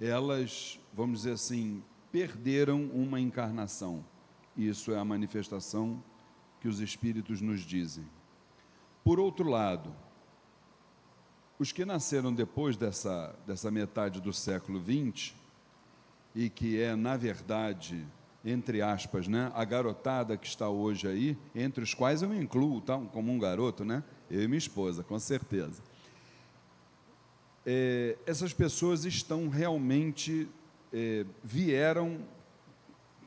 elas, 0.00 0.78
vamos 0.92 1.20
dizer 1.20 1.32
assim, 1.32 1.82
perderam 2.10 2.84
uma 2.86 3.20
encarnação. 3.20 4.04
Isso 4.56 4.90
é 4.92 4.98
a 4.98 5.04
manifestação 5.04 6.02
que 6.60 6.68
os 6.68 6.80
espíritos 6.80 7.40
nos 7.40 7.60
dizem. 7.60 8.04
Por 9.02 9.18
outro 9.18 9.48
lado, 9.48 9.94
os 11.58 11.72
que 11.72 11.84
nasceram 11.84 12.32
depois 12.32 12.76
dessa, 12.76 13.34
dessa 13.46 13.70
metade 13.70 14.20
do 14.20 14.32
século 14.32 14.80
XX, 14.80 15.34
e 16.34 16.48
que 16.48 16.80
é, 16.80 16.94
na 16.94 17.16
verdade, 17.16 18.06
entre 18.44 18.80
aspas, 18.80 19.26
né, 19.26 19.50
a 19.54 19.64
garotada 19.64 20.36
que 20.36 20.46
está 20.46 20.68
hoje 20.68 21.08
aí, 21.08 21.38
entre 21.54 21.82
os 21.82 21.92
quais 21.92 22.22
eu 22.22 22.28
me 22.28 22.38
incluo 22.38 22.80
tá, 22.80 22.96
como 22.98 23.32
um 23.32 23.38
garoto, 23.38 23.84
né, 23.84 24.02
eu 24.30 24.42
e 24.42 24.48
minha 24.48 24.58
esposa, 24.58 25.02
com 25.02 25.18
certeza. 25.18 25.82
É, 27.66 28.16
essas 28.26 28.52
pessoas 28.52 29.04
estão 29.04 29.48
realmente, 29.48 30.48
é, 30.92 31.26
vieram 31.42 32.20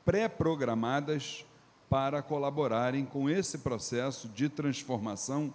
pré-programadas 0.04 1.46
para 1.94 2.24
colaborarem 2.24 3.06
com 3.06 3.30
esse 3.30 3.60
processo 3.60 4.28
de 4.28 4.50
transformação, 4.50 5.54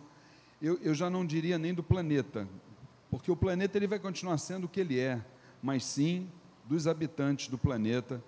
eu, 0.62 0.78
eu 0.80 0.94
já 0.94 1.10
não 1.10 1.26
diria 1.26 1.58
nem 1.58 1.74
do 1.74 1.82
planeta, 1.82 2.46
porque 3.10 3.28
o 3.28 3.34
planeta 3.34 3.76
ele 3.76 3.88
vai 3.88 3.98
continuar 3.98 4.38
sendo 4.38 4.66
o 4.66 4.68
que 4.68 4.78
ele 4.78 5.00
é, 5.00 5.20
mas 5.60 5.82
sim 5.82 6.30
dos 6.64 6.86
habitantes 6.86 7.48
do 7.48 7.58
planeta, 7.58 8.22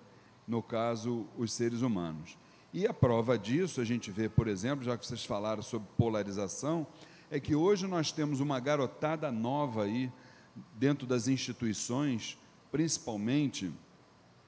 no 0.45 0.61
caso, 0.61 1.25
os 1.37 1.53
seres 1.53 1.83
humanos. 1.83 2.37
E 2.73 2.85
a 2.85 2.93
prova 2.93 3.39
disso, 3.39 3.79
a 3.79 3.85
gente 3.85 4.11
vê, 4.11 4.27
por 4.27 4.49
exemplo, 4.49 4.83
já 4.83 4.97
que 4.97 5.07
vocês 5.07 5.23
falaram 5.23 5.63
sobre 5.63 5.87
polarização, 5.97 6.85
é 7.29 7.39
que 7.39 7.55
hoje 7.55 7.87
nós 7.87 8.11
temos 8.11 8.41
uma 8.41 8.59
garotada 8.59 9.31
nova 9.31 9.85
aí, 9.85 10.11
dentro 10.73 11.07
das 11.07 11.29
instituições, 11.29 12.37
principalmente 12.73 13.71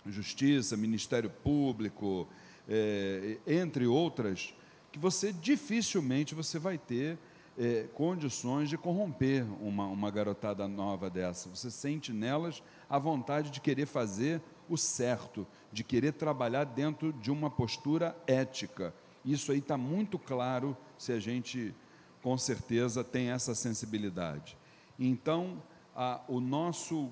Justiça, 0.05 0.75
Ministério 0.75 1.29
Público, 1.29 2.27
é, 2.67 3.37
entre 3.45 3.85
outras, 3.85 4.53
que 4.91 4.99
você 4.99 5.31
dificilmente 5.33 6.35
você 6.35 6.59
vai 6.59 6.77
ter 6.77 7.17
é, 7.57 7.87
condições 7.93 8.69
de 8.69 8.77
corromper 8.77 9.45
uma, 9.61 9.85
uma 9.85 10.09
garotada 10.09 10.67
nova 10.67 11.09
dessa. 11.09 11.49
Você 11.49 11.69
sente 11.69 12.11
nelas 12.11 12.63
a 12.89 12.97
vontade 12.97 13.49
de 13.49 13.61
querer 13.61 13.85
fazer 13.85 14.41
o 14.69 14.77
certo, 14.77 15.45
de 15.71 15.83
querer 15.83 16.13
trabalhar 16.13 16.63
dentro 16.63 17.11
de 17.13 17.31
uma 17.31 17.49
postura 17.49 18.15
ética. 18.25 18.93
Isso 19.25 19.51
aí 19.51 19.59
está 19.59 19.77
muito 19.77 20.17
claro 20.17 20.75
se 20.97 21.11
a 21.11 21.19
gente, 21.19 21.73
com 22.21 22.37
certeza, 22.37 23.03
tem 23.03 23.29
essa 23.29 23.53
sensibilidade. 23.55 24.57
Então, 24.97 25.61
a, 25.95 26.21
o, 26.27 26.39
nosso, 26.39 27.11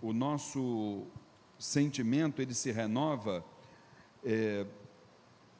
o 0.00 0.12
nosso 0.12 1.06
sentimento 1.58 2.40
ele 2.40 2.54
se 2.54 2.70
renova 2.70 3.44
é, 4.24 4.66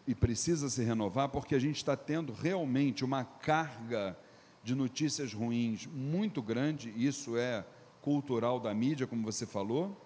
e 0.07 0.15
precisa 0.15 0.69
se 0.69 0.83
renovar 0.83 1.29
porque 1.29 1.55
a 1.55 1.59
gente 1.59 1.77
está 1.77 1.97
tendo 1.97 2.33
realmente 2.33 3.05
uma 3.05 3.25
carga 3.25 4.17
de 4.65 4.75
notícias 4.75 5.33
ruins 5.33 5.87
muito 5.87 6.43
grande. 6.43 6.93
Isso 6.97 7.37
é 7.37 7.65
cultural 8.01 8.59
da 8.59 8.75
mídia, 8.75 9.07
como 9.07 9.23
você 9.23 9.47
falou 9.47 9.97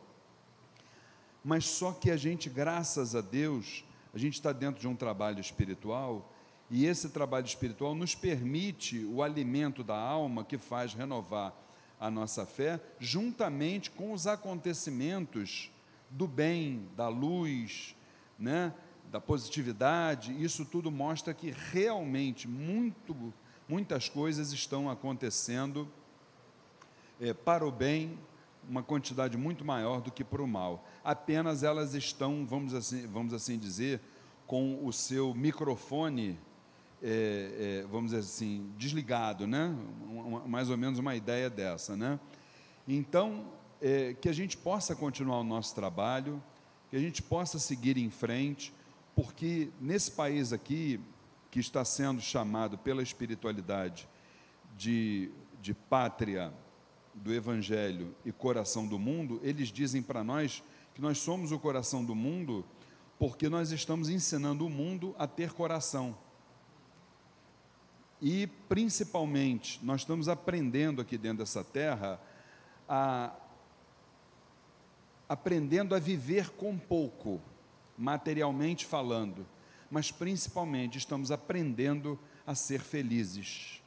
mas 1.46 1.64
só 1.64 1.92
que 1.92 2.10
a 2.10 2.16
gente, 2.16 2.50
graças 2.50 3.14
a 3.14 3.20
Deus, 3.20 3.84
a 4.12 4.18
gente 4.18 4.34
está 4.34 4.50
dentro 4.50 4.80
de 4.80 4.88
um 4.88 4.96
trabalho 4.96 5.38
espiritual 5.38 6.34
e 6.68 6.86
esse 6.86 7.08
trabalho 7.10 7.46
espiritual 7.46 7.94
nos 7.94 8.16
permite 8.16 9.04
o 9.04 9.22
alimento 9.22 9.84
da 9.84 9.96
alma 9.96 10.42
que 10.42 10.58
faz 10.58 10.92
renovar 10.92 11.54
a 12.00 12.10
nossa 12.10 12.44
fé, 12.44 12.80
juntamente 12.98 13.92
com 13.92 14.12
os 14.12 14.26
acontecimentos 14.26 15.70
do 16.10 16.26
bem, 16.26 16.88
da 16.96 17.06
luz, 17.06 17.94
né, 18.36 18.74
da 19.10 19.20
positividade. 19.20 20.32
Isso 20.42 20.64
tudo 20.64 20.90
mostra 20.90 21.32
que 21.32 21.54
realmente 21.72 22.48
muito, 22.48 23.32
muitas 23.68 24.08
coisas 24.08 24.52
estão 24.52 24.90
acontecendo 24.90 25.88
é, 27.20 27.32
para 27.32 27.66
o 27.66 27.70
bem 27.70 28.18
uma 28.68 28.82
quantidade 28.82 29.36
muito 29.36 29.64
maior 29.64 30.00
do 30.00 30.10
que 30.10 30.24
para 30.24 30.42
o 30.42 30.46
mal. 30.46 30.84
Apenas 31.04 31.62
elas 31.62 31.94
estão, 31.94 32.44
vamos 32.44 32.74
assim, 32.74 33.06
vamos 33.06 33.32
assim 33.32 33.58
dizer, 33.58 34.00
com 34.46 34.84
o 34.84 34.92
seu 34.92 35.32
microfone, 35.32 36.38
é, 37.02 37.82
é, 37.82 37.86
vamos 37.88 38.10
dizer 38.10 38.22
assim, 38.22 38.72
desligado, 38.76 39.46
né? 39.46 39.74
Uma, 40.08 40.40
mais 40.48 40.68
ou 40.68 40.76
menos 40.76 40.98
uma 40.98 41.14
ideia 41.14 41.48
dessa, 41.48 41.96
né? 41.96 42.18
Então, 42.88 43.44
que 44.20 44.28
a 44.28 44.32
gente 44.32 44.56
possa 44.56 44.96
continuar 44.96 45.40
o 45.40 45.44
nosso 45.44 45.74
trabalho, 45.74 46.42
que 46.88 46.96
a 46.96 47.00
gente 47.00 47.22
possa 47.22 47.58
seguir 47.58 47.96
em 47.98 48.10
frente, 48.10 48.72
porque 49.16 49.70
nesse 49.80 50.10
país 50.12 50.52
aqui, 50.52 51.00
que 51.50 51.58
está 51.58 51.84
sendo 51.86 52.20
chamado 52.20 52.76
pela 52.76 53.02
espiritualidade 53.02 54.06
de, 54.76 55.30
de 55.62 55.72
pátria 55.72 56.52
do 57.14 57.32
Evangelho 57.32 58.14
e 58.26 58.30
coração 58.30 58.86
do 58.86 58.98
mundo, 58.98 59.40
eles 59.42 59.68
dizem 59.68 60.02
para 60.02 60.22
nós 60.22 60.62
que 60.94 61.00
nós 61.00 61.16
somos 61.16 61.50
o 61.50 61.58
coração 61.58 62.04
do 62.04 62.14
mundo 62.14 62.62
porque 63.18 63.48
nós 63.48 63.72
estamos 63.72 64.10
ensinando 64.10 64.66
o 64.66 64.70
mundo 64.70 65.14
a 65.18 65.26
ter 65.26 65.54
coração. 65.54 66.16
E, 68.20 68.46
principalmente, 68.68 69.82
nós 69.82 70.02
estamos 70.02 70.28
aprendendo 70.28 71.00
aqui 71.00 71.16
dentro 71.16 71.38
dessa 71.38 71.64
terra 71.64 72.20
a 72.86 73.34
aprendendo 75.28 75.94
a 75.94 75.98
viver 75.98 76.50
com 76.50 76.78
pouco, 76.78 77.40
materialmente 77.98 78.84
falando. 78.84 79.46
mas 79.90 80.10
principalmente 80.10 80.98
estamos 80.98 81.30
aprendendo 81.30 82.18
a 82.46 82.54
ser 82.54 82.80
felizes. 82.80 83.82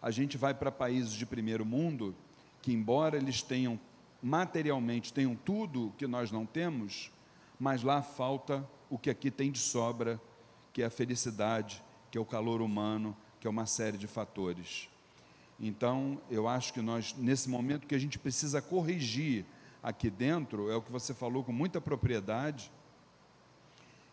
A 0.00 0.10
gente 0.10 0.36
vai 0.36 0.54
para 0.54 0.72
países 0.72 1.12
de 1.12 1.26
primeiro 1.26 1.64
mundo 1.64 2.14
que, 2.60 2.72
embora 2.72 3.16
eles 3.16 3.42
tenham 3.42 3.78
materialmente 4.22 5.12
tenham 5.12 5.34
tudo 5.34 5.92
que 5.98 6.06
nós 6.06 6.30
não 6.30 6.46
temos, 6.46 7.10
mas 7.58 7.82
lá 7.82 8.00
falta 8.02 8.64
o 8.88 8.96
que 8.96 9.10
aqui 9.10 9.32
tem 9.32 9.50
de 9.50 9.58
sobra, 9.58 10.20
que 10.72 10.80
é 10.80 10.86
a 10.86 10.90
felicidade, 10.90 11.82
que 12.08 12.16
é 12.16 12.20
o 12.20 12.24
calor 12.24 12.62
humano, 12.62 13.16
que 13.40 13.48
é 13.48 13.50
uma 13.50 13.66
série 13.66 13.98
de 13.98 14.06
fatores. 14.06 14.88
Então, 15.58 16.20
eu 16.30 16.46
acho 16.46 16.72
que 16.72 16.80
nós, 16.80 17.14
nesse 17.18 17.48
momento 17.48 17.86
que 17.86 17.96
a 17.96 17.98
gente 17.98 18.16
precisa 18.16 18.62
corrigir 18.62 19.44
aqui 19.82 20.08
dentro, 20.08 20.70
é 20.70 20.76
o 20.76 20.82
que 20.82 20.92
você 20.92 21.12
falou 21.12 21.42
com 21.42 21.52
muita 21.52 21.80
propriedade, 21.80 22.70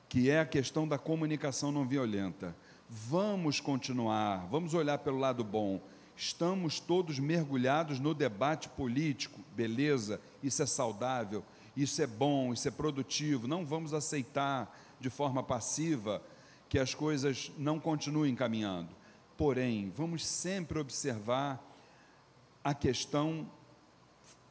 que 0.10 0.28
é 0.28 0.40
a 0.40 0.46
questão 0.46 0.88
da 0.88 0.98
comunicação 0.98 1.72
não 1.72 1.88
violenta. 1.88 2.56
Vamos 2.90 3.60
continuar, 3.60 4.48
vamos 4.50 4.74
olhar 4.74 4.98
pelo 4.98 5.20
lado 5.20 5.44
bom. 5.44 5.80
Estamos 6.18 6.80
todos 6.80 7.20
mergulhados 7.20 8.00
no 8.00 8.16
debate 8.16 8.68
político, 8.70 9.40
beleza, 9.56 10.20
isso 10.42 10.64
é 10.64 10.66
saudável, 10.66 11.46
isso 11.78 12.02
é 12.02 12.08
bom, 12.08 12.52
isso 12.52 12.68
é 12.68 12.72
produtivo. 12.72 13.48
Não 13.48 13.64
vamos 13.64 13.94
aceitar 13.94 14.76
de 15.00 15.12
forma 15.12 15.44
passiva 15.44 16.22
que 16.68 16.80
as 16.80 16.96
coisas 16.96 17.52
não 17.58 17.80
continuem 17.80 18.36
caminhando. 18.36 18.90
Porém, 19.38 19.94
vamos 19.96 20.26
sempre 20.26 20.80
observar 20.80 21.64
a 22.64 22.74
questão 22.74 23.50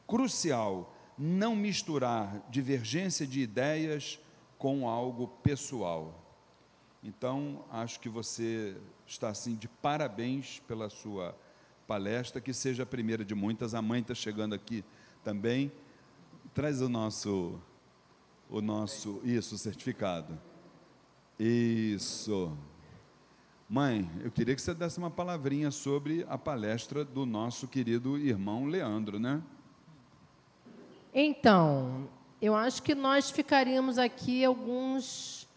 crucial, 0.07 0.95
não 1.17 1.55
misturar 1.55 2.41
divergência 2.49 3.27
de 3.27 3.41
ideias 3.41 4.17
com 4.59 4.87
algo 4.87 5.27
pessoal. 5.41 6.13
Então, 7.01 7.63
acho 7.71 7.99
que 7.99 8.09
você 8.09 8.77
está 9.07 9.29
assim 9.29 9.55
de 9.55 9.67
parabéns 9.67 10.59
pela 10.67 10.89
sua 10.89 11.35
palestra, 11.87 12.41
que 12.41 12.53
seja 12.53 12.83
a 12.83 12.85
primeira 12.85 13.23
de 13.25 13.33
muitas. 13.33 13.73
A 13.73 13.81
mãe 13.81 14.01
está 14.01 14.13
chegando 14.13 14.53
aqui 14.53 14.83
também. 15.23 15.71
Traz 16.53 16.81
o 16.81 16.89
nosso 16.89 17.59
o 18.49 18.61
nosso 18.61 19.21
isso, 19.23 19.55
o 19.55 19.57
certificado. 19.57 20.37
Isso. 21.39 22.57
Mãe, 23.69 24.09
eu 24.23 24.31
queria 24.31 24.55
que 24.55 24.61
você 24.61 24.73
desse 24.73 24.97
uma 24.97 25.11
palavrinha 25.11 25.69
sobre 25.71 26.25
a 26.27 26.37
palestra 26.37 27.05
do 27.05 27.25
nosso 27.25 27.67
querido 27.67 28.17
irmão 28.17 28.65
Leandro, 28.65 29.19
né? 29.19 29.41
Então, 31.13 32.09
eu 32.41 32.55
acho 32.55 32.81
que 32.81 32.95
nós 32.95 33.29
ficaríamos 33.29 33.97
aqui 33.97 34.45
alguns 34.45 35.47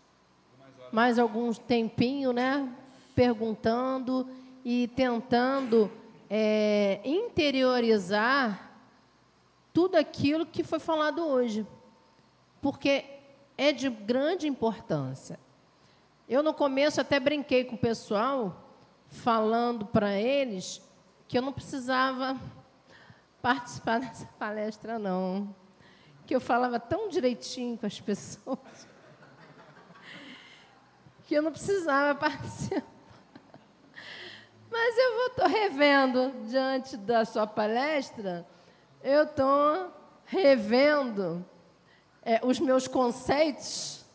mais 0.91 1.19
alguns 1.19 1.57
tempinho, 1.59 2.33
né, 2.33 2.69
perguntando 3.15 4.28
e 4.65 4.89
tentando 4.89 5.91
é, 6.28 7.01
interiorizar 7.02 8.73
tudo 9.73 9.97
aquilo 9.97 10.44
que 10.44 10.62
foi 10.62 10.78
falado 10.78 11.25
hoje, 11.25 11.67
porque 12.61 13.05
é 13.57 13.73
de 13.73 13.89
grande 13.89 14.47
importância. 14.47 15.41
Eu 16.28 16.43
no 16.43 16.52
começo 16.52 17.01
até 17.01 17.19
brinquei 17.19 17.65
com 17.65 17.75
o 17.75 17.78
pessoal, 17.78 18.69
falando 19.07 19.86
para 19.86 20.15
eles 20.19 20.83
que 21.27 21.39
eu 21.39 21.43
não 21.43 21.52
precisava 21.52 22.36
participar 23.41 24.01
dessa 24.01 24.27
palestra, 24.39 24.99
não 24.99 25.61
que 26.33 26.36
eu 26.36 26.41
falava 26.41 26.81
tão 26.81 27.11
direitinho 27.11 27.77
com 27.77 27.85
as 27.85 28.01
pessoas 28.01 28.89
que 31.28 31.35
eu 31.35 31.43
não 31.43 31.52
precisava 31.52 32.19
participar. 32.19 32.83
Mas 34.70 34.97
eu 34.97 35.27
estou 35.27 35.47
revendo 35.47 36.33
diante 36.49 36.97
da 36.97 37.27
sua 37.27 37.47
palestra, 37.47 38.47
eu 39.02 39.25
estou 39.25 39.93
revendo 40.25 41.44
é, 42.23 42.41
os 42.43 42.59
meus 42.59 42.89
conceitos 42.89 44.07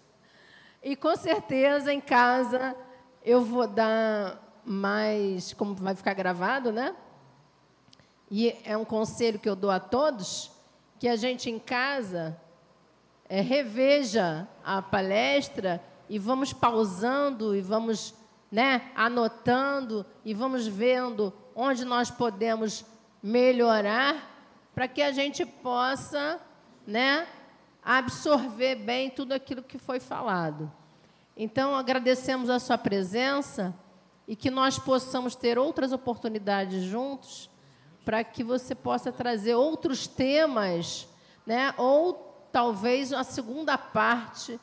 e 0.82 0.96
com 0.96 1.16
certeza 1.16 1.94
em 1.94 2.02
casa 2.02 2.76
eu 3.22 3.46
vou 3.46 3.68
dar 3.68 4.60
mais, 4.66 5.54
como 5.54 5.76
vai 5.76 5.94
ficar 5.94 6.16
gravado, 6.16 6.72
né? 6.72 6.96
E 8.32 8.60
é 8.66 8.76
um 8.76 8.84
conselho 8.84 9.38
que 9.38 9.48
eu 9.48 9.56
dou 9.56 9.70
a 9.70 9.80
todos 9.80 10.57
que 11.00 11.08
a 11.08 11.16
gente 11.16 11.50
em 11.50 11.60
casa 11.60 12.40
é, 13.30 13.42
reveja 13.42 14.48
a 14.64 14.82
palestra 14.82 15.84
e 16.10 16.18
vamos 16.18 16.54
pausando 16.54 17.56
e 17.56 17.62
vamos 17.62 18.16
né, 18.52 18.92
anotando 18.96 20.06
e 20.24 20.34
vamos 20.34 20.66
vendo 20.66 21.34
onde 21.56 21.84
nós 21.84 22.10
podemos 22.10 22.86
melhorar 23.22 24.36
para 24.74 24.88
que 24.88 25.02
a 25.02 25.12
gente 25.12 25.46
possa 25.46 26.40
né, 26.86 27.28
absorver 27.84 28.76
bem 28.76 29.10
tudo 29.10 29.34
aquilo 29.34 29.64
que 29.64 29.78
foi 29.78 30.00
falado. 30.00 30.72
Então, 31.36 31.76
agradecemos 31.76 32.50
a 32.50 32.60
sua 32.60 32.78
presença 32.78 33.76
e 34.28 34.36
que 34.36 34.50
nós 34.50 34.80
possamos 34.80 35.36
ter 35.36 35.58
outras 35.58 35.92
oportunidades 35.92 36.84
juntos 36.84 37.50
para 38.08 38.24
que 38.24 38.42
você 38.42 38.74
possa 38.74 39.12
trazer 39.12 39.56
outros 39.56 40.08
temas, 40.08 41.10
né? 41.46 41.74
ou 41.78 42.14
talvez 42.54 43.12
a 43.12 43.22
segunda 43.22 43.78
parte 43.78 44.58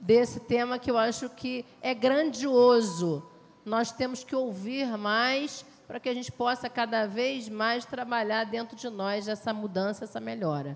desse 0.00 0.40
tema 0.40 0.78
que 0.78 0.90
eu 0.90 0.96
acho 0.96 1.28
que 1.28 1.62
é 1.82 1.92
grandioso. 1.92 3.22
Nós 3.66 3.92
temos 3.92 4.24
que 4.24 4.34
ouvir 4.34 4.96
mais 4.96 5.62
para 5.86 6.00
que 6.00 6.08
a 6.08 6.14
gente 6.14 6.32
possa 6.32 6.70
cada 6.70 7.06
vez 7.06 7.50
mais 7.50 7.84
trabalhar 7.84 8.44
dentro 8.44 8.74
de 8.74 8.88
nós 8.88 9.28
essa 9.28 9.52
mudança, 9.52 10.04
essa 10.04 10.18
melhora. 10.18 10.74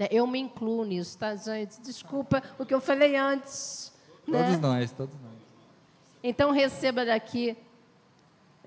Né? 0.00 0.08
Eu 0.10 0.26
me 0.26 0.40
incluo 0.40 0.84
nisso, 0.84 1.16
tá, 1.16 1.36
gente? 1.36 1.80
Desculpa 1.82 2.42
o 2.58 2.66
que 2.66 2.74
eu 2.74 2.80
falei 2.80 3.14
antes. 3.14 3.92
Todos 4.26 4.40
né? 4.40 4.56
nós, 4.56 4.90
todos 4.90 5.14
nós. 5.20 5.38
Então 6.20 6.50
receba 6.50 7.04
daqui 7.04 7.56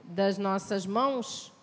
das 0.06 0.38
nossas 0.38 0.86
mãos 0.86 1.54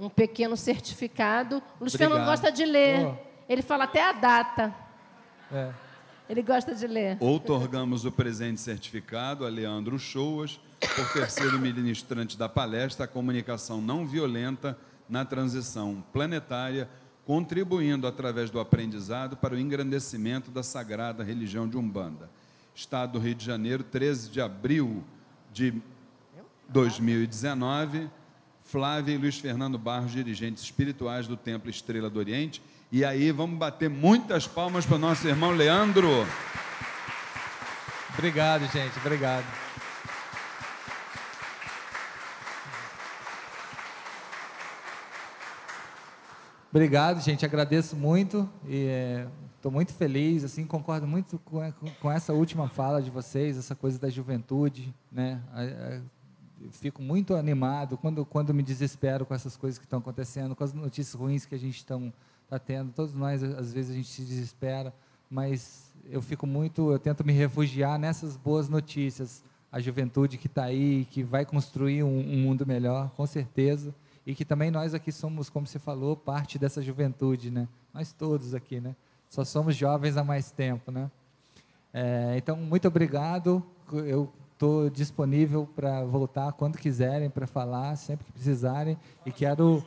um 0.00 0.08
pequeno 0.08 0.56
certificado. 0.56 1.62
O 1.78 1.84
Luiz 1.84 1.94
Fernando 1.94 2.24
gosta 2.24 2.50
de 2.50 2.64
ler. 2.64 3.06
Oh. 3.06 3.14
Ele 3.46 3.60
fala 3.60 3.84
até 3.84 4.02
a 4.02 4.12
data. 4.12 4.74
É. 5.52 5.70
Ele 6.28 6.42
gosta 6.42 6.74
de 6.74 6.86
ler. 6.86 7.18
Outorgamos 7.20 8.04
o 8.06 8.12
presente 8.12 8.60
certificado 8.60 9.44
a 9.44 9.48
Leandro 9.48 9.98
Chouas 9.98 10.58
por 10.80 11.12
ter 11.12 11.28
sido 11.28 11.58
ministrante 11.58 12.38
da 12.38 12.48
palestra 12.48 13.04
A 13.04 13.08
Comunicação 13.08 13.82
Não 13.82 14.06
Violenta 14.06 14.78
na 15.08 15.24
Transição 15.24 16.02
Planetária, 16.12 16.88
contribuindo 17.26 18.06
através 18.06 18.48
do 18.48 18.60
aprendizado 18.60 19.36
para 19.36 19.54
o 19.54 19.58
engrandecimento 19.58 20.50
da 20.50 20.62
sagrada 20.62 21.22
religião 21.22 21.68
de 21.68 21.76
Umbanda. 21.76 22.30
Estado 22.74 23.12
do 23.12 23.18
Rio 23.18 23.34
de 23.34 23.44
Janeiro, 23.44 23.82
13 23.82 24.30
de 24.30 24.40
abril 24.40 25.04
de 25.52 25.74
2019 26.68 28.08
Flávia 28.70 29.12
e 29.12 29.18
Luiz 29.18 29.36
Fernando 29.36 29.76
Barros, 29.76 30.12
dirigentes 30.12 30.62
espirituais 30.62 31.26
do 31.26 31.36
Templo 31.36 31.68
Estrela 31.68 32.08
do 32.08 32.20
Oriente. 32.20 32.62
E 32.92 33.04
aí 33.04 33.32
vamos 33.32 33.58
bater 33.58 33.90
muitas 33.90 34.46
palmas 34.46 34.86
para 34.86 34.94
o 34.94 34.98
nosso 34.98 35.26
irmão 35.26 35.50
Leandro. 35.50 36.24
Obrigado, 38.14 38.70
gente. 38.72 38.96
Obrigado. 39.00 39.44
Obrigado, 46.70 47.20
gente. 47.20 47.44
Agradeço 47.44 47.96
muito 47.96 48.48
e 48.68 48.86
estou 49.56 49.72
é, 49.72 49.74
muito 49.74 49.92
feliz. 49.94 50.44
Assim, 50.44 50.64
concordo 50.64 51.08
muito 51.08 51.40
com, 51.40 51.72
com, 52.00 52.12
essa 52.12 52.32
última 52.32 52.68
fala 52.68 53.02
de 53.02 53.10
vocês, 53.10 53.58
essa 53.58 53.74
coisa 53.74 53.98
da 53.98 54.08
juventude, 54.08 54.94
né? 55.10 55.42
A, 55.52 55.62
a, 55.62 56.19
fico 56.72 57.02
muito 57.02 57.34
animado 57.34 57.96
quando, 57.96 58.24
quando 58.24 58.52
me 58.52 58.62
desespero 58.62 59.24
com 59.24 59.34
essas 59.34 59.56
coisas 59.56 59.78
que 59.78 59.84
estão 59.84 59.98
acontecendo, 59.98 60.54
com 60.54 60.64
as 60.64 60.72
notícias 60.72 61.14
ruins 61.14 61.46
que 61.46 61.54
a 61.54 61.58
gente 61.58 61.78
está 61.78 62.58
tendo. 62.58 62.92
Todos 62.92 63.14
nós, 63.14 63.42
às 63.42 63.72
vezes, 63.72 63.90
a 63.90 63.94
gente 63.94 64.08
se 64.08 64.22
desespera, 64.22 64.92
mas 65.30 65.92
eu 66.10 66.20
fico 66.20 66.46
muito, 66.46 66.90
eu 66.90 66.98
tento 66.98 67.24
me 67.24 67.32
refugiar 67.32 67.98
nessas 67.98 68.36
boas 68.36 68.68
notícias. 68.68 69.42
A 69.72 69.78
juventude 69.78 70.36
que 70.36 70.48
está 70.48 70.64
aí, 70.64 71.06
que 71.12 71.22
vai 71.22 71.46
construir 71.46 72.02
um, 72.02 72.18
um, 72.18 72.42
mundo 72.42 72.66
melhor, 72.66 73.10
com 73.10 73.24
certeza. 73.24 73.94
E 74.26 74.34
que 74.34 74.44
também 74.44 74.68
nós 74.70 74.94
aqui 74.94 75.12
somos, 75.12 75.48
como 75.48 75.64
você 75.66 75.78
falou, 75.78 76.16
parte 76.16 76.58
dessa 76.58 76.82
juventude, 76.82 77.52
né? 77.52 77.68
Nós 77.94 78.12
todos 78.12 78.52
aqui, 78.52 78.80
né? 78.80 78.96
Só 79.28 79.44
somos 79.44 79.76
jovens 79.76 80.16
há 80.16 80.24
mais 80.24 80.50
tempo, 80.50 80.90
né? 80.90 81.08
É, 81.94 82.34
então, 82.36 82.56
muito 82.56 82.88
obrigado. 82.88 83.64
Eu 83.92 84.32
Estou 84.60 84.90
disponível 84.90 85.66
para 85.74 86.04
voltar 86.04 86.52
quando 86.52 86.76
quiserem 86.76 87.30
para 87.30 87.46
falar, 87.46 87.96
sempre 87.96 88.26
que 88.26 88.32
precisarem. 88.32 88.98
E 89.24 89.32
quero 89.32 89.82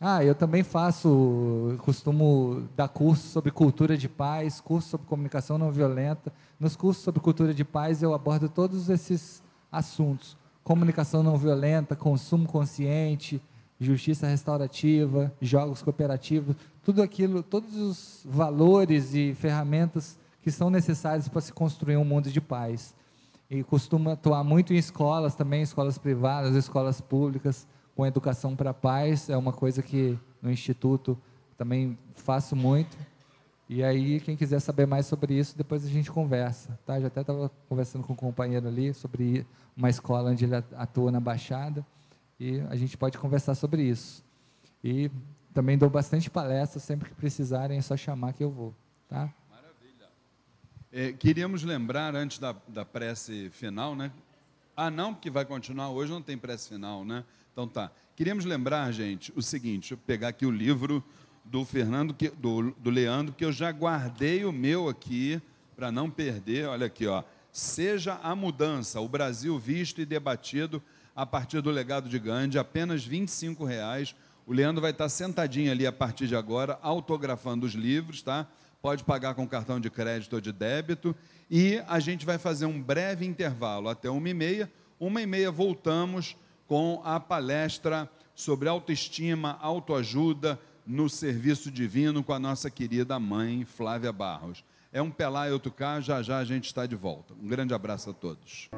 Ah, 0.00 0.24
eu 0.24 0.34
também 0.34 0.62
faço, 0.62 1.76
costumo 1.80 2.66
dar 2.74 2.88
cursos 2.88 3.30
sobre 3.30 3.50
cultura 3.50 3.98
de 3.98 4.08
paz, 4.08 4.58
curso 4.58 4.88
sobre 4.88 5.06
comunicação 5.06 5.58
não 5.58 5.70
violenta. 5.70 6.32
Nos 6.58 6.74
cursos 6.76 7.04
sobre 7.04 7.20
cultura 7.20 7.52
de 7.52 7.62
paz 7.62 8.02
eu 8.02 8.14
abordo 8.14 8.48
todos 8.48 8.88
esses 8.88 9.42
assuntos: 9.70 10.34
comunicação 10.64 11.22
não 11.22 11.36
violenta, 11.36 11.94
consumo 11.94 12.48
consciente, 12.48 13.38
justiça 13.78 14.26
restaurativa, 14.26 15.30
jogos 15.42 15.82
cooperativos, 15.82 16.56
tudo 16.82 17.02
aquilo, 17.02 17.42
todos 17.42 17.76
os 17.76 18.22
valores 18.24 19.12
e 19.12 19.34
ferramentas 19.34 20.18
que 20.40 20.50
são 20.50 20.70
necessários 20.70 21.28
para 21.28 21.42
se 21.42 21.52
construir 21.52 21.98
um 21.98 22.04
mundo 22.06 22.30
de 22.30 22.40
paz. 22.40 22.98
E 23.50 23.64
costumo 23.64 24.10
atuar 24.10 24.44
muito 24.44 24.72
em 24.72 24.76
escolas 24.76 25.34
também, 25.34 25.62
escolas 25.62 25.98
privadas, 25.98 26.54
escolas 26.54 27.00
públicas, 27.00 27.66
com 27.96 28.06
educação 28.06 28.54
para 28.54 28.72
paz, 28.72 29.28
é 29.28 29.36
uma 29.36 29.52
coisa 29.52 29.82
que 29.82 30.16
no 30.40 30.50
instituto 30.50 31.18
também 31.58 31.98
faço 32.14 32.54
muito. 32.54 32.96
E 33.68 33.82
aí, 33.82 34.20
quem 34.20 34.36
quiser 34.36 34.60
saber 34.60 34.86
mais 34.86 35.06
sobre 35.06 35.34
isso, 35.34 35.56
depois 35.56 35.84
a 35.84 35.88
gente 35.88 36.10
conversa, 36.10 36.78
tá? 36.86 37.00
Já 37.00 37.08
até 37.08 37.20
estava 37.20 37.50
conversando 37.68 38.04
com 38.04 38.12
um 38.12 38.16
companheiro 38.16 38.66
ali 38.66 38.94
sobre 38.94 39.46
uma 39.76 39.90
escola 39.90 40.30
onde 40.30 40.44
ele 40.44 40.54
atua 40.76 41.10
na 41.10 41.20
Baixada 41.20 41.84
e 42.38 42.60
a 42.70 42.76
gente 42.76 42.96
pode 42.96 43.18
conversar 43.18 43.54
sobre 43.54 43.82
isso. 43.82 44.24
E 44.82 45.10
também 45.52 45.76
dou 45.76 45.90
bastante 45.90 46.30
palestra, 46.30 46.80
sempre 46.80 47.08
que 47.08 47.14
precisarem 47.14 47.78
é 47.78 47.82
só 47.82 47.96
chamar 47.96 48.32
que 48.32 48.42
eu 48.42 48.50
vou, 48.50 48.74
tá? 49.08 49.32
É, 50.92 51.12
queríamos 51.12 51.62
lembrar, 51.62 52.16
antes 52.16 52.40
da, 52.40 52.52
da 52.66 52.84
prece 52.84 53.48
final, 53.50 53.94
né? 53.94 54.10
Ah, 54.76 54.90
não, 54.90 55.14
porque 55.14 55.30
vai 55.30 55.44
continuar 55.44 55.90
hoje, 55.90 56.10
não 56.10 56.20
tem 56.20 56.36
prece 56.36 56.68
final, 56.68 57.04
né? 57.04 57.22
Então 57.52 57.68
tá. 57.68 57.92
Queríamos 58.16 58.44
lembrar, 58.44 58.90
gente, 58.90 59.32
o 59.36 59.40
seguinte, 59.40 59.82
deixa 59.82 59.94
eu 59.94 59.98
pegar 59.98 60.28
aqui 60.28 60.44
o 60.44 60.50
livro 60.50 61.04
do 61.44 61.64
Fernando, 61.64 62.12
do, 62.36 62.72
do 62.72 62.90
Leandro, 62.90 63.32
que 63.32 63.44
eu 63.44 63.52
já 63.52 63.70
guardei 63.70 64.44
o 64.44 64.50
meu 64.50 64.88
aqui, 64.88 65.40
para 65.76 65.92
não 65.92 66.10
perder, 66.10 66.66
olha 66.66 66.86
aqui, 66.86 67.06
ó. 67.06 67.22
Seja 67.52 68.18
a 68.20 68.34
mudança, 68.34 69.00
o 69.00 69.08
Brasil 69.08 69.56
visto 69.60 70.00
e 70.00 70.04
debatido 70.04 70.82
a 71.14 71.24
partir 71.24 71.60
do 71.60 71.70
legado 71.70 72.08
de 72.08 72.18
Gandhi, 72.18 72.58
apenas 72.58 73.04
25 73.04 73.64
reais. 73.64 74.16
O 74.44 74.52
Leandro 74.52 74.82
vai 74.82 74.90
estar 74.90 75.08
sentadinho 75.08 75.70
ali 75.70 75.86
a 75.86 75.92
partir 75.92 76.26
de 76.26 76.34
agora, 76.34 76.80
autografando 76.82 77.64
os 77.64 77.74
livros, 77.74 78.22
tá? 78.22 78.48
Pode 78.82 79.04
pagar 79.04 79.34
com 79.34 79.46
cartão 79.46 79.78
de 79.78 79.90
crédito 79.90 80.34
ou 80.34 80.40
de 80.40 80.52
débito. 80.52 81.14
E 81.50 81.82
a 81.86 82.00
gente 82.00 82.24
vai 82.24 82.38
fazer 82.38 82.66
um 82.66 82.80
breve 82.80 83.26
intervalo 83.26 83.88
até 83.88 84.08
uma 84.08 84.28
e 84.28 84.34
meia. 84.34 84.70
Uma 84.98 85.20
e 85.20 85.26
meia 85.26 85.50
voltamos 85.50 86.36
com 86.66 87.00
a 87.04 87.18
palestra 87.18 88.08
sobre 88.34 88.68
autoestima, 88.68 89.58
autoajuda 89.60 90.58
no 90.86 91.08
serviço 91.08 91.70
divino 91.70 92.24
com 92.24 92.32
a 92.32 92.38
nossa 92.38 92.70
querida 92.70 93.18
mãe 93.18 93.64
Flávia 93.64 94.12
Barros. 94.12 94.64
É 94.92 95.00
um 95.00 95.10
Pelá 95.10 95.48
e 95.48 95.52
outro 95.52 95.70
cá, 95.70 96.00
já 96.00 96.22
já 96.22 96.38
a 96.38 96.44
gente 96.44 96.66
está 96.66 96.86
de 96.86 96.96
volta. 96.96 97.34
Um 97.34 97.48
grande 97.48 97.74
abraço 97.74 98.10
a 98.10 98.12
todos. 98.12 98.70